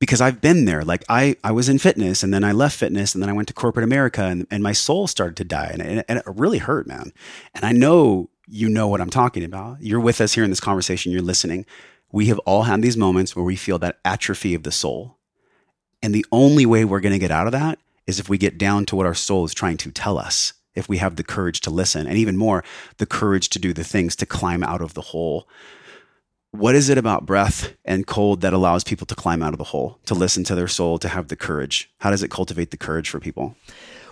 because 0.00 0.20
I've 0.20 0.40
been 0.40 0.64
there. 0.64 0.82
Like 0.82 1.04
I, 1.08 1.36
I 1.44 1.52
was 1.52 1.68
in 1.68 1.78
fitness 1.78 2.22
and 2.22 2.34
then 2.34 2.42
I 2.42 2.52
left 2.52 2.76
fitness 2.76 3.14
and 3.14 3.22
then 3.22 3.30
I 3.30 3.32
went 3.32 3.48
to 3.48 3.54
corporate 3.54 3.84
America 3.84 4.24
and, 4.24 4.46
and 4.50 4.62
my 4.62 4.72
soul 4.72 5.06
started 5.06 5.36
to 5.36 5.44
die 5.44 5.70
and, 5.72 5.82
and, 5.82 6.04
and 6.08 6.18
it 6.18 6.24
really 6.26 6.58
hurt, 6.58 6.86
man. 6.86 7.12
And 7.54 7.64
I 7.64 7.72
know 7.72 8.30
you 8.48 8.68
know 8.68 8.88
what 8.88 9.00
I'm 9.00 9.10
talking 9.10 9.44
about. 9.44 9.80
You're 9.80 10.00
with 10.00 10.20
us 10.20 10.32
here 10.32 10.42
in 10.42 10.50
this 10.50 10.60
conversation. 10.60 11.12
You're 11.12 11.22
listening. 11.22 11.66
We 12.10 12.26
have 12.26 12.40
all 12.40 12.64
had 12.64 12.82
these 12.82 12.96
moments 12.96 13.36
where 13.36 13.44
we 13.44 13.54
feel 13.54 13.78
that 13.78 14.00
atrophy 14.04 14.54
of 14.54 14.64
the 14.64 14.72
soul. 14.72 15.18
And 16.02 16.12
the 16.12 16.26
only 16.32 16.66
way 16.66 16.84
we're 16.84 17.00
going 17.00 17.12
to 17.12 17.18
get 17.18 17.30
out 17.30 17.46
of 17.46 17.52
that 17.52 17.78
is 18.10 18.20
if 18.20 18.28
we 18.28 18.36
get 18.36 18.58
down 18.58 18.84
to 18.86 18.96
what 18.96 19.06
our 19.06 19.14
soul 19.14 19.44
is 19.46 19.54
trying 19.54 19.78
to 19.78 19.90
tell 19.90 20.18
us, 20.18 20.52
if 20.74 20.88
we 20.88 20.98
have 20.98 21.16
the 21.16 21.24
courage 21.24 21.60
to 21.62 21.70
listen, 21.70 22.06
and 22.06 22.18
even 22.18 22.36
more, 22.36 22.62
the 22.98 23.06
courage 23.06 23.48
to 23.50 23.58
do 23.58 23.72
the 23.72 23.84
things 23.84 24.14
to 24.16 24.26
climb 24.26 24.62
out 24.62 24.82
of 24.82 24.94
the 24.94 25.00
hole. 25.00 25.48
What 26.52 26.74
is 26.74 26.88
it 26.88 26.98
about 26.98 27.26
breath 27.26 27.72
and 27.84 28.06
cold 28.06 28.40
that 28.40 28.52
allows 28.52 28.84
people 28.84 29.06
to 29.06 29.14
climb 29.14 29.42
out 29.42 29.54
of 29.54 29.58
the 29.58 29.64
hole, 29.64 29.98
to 30.06 30.14
listen 30.14 30.44
to 30.44 30.54
their 30.54 30.68
soul, 30.68 30.98
to 30.98 31.08
have 31.08 31.28
the 31.28 31.36
courage? 31.36 31.90
How 31.98 32.10
does 32.10 32.22
it 32.22 32.30
cultivate 32.30 32.70
the 32.70 32.76
courage 32.76 33.08
for 33.08 33.20
people? 33.20 33.56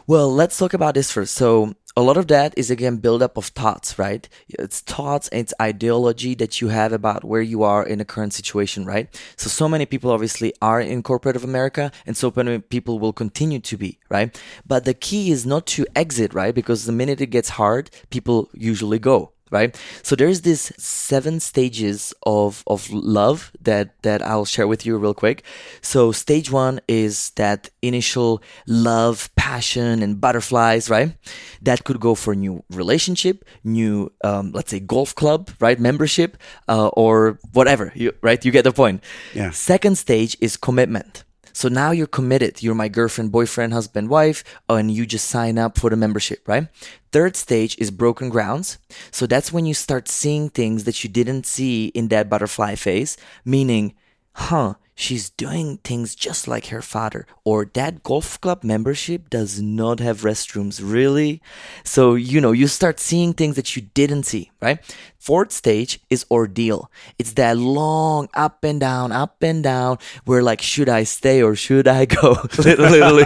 Well, 0.07 0.33
let's 0.33 0.57
talk 0.57 0.73
about 0.73 0.95
this 0.95 1.11
first. 1.11 1.35
So, 1.35 1.75
a 1.99 2.09
lot 2.09 2.17
of 2.17 2.29
that 2.29 2.55
is 2.57 2.71
again 2.71 2.99
buildup 2.99 3.37
of 3.37 3.47
thoughts, 3.47 3.99
right? 3.99 4.29
It's 4.49 4.79
thoughts 4.79 5.27
and 5.31 5.41
it's 5.41 5.53
ideology 5.61 6.37
that 6.37 6.61
you 6.61 6.69
have 6.69 6.93
about 6.93 7.25
where 7.25 7.43
you 7.43 7.65
are 7.65 7.85
in 7.85 7.99
the 7.99 8.05
current 8.05 8.33
situation, 8.33 8.85
right? 8.85 9.09
So, 9.37 9.49
so 9.49 9.69
many 9.69 9.85
people 9.85 10.13
obviously 10.13 10.53
are 10.63 10.81
in 10.81 11.03
corporate 11.03 11.35
of 11.35 11.43
America, 11.43 11.91
and 12.07 12.17
so 12.17 12.33
many 12.37 12.61
people 12.61 13.01
will 13.01 13.13
continue 13.13 13.59
to 13.59 13.77
be, 13.77 13.99
right? 14.09 14.41
But 14.65 14.85
the 14.85 14.95
key 14.95 15.33
is 15.33 15.45
not 15.45 15.67
to 15.75 15.87
exit, 15.97 16.33
right? 16.35 16.55
Because 16.55 16.85
the 16.85 16.93
minute 16.93 17.21
it 17.21 17.31
gets 17.31 17.49
hard, 17.49 17.91
people 18.11 18.49
usually 18.53 19.01
go. 19.01 19.33
Right? 19.51 19.79
So 20.03 20.17
there's 20.17 20.43
this 20.43 20.73
seven 20.79 21.41
stages 21.41 22.15
of 22.25 22.63
of 22.67 22.91
love 22.91 23.53
that 23.61 24.01
that 24.03 24.23
I'll 24.23 24.45
share 24.45 24.67
with 24.67 24.87
you 24.87 24.97
real 24.99 25.15
quick. 25.15 25.45
So 25.81 26.13
stage 26.13 26.51
one 26.51 26.81
is 26.89 27.31
that 27.37 27.71
initial 27.83 28.43
love, 28.67 29.31
passion, 29.37 30.03
and 30.03 30.21
butterflies, 30.21 30.91
right? 30.91 31.15
That 31.63 31.85
could 31.85 32.01
go 32.01 32.15
for 32.15 32.35
new 32.35 32.65
relationship, 32.71 33.45
new 33.65 34.13
um, 34.25 34.53
let's 34.53 34.71
say 34.71 34.81
golf 34.81 35.15
club, 35.15 35.51
right? 35.61 35.79
Membership, 35.79 36.37
uh, 36.69 36.89
or 36.89 37.39
whatever, 37.53 37.93
you, 37.95 38.13
right? 38.23 38.45
You 38.45 38.53
get 38.53 38.65
the 38.65 38.73
point. 38.73 39.03
Yeah. 39.35 39.51
Second 39.51 39.99
stage 39.99 40.37
is 40.41 40.57
commitment. 40.57 41.25
So 41.53 41.69
now 41.69 41.91
you're 41.91 42.07
committed. 42.07 42.63
You're 42.63 42.75
my 42.75 42.89
girlfriend, 42.89 43.33
boyfriend, 43.33 43.73
husband, 43.73 44.09
wife, 44.09 44.45
and 44.69 44.91
you 44.91 45.07
just 45.07 45.29
sign 45.29 45.59
up 45.59 45.79
for 45.79 45.91
the 45.91 45.97
membership, 45.97 46.47
right? 46.47 46.69
Third 47.13 47.37
stage 47.37 47.77
is 47.79 47.91
broken 47.91 48.29
grounds. 48.29 48.79
So 49.11 49.27
that's 49.27 49.53
when 49.53 49.67
you 49.67 49.75
start 49.75 50.09
seeing 50.09 50.51
things 50.51 50.85
that 50.85 51.03
you 51.03 51.11
didn't 51.11 51.47
see 51.47 51.87
in 51.89 52.09
that 52.09 52.29
butterfly 52.29 52.75
phase, 52.75 53.17
meaning, 53.45 53.95
huh, 54.33 54.75
she's 54.99 55.31
doing 55.31 55.79
things 55.79 56.17
just 56.17 56.49
like 56.49 56.67
her 56.67 56.83
father. 56.83 57.25
Or 57.45 57.71
that 57.75 58.03
golf 58.03 58.41
club 58.41 58.65
membership 58.65 59.31
does 59.31 59.63
not 59.63 60.01
have 60.01 60.23
restrooms, 60.23 60.81
really? 60.83 61.41
So, 61.85 62.17
you 62.17 62.41
know, 62.41 62.53
you 62.53 62.67
start 62.67 62.99
seeing 62.99 63.33
things 63.33 63.55
that 63.55 63.77
you 63.77 63.83
didn't 63.95 64.25
see, 64.25 64.51
right? 64.61 64.81
Fourth 65.19 65.53
stage 65.53 66.01
is 66.11 66.27
ordeal. 66.31 66.91
It's 67.19 67.33
that 67.35 67.57
long 67.57 68.29
up 68.35 68.65
and 68.65 68.81
down, 68.81 69.13
up 69.13 69.43
and 69.43 69.63
down, 69.63 69.99
where 70.25 70.43
like, 70.43 70.61
should 70.61 70.89
I 70.89 71.05
stay 71.05 71.43
or 71.43 71.55
should 71.55 71.87
I 71.87 72.05
go? 72.05 72.37
Literally. 72.59 73.25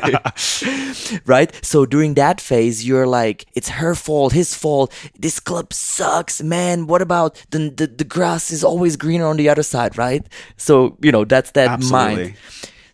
right? 1.27 1.53
So 1.65 1.87
during 1.87 2.15
that 2.15 2.41
phase, 2.41 2.87
you're 2.87 3.07
like, 3.07 3.47
it's 3.55 3.71
her 3.81 3.95
fault, 3.95 4.33
his 4.33 4.55
fault. 4.55 4.93
This 5.19 5.41
club 5.41 5.73
sucks, 5.73 6.43
man. 6.43 6.87
What 6.87 7.03
about 7.03 7.43
the, 7.51 7.71
the, 7.71 7.87
the 7.87 8.05
grass 8.05 8.51
is 8.51 8.63
always 8.63 8.97
greener 8.97 9.27
on 9.27 9.37
the 9.37 9.49
other 9.49 9.63
side, 9.63 9.97
right? 9.97 10.27
So, 10.57 10.99
you 11.01 11.13
know, 11.13 11.25
that's 11.25 11.51
that 11.53 11.62
Absolutely. 11.69 12.25
mind. 12.25 12.37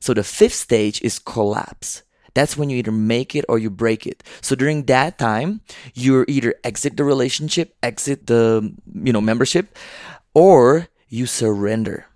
So 0.01 0.15
the 0.15 0.25
fifth 0.25 0.55
stage 0.55 1.03
is 1.03 1.19
collapse. 1.19 2.03
That's 2.35 2.57
when 2.57 2.71
you 2.71 2.77
either 2.77 2.93
make 2.93 3.35
it 3.35 3.45
or 3.49 3.59
you 3.59 3.71
break 3.71 4.07
it. 4.07 4.23
So 4.41 4.55
during 4.55 4.85
that 4.85 5.19
time, 5.19 5.61
you 5.95 6.25
either 6.29 6.55
exit 6.63 6.97
the 6.97 7.05
relationship, 7.05 7.75
exit 7.83 8.27
the, 8.27 8.75
you 8.95 9.13
know, 9.13 9.21
membership, 9.21 9.77
or 10.35 10.89
you 11.09 11.27
surrender. 11.27 12.07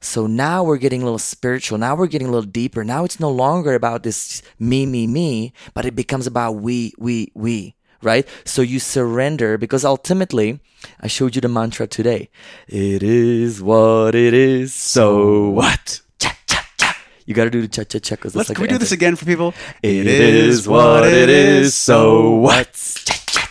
So 0.00 0.26
now 0.26 0.64
we're 0.64 0.78
getting 0.78 1.02
a 1.02 1.04
little 1.04 1.18
spiritual. 1.18 1.78
Now 1.78 1.94
we're 1.94 2.08
getting 2.08 2.28
a 2.28 2.30
little 2.30 2.50
deeper. 2.50 2.84
Now 2.84 3.04
it's 3.04 3.20
no 3.20 3.30
longer 3.30 3.74
about 3.74 4.02
this 4.02 4.42
me, 4.58 4.86
me, 4.86 5.06
me, 5.06 5.52
but 5.74 5.84
it 5.84 5.94
becomes 5.94 6.26
about 6.26 6.52
we, 6.52 6.92
we, 6.98 7.30
we, 7.34 7.74
right? 8.02 8.26
So 8.44 8.62
you 8.62 8.78
surrender 8.80 9.58
because 9.58 9.84
ultimately, 9.84 10.60
I 11.00 11.06
showed 11.08 11.34
you 11.34 11.40
the 11.40 11.48
mantra 11.48 11.86
today. 11.86 12.30
It 12.68 13.02
is 13.02 13.60
what 13.62 14.14
it 14.14 14.34
is. 14.34 14.74
So 14.74 15.50
what? 15.50 16.00
Cha, 16.18 16.36
cha, 16.46 16.66
cha. 16.76 16.96
You 17.26 17.34
got 17.34 17.44
to 17.44 17.50
do 17.50 17.60
the 17.62 17.68
cha, 17.68 17.84
cha, 17.84 17.98
cha. 17.98 18.16
'cause 18.16 18.32
that's 18.32 18.36
Let's 18.36 18.48
like 18.50 18.56
can 18.56 18.62
we 18.62 18.68
do 18.68 18.78
this 18.78 18.92
again 18.92 19.16
for 19.16 19.24
people? 19.24 19.54
It 19.82 20.06
is 20.06 20.66
what 20.68 21.06
it 21.06 21.28
is, 21.28 21.74
so 21.74 22.30
what? 22.36 22.72
Cha 23.04 23.14
cha. 23.26 23.46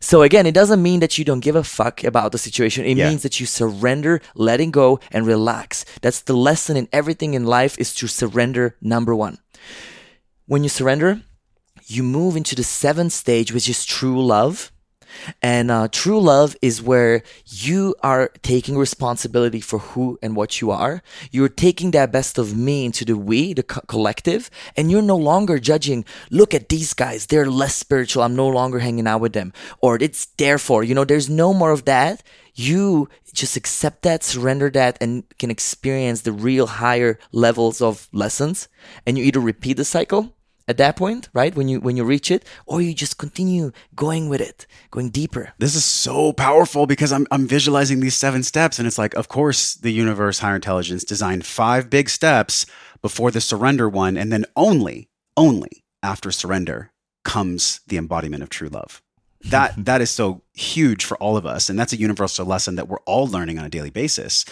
So 0.00 0.22
again, 0.22 0.46
it 0.46 0.54
doesn't 0.54 0.82
mean 0.82 1.00
that 1.00 1.18
you 1.18 1.24
don't 1.24 1.40
give 1.40 1.54
a 1.54 1.62
fuck 1.62 2.02
about 2.02 2.32
the 2.32 2.38
situation. 2.38 2.84
It 2.86 2.96
Yeah. 2.96 3.08
means 3.10 3.22
that 3.24 3.40
you 3.40 3.46
surrender, 3.46 4.22
letting 4.34 4.70
go, 4.70 5.00
and 5.12 5.26
relax. 5.26 5.84
That's 6.00 6.20
the 6.22 6.32
lesson 6.36 6.76
in 6.78 6.88
everything 6.92 7.34
in 7.34 7.44
life 7.44 7.76
is 7.78 7.92
to 7.96 8.06
surrender, 8.06 8.74
number 8.80 9.14
one. 9.14 9.36
When 10.46 10.62
you 10.62 10.70
surrender, 10.70 11.20
you 11.88 12.02
move 12.02 12.36
into 12.36 12.54
the 12.54 12.62
seventh 12.62 13.12
stage, 13.12 13.52
which 13.52 13.68
is 13.68 13.84
true 13.84 14.24
love. 14.24 14.70
And 15.40 15.70
uh, 15.70 15.88
true 15.90 16.20
love 16.20 16.54
is 16.60 16.82
where 16.82 17.22
you 17.46 17.94
are 18.02 18.30
taking 18.42 18.76
responsibility 18.76 19.60
for 19.60 19.78
who 19.78 20.18
and 20.22 20.36
what 20.36 20.60
you 20.60 20.70
are. 20.70 21.02
You're 21.30 21.48
taking 21.48 21.92
that 21.92 22.12
best 22.12 22.36
of 22.36 22.54
me 22.56 22.84
into 22.84 23.06
the 23.06 23.16
we, 23.16 23.54
the 23.54 23.62
co- 23.62 23.80
collective, 23.88 24.50
and 24.76 24.90
you're 24.90 25.02
no 25.02 25.16
longer 25.16 25.58
judging, 25.58 26.04
look 26.30 26.52
at 26.54 26.68
these 26.68 26.92
guys, 26.92 27.26
they're 27.26 27.50
less 27.50 27.74
spiritual. 27.74 28.22
I'm 28.22 28.36
no 28.36 28.48
longer 28.48 28.80
hanging 28.80 29.06
out 29.06 29.22
with 29.22 29.32
them. 29.32 29.54
Or 29.80 29.96
it's 29.96 30.26
therefore, 30.36 30.84
you 30.84 30.94
know, 30.94 31.04
there's 31.04 31.30
no 31.30 31.54
more 31.54 31.70
of 31.70 31.86
that. 31.86 32.22
You 32.54 33.08
just 33.32 33.56
accept 33.56 34.02
that, 34.02 34.22
surrender 34.22 34.68
that, 34.70 34.98
and 35.00 35.24
can 35.38 35.50
experience 35.50 36.22
the 36.22 36.32
real 36.32 36.66
higher 36.66 37.18
levels 37.32 37.80
of 37.80 38.08
lessons. 38.12 38.68
And 39.06 39.16
you 39.16 39.24
either 39.24 39.40
repeat 39.40 39.78
the 39.78 39.84
cycle 39.84 40.34
at 40.68 40.76
that 40.76 40.96
point, 40.96 41.28
right? 41.32 41.56
When 41.56 41.66
you 41.66 41.80
when 41.80 41.96
you 41.96 42.04
reach 42.04 42.30
it, 42.30 42.44
or 42.66 42.80
you 42.80 42.94
just 42.94 43.18
continue 43.18 43.72
going 43.96 44.28
with 44.28 44.40
it, 44.40 44.66
going 44.90 45.08
deeper. 45.08 45.54
This 45.58 45.74
is 45.74 45.84
so 45.84 46.32
powerful 46.32 46.86
because 46.86 47.10
I'm 47.10 47.26
I'm 47.30 47.48
visualizing 47.48 48.00
these 48.00 48.16
seven 48.16 48.42
steps, 48.42 48.78
and 48.78 48.86
it's 48.86 48.98
like, 48.98 49.14
of 49.14 49.28
course, 49.28 49.74
the 49.74 49.90
universe, 49.90 50.40
higher 50.40 50.56
intelligence, 50.56 51.02
designed 51.02 51.46
five 51.46 51.90
big 51.90 52.10
steps 52.10 52.66
before 53.00 53.30
the 53.30 53.40
surrender 53.40 53.88
one, 53.88 54.16
and 54.16 54.30
then 54.30 54.44
only, 54.54 55.08
only 55.36 55.84
after 56.02 56.30
surrender 56.30 56.92
comes 57.24 57.80
the 57.86 57.96
embodiment 57.96 58.42
of 58.42 58.50
true 58.50 58.68
love. 58.68 59.02
That 59.50 59.72
that 59.84 60.00
is 60.00 60.10
so 60.10 60.42
huge 60.52 61.04
for 61.04 61.16
all 61.18 61.36
of 61.36 61.46
us, 61.46 61.70
and 61.70 61.78
that's 61.78 61.92
a 61.92 61.96
universal 61.96 62.44
lesson 62.44 62.74
that 62.74 62.88
we're 62.88 63.04
all 63.06 63.28
learning 63.28 63.56
on 63.58 63.64
a 63.64 63.70
daily 63.70 63.90
basis. 63.90 64.44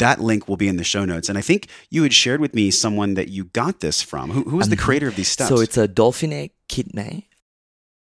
That 0.00 0.18
link 0.20 0.48
will 0.48 0.56
be 0.56 0.68
in 0.68 0.76
the 0.76 0.84
show 0.84 1.04
notes, 1.04 1.28
and 1.30 1.36
I 1.38 1.42
think 1.42 1.68
you 1.94 2.02
had 2.02 2.12
shared 2.12 2.40
with 2.40 2.52
me 2.54 2.70
someone 2.70 3.14
that 3.14 3.28
you 3.28 3.44
got 3.44 3.80
this 3.80 4.02
from. 4.02 4.30
Who, 4.34 4.42
who 4.50 4.56
was 4.56 4.68
the 4.68 4.76
creator 4.76 5.08
of 5.08 5.14
these 5.16 5.28
steps? 5.28 5.50
Um, 5.50 5.56
So 5.56 5.62
it's 5.62 5.76
a 5.78 5.86
Daphne 5.88 6.50
Kingma. 6.68 7.24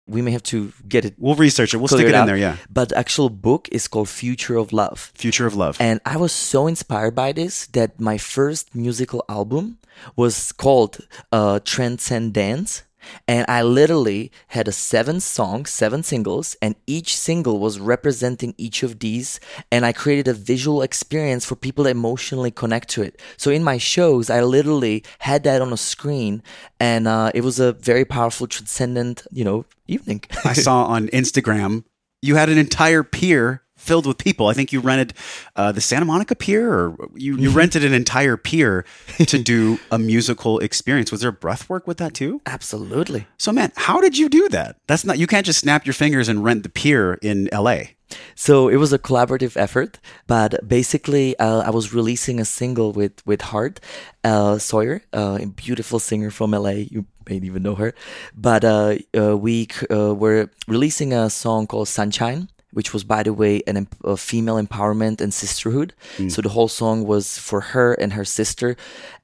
We 0.05 0.21
may 0.21 0.31
have 0.31 0.43
to 0.51 0.73
get 0.93 1.05
it. 1.05 1.13
we'll 1.17 1.35
research 1.47 1.73
it. 1.73 1.77
We'll 1.77 1.87
stick 1.87 1.99
cleared 2.03 2.15
it 2.15 2.19
in 2.19 2.25
there. 2.27 2.35
Yeah, 2.47 2.57
But 2.69 2.89
the 2.89 2.97
actual 2.97 3.29
book 3.29 3.69
is 3.71 3.87
called 3.87 4.09
Future 4.09 4.57
of 4.57 4.73
Love. 4.73 5.11
future 5.15 5.45
of 5.47 5.55
love. 5.55 5.77
And 5.79 6.01
I 6.05 6.17
was 6.17 6.33
so 6.33 6.67
inspired 6.67 7.15
by 7.15 7.31
this 7.31 7.67
that 7.67 8.01
my 8.01 8.17
first 8.17 8.75
musical 8.75 9.23
album 9.29 9.77
was 10.17 10.51
called 10.51 10.97
uh, 11.31 11.59
Transcendence. 11.63 12.83
And 13.27 13.45
I 13.47 13.61
literally 13.61 14.31
had 14.47 14.67
a 14.67 14.71
seven 14.71 15.19
songs, 15.19 15.69
seven 15.69 16.03
singles, 16.03 16.55
and 16.61 16.75
each 16.87 17.15
single 17.17 17.59
was 17.59 17.79
representing 17.79 18.53
each 18.57 18.83
of 18.83 18.99
these. 18.99 19.39
And 19.71 19.85
I 19.85 19.93
created 19.93 20.27
a 20.27 20.33
visual 20.33 20.81
experience 20.81 21.45
for 21.45 21.55
people 21.55 21.85
to 21.85 21.89
emotionally 21.89 22.51
connect 22.51 22.89
to 22.89 23.01
it. 23.01 23.21
So 23.37 23.51
in 23.51 23.63
my 23.63 23.77
shows, 23.77 24.29
I 24.29 24.41
literally 24.41 25.03
had 25.19 25.43
that 25.43 25.61
on 25.61 25.73
a 25.73 25.77
screen, 25.77 26.43
and 26.79 27.07
uh, 27.07 27.31
it 27.33 27.41
was 27.41 27.59
a 27.59 27.73
very 27.73 28.05
powerful, 28.05 28.47
transcendent, 28.47 29.25
you 29.31 29.43
know, 29.43 29.65
evening. 29.87 30.23
I 30.45 30.53
saw 30.53 30.83
on 30.95 31.07
Instagram 31.09 31.83
you 32.23 32.35
had 32.35 32.47
an 32.47 32.57
entire 32.57 33.03
pier 33.03 33.62
filled 33.83 34.05
with 34.05 34.17
people. 34.17 34.47
I 34.47 34.53
think 34.53 34.71
you 34.71 34.79
rented 34.79 35.13
uh, 35.55 35.71
the 35.71 35.81
Santa 35.81 36.05
Monica 36.05 36.35
Pier, 36.35 36.71
or 36.71 37.09
you, 37.15 37.37
you 37.37 37.49
rented 37.61 37.83
an 37.83 37.93
entire 37.93 38.37
pier 38.37 38.85
to 39.17 39.37
do 39.37 39.79
a 39.91 39.99
musical 39.99 40.59
experience. 40.59 41.11
Was 41.11 41.21
there 41.21 41.31
breath 41.31 41.69
work 41.69 41.85
with 41.85 41.97
that 41.97 42.13
too? 42.13 42.41
Absolutely. 42.45 43.27
So, 43.37 43.51
man, 43.51 43.71
how 43.75 44.01
did 44.01 44.17
you 44.17 44.29
do 44.29 44.49
that? 44.49 44.77
That's 44.87 45.05
not 45.05 45.19
you 45.19 45.27
can't 45.27 45.45
just 45.45 45.59
snap 45.59 45.85
your 45.85 45.93
fingers 45.93 46.29
and 46.29 46.43
rent 46.43 46.63
the 46.63 46.69
pier 46.69 47.15
in 47.21 47.49
LA. 47.51 47.93
So 48.35 48.67
it 48.67 48.77
was 48.77 48.93
a 48.93 48.99
collaborative 48.99 49.57
effort, 49.57 49.99
but 50.27 50.67
basically, 50.67 51.37
uh, 51.39 51.61
I 51.61 51.69
was 51.69 51.93
releasing 51.93 52.39
a 52.39 52.45
single 52.45 52.91
with 52.91 53.25
with 53.25 53.41
Hart 53.41 53.79
uh, 54.23 54.57
Sawyer, 54.57 55.01
uh, 55.13 55.39
a 55.41 55.47
beautiful 55.47 55.99
singer 55.99 56.31
from 56.31 56.51
LA. 56.51 56.85
You 56.93 57.05
may 57.27 57.37
even 57.37 57.63
know 57.63 57.75
her, 57.75 57.93
but 58.35 58.63
uh, 58.63 58.97
uh, 59.17 59.37
we 59.37 59.67
uh, 59.89 60.13
were 60.13 60.49
releasing 60.67 61.13
a 61.13 61.29
song 61.29 61.67
called 61.67 61.87
Sunshine. 61.87 62.49
Which 62.73 62.93
was, 62.93 63.03
by 63.03 63.23
the 63.23 63.33
way, 63.33 63.61
an 63.67 63.87
a 64.03 64.17
female 64.17 64.55
empowerment 64.55 65.21
and 65.21 65.33
sisterhood. 65.33 65.93
So 66.29 66.41
the 66.41 66.49
whole 66.49 66.67
song 66.67 67.05
was 67.05 67.37
for 67.37 67.61
her 67.61 67.93
and 67.93 68.13
her 68.13 68.25
sister, 68.25 68.75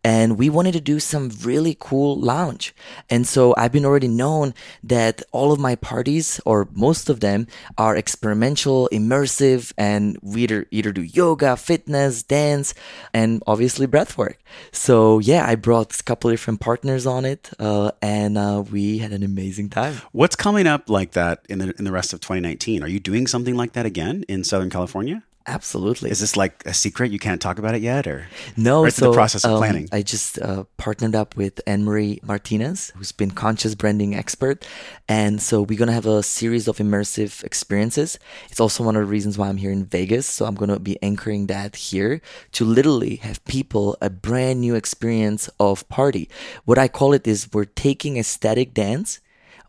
and 0.03 0.37
we 0.37 0.49
wanted 0.49 0.73
to 0.73 0.81
do 0.81 0.99
some 0.99 1.29
really 1.43 1.75
cool 1.79 2.19
lounge. 2.19 2.73
And 3.09 3.27
so 3.27 3.53
I've 3.57 3.71
been 3.71 3.85
already 3.85 4.07
known 4.07 4.53
that 4.83 5.21
all 5.31 5.51
of 5.51 5.59
my 5.59 5.75
parties, 5.75 6.39
or 6.45 6.67
most 6.71 7.09
of 7.09 7.19
them, 7.19 7.47
are 7.77 7.95
experimental, 7.95 8.87
immersive, 8.91 9.73
and 9.77 10.17
we 10.21 10.43
either, 10.43 10.65
either 10.71 10.91
do 10.91 11.01
yoga, 11.01 11.57
fitness, 11.57 12.23
dance, 12.23 12.73
and 13.13 13.43
obviously 13.45 13.85
breath 13.87 14.17
work. 14.17 14.39
So 14.71 15.19
yeah, 15.19 15.45
I 15.45 15.55
brought 15.55 15.99
a 15.99 16.03
couple 16.03 16.31
different 16.31 16.59
partners 16.61 17.05
on 17.05 17.25
it, 17.25 17.49
uh, 17.59 17.91
and 18.01 18.37
uh, 18.37 18.63
we 18.71 18.99
had 18.99 19.11
an 19.11 19.23
amazing 19.23 19.69
time. 19.69 19.95
What's 20.11 20.35
coming 20.35 20.67
up 20.67 20.89
like 20.89 21.11
that 21.11 21.45
in 21.49 21.59
the 21.59 21.73
in 21.77 21.83
the 21.83 21.91
rest 21.91 22.13
of 22.13 22.21
2019? 22.21 22.83
Are 22.83 22.87
you 22.87 22.99
doing 22.99 23.27
something 23.27 23.38
like 23.45 23.73
that 23.73 23.85
again 23.85 24.23
in 24.27 24.43
Southern 24.43 24.69
California? 24.69 25.23
Absolutely. 25.49 26.11
Is 26.11 26.19
this 26.19 26.37
like 26.37 26.63
a 26.67 26.73
secret? 26.75 27.11
You 27.11 27.17
can't 27.17 27.41
talk 27.41 27.57
about 27.57 27.73
it 27.73 27.81
yet, 27.81 28.05
or 28.05 28.27
No, 28.55 28.85
it's 28.85 28.97
so 28.97 29.09
the 29.09 29.13
process 29.15 29.43
of 29.43 29.53
um, 29.53 29.57
planning? 29.57 29.89
I 29.91 30.03
just 30.03 30.37
uh, 30.39 30.65
partnered 30.77 31.15
up 31.15 31.35
with 31.35 31.59
Anne 31.65 31.83
Marie 31.83 32.19
Martinez, 32.21 32.91
who's 32.95 33.11
been 33.11 33.31
conscious 33.31 33.73
branding 33.73 34.13
expert, 34.13 34.67
and 35.07 35.41
so 35.41 35.63
we're 35.63 35.79
gonna 35.79 35.93
have 35.93 36.05
a 36.05 36.21
series 36.21 36.67
of 36.67 36.77
immersive 36.77 37.43
experiences. 37.43 38.19
It's 38.51 38.59
also 38.59 38.83
one 38.83 38.95
of 38.95 39.01
the 39.01 39.07
reasons 39.07 39.39
why 39.39 39.47
I'm 39.47 39.57
here 39.57 39.71
in 39.71 39.85
Vegas. 39.85 40.27
So 40.27 40.45
I'm 40.45 40.55
gonna 40.55 40.79
be 40.79 41.01
anchoring 41.01 41.47
that 41.47 41.75
here 41.75 42.21
to 42.51 42.63
literally 42.63 43.15
have 43.17 43.43
people 43.45 43.97
a 44.01 44.11
brand 44.11 44.61
new 44.61 44.75
experience 44.75 45.49
of 45.59 45.87
party. 45.89 46.29
What 46.65 46.77
I 46.77 46.87
call 46.87 47.13
it 47.13 47.25
is 47.25 47.49
we're 47.51 47.65
taking 47.65 48.17
ecstatic 48.17 48.75
dance 48.75 49.19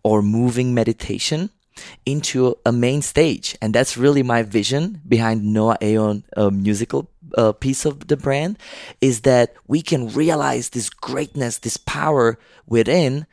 or 0.02 0.20
moving 0.20 0.74
meditation 0.74 1.50
into 2.06 2.56
a 2.64 2.72
main 2.72 3.02
stage. 3.02 3.56
And 3.60 3.74
that's 3.74 3.96
really 3.96 4.22
my 4.22 4.42
vision 4.42 5.00
behind 5.06 5.44
Noah 5.44 5.78
Aeon 5.82 6.24
uh, 6.36 6.50
musical 6.50 7.10
uh, 7.36 7.52
piece 7.52 7.84
of 7.84 8.08
the 8.08 8.16
brand 8.16 8.58
is 9.00 9.20
that 9.22 9.54
we 9.66 9.82
can 9.82 10.08
realize 10.08 10.70
this 10.70 10.90
greatness, 10.90 11.58
this 11.58 11.76
power 11.76 12.38
within 12.66 13.26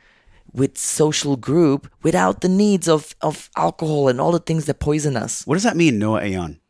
with 0.52 0.78
social 0.78 1.36
group 1.36 1.90
without 2.02 2.40
the 2.40 2.48
needs 2.48 2.88
of, 2.88 3.14
of 3.20 3.50
alcohol 3.56 4.08
and 4.08 4.20
all 4.20 4.32
the 4.32 4.38
things 4.38 4.64
that 4.66 4.80
poison 4.80 5.16
us. 5.16 5.46
What 5.46 5.54
does 5.54 5.64
that 5.64 5.76
mean, 5.76 5.98
Noah 5.98 6.24
Aeon? 6.24 6.60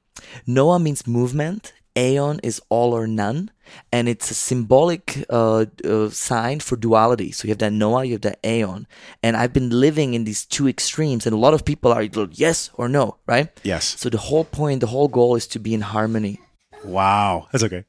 Noah 0.47 0.79
means 0.79 1.07
movement. 1.07 1.73
Aeon 1.97 2.41
is 2.43 2.61
all 2.69 2.93
or 2.93 3.07
none, 3.07 3.51
and 3.93 4.09
it's 4.09 4.31
a 4.31 4.35
symbolic 4.35 5.25
uh, 5.31 5.67
uh, 5.85 6.09
sign 6.11 6.61
for 6.61 6.77
duality. 6.77 7.33
So 7.33 7.47
you 7.47 7.53
have 7.53 7.59
that 7.59 7.73
Noah, 7.73 8.05
you 8.05 8.13
have 8.13 8.23
that 8.23 8.39
Aeon, 8.45 8.87
and 9.23 9.37
I've 9.37 9.53
been 9.53 9.71
living 9.71 10.15
in 10.15 10.25
these 10.25 10.45
two 10.45 10.69
extremes, 10.69 11.27
and 11.27 11.35
a 11.35 11.39
lot 11.39 11.55
of 11.55 11.65
people 11.65 11.93
are 11.93 12.03
either 12.03 12.29
yes 12.33 12.71
or 12.75 12.89
no, 12.89 13.17
right? 13.27 13.49
Yes. 13.63 13.99
So 13.99 14.09
the 14.09 14.19
whole 14.19 14.45
point, 14.45 14.81
the 14.81 14.87
whole 14.87 15.09
goal 15.09 15.37
is 15.37 15.47
to 15.49 15.59
be 15.59 15.75
in 15.75 15.81
harmony. 15.81 16.41
Wow. 16.85 17.49
That's 17.53 17.65
okay. 17.65 17.85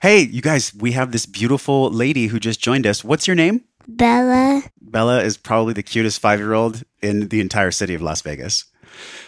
Hey, 0.00 0.20
you 0.20 0.40
guys, 0.40 0.72
we 0.74 0.92
have 0.92 1.12
this 1.12 1.26
beautiful 1.26 1.90
lady 1.90 2.28
who 2.28 2.40
just 2.40 2.60
joined 2.60 2.86
us. 2.86 3.04
What's 3.04 3.26
your 3.26 3.36
name? 3.36 3.64
Bella. 3.86 4.62
Bella 4.80 5.22
is 5.22 5.36
probably 5.36 5.74
the 5.74 5.82
cutest 5.82 6.20
five 6.20 6.38
year 6.38 6.54
old 6.54 6.82
in 7.02 7.28
the 7.28 7.40
entire 7.40 7.70
city 7.70 7.94
of 7.94 8.02
Las 8.02 8.22
Vegas. 8.22 8.64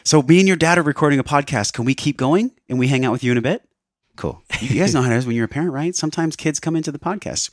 So, 0.02 0.22
me 0.22 0.38
and 0.38 0.48
your 0.48 0.56
dad 0.56 0.78
are 0.78 0.82
recording 0.82 1.18
a 1.18 1.24
podcast. 1.24 1.72
Can 1.72 1.84
we 1.84 1.94
keep 1.94 2.16
going 2.16 2.52
and 2.68 2.78
we 2.78 2.88
hang 2.88 3.04
out 3.04 3.12
with 3.12 3.24
you 3.24 3.32
in 3.32 3.38
a 3.38 3.42
bit? 3.42 3.62
Cool. 4.16 4.42
You 4.60 4.80
guys 4.80 4.94
know 4.94 5.02
how 5.02 5.10
it 5.10 5.16
is 5.16 5.26
when 5.26 5.34
you're 5.34 5.46
a 5.46 5.48
parent, 5.48 5.72
right? 5.72 5.94
Sometimes 5.94 6.36
kids 6.36 6.60
come 6.60 6.76
into 6.76 6.92
the 6.92 6.98
podcast. 6.98 7.50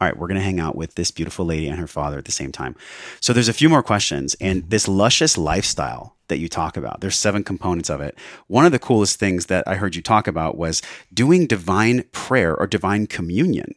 All 0.00 0.08
right, 0.08 0.16
we're 0.16 0.28
going 0.28 0.38
to 0.38 0.44
hang 0.44 0.58
out 0.58 0.74
with 0.74 0.94
this 0.94 1.10
beautiful 1.10 1.44
lady 1.44 1.68
and 1.68 1.78
her 1.78 1.86
father 1.86 2.16
at 2.16 2.24
the 2.24 2.32
same 2.32 2.52
time. 2.52 2.74
So 3.20 3.32
there's 3.32 3.48
a 3.48 3.52
few 3.52 3.68
more 3.68 3.82
questions 3.82 4.34
and 4.40 4.68
this 4.70 4.88
luscious 4.88 5.36
lifestyle 5.36 6.16
that 6.28 6.38
you 6.38 6.48
talk 6.48 6.78
about. 6.78 7.00
There's 7.02 7.18
seven 7.18 7.44
components 7.44 7.90
of 7.90 8.00
it. 8.00 8.16
One 8.46 8.64
of 8.64 8.72
the 8.72 8.78
coolest 8.78 9.18
things 9.18 9.46
that 9.46 9.68
I 9.68 9.74
heard 9.74 9.94
you 9.94 10.00
talk 10.00 10.26
about 10.26 10.56
was 10.56 10.80
doing 11.12 11.46
divine 11.46 12.04
prayer 12.12 12.56
or 12.56 12.66
divine 12.66 13.06
communion. 13.06 13.74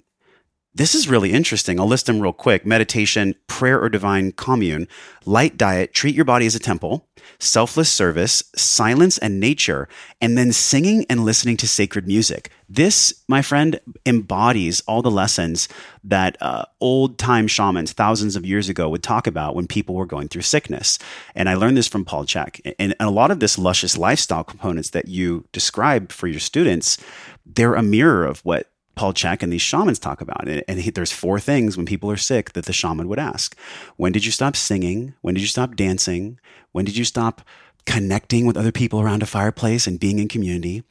This 0.76 0.95
is 0.95 1.07
really 1.07 1.34
interesting. 1.34 1.80
I'll 1.80 1.86
list 1.86 2.07
them 2.07 2.19
real 2.19 2.34
quick. 2.34 2.65
Meditation, 2.65 3.36
prayer 3.45 3.80
or 3.80 3.89
divine 3.89 4.32
commune, 4.32 4.88
light 5.24 5.55
diet, 5.55 5.93
treat 5.93 6.15
your 6.15 6.26
body 6.26 6.47
as 6.47 6.55
a 6.55 6.59
temple, 6.59 7.07
selfless 7.38 7.89
service, 7.91 8.43
silence 8.55 9.19
and 9.19 9.39
nature, 9.39 9.88
and 10.19 10.36
then 10.36 10.51
singing 10.51 11.05
and 11.11 11.26
listening 11.26 11.57
to 11.57 11.67
sacred 11.67 12.07
music. 12.07 12.49
This, 12.67 13.24
my 13.28 13.43
friend, 13.43 13.80
embodies 14.07 14.82
all 14.88 15.03
the 15.03 15.11
lessons 15.11 15.69
that 16.03 16.38
uh, 16.41 16.65
old 16.82 17.19
time 17.19 17.45
shamans 17.45 17.93
thousands 17.93 18.36
of 18.36 18.43
years 18.43 18.67
ago 18.67 18.89
would 18.89 19.03
talk 19.03 19.28
about 19.28 19.53
when 19.53 19.67
people 19.67 19.93
were 19.93 20.07
going 20.07 20.28
through 20.28 20.41
sickness. 20.41 20.97
And 21.36 21.49
I 21.49 21.53
learned 21.53 21.78
this 21.78 21.88
from 21.88 22.03
Paul 22.03 22.26
Chek. 22.26 22.61
And, 22.80 22.95
and 22.99 23.07
a 23.07 23.11
lot 23.11 23.30
of 23.30 23.39
this 23.39 23.59
luscious 23.59 23.95
lifestyle 23.95 24.43
components 24.43 24.89
that 24.89 25.07
you 25.07 25.45
describe 25.51 26.11
for 26.11 26.26
your 26.28 26.39
students, 26.39 26.97
they're 27.45 27.76
a 27.76 27.84
mirror 27.84 28.26
of 28.26 28.39
what 28.39 28.71
Paul 28.96 29.14
Chek 29.14 29.41
and 29.41 29.52
these 29.52 29.62
shamans 29.62 30.00
talk 30.00 30.22
about. 30.22 30.48
And, 30.48 30.64
and 30.68 30.80
he, 30.80 30.91
there's 30.91 31.12
four 31.12 31.39
things 31.39 31.76
when 31.76 31.86
people 31.86 32.12
are 32.12 32.18
sick 32.18 32.54
that 32.54 32.66
the 32.66 32.74
shaman 32.74 33.08
would 33.08 33.20
ask. 33.20 33.58
When 33.98 34.12
did 34.12 34.26
you 34.26 34.32
stop 34.32 34.56
singing? 34.56 35.14
When 35.22 35.34
did 35.34 35.41
you 35.41 35.48
stop 35.48 35.76
dancing? 35.76 36.39
When 36.72 36.86
did 36.86 36.98
you 36.98 37.06
stop 37.06 37.41
connecting 37.86 38.46
with 38.46 38.58
other 38.58 38.72
people 38.72 39.02
around 39.02 39.24
a 39.24 39.28
fireplace 39.28 39.88
and 39.88 40.00
being 40.00 40.20
in 40.20 40.28
community? 40.28 40.84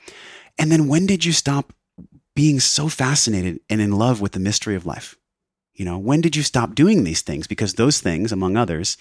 And 0.58 0.70
then 0.70 0.88
when 0.88 1.06
did 1.06 1.24
you 1.24 1.32
stop 1.32 1.72
being 2.34 2.60
so 2.60 2.88
fascinated 2.88 3.60
and 3.68 3.80
in 3.80 3.92
love 3.92 4.20
with 4.20 4.32
the 4.32 4.40
mystery 4.40 4.74
of 4.74 4.86
life? 4.86 5.16
You 5.74 5.84
know, 5.84 5.98
when 5.98 6.20
did 6.20 6.36
you 6.36 6.42
stop 6.42 6.74
doing 6.74 7.04
these 7.04 7.22
things? 7.22 7.46
Because 7.46 7.74
those 7.74 8.00
things, 8.00 8.30
among 8.30 8.56
others, 8.56 8.96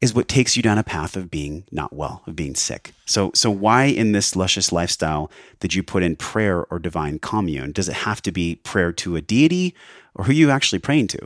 is 0.00 0.14
what 0.14 0.28
takes 0.28 0.56
you 0.56 0.62
down 0.62 0.78
a 0.78 0.82
path 0.82 1.16
of 1.16 1.30
being 1.30 1.64
not 1.70 1.92
well, 1.92 2.22
of 2.26 2.34
being 2.34 2.54
sick. 2.54 2.94
So, 3.04 3.30
so 3.34 3.50
why 3.50 3.84
in 3.84 4.12
this 4.12 4.34
luscious 4.34 4.72
lifestyle 4.72 5.30
did 5.60 5.74
you 5.74 5.82
put 5.82 6.02
in 6.02 6.16
prayer 6.16 6.64
or 6.64 6.78
divine 6.78 7.18
commune? 7.18 7.72
Does 7.72 7.88
it 7.88 7.96
have 7.96 8.22
to 8.22 8.32
be 8.32 8.56
prayer 8.56 8.92
to 8.92 9.16
a 9.16 9.20
deity, 9.20 9.74
or 10.14 10.24
who 10.24 10.30
are 10.30 10.34
you 10.34 10.50
actually 10.50 10.78
praying 10.78 11.08
to? 11.08 11.18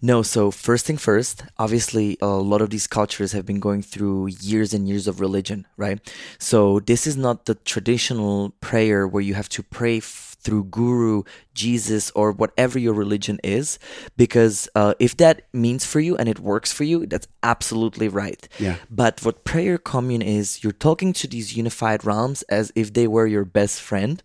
No, 0.00 0.22
so 0.22 0.50
first 0.50 0.86
thing 0.86 0.96
first, 0.96 1.42
obviously, 1.58 2.16
a 2.20 2.26
lot 2.26 2.62
of 2.62 2.70
these 2.70 2.86
cultures 2.86 3.32
have 3.32 3.44
been 3.44 3.60
going 3.60 3.82
through 3.82 4.28
years 4.40 4.72
and 4.72 4.88
years 4.88 5.08
of 5.08 5.20
religion, 5.20 5.66
right? 5.76 5.98
So, 6.38 6.80
this 6.80 7.06
is 7.06 7.16
not 7.16 7.46
the 7.46 7.56
traditional 7.56 8.50
prayer 8.60 9.06
where 9.08 9.22
you 9.22 9.34
have 9.34 9.48
to 9.50 9.62
pray 9.62 10.00
through 10.42 10.64
guru, 10.64 11.22
Jesus, 11.54 12.10
or 12.14 12.32
whatever 12.32 12.78
your 12.78 12.94
religion 12.94 13.38
is, 13.42 13.78
because 14.16 14.68
uh, 14.74 14.94
if 14.98 15.16
that 15.16 15.42
means 15.52 15.84
for 15.84 16.00
you 16.00 16.16
and 16.16 16.28
it 16.28 16.38
works 16.38 16.72
for 16.72 16.84
you, 16.84 17.06
that's 17.06 17.28
absolutely 17.42 18.08
right. 18.08 18.48
Yeah. 18.58 18.76
But 18.90 19.24
what 19.24 19.44
prayer 19.44 19.78
commune 19.78 20.22
is, 20.22 20.62
you're 20.62 20.72
talking 20.72 21.12
to 21.14 21.26
these 21.26 21.56
unified 21.56 22.04
realms 22.04 22.42
as 22.42 22.72
if 22.74 22.92
they 22.92 23.06
were 23.06 23.26
your 23.26 23.44
best 23.44 23.80
friend. 23.80 24.22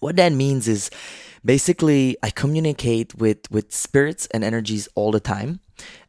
What 0.00 0.16
that 0.16 0.32
means 0.32 0.68
is 0.68 0.90
basically 1.44 2.16
I 2.22 2.30
communicate 2.30 3.14
with 3.14 3.50
with 3.50 3.72
spirits 3.72 4.26
and 4.32 4.44
energies 4.44 4.88
all 4.94 5.12
the 5.12 5.20
time, 5.20 5.60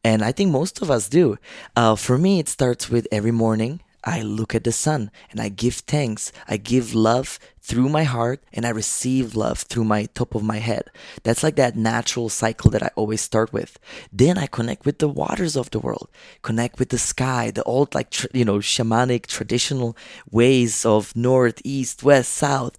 and 0.04 0.22
I 0.22 0.32
think 0.32 0.52
most 0.52 0.82
of 0.82 0.90
us 0.90 1.08
do. 1.08 1.38
Uh, 1.76 1.96
for 1.96 2.18
me, 2.18 2.40
it 2.40 2.50
starts 2.50 2.90
with 2.90 3.08
every 3.12 3.32
morning. 3.32 3.82
I 4.06 4.22
look 4.22 4.54
at 4.54 4.64
the 4.64 4.72
sun 4.72 5.10
and 5.32 5.40
I 5.40 5.50
give 5.50 5.76
thanks. 5.76 6.32
I 6.48 6.58
give 6.58 6.94
love 6.94 7.40
through 7.66 7.90
my 7.90 8.04
heart 8.04 8.44
and 8.54 8.64
I 8.64 8.70
receive 8.70 9.36
love 9.36 9.62
through 9.62 9.86
my 9.86 10.06
top 10.14 10.36
of 10.36 10.44
my 10.44 10.60
head. 10.60 10.92
That's 11.24 11.42
like 11.42 11.56
that 11.56 11.76
natural 11.76 12.30
cycle 12.30 12.70
that 12.70 12.84
I 12.84 12.92
always 12.96 13.22
start 13.22 13.52
with. 13.52 13.80
Then 14.14 14.38
I 14.38 14.46
connect 14.46 14.86
with 14.86 15.00
the 15.00 15.10
waters 15.10 15.56
of 15.56 15.72
the 15.72 15.80
world, 15.80 16.10
connect 16.44 16.78
with 16.78 16.90
the 16.90 17.00
sky, 17.00 17.50
the 17.50 17.64
old 17.64 17.96
like, 17.96 18.14
you 18.36 18.46
know, 18.46 18.60
shamanic 18.60 19.26
traditional 19.26 19.98
ways 20.30 20.86
of 20.86 21.16
north, 21.16 21.60
east, 21.64 22.04
west, 22.04 22.32
south. 22.32 22.78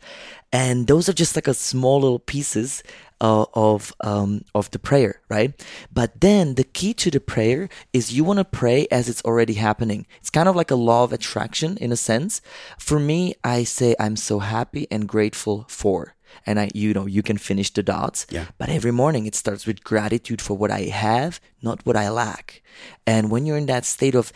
And 0.56 0.86
those 0.86 1.06
are 1.06 1.12
just 1.12 1.36
like 1.36 1.48
a 1.48 1.52
small 1.52 2.00
little 2.00 2.18
pieces 2.18 2.82
uh, 3.20 3.44
of 3.52 3.92
um, 4.00 4.42
of 4.54 4.70
the 4.70 4.78
prayer, 4.78 5.20
right? 5.28 5.52
But 5.92 6.22
then 6.22 6.54
the 6.54 6.64
key 6.64 6.94
to 6.94 7.10
the 7.10 7.20
prayer 7.20 7.68
is 7.92 8.14
you 8.16 8.24
want 8.24 8.38
to 8.38 8.44
pray 8.44 8.86
as 8.90 9.06
it's 9.10 9.22
already 9.22 9.54
happening. 9.54 10.06
It's 10.18 10.30
kind 10.30 10.48
of 10.48 10.56
like 10.56 10.70
a 10.70 10.74
law 10.74 11.04
of 11.04 11.12
attraction 11.12 11.76
in 11.76 11.92
a 11.92 11.96
sense. 11.96 12.40
For 12.78 12.98
me, 12.98 13.34
I 13.44 13.64
say 13.64 13.94
I'm 14.00 14.16
so 14.16 14.38
happy 14.38 14.86
and 14.90 15.06
grateful 15.06 15.66
for. 15.68 16.14
And 16.46 16.58
I, 16.58 16.70
you 16.74 16.94
know, 16.94 17.04
you 17.04 17.22
can 17.22 17.36
finish 17.36 17.70
the 17.70 17.82
dots. 17.82 18.26
Yeah. 18.30 18.46
But 18.56 18.70
every 18.70 18.92
morning 18.92 19.26
it 19.26 19.34
starts 19.34 19.66
with 19.66 19.84
gratitude 19.84 20.40
for 20.40 20.56
what 20.56 20.70
I 20.70 20.84
have, 20.88 21.38
not 21.60 21.84
what 21.84 21.96
I 21.96 22.08
lack. 22.08 22.62
And 23.06 23.30
when 23.30 23.44
you're 23.44 23.58
in 23.58 23.66
that 23.66 23.84
state 23.84 24.14
of 24.14 24.32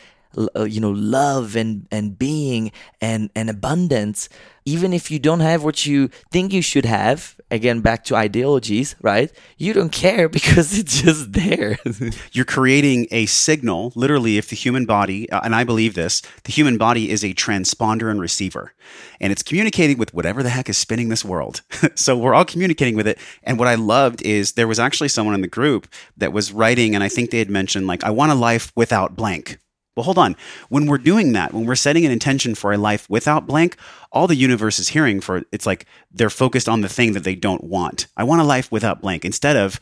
uh, 0.56 0.64
you 0.64 0.80
know 0.80 0.90
love 0.90 1.56
and 1.56 1.86
and 1.90 2.18
being 2.18 2.72
and 3.00 3.30
and 3.34 3.50
abundance 3.50 4.28
even 4.64 4.92
if 4.92 5.10
you 5.10 5.18
don't 5.18 5.40
have 5.40 5.64
what 5.64 5.86
you 5.86 6.08
think 6.30 6.52
you 6.52 6.62
should 6.62 6.84
have 6.84 7.36
again 7.50 7.80
back 7.80 8.04
to 8.04 8.14
ideologies 8.14 8.94
right 9.00 9.32
you 9.56 9.72
don't 9.72 9.92
care 9.92 10.28
because 10.40 10.78
it's 10.78 11.02
just 11.02 11.32
there 11.32 11.78
You're 12.32 12.44
creating 12.44 13.06
a 13.10 13.26
signal, 13.26 13.92
literally, 13.94 14.38
if 14.38 14.48
the 14.48 14.56
human 14.56 14.86
body, 14.86 15.30
uh, 15.30 15.40
and 15.42 15.54
I 15.54 15.64
believe 15.64 15.94
this, 15.94 16.22
the 16.44 16.52
human 16.52 16.78
body 16.78 17.10
is 17.10 17.24
a 17.24 17.34
transponder 17.34 18.10
and 18.10 18.20
receiver, 18.20 18.72
and 19.20 19.32
it's 19.32 19.42
communicating 19.42 19.98
with 19.98 20.14
whatever 20.14 20.42
the 20.42 20.50
heck 20.50 20.68
is 20.68 20.78
spinning 20.78 21.08
this 21.08 21.24
world. 21.24 21.62
so 21.94 22.16
we're 22.16 22.34
all 22.34 22.44
communicating 22.44 22.96
with 22.96 23.06
it. 23.06 23.18
And 23.42 23.58
what 23.58 23.68
I 23.68 23.74
loved 23.74 24.22
is 24.22 24.52
there 24.52 24.68
was 24.68 24.78
actually 24.78 25.08
someone 25.08 25.34
in 25.34 25.40
the 25.40 25.48
group 25.48 25.88
that 26.16 26.32
was 26.32 26.52
writing, 26.52 26.94
and 26.94 27.04
I 27.04 27.08
think 27.08 27.30
they 27.30 27.38
had 27.38 27.50
mentioned, 27.50 27.86
like, 27.86 28.04
I 28.04 28.10
want 28.10 28.32
a 28.32 28.36
life 28.36 28.72
without 28.76 29.16
blank. 29.16 29.58
Well, 29.97 30.05
hold 30.05 30.18
on. 30.18 30.36
When 30.68 30.86
we're 30.86 30.99
doing 30.99 31.32
that, 31.32 31.53
when 31.53 31.66
we're 31.66 31.74
setting 31.74 32.07
an 32.07 32.12
intention 32.12 32.55
for 32.55 32.72
a 32.72 32.78
life 32.78 33.09
without 33.11 33.47
blank, 33.47 33.76
all 34.12 34.26
the 34.26 34.36
universe 34.36 34.78
is 34.78 34.88
hearing 34.88 35.20
for 35.20 35.43
it's 35.53 35.66
like 35.66 35.86
they're 36.11 36.30
focused 36.30 36.68
on 36.68 36.80
the 36.80 36.88
thing 36.88 37.12
that 37.12 37.24
they 37.24 37.34
don't 37.34 37.64
want. 37.64 38.07
I 38.16 38.24
want 38.24 38.41
a 38.41 38.45
life 38.45 38.70
without 38.70 39.01
blank 39.01 39.24
instead 39.24 39.57
of 39.57 39.80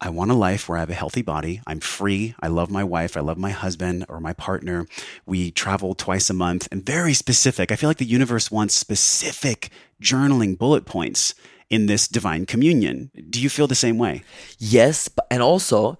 I 0.00 0.10
want 0.10 0.30
a 0.30 0.34
life 0.34 0.68
where 0.68 0.78
I 0.78 0.80
have 0.80 0.90
a 0.90 0.94
healthy 0.94 1.22
body. 1.22 1.60
I'm 1.66 1.80
free. 1.80 2.34
I 2.40 2.46
love 2.46 2.70
my 2.70 2.84
wife. 2.84 3.16
I 3.16 3.20
love 3.20 3.36
my 3.36 3.50
husband 3.50 4.06
or 4.08 4.20
my 4.20 4.32
partner. 4.32 4.86
We 5.26 5.50
travel 5.50 5.94
twice 5.94 6.30
a 6.30 6.34
month 6.34 6.68
and 6.70 6.86
very 6.86 7.14
specific. 7.14 7.72
I 7.72 7.76
feel 7.76 7.90
like 7.90 7.96
the 7.96 8.04
universe 8.04 8.50
wants 8.50 8.74
specific 8.74 9.70
journaling 10.00 10.56
bullet 10.56 10.84
points 10.84 11.34
in 11.68 11.86
this 11.86 12.06
divine 12.06 12.46
communion. 12.46 13.10
Do 13.28 13.40
you 13.40 13.48
feel 13.48 13.66
the 13.66 13.74
same 13.74 13.98
way? 13.98 14.22
yes 14.58 15.08
and 15.30 15.42
also 15.42 15.98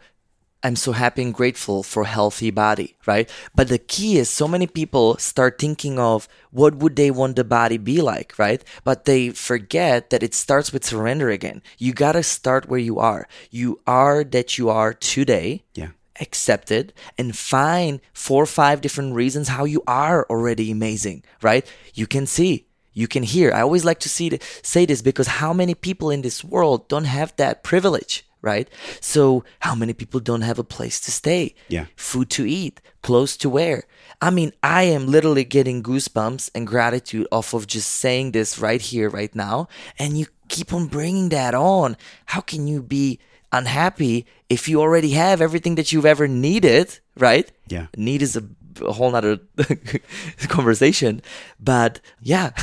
i'm 0.63 0.77
so 0.77 0.93
happy 0.93 1.23
and 1.23 1.35
grateful 1.35 1.83
for 1.83 2.05
healthy 2.05 2.51
body 2.51 2.97
right 3.07 3.31
but 3.55 3.69
the 3.69 3.79
key 3.79 4.19
is 4.19 4.29
so 4.29 4.49
many 4.49 4.67
people 4.67 5.17
start 5.19 5.59
thinking 5.59 5.99
of 5.99 6.29
what 6.51 6.75
would 6.77 6.97
they 6.97 7.11
want 7.11 7.37
the 7.37 7.45
body 7.45 7.79
be 7.79 8.01
like 8.01 8.39
right 8.39 8.65
but 8.85 9.05
they 9.05 9.31
forget 9.31 10.11
that 10.11 10.23
it 10.23 10.35
starts 10.35 10.73
with 10.73 10.85
surrender 10.85 11.31
again 11.31 11.63
you 11.79 11.93
gotta 11.93 12.23
start 12.23 12.69
where 12.69 12.81
you 12.81 12.99
are 12.99 13.29
you 13.51 13.81
are 13.87 14.25
that 14.25 14.59
you 14.59 14.69
are 14.69 14.93
today 14.93 15.63
Yeah. 15.75 15.91
accept 16.21 16.71
it 16.73 16.93
and 17.17 17.37
find 17.39 18.01
four 18.13 18.43
or 18.43 18.47
five 18.47 18.81
different 18.81 19.15
reasons 19.15 19.49
how 19.49 19.65
you 19.65 19.83
are 19.87 20.27
already 20.29 20.67
amazing, 20.73 21.23
right? 21.43 21.65
You 21.95 22.09
can 22.09 22.27
see, 22.27 22.67
you 22.93 23.07
can 23.07 23.23
hear. 23.23 23.53
I 23.55 23.61
always 23.63 23.85
like 23.85 24.01
to 24.01 24.09
see 24.09 24.27
say 24.63 24.83
this 24.85 25.01
because 25.01 25.39
how 25.39 25.53
many 25.55 25.75
people 25.79 26.11
in 26.11 26.23
this 26.23 26.43
world 26.43 26.89
don't 26.89 27.07
have 27.07 27.31
that 27.37 27.63
privilege, 27.63 28.27
right? 28.43 28.69
So, 29.01 29.45
how 29.61 29.75
many 29.75 29.93
people 29.93 30.21
don't 30.21 30.43
have 30.43 30.59
a 30.59 30.65
place 30.65 31.01
to 31.01 31.11
stay? 31.11 31.55
Yeah. 31.69 31.87
Food 31.97 32.31
to 32.31 32.49
eat, 32.49 32.81
clothes 33.03 33.37
to 33.39 33.49
wear. 33.51 33.85
I 34.21 34.31
mean, 34.31 34.53
I 34.63 34.85
am 34.85 35.07
literally 35.07 35.45
getting 35.45 35.83
goosebumps 35.83 36.51
and 36.55 36.67
gratitude 36.67 37.27
off 37.31 37.55
of 37.55 37.67
just 37.67 37.91
saying 37.91 38.33
this 38.33 38.59
right 38.59 38.81
here, 38.81 39.09
right 39.09 39.35
now. 39.35 39.69
And 39.99 40.19
you 40.19 40.27
keep 40.49 40.73
on 40.73 40.87
bringing 40.87 41.29
that 41.31 41.55
on. 41.55 41.97
How 42.27 42.41
can 42.41 42.67
you 42.67 42.83
be 42.83 43.21
unhappy 43.53 44.27
if 44.49 44.69
you 44.69 44.81
already 44.81 45.11
have 45.11 45.41
everything 45.41 45.77
that 45.77 45.93
you've 45.93 46.07
ever 46.07 46.29
needed, 46.29 46.99
right? 47.17 47.51
Yeah. 47.69 47.87
Need 47.97 48.23
is 48.23 48.37
a, 48.37 48.43
a 48.81 48.93
whole 48.93 49.11
nother 49.11 49.39
conversation. 50.49 51.23
But 51.61 52.01
yeah. 52.23 52.47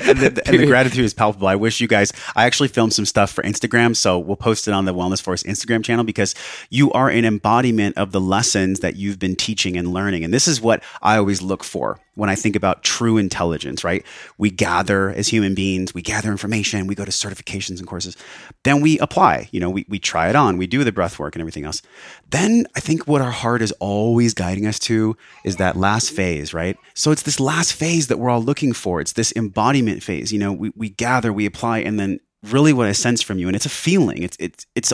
and, 0.00 0.18
the, 0.18 0.42
and 0.46 0.58
the 0.58 0.66
gratitude 0.66 1.04
is 1.04 1.14
palpable. 1.14 1.48
I 1.48 1.56
wish 1.56 1.80
you 1.80 1.88
guys, 1.88 2.12
I 2.36 2.44
actually 2.44 2.68
filmed 2.68 2.92
some 2.92 3.06
stuff 3.06 3.30
for 3.30 3.42
Instagram. 3.42 3.96
So 3.96 4.18
we'll 4.18 4.36
post 4.36 4.68
it 4.68 4.74
on 4.74 4.84
the 4.84 4.94
Wellness 4.94 5.22
Force 5.22 5.42
Instagram 5.42 5.84
channel 5.84 6.04
because 6.04 6.34
you 6.70 6.92
are 6.92 7.08
an 7.08 7.24
embodiment 7.24 7.96
of 7.96 8.12
the 8.12 8.20
lessons 8.20 8.80
that 8.80 8.96
you've 8.96 9.18
been 9.18 9.36
teaching 9.36 9.76
and 9.76 9.92
learning. 9.92 10.24
And 10.24 10.32
this 10.32 10.48
is 10.48 10.60
what 10.60 10.82
I 11.02 11.16
always 11.16 11.42
look 11.42 11.64
for 11.64 11.98
when 12.20 12.28
I 12.28 12.34
think 12.34 12.54
about 12.54 12.82
true 12.82 13.16
intelligence, 13.16 13.82
right? 13.82 14.04
We 14.36 14.50
gather 14.50 15.08
as 15.08 15.28
human 15.28 15.54
beings, 15.54 15.94
we 15.94 16.02
gather 16.02 16.30
information, 16.30 16.86
we 16.86 16.94
go 16.94 17.06
to 17.06 17.10
certifications 17.10 17.78
and 17.78 17.86
courses, 17.86 18.14
then 18.62 18.82
we 18.82 18.98
apply, 18.98 19.48
you 19.52 19.58
know, 19.58 19.70
we, 19.70 19.86
we 19.88 19.98
try 19.98 20.28
it 20.28 20.36
on, 20.36 20.58
we 20.58 20.66
do 20.66 20.84
the 20.84 20.92
breath 20.92 21.18
work 21.18 21.34
and 21.34 21.40
everything 21.40 21.64
else. 21.64 21.80
Then 22.28 22.66
I 22.76 22.80
think 22.80 23.08
what 23.08 23.22
our 23.22 23.30
heart 23.30 23.62
is 23.62 23.72
always 23.80 24.34
guiding 24.34 24.66
us 24.66 24.78
to 24.80 25.16
is 25.46 25.56
that 25.56 25.76
last 25.76 26.10
phase, 26.10 26.52
right? 26.52 26.76
So 26.92 27.10
it's 27.10 27.22
this 27.22 27.40
last 27.40 27.72
phase 27.72 28.08
that 28.08 28.18
we're 28.18 28.28
all 28.28 28.42
looking 28.42 28.74
for. 28.74 29.00
It's 29.00 29.14
this 29.14 29.32
embodiment 29.34 30.02
phase. 30.02 30.30
You 30.30 30.40
know, 30.40 30.52
we, 30.52 30.72
we 30.76 30.90
gather, 30.90 31.32
we 31.32 31.46
apply, 31.46 31.78
and 31.78 31.98
then 31.98 32.20
really 32.42 32.74
what 32.74 32.86
I 32.86 32.92
sense 32.92 33.22
from 33.22 33.38
you, 33.38 33.46
and 33.46 33.56
it's 33.56 33.66
a 33.66 33.70
feeling. 33.70 34.22
It's 34.22 34.36
it's 34.38 34.66
it's 34.74 34.92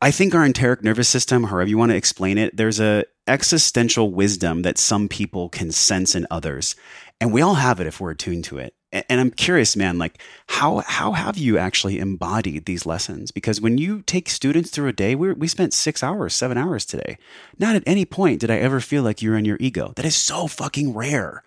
I 0.00 0.10
think 0.10 0.34
our 0.34 0.44
enteric 0.44 0.82
nervous 0.82 1.08
system, 1.08 1.44
however 1.44 1.68
you 1.68 1.78
want 1.78 1.90
to 1.92 1.96
explain 1.96 2.36
it, 2.36 2.56
there's 2.56 2.80
a 2.80 3.04
existential 3.26 4.10
wisdom 4.12 4.62
that 4.62 4.78
some 4.78 5.08
people 5.08 5.48
can 5.48 5.70
sense 5.70 6.14
in 6.14 6.26
others. 6.30 6.74
And 7.20 7.32
we 7.32 7.42
all 7.42 7.54
have 7.54 7.80
it 7.80 7.86
if 7.86 8.00
we're 8.00 8.10
attuned 8.10 8.44
to 8.44 8.58
it. 8.58 8.74
And 8.92 9.20
I'm 9.20 9.30
curious, 9.30 9.74
man, 9.74 9.96
like 9.96 10.20
how 10.48 10.78
how 10.80 11.12
have 11.12 11.38
you 11.38 11.56
actually 11.56 11.98
embodied 11.98 12.66
these 12.66 12.84
lessons? 12.84 13.30
Because 13.30 13.58
when 13.58 13.78
you 13.78 14.02
take 14.02 14.28
students 14.28 14.70
through 14.70 14.88
a 14.88 14.92
day, 14.92 15.14
we 15.14 15.32
we 15.32 15.48
spent 15.48 15.72
six 15.72 16.02
hours, 16.02 16.34
seven 16.34 16.58
hours 16.58 16.84
today. 16.84 17.16
Not 17.58 17.74
at 17.74 17.84
any 17.86 18.04
point 18.04 18.40
did 18.40 18.50
I 18.50 18.58
ever 18.58 18.80
feel 18.80 19.02
like 19.02 19.22
you're 19.22 19.38
in 19.38 19.46
your 19.46 19.56
ego. 19.60 19.94
That 19.96 20.04
is 20.04 20.16
so 20.16 20.46
fucking 20.46 20.92
rare 20.94 21.42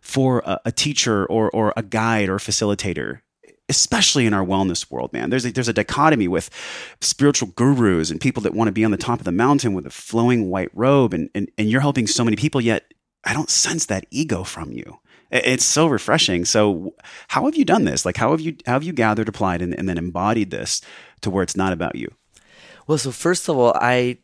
for 0.00 0.42
a, 0.44 0.60
a 0.64 0.72
teacher 0.72 1.24
or 1.26 1.50
or 1.50 1.72
a 1.76 1.82
guide 1.82 2.28
or 2.28 2.38
facilitator 2.38 3.20
especially 3.68 4.26
in 4.26 4.34
our 4.34 4.44
wellness 4.44 4.90
world, 4.90 5.12
man. 5.12 5.30
There's 5.30 5.44
a, 5.44 5.52
there's 5.52 5.68
a 5.68 5.72
dichotomy 5.72 6.28
with 6.28 6.50
spiritual 7.00 7.48
gurus 7.48 8.10
and 8.10 8.20
people 8.20 8.42
that 8.42 8.54
want 8.54 8.68
to 8.68 8.72
be 8.72 8.84
on 8.84 8.90
the 8.90 8.96
top 8.96 9.18
of 9.18 9.24
the 9.24 9.32
mountain 9.32 9.74
with 9.74 9.86
a 9.86 9.90
flowing 9.90 10.48
white 10.48 10.70
robe, 10.74 11.12
and, 11.12 11.30
and, 11.34 11.50
and 11.58 11.70
you're 11.70 11.80
helping 11.80 12.06
so 12.06 12.24
many 12.24 12.36
people, 12.36 12.60
yet 12.60 12.92
I 13.24 13.32
don't 13.32 13.50
sense 13.50 13.86
that 13.86 14.06
ego 14.10 14.44
from 14.44 14.72
you. 14.72 14.98
It's 15.30 15.64
so 15.64 15.86
refreshing. 15.86 16.46
So, 16.46 16.94
how 17.28 17.44
have 17.44 17.54
you 17.54 17.64
done 17.64 17.84
this? 17.84 18.06
Like, 18.06 18.16
how 18.16 18.30
have 18.30 18.40
you 18.40 18.56
how 18.64 18.72
have 18.72 18.82
you 18.82 18.94
gathered, 18.94 19.28
applied, 19.28 19.60
and, 19.60 19.78
and 19.78 19.86
then 19.86 19.98
embodied 19.98 20.50
this 20.50 20.80
to 21.20 21.28
where 21.28 21.42
it's 21.42 21.56
not 21.56 21.74
about 21.74 21.96
you? 21.96 22.14
Well, 22.86 22.96
so 22.96 23.10
first 23.10 23.46
of 23.48 23.58
all, 23.58 23.74
I 23.78 24.18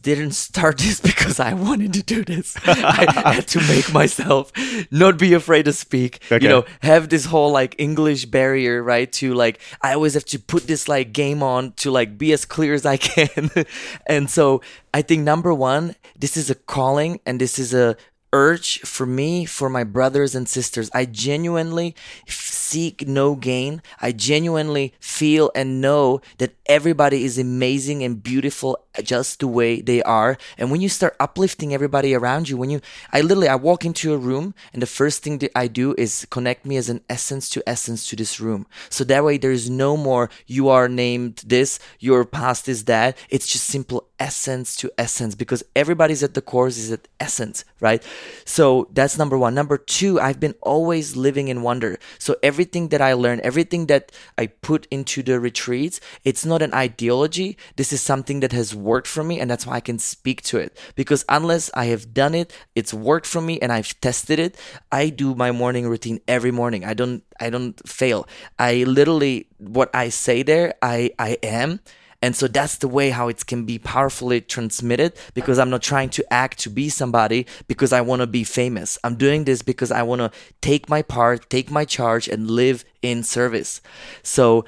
didn't 0.00 0.32
start 0.32 0.78
this 0.84 1.00
because 1.00 1.38
I 1.40 1.54
wanted 1.54 1.92
to 1.94 2.02
do 2.02 2.24
this. 2.24 2.56
I 2.64 3.32
had 3.34 3.48
to 3.48 3.60
make 3.68 3.92
myself 3.92 4.52
not 4.90 5.18
be 5.18 5.34
afraid 5.34 5.64
to 5.66 5.72
speak. 5.72 6.22
Okay. 6.30 6.44
You 6.44 6.48
know, 6.48 6.64
have 6.82 7.08
this 7.08 7.26
whole 7.26 7.50
like 7.50 7.74
English 7.78 8.26
barrier, 8.26 8.82
right? 8.82 9.10
To 9.12 9.34
like, 9.34 9.60
I 9.80 9.94
always 9.94 10.14
have 10.14 10.24
to 10.26 10.38
put 10.38 10.66
this 10.66 10.88
like 10.88 11.12
game 11.12 11.42
on 11.42 11.72
to 11.72 11.90
like 11.90 12.18
be 12.18 12.32
as 12.32 12.44
clear 12.44 12.74
as 12.74 12.84
I 12.84 12.96
can. 12.96 13.50
and 14.06 14.28
so 14.28 14.62
I 14.92 15.02
think 15.02 15.22
number 15.22 15.54
one, 15.54 15.94
this 16.18 16.36
is 16.36 16.50
a 16.50 16.54
calling 16.54 17.20
and 17.24 17.40
this 17.40 17.58
is 17.58 17.72
a 17.72 17.96
urge 18.32 18.80
for 18.80 19.06
me, 19.06 19.44
for 19.44 19.68
my 19.68 19.84
brothers 19.84 20.34
and 20.34 20.48
sisters. 20.48 20.90
I 20.94 21.04
genuinely 21.04 21.94
seek 22.26 23.06
no 23.06 23.34
gain. 23.34 23.82
I 24.00 24.12
genuinely 24.12 24.94
feel 24.98 25.50
and 25.54 25.80
know 25.80 26.20
that 26.38 26.54
everybody 26.66 27.24
is 27.24 27.38
amazing 27.38 28.02
and 28.02 28.22
beautiful 28.22 28.78
just 29.02 29.40
the 29.40 29.48
way 29.48 29.80
they 29.80 30.02
are. 30.02 30.38
And 30.56 30.70
when 30.70 30.80
you 30.80 30.88
start 30.88 31.16
uplifting 31.20 31.74
everybody 31.74 32.14
around 32.14 32.48
you, 32.48 32.56
when 32.56 32.70
you, 32.70 32.80
I 33.12 33.20
literally, 33.20 33.48
I 33.48 33.56
walk 33.56 33.84
into 33.84 34.12
a 34.14 34.18
room 34.18 34.54
and 34.72 34.80
the 34.80 34.86
first 34.86 35.22
thing 35.22 35.38
that 35.38 35.52
I 35.54 35.66
do 35.66 35.94
is 35.98 36.26
connect 36.30 36.64
me 36.64 36.76
as 36.76 36.88
an 36.88 37.02
essence 37.08 37.48
to 37.50 37.62
essence 37.66 38.08
to 38.08 38.16
this 38.16 38.40
room. 38.40 38.66
So 38.88 39.04
that 39.04 39.24
way 39.24 39.38
there 39.38 39.52
is 39.52 39.68
no 39.68 39.96
more, 39.96 40.30
you 40.46 40.68
are 40.68 40.88
named 40.88 41.42
this, 41.46 41.78
your 41.98 42.24
past 42.24 42.68
is 42.68 42.84
that. 42.84 43.16
It's 43.28 43.46
just 43.46 43.64
simple 43.64 44.08
essence 44.18 44.76
to 44.76 44.90
essence 44.96 45.34
because 45.34 45.64
everybody's 45.74 46.22
at 46.22 46.34
the 46.34 46.42
core 46.42 46.68
is 46.68 46.92
at 46.92 47.08
essence, 47.18 47.64
right? 47.80 48.02
So 48.44 48.88
that's 48.92 49.18
number 49.18 49.38
one. 49.38 49.54
Number 49.54 49.78
two, 49.78 50.20
I've 50.20 50.40
been 50.40 50.54
always 50.62 51.16
living 51.16 51.48
in 51.48 51.62
wonder. 51.62 51.98
So 52.18 52.36
everything 52.42 52.88
that 52.88 53.00
I 53.00 53.12
learn, 53.12 53.40
everything 53.42 53.86
that 53.86 54.12
I 54.36 54.46
put 54.46 54.86
into 54.90 55.22
the 55.22 55.40
retreats, 55.40 56.00
it's 56.24 56.44
not 56.44 56.62
an 56.62 56.74
ideology. 56.74 57.56
This 57.76 57.92
is 57.92 58.00
something 58.00 58.40
that 58.40 58.52
has 58.52 58.74
worked 58.74 59.06
for 59.06 59.24
me 59.24 59.40
and 59.40 59.50
that's 59.50 59.66
why 59.66 59.76
I 59.76 59.80
can 59.80 59.98
speak 59.98 60.42
to 60.42 60.58
it. 60.58 60.76
Because 60.94 61.24
unless 61.28 61.70
I 61.74 61.86
have 61.86 62.12
done 62.14 62.34
it, 62.34 62.52
it's 62.74 62.94
worked 62.94 63.26
for 63.26 63.40
me 63.40 63.60
and 63.60 63.72
I've 63.72 63.98
tested 64.00 64.38
it. 64.38 64.56
I 64.90 65.08
do 65.08 65.34
my 65.34 65.52
morning 65.52 65.88
routine 65.88 66.20
every 66.28 66.50
morning. 66.50 66.84
I 66.84 66.94
don't 66.94 67.22
I 67.40 67.50
don't 67.50 67.76
fail. 67.88 68.26
I 68.58 68.84
literally 68.84 69.46
what 69.58 69.90
I 69.94 70.08
say 70.08 70.42
there, 70.42 70.74
I 70.82 71.10
I 71.18 71.38
am 71.42 71.80
and 72.22 72.36
so 72.36 72.46
that's 72.46 72.76
the 72.78 72.86
way 72.88 73.10
how 73.10 73.26
it 73.26 73.44
can 73.46 73.64
be 73.64 73.78
powerfully 73.78 74.40
transmitted 74.40 75.14
because 75.34 75.58
I'm 75.58 75.70
not 75.70 75.82
trying 75.82 76.08
to 76.10 76.32
act 76.32 76.60
to 76.60 76.70
be 76.70 76.88
somebody 76.88 77.46
because 77.66 77.92
I 77.92 78.00
want 78.00 78.20
to 78.20 78.28
be 78.28 78.44
famous. 78.44 78.96
I'm 79.02 79.16
doing 79.16 79.44
this 79.44 79.60
because 79.60 79.90
I 79.90 80.02
want 80.04 80.20
to 80.20 80.30
take 80.60 80.88
my 80.88 81.02
part, 81.02 81.50
take 81.50 81.70
my 81.70 81.84
charge, 81.84 82.28
and 82.28 82.48
live 82.48 82.84
in 83.02 83.24
service. 83.24 83.80
So 84.22 84.64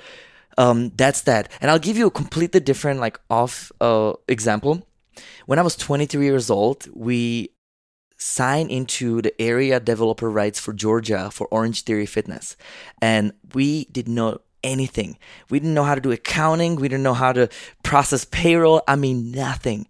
um, 0.59 0.91
that's 0.97 1.23
that. 1.23 1.49
And 1.61 1.71
I'll 1.71 1.79
give 1.79 1.97
you 1.97 2.09
a 2.09 2.11
completely 2.11 2.61
different, 2.61 2.99
like, 2.99 3.21
off 3.31 3.71
uh, 3.81 4.15
example. 4.29 4.87
When 5.47 5.61
I 5.61 5.63
was 5.63 5.77
23 5.77 6.25
years 6.25 6.51
old, 6.51 6.89
we 6.93 7.51
signed 8.17 8.71
into 8.71 9.23
the 9.23 9.41
area 9.41 9.79
developer 9.79 10.31
rights 10.31 10.59
for 10.59 10.73
Georgia 10.73 11.31
for 11.31 11.49
Orangetheory 11.49 12.09
Fitness. 12.09 12.57
And 13.01 13.33
we 13.53 13.85
did 13.87 14.09
not 14.09 14.43
anything. 14.65 15.17
We 15.51 15.61
didn't 15.61 15.75
know 15.75 15.85
how 15.85 15.95
to 15.95 16.01
do 16.01 16.11
accounting. 16.11 16.75
We 16.77 16.89
didn't 16.89 17.05
know 17.05 17.15
how 17.15 17.33
to 17.33 17.49
process 17.85 18.25
payroll. 18.25 18.83
I 18.89 18.97
mean, 18.97 19.31
nothing. 19.31 19.87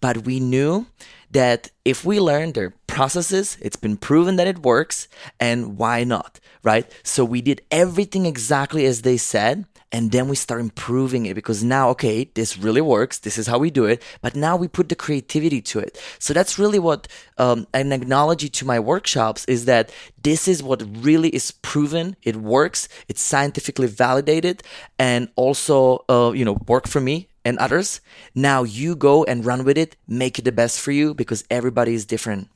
But 0.00 0.18
we 0.18 0.38
knew 0.38 0.86
that 1.30 1.70
if 1.84 2.04
we 2.04 2.20
learn 2.20 2.52
their 2.52 2.74
processes, 2.86 3.58
it's 3.60 3.76
been 3.76 3.96
proven 3.96 4.36
that 4.36 4.46
it 4.46 4.60
works, 4.60 5.08
and 5.38 5.78
why 5.78 6.04
not, 6.04 6.40
right? 6.62 6.90
So 7.02 7.24
we 7.24 7.40
did 7.40 7.62
everything 7.70 8.26
exactly 8.26 8.86
as 8.86 9.02
they 9.02 9.16
said, 9.16 9.66
and 9.92 10.12
then 10.12 10.28
we 10.28 10.36
start 10.36 10.60
improving 10.60 11.26
it 11.26 11.34
because 11.34 11.64
now 11.64 11.88
okay 11.90 12.24
this 12.34 12.58
really 12.58 12.80
works 12.80 13.18
this 13.20 13.38
is 13.38 13.46
how 13.46 13.58
we 13.58 13.70
do 13.70 13.84
it 13.84 14.02
but 14.20 14.36
now 14.36 14.56
we 14.56 14.68
put 14.68 14.88
the 14.88 14.94
creativity 14.94 15.60
to 15.60 15.78
it 15.78 16.00
so 16.18 16.34
that's 16.34 16.58
really 16.58 16.78
what 16.78 17.08
um, 17.38 17.66
an 17.72 17.92
analogy 17.92 18.48
to 18.48 18.66
my 18.66 18.78
workshops 18.78 19.44
is 19.46 19.64
that 19.64 19.90
this 20.22 20.48
is 20.48 20.62
what 20.62 20.82
really 20.98 21.30
is 21.30 21.50
proven 21.50 22.16
it 22.22 22.36
works 22.36 22.88
it's 23.08 23.22
scientifically 23.22 23.86
validated 23.86 24.62
and 24.98 25.28
also 25.36 26.04
uh, 26.08 26.32
you 26.34 26.44
know 26.44 26.58
work 26.66 26.86
for 26.86 27.00
me 27.00 27.28
and 27.48 27.58
others 27.58 28.00
now 28.34 28.62
you 28.62 28.94
go 28.94 29.24
and 29.24 29.46
run 29.50 29.64
with 29.64 29.78
it 29.78 29.96
make 30.06 30.38
it 30.38 30.44
the 30.44 30.52
best 30.52 30.80
for 30.80 30.92
you 30.92 31.14
because 31.14 31.44
everybody 31.50 31.94
is 31.94 32.04
different 32.04 32.48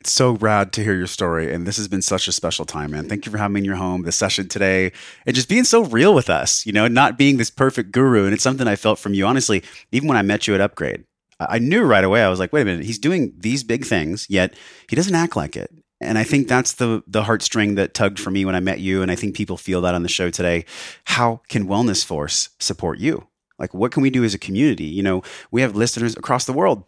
it's 0.00 0.12
so 0.12 0.32
rad 0.32 0.72
to 0.72 0.82
hear 0.82 0.94
your 0.94 1.06
story. 1.06 1.52
And 1.52 1.66
this 1.66 1.76
has 1.76 1.86
been 1.86 2.00
such 2.00 2.26
a 2.26 2.32
special 2.32 2.64
time, 2.64 2.92
man. 2.92 3.06
Thank 3.06 3.26
you 3.26 3.32
for 3.32 3.36
having 3.36 3.54
me 3.54 3.60
in 3.60 3.64
your 3.66 3.76
home, 3.76 4.02
this 4.02 4.16
session 4.16 4.48
today, 4.48 4.92
and 5.26 5.36
just 5.36 5.48
being 5.48 5.64
so 5.64 5.84
real 5.84 6.14
with 6.14 6.30
us, 6.30 6.64
you 6.64 6.72
know, 6.72 6.88
not 6.88 7.18
being 7.18 7.36
this 7.36 7.50
perfect 7.50 7.92
guru. 7.92 8.24
And 8.24 8.32
it's 8.32 8.42
something 8.42 8.66
I 8.66 8.76
felt 8.76 8.98
from 8.98 9.12
you, 9.12 9.26
honestly, 9.26 9.62
even 9.92 10.08
when 10.08 10.16
I 10.16 10.22
met 10.22 10.46
you 10.46 10.54
at 10.54 10.60
Upgrade. 10.60 11.04
I 11.38 11.58
knew 11.58 11.82
right 11.82 12.04
away, 12.04 12.22
I 12.22 12.28
was 12.28 12.38
like, 12.38 12.52
wait 12.52 12.62
a 12.62 12.64
minute, 12.64 12.84
he's 12.84 12.98
doing 12.98 13.32
these 13.36 13.64
big 13.64 13.84
things, 13.84 14.26
yet 14.28 14.54
he 14.88 14.96
doesn't 14.96 15.14
act 15.14 15.36
like 15.36 15.56
it. 15.56 15.70
And 16.00 16.16
I 16.16 16.24
think 16.24 16.48
that's 16.48 16.74
the 16.74 17.02
the 17.06 17.24
heartstring 17.24 17.76
that 17.76 17.92
tugged 17.92 18.18
for 18.18 18.30
me 18.30 18.46
when 18.46 18.54
I 18.54 18.60
met 18.60 18.80
you. 18.80 19.02
And 19.02 19.10
I 19.10 19.16
think 19.16 19.36
people 19.36 19.58
feel 19.58 19.82
that 19.82 19.94
on 19.94 20.02
the 20.02 20.08
show 20.08 20.30
today. 20.30 20.64
How 21.04 21.42
can 21.48 21.66
Wellness 21.66 22.04
Force 22.04 22.50
support 22.58 22.98
you? 22.98 23.26
Like, 23.60 23.74
what 23.74 23.92
can 23.92 24.02
we 24.02 24.10
do 24.10 24.24
as 24.24 24.34
a 24.34 24.38
community? 24.38 24.84
You 24.84 25.02
know, 25.02 25.22
we 25.50 25.60
have 25.60 25.76
listeners 25.76 26.16
across 26.16 26.46
the 26.46 26.52
world. 26.52 26.84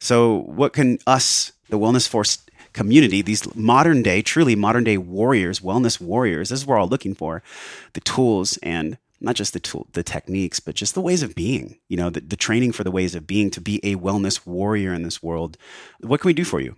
So, 0.00 0.38
what 0.46 0.72
can 0.72 0.98
us, 1.06 1.52
the 1.68 1.78
Wellness 1.78 2.08
Force 2.08 2.38
community, 2.72 3.22
these 3.22 3.54
modern 3.54 4.02
day, 4.02 4.20
truly 4.20 4.56
modern 4.56 4.84
day 4.84 4.98
warriors, 4.98 5.60
wellness 5.60 6.00
warriors. 6.00 6.48
This 6.48 6.60
is 6.60 6.66
what 6.66 6.74
we're 6.74 6.80
all 6.80 6.88
looking 6.88 7.14
for 7.14 7.42
the 7.92 8.00
tools 8.00 8.58
and 8.62 8.98
not 9.20 9.36
just 9.36 9.52
the 9.52 9.60
tool, 9.60 9.86
the 9.92 10.02
techniques, 10.02 10.60
but 10.60 10.74
just 10.74 10.94
the 10.94 11.00
ways 11.00 11.22
of 11.22 11.34
being, 11.34 11.78
you 11.88 11.96
know, 11.96 12.10
the, 12.10 12.20
the 12.20 12.36
training 12.36 12.72
for 12.72 12.84
the 12.84 12.90
ways 12.90 13.14
of 13.14 13.26
being 13.26 13.50
to 13.50 13.60
be 13.60 13.80
a 13.82 13.96
wellness 13.96 14.44
warrior 14.44 14.92
in 14.92 15.02
this 15.02 15.22
world. 15.22 15.56
What 16.00 16.20
can 16.20 16.28
we 16.28 16.34
do 16.34 16.44
for 16.44 16.60
you? 16.60 16.74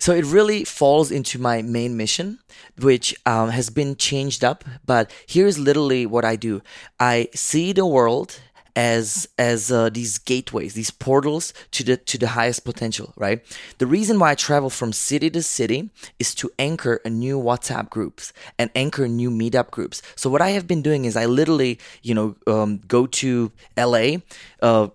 So 0.00 0.14
it 0.14 0.24
really 0.24 0.64
falls 0.64 1.10
into 1.10 1.40
my 1.40 1.60
main 1.62 1.96
mission, 1.96 2.38
which 2.80 3.14
um, 3.26 3.50
has 3.50 3.68
been 3.68 3.96
changed 3.96 4.44
up. 4.44 4.64
But 4.86 5.10
here's 5.26 5.58
literally 5.58 6.06
what 6.06 6.24
I 6.24 6.36
do 6.36 6.62
I 7.00 7.28
see 7.34 7.72
the 7.72 7.86
world 7.86 8.40
as 8.78 9.28
as 9.38 9.72
uh, 9.72 9.90
these 9.90 10.18
gateways, 10.18 10.74
these 10.74 10.92
portals 10.92 11.52
to 11.72 11.82
the 11.82 11.96
to 11.96 12.16
the 12.16 12.28
highest 12.28 12.64
potential, 12.64 13.12
right? 13.16 13.44
The 13.78 13.88
reason 13.88 14.20
why 14.20 14.30
I 14.30 14.34
travel 14.36 14.70
from 14.70 14.92
city 14.92 15.30
to 15.30 15.42
city 15.42 15.90
is 16.20 16.32
to 16.36 16.48
anchor 16.60 17.00
a 17.04 17.10
new 17.10 17.40
WhatsApp 17.40 17.90
groups 17.90 18.32
and 18.56 18.70
anchor 18.76 19.08
new 19.08 19.32
meetup 19.32 19.72
groups. 19.72 20.00
So 20.14 20.30
what 20.30 20.40
I 20.40 20.50
have 20.50 20.68
been 20.68 20.80
doing 20.80 21.06
is 21.06 21.16
I 21.16 21.26
literally, 21.26 21.80
you 22.04 22.14
know, 22.14 22.36
um, 22.46 22.80
go 22.86 23.06
to 23.06 23.50
LA, 23.76 24.18
uh, 24.62 24.88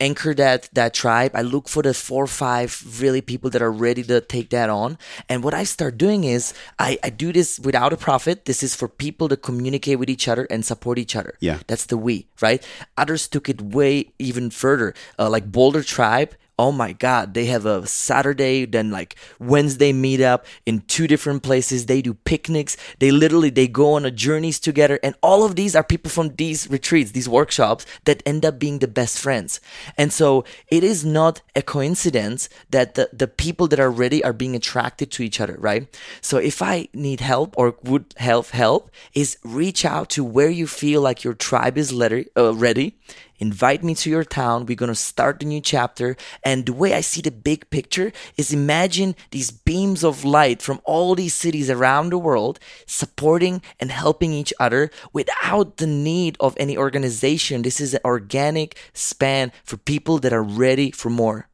anchor 0.00 0.34
that 0.34 0.68
that 0.72 0.94
tribe. 0.94 1.32
I 1.34 1.42
look 1.42 1.68
for 1.68 1.82
the 1.82 1.94
four 1.94 2.24
or 2.24 2.28
five 2.28 3.00
really 3.00 3.20
people 3.20 3.50
that 3.50 3.62
are 3.62 3.72
ready 3.72 4.02
to 4.04 4.20
take 4.20 4.50
that 4.50 4.70
on. 4.70 4.98
And 5.28 5.42
what 5.42 5.54
i 5.54 5.64
start 5.64 5.98
doing 5.98 6.24
is 6.24 6.54
i, 6.78 6.98
I 7.02 7.10
do 7.10 7.32
this 7.32 7.58
without 7.58 7.92
a 7.92 7.96
profit 7.96 8.44
this 8.44 8.62
is 8.62 8.74
for 8.74 8.88
people 8.88 9.28
to 9.28 9.36
communicate 9.36 9.98
with 9.98 10.10
each 10.10 10.28
other 10.28 10.46
and 10.50 10.64
support 10.64 10.98
each 10.98 11.16
other. 11.16 11.34
Yeah. 11.40 11.60
that's 11.66 11.86
the 11.86 11.96
we 11.96 12.26
right? 12.40 12.64
Others 12.96 13.28
took 13.28 13.48
it 13.48 13.60
way 13.60 14.12
even 14.18 14.50
further 14.50 14.94
uh, 15.18 15.28
like 15.28 15.50
boulder 15.50 15.82
tribe 15.82 16.34
oh 16.58 16.72
my 16.72 16.92
god 16.92 17.34
they 17.34 17.46
have 17.46 17.66
a 17.66 17.86
saturday 17.86 18.64
then 18.64 18.90
like 18.90 19.16
wednesday 19.38 19.92
meetup 19.92 20.44
in 20.66 20.80
two 20.82 21.06
different 21.06 21.42
places. 21.42 21.86
They 21.86 22.02
do 22.02 22.14
picnics. 22.14 22.76
They 22.98 23.10
literally 23.10 23.50
they 23.50 23.68
go 23.68 23.94
on 23.94 24.04
a 24.04 24.10
journeys 24.10 24.58
together. 24.58 24.98
And 25.02 25.14
all 25.22 25.44
of 25.44 25.56
these 25.56 25.74
are 25.76 25.84
people 25.84 26.10
from 26.10 26.34
these 26.36 26.68
retreats 26.70 27.12
these 27.12 27.28
workshops 27.28 27.86
that 28.04 28.22
end 28.26 28.44
up 28.44 28.58
being 28.58 28.78
the 28.78 28.88
best 28.88 29.18
friends. 29.18 29.60
And 29.96 30.12
so 30.12 30.44
it 30.68 30.84
is 30.84 31.04
not 31.04 31.40
a 31.54 31.62
coincidence 31.62 32.48
that 32.70 32.94
the, 32.94 33.10
the 33.12 33.28
people 33.28 33.66
that 33.68 33.80
are 33.80 33.90
ready 33.90 34.22
are 34.24 34.32
being 34.32 34.54
attracted 34.54 35.10
to 35.12 35.22
each 35.22 35.40
other 35.40 35.56
right? 35.58 35.88
So 36.20 36.38
if 36.38 36.62
i 36.62 36.88
need 36.92 37.20
help 37.20 37.54
or 37.56 37.76
would 37.82 38.14
help 38.16 38.48
help 38.48 38.90
is 39.14 39.36
reach 39.44 39.84
out 39.84 40.10
to 40.10 40.24
where 40.24 40.50
you 40.50 40.66
feel 40.66 41.00
like 41.00 41.24
your 41.24 41.34
tribe 41.34 41.76
is 41.78 41.92
letter, 41.92 42.24
uh, 42.36 42.54
ready 42.54 42.96
invite 43.38 43.82
me 43.82 43.94
to 43.96 44.10
your 44.10 44.24
town. 44.24 44.66
We're 44.66 44.76
going 44.76 44.88
to 44.88 44.94
start 44.94 45.42
a 45.42 45.46
new 45.46 45.60
chapter. 45.60 46.16
And 46.42 46.66
the 46.66 46.72
way 46.72 46.94
I 46.94 47.00
see 47.00 47.20
the 47.20 47.30
big 47.30 47.68
picture 47.70 48.12
is 48.36 48.52
imagine 48.52 49.14
these 49.30 49.50
beams 49.50 50.04
of 50.04 50.24
light 50.24 50.62
from 50.62 50.80
all 50.84 51.14
these 51.14 51.34
cities 51.34 51.70
around 51.70 52.10
the 52.10 52.18
world 52.18 52.58
supporting 52.86 53.62
and 53.80 53.90
helping 53.90 54.32
each 54.32 54.52
other 54.60 54.90
without 55.12 55.76
the 55.76 55.86
need 55.86 56.36
of 56.40 56.56
any 56.58 56.76
organization. 56.76 57.62
This 57.62 57.80
is 57.80 57.94
an 57.94 58.00
organic 58.04 58.78
span 58.92 59.52
for 59.64 59.76
people 59.76 60.18
that 60.18 60.32
are 60.32 60.42
ready 60.42 60.90
for 60.90 61.10
more. 61.10 61.48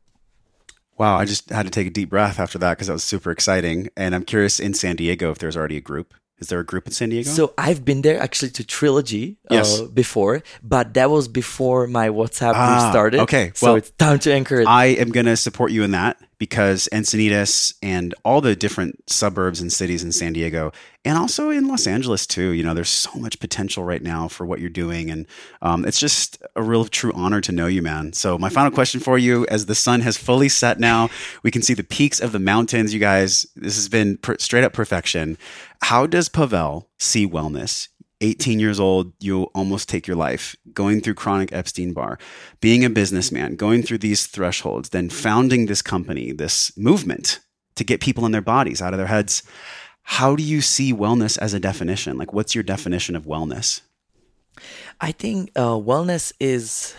Wow, 0.96 1.16
I 1.16 1.24
just 1.24 1.50
had 1.50 1.64
to 1.64 1.70
take 1.70 1.88
a 1.88 1.90
deep 1.90 2.10
breath 2.10 2.38
after 2.38 2.58
that 2.58 2.74
because 2.74 2.86
that 2.86 2.92
was 2.92 3.04
super 3.04 3.32
exciting. 3.32 3.88
And 3.96 4.14
I'm 4.14 4.24
curious 4.24 4.60
in 4.60 4.74
San 4.74 4.96
Diego 4.96 5.30
if 5.32 5.38
there's 5.38 5.56
already 5.56 5.76
a 5.76 5.80
group. 5.80 6.14
Is 6.40 6.48
there 6.48 6.58
a 6.58 6.64
group 6.64 6.86
in 6.86 6.92
San 6.92 7.10
Diego? 7.10 7.30
So 7.30 7.54
I've 7.56 7.84
been 7.84 8.02
there 8.02 8.18
actually 8.20 8.50
to 8.52 8.64
Trilogy 8.64 9.36
Yes. 9.50 9.80
uh, 9.80 9.84
before, 9.86 10.42
but 10.62 10.94
that 10.94 11.08
was 11.10 11.28
before 11.28 11.86
my 11.86 12.08
WhatsApp 12.08 12.52
Ah, 12.54 12.66
group 12.80 12.90
started. 12.90 13.20
okay. 13.20 13.52
So 13.54 13.76
it's 13.76 13.90
time 13.92 14.18
to 14.20 14.32
anchor 14.32 14.60
it. 14.60 14.66
I 14.66 14.86
am 14.86 15.10
going 15.10 15.26
to 15.26 15.36
support 15.36 15.70
you 15.70 15.84
in 15.84 15.92
that 15.92 16.18
because 16.44 16.90
Encinitas 16.92 17.72
and 17.82 18.14
all 18.22 18.42
the 18.42 18.54
different 18.54 19.10
suburbs 19.10 19.62
and 19.62 19.72
cities 19.72 20.04
in 20.04 20.12
San 20.12 20.34
Diego, 20.34 20.72
and 21.02 21.16
also 21.16 21.48
in 21.48 21.66
Los 21.68 21.86
Angeles 21.86 22.26
too. 22.26 22.50
You 22.50 22.62
know, 22.62 22.74
there's 22.74 22.90
so 22.90 23.10
much 23.14 23.40
potential 23.40 23.82
right 23.82 24.02
now 24.02 24.28
for 24.28 24.44
what 24.44 24.60
you're 24.60 24.68
doing, 24.68 25.10
and 25.10 25.26
um, 25.62 25.86
it's 25.86 25.98
just 25.98 26.36
a 26.54 26.62
real 26.62 26.84
true 26.84 27.12
honor 27.14 27.40
to 27.40 27.50
know 27.50 27.66
you, 27.66 27.80
man. 27.80 28.12
So 28.12 28.36
my 28.36 28.50
final 28.50 28.70
question 28.70 29.00
for 29.00 29.16
you, 29.16 29.46
as 29.46 29.64
the 29.64 29.74
sun 29.74 30.02
has 30.02 30.18
fully 30.18 30.50
set 30.50 30.78
now, 30.78 31.08
we 31.42 31.50
can 31.50 31.62
see 31.62 31.72
the 31.72 31.82
peaks 31.82 32.20
of 32.20 32.32
the 32.32 32.38
mountains. 32.38 32.92
You 32.92 33.00
guys, 33.00 33.46
this 33.56 33.76
has 33.76 33.88
been 33.88 34.18
straight 34.38 34.64
up 34.64 34.74
perfection. 34.74 35.38
How 35.80 36.06
does 36.06 36.28
Pavel 36.28 36.90
see 36.98 37.26
wellness? 37.26 37.88
18 38.24 38.58
years 38.58 38.80
old, 38.80 39.12
you 39.20 39.44
almost 39.54 39.88
take 39.88 40.06
your 40.06 40.16
life, 40.16 40.56
going 40.72 41.00
through 41.00 41.14
chronic 41.14 41.52
Epstein 41.52 41.92
Barr, 41.92 42.18
being 42.60 42.84
a 42.84 42.90
businessman, 42.90 43.54
going 43.54 43.82
through 43.82 43.98
these 43.98 44.26
thresholds, 44.26 44.88
then 44.88 45.10
founding 45.10 45.66
this 45.66 45.82
company, 45.82 46.32
this 46.32 46.76
movement 46.76 47.40
to 47.76 47.84
get 47.84 48.00
people 48.00 48.24
in 48.24 48.32
their 48.32 48.40
bodies, 48.40 48.80
out 48.80 48.94
of 48.94 48.98
their 48.98 49.08
heads. 49.08 49.42
How 50.02 50.34
do 50.36 50.42
you 50.42 50.62
see 50.62 50.92
wellness 50.92 51.36
as 51.38 51.52
a 51.52 51.60
definition? 51.60 52.16
Like, 52.16 52.32
what's 52.32 52.54
your 52.54 52.64
definition 52.64 53.14
of 53.14 53.24
wellness? 53.24 53.82
I 55.00 55.12
think 55.12 55.50
uh, 55.54 55.76
wellness 55.76 56.32
is 56.40 56.94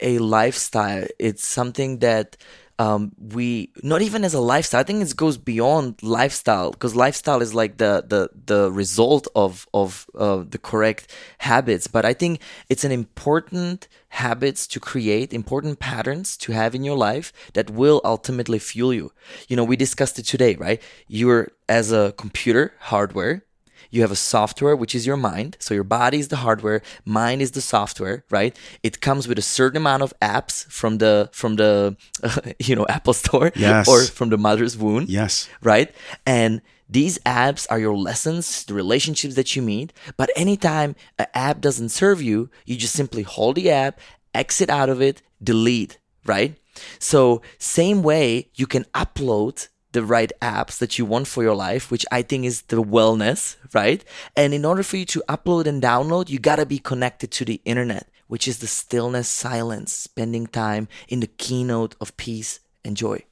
a 0.00 0.18
lifestyle. 0.18 1.06
It's 1.18 1.44
something 1.44 1.98
that 1.98 2.36
um, 2.78 3.12
we 3.18 3.72
not 3.82 4.02
even 4.02 4.24
as 4.24 4.34
a 4.34 4.40
lifestyle. 4.40 4.80
I 4.80 4.84
think 4.84 5.02
it 5.02 5.16
goes 5.16 5.36
beyond 5.36 6.00
lifestyle 6.02 6.70
because 6.70 6.94
lifestyle 6.94 7.42
is 7.42 7.52
like 7.52 7.78
the 7.78 8.04
the 8.06 8.30
the 8.46 8.70
result 8.70 9.26
of 9.34 9.66
of 9.74 10.06
uh, 10.16 10.44
the 10.48 10.58
correct 10.58 11.12
habits. 11.38 11.88
But 11.88 12.04
I 12.04 12.14
think 12.14 12.40
it's 12.68 12.84
an 12.84 12.92
important 12.92 13.88
habits 14.10 14.66
to 14.68 14.80
create, 14.80 15.32
important 15.32 15.80
patterns 15.80 16.36
to 16.38 16.52
have 16.52 16.74
in 16.74 16.84
your 16.84 16.96
life 16.96 17.32
that 17.54 17.70
will 17.70 18.00
ultimately 18.04 18.58
fuel 18.60 18.94
you. 18.94 19.12
You 19.48 19.56
know, 19.56 19.64
we 19.64 19.76
discussed 19.76 20.18
it 20.18 20.24
today, 20.24 20.54
right? 20.54 20.80
You're 21.08 21.48
as 21.68 21.90
a 21.90 22.14
computer 22.16 22.74
hardware 22.78 23.42
you 23.90 24.02
have 24.02 24.10
a 24.12 24.16
software 24.16 24.76
which 24.76 24.94
is 24.94 25.06
your 25.06 25.16
mind. 25.16 25.56
So 25.60 25.74
your 25.74 25.84
body 25.84 26.18
is 26.18 26.28
the 26.28 26.36
hardware 26.36 26.82
mind 27.04 27.42
is 27.42 27.52
the 27.52 27.60
software 27.60 28.24
right? 28.30 28.56
It 28.82 29.00
comes 29.00 29.26
with 29.28 29.38
a 29.38 29.42
certain 29.42 29.76
amount 29.78 30.02
of 30.02 30.12
apps 30.20 30.66
from 30.70 30.98
the 30.98 31.28
from 31.32 31.56
the 31.56 31.96
you 32.58 32.74
know 32.76 32.86
apple 32.96 33.14
store 33.14 33.50
Yes. 33.54 33.88
or 33.88 34.02
from 34.04 34.28
the 34.30 34.38
mother's 34.38 34.76
womb 34.76 35.06
Yes. 35.08 35.48
right? 35.62 35.90
And 36.26 36.60
these 36.90 37.18
apps 37.26 37.66
are 37.70 37.78
your 37.78 37.96
lessons 37.96 38.64
the 38.64 38.74
relationships 38.74 39.34
that 39.34 39.54
you 39.54 39.62
meet. 39.62 39.92
But 40.16 40.30
anytime 40.36 40.94
an 41.18 41.26
app 41.34 41.60
doesn't 41.60 41.90
serve 41.90 42.20
you 42.22 42.50
you 42.66 42.76
just 42.76 42.94
simply 42.94 43.22
hold 43.22 43.56
the 43.56 43.70
app 43.70 44.00
exit 44.34 44.70
out 44.70 44.88
of 44.88 45.00
it 45.00 45.22
delete 45.42 45.98
right? 46.26 46.56
So 46.98 47.42
same 47.58 48.02
way 48.02 48.50
you 48.54 48.66
can 48.66 48.84
upload 48.94 49.68
the 49.92 50.04
right 50.04 50.32
apps 50.42 50.78
that 50.78 50.98
you 50.98 51.04
want 51.04 51.26
for 51.26 51.42
your 51.42 51.54
life, 51.54 51.90
which 51.90 52.04
I 52.12 52.22
think 52.22 52.44
is 52.44 52.62
the 52.62 52.82
wellness, 52.82 53.56
right? 53.72 54.04
And 54.36 54.52
in 54.52 54.64
order 54.64 54.82
for 54.82 54.96
you 54.96 55.06
to 55.06 55.22
upload 55.28 55.66
and 55.66 55.82
download, 55.82 56.28
you 56.28 56.38
gotta 56.38 56.66
be 56.66 56.78
connected 56.78 57.30
to 57.32 57.44
the 57.44 57.60
internet, 57.64 58.08
which 58.26 58.46
is 58.46 58.58
the 58.58 58.66
stillness, 58.66 59.28
silence, 59.28 59.92
spending 59.92 60.46
time 60.46 60.88
in 61.08 61.20
the 61.20 61.26
keynote 61.26 61.94
of 62.00 62.16
peace 62.16 62.60
and 62.84 62.96
joy. 62.96 63.24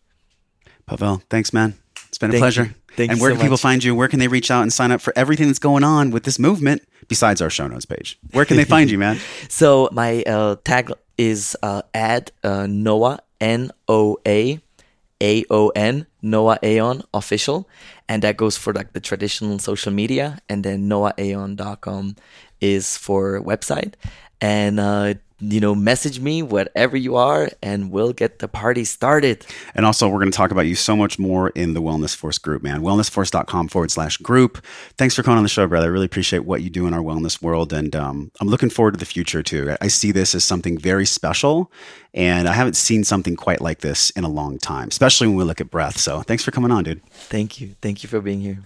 Pavel, 0.86 1.22
thanks, 1.28 1.52
man. 1.52 1.74
It's 2.08 2.18
been 2.18 2.30
a 2.30 2.32
Thank 2.32 2.40
pleasure. 2.42 2.74
and 2.96 3.20
where 3.20 3.30
so 3.30 3.34
can 3.34 3.42
people 3.42 3.50
much. 3.50 3.60
find 3.60 3.84
you? 3.84 3.94
Where 3.94 4.08
can 4.08 4.18
they 4.20 4.28
reach 4.28 4.50
out 4.50 4.62
and 4.62 4.72
sign 4.72 4.90
up 4.92 5.00
for 5.00 5.12
everything 5.16 5.48
that's 5.48 5.58
going 5.58 5.84
on 5.84 6.10
with 6.10 6.22
this 6.24 6.38
movement 6.38 6.82
besides 7.08 7.42
our 7.42 7.50
show 7.50 7.66
notes 7.66 7.84
page? 7.84 8.18
Where 8.32 8.44
can 8.44 8.56
they 8.56 8.64
find 8.64 8.90
you, 8.90 8.98
man? 8.98 9.18
So 9.48 9.88
my 9.92 10.22
uh, 10.22 10.56
tag 10.64 10.92
is 11.18 11.56
uh, 11.62 11.82
add 11.92 12.30
uh, 12.42 12.66
Noah 12.68 13.18
N 13.40 13.70
O 13.88 14.18
A 14.26 14.60
A 15.22 15.44
O 15.50 15.68
N 15.70 16.06
Noah 16.22 16.58
Aeon 16.62 17.02
official, 17.14 17.68
and 18.08 18.22
that 18.22 18.36
goes 18.36 18.56
for 18.56 18.72
like 18.72 18.92
the 18.92 19.00
traditional 19.00 19.58
social 19.58 19.92
media, 19.92 20.38
and 20.48 20.64
then 20.64 20.88
noahaeon.com 20.88 22.16
is 22.60 22.96
for 22.96 23.40
website, 23.40 23.94
and 24.40 24.80
uh, 24.80 25.14
you 25.38 25.60
know 25.60 25.74
message 25.74 26.18
me 26.20 26.42
whatever 26.42 26.96
you 26.96 27.16
are, 27.16 27.50
and 27.62 27.90
we'll 27.90 28.12
get 28.12 28.38
the 28.38 28.48
party 28.48 28.84
started. 28.84 29.44
And 29.74 29.84
also, 29.84 30.08
we're 30.08 30.18
going 30.18 30.30
to 30.30 30.36
talk 30.36 30.50
about 30.50 30.66
you 30.66 30.74
so 30.74 30.96
much 30.96 31.18
more 31.18 31.50
in 31.50 31.74
the 31.74 31.82
Wellness 31.82 32.14
Force 32.16 32.38
group, 32.38 32.62
man. 32.62 32.80
Wellnessforce.com 32.82 33.68
forward 33.68 33.90
slash 33.90 34.16
group. 34.18 34.64
Thanks 34.96 35.14
for 35.14 35.22
coming 35.22 35.36
on 35.38 35.42
the 35.42 35.48
show, 35.48 35.66
brother. 35.66 35.86
I 35.86 35.90
really 35.90 36.06
appreciate 36.06 36.44
what 36.44 36.62
you 36.62 36.70
do 36.70 36.86
in 36.86 36.94
our 36.94 37.00
wellness 37.00 37.42
world. 37.42 37.72
And 37.72 37.94
um, 37.94 38.30
I'm 38.40 38.48
looking 38.48 38.70
forward 38.70 38.92
to 38.94 38.98
the 38.98 39.04
future, 39.06 39.42
too. 39.42 39.72
I- 39.80 39.86
I 39.86 39.88
see 39.88 40.10
this 40.10 40.34
as 40.34 40.42
something 40.42 40.78
very 40.78 41.06
special. 41.06 41.70
And 42.12 42.48
I 42.48 42.54
haven't 42.54 42.76
seen 42.76 43.04
something 43.04 43.36
quite 43.36 43.60
like 43.60 43.80
this 43.80 44.10
in 44.10 44.24
a 44.24 44.28
long 44.28 44.58
time, 44.58 44.88
especially 44.88 45.26
when 45.28 45.36
we 45.36 45.44
look 45.44 45.60
at 45.60 45.70
breath. 45.70 45.98
So 45.98 46.22
thanks 46.22 46.42
for 46.42 46.50
coming 46.50 46.70
on, 46.72 46.82
dude. 46.84 47.04
Thank 47.10 47.60
you, 47.60 47.76
thank 47.82 48.02
you 48.02 48.08
for 48.08 48.20
being 48.20 48.40
here. 48.40 48.64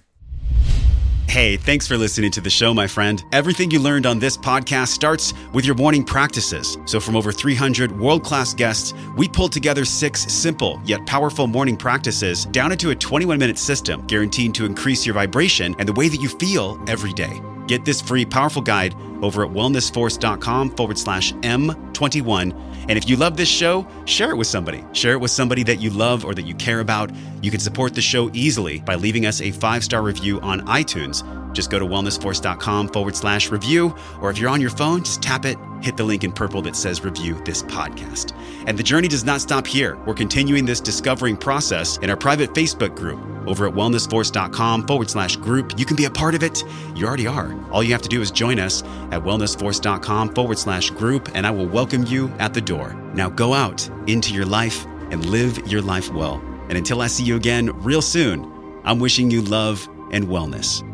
Hey, 1.31 1.57
thanks 1.57 1.87
for 1.87 1.97
listening 1.97 2.33
to 2.33 2.41
the 2.41 2.51
show, 2.51 2.75
my 2.75 2.89
friend. 2.89 3.25
Everything 3.31 3.71
you 3.71 3.79
learned 3.79 4.05
on 4.05 4.19
this 4.19 4.37
podcast 4.37 4.89
starts 4.89 5.33
with 5.53 5.65
your 5.65 5.77
morning 5.77 6.03
practices. 6.03 6.77
So, 6.87 6.99
from 6.99 7.15
over 7.15 7.31
300 7.31 7.97
world 7.97 8.25
class 8.25 8.53
guests, 8.53 8.95
we 9.17 9.29
pulled 9.29 9.53
together 9.53 9.85
six 9.85 10.23
simple 10.23 10.81
yet 10.85 11.07
powerful 11.07 11.47
morning 11.47 11.77
practices 11.77 12.47
down 12.47 12.73
into 12.73 12.91
a 12.91 12.97
21 12.97 13.39
minute 13.39 13.59
system 13.59 14.05
guaranteed 14.09 14.57
to 14.57 14.65
increase 14.65 15.07
your 15.07 15.15
vibration 15.15 15.77
and 15.79 15.89
the 15.89 15.93
way 15.93 16.09
that 16.09 16.21
you 16.21 16.29
feel 16.29 16.83
every 16.89 17.13
day. 17.13 17.41
Get 17.71 17.85
this 17.85 18.01
free, 18.01 18.25
powerful 18.25 18.63
guide 18.63 18.97
over 19.23 19.45
at 19.45 19.53
wellnessforce.com 19.53 20.75
forward 20.75 20.99
slash 20.99 21.33
M21. 21.35 22.53
And 22.89 22.99
if 22.99 23.09
you 23.09 23.15
love 23.15 23.37
this 23.37 23.49
show, 23.49 23.87
share 24.07 24.33
it 24.33 24.37
with 24.37 24.49
somebody. 24.49 24.85
Share 24.93 25.13
it 25.13 25.21
with 25.21 25.31
somebody 25.31 25.63
that 25.63 25.81
you 25.81 25.91
love 25.91 26.25
or 26.25 26.35
that 26.35 26.47
you 26.47 26.55
care 26.57 26.81
about. 26.81 27.13
You 27.43 27.53
can 27.53 27.61
support 27.61 27.95
the 27.95 28.01
show 28.01 28.29
easily 28.33 28.81
by 28.81 28.97
leaving 28.97 29.25
us 29.25 29.41
a 29.41 29.53
five 29.53 29.85
star 29.85 30.03
review 30.03 30.41
on 30.41 30.63
iTunes. 30.63 31.23
Just 31.53 31.71
go 31.71 31.79
to 31.79 31.87
wellnessforce.com 31.87 32.89
forward 32.89 33.17
slash 33.17 33.51
review, 33.51 33.95
or 34.21 34.31
if 34.31 34.39
you're 34.39 34.51
on 34.51 34.61
your 34.61 34.71
phone, 34.71 35.03
just 35.03 35.23
tap 35.23 35.45
it, 35.45 35.59
hit 35.83 35.97
the 35.97 36.05
link 36.05 36.25
in 36.25 36.33
purple 36.33 36.63
that 36.63 36.77
says 36.77 37.03
review 37.05 37.35
this 37.45 37.63
podcast. 37.63 38.35
And 38.67 38.79
the 38.79 38.83
journey 38.83 39.09
does 39.09 39.25
not 39.25 39.41
stop 39.41 39.67
here. 39.67 39.97
We're 40.07 40.15
continuing 40.15 40.65
this 40.65 40.81
discovering 40.81 41.37
process 41.37 41.97
in 41.99 42.11
our 42.11 42.17
private 42.17 42.51
Facebook 42.55 42.95
group 42.95 43.21
over 43.47 43.67
at 43.67 43.75
wellnessforce.com 43.75 44.87
forward 44.87 45.11
slash 45.11 45.37
group. 45.37 45.79
You 45.79 45.85
can 45.85 45.97
be 45.97 46.05
a 46.05 46.11
part 46.11 46.35
of 46.35 46.43
it. 46.43 46.63
You 46.95 47.07
already 47.07 47.27
are. 47.27 47.55
All 47.71 47.83
you 47.83 47.93
have 47.93 48.03
to 48.03 48.09
do 48.09 48.21
is 48.21 48.31
join 48.31 48.59
us 48.59 48.83
at 49.11 49.23
wellnessforce.com 49.23 50.35
forward 50.35 50.59
slash 50.59 50.91
group, 50.91 51.31
and 51.35 51.47
I 51.47 51.51
will 51.51 51.67
welcome 51.67 52.05
you 52.07 52.29
at 52.39 52.55
the 52.55 52.61
door. 52.61 52.95
Now 53.15 53.31
go 53.31 53.55
out 53.55 53.89
into 54.07 54.35
your 54.35 54.47
life 54.47 54.87
and 55.11 55.25
live 55.27 55.67
your 55.67 55.83
life 55.83 56.13
well. 56.13 56.41
And 56.69 56.79
until 56.79 57.01
I 57.01 57.09
see 57.09 57.25
you 57.25 57.35
again 57.35 57.71
real 57.83 58.03
soon, 58.03 58.81
I'm 58.85 59.01
wishing 59.01 59.31
you 59.31 59.43
love 59.43 59.89
and 60.13 60.27
wellness. 60.27 60.87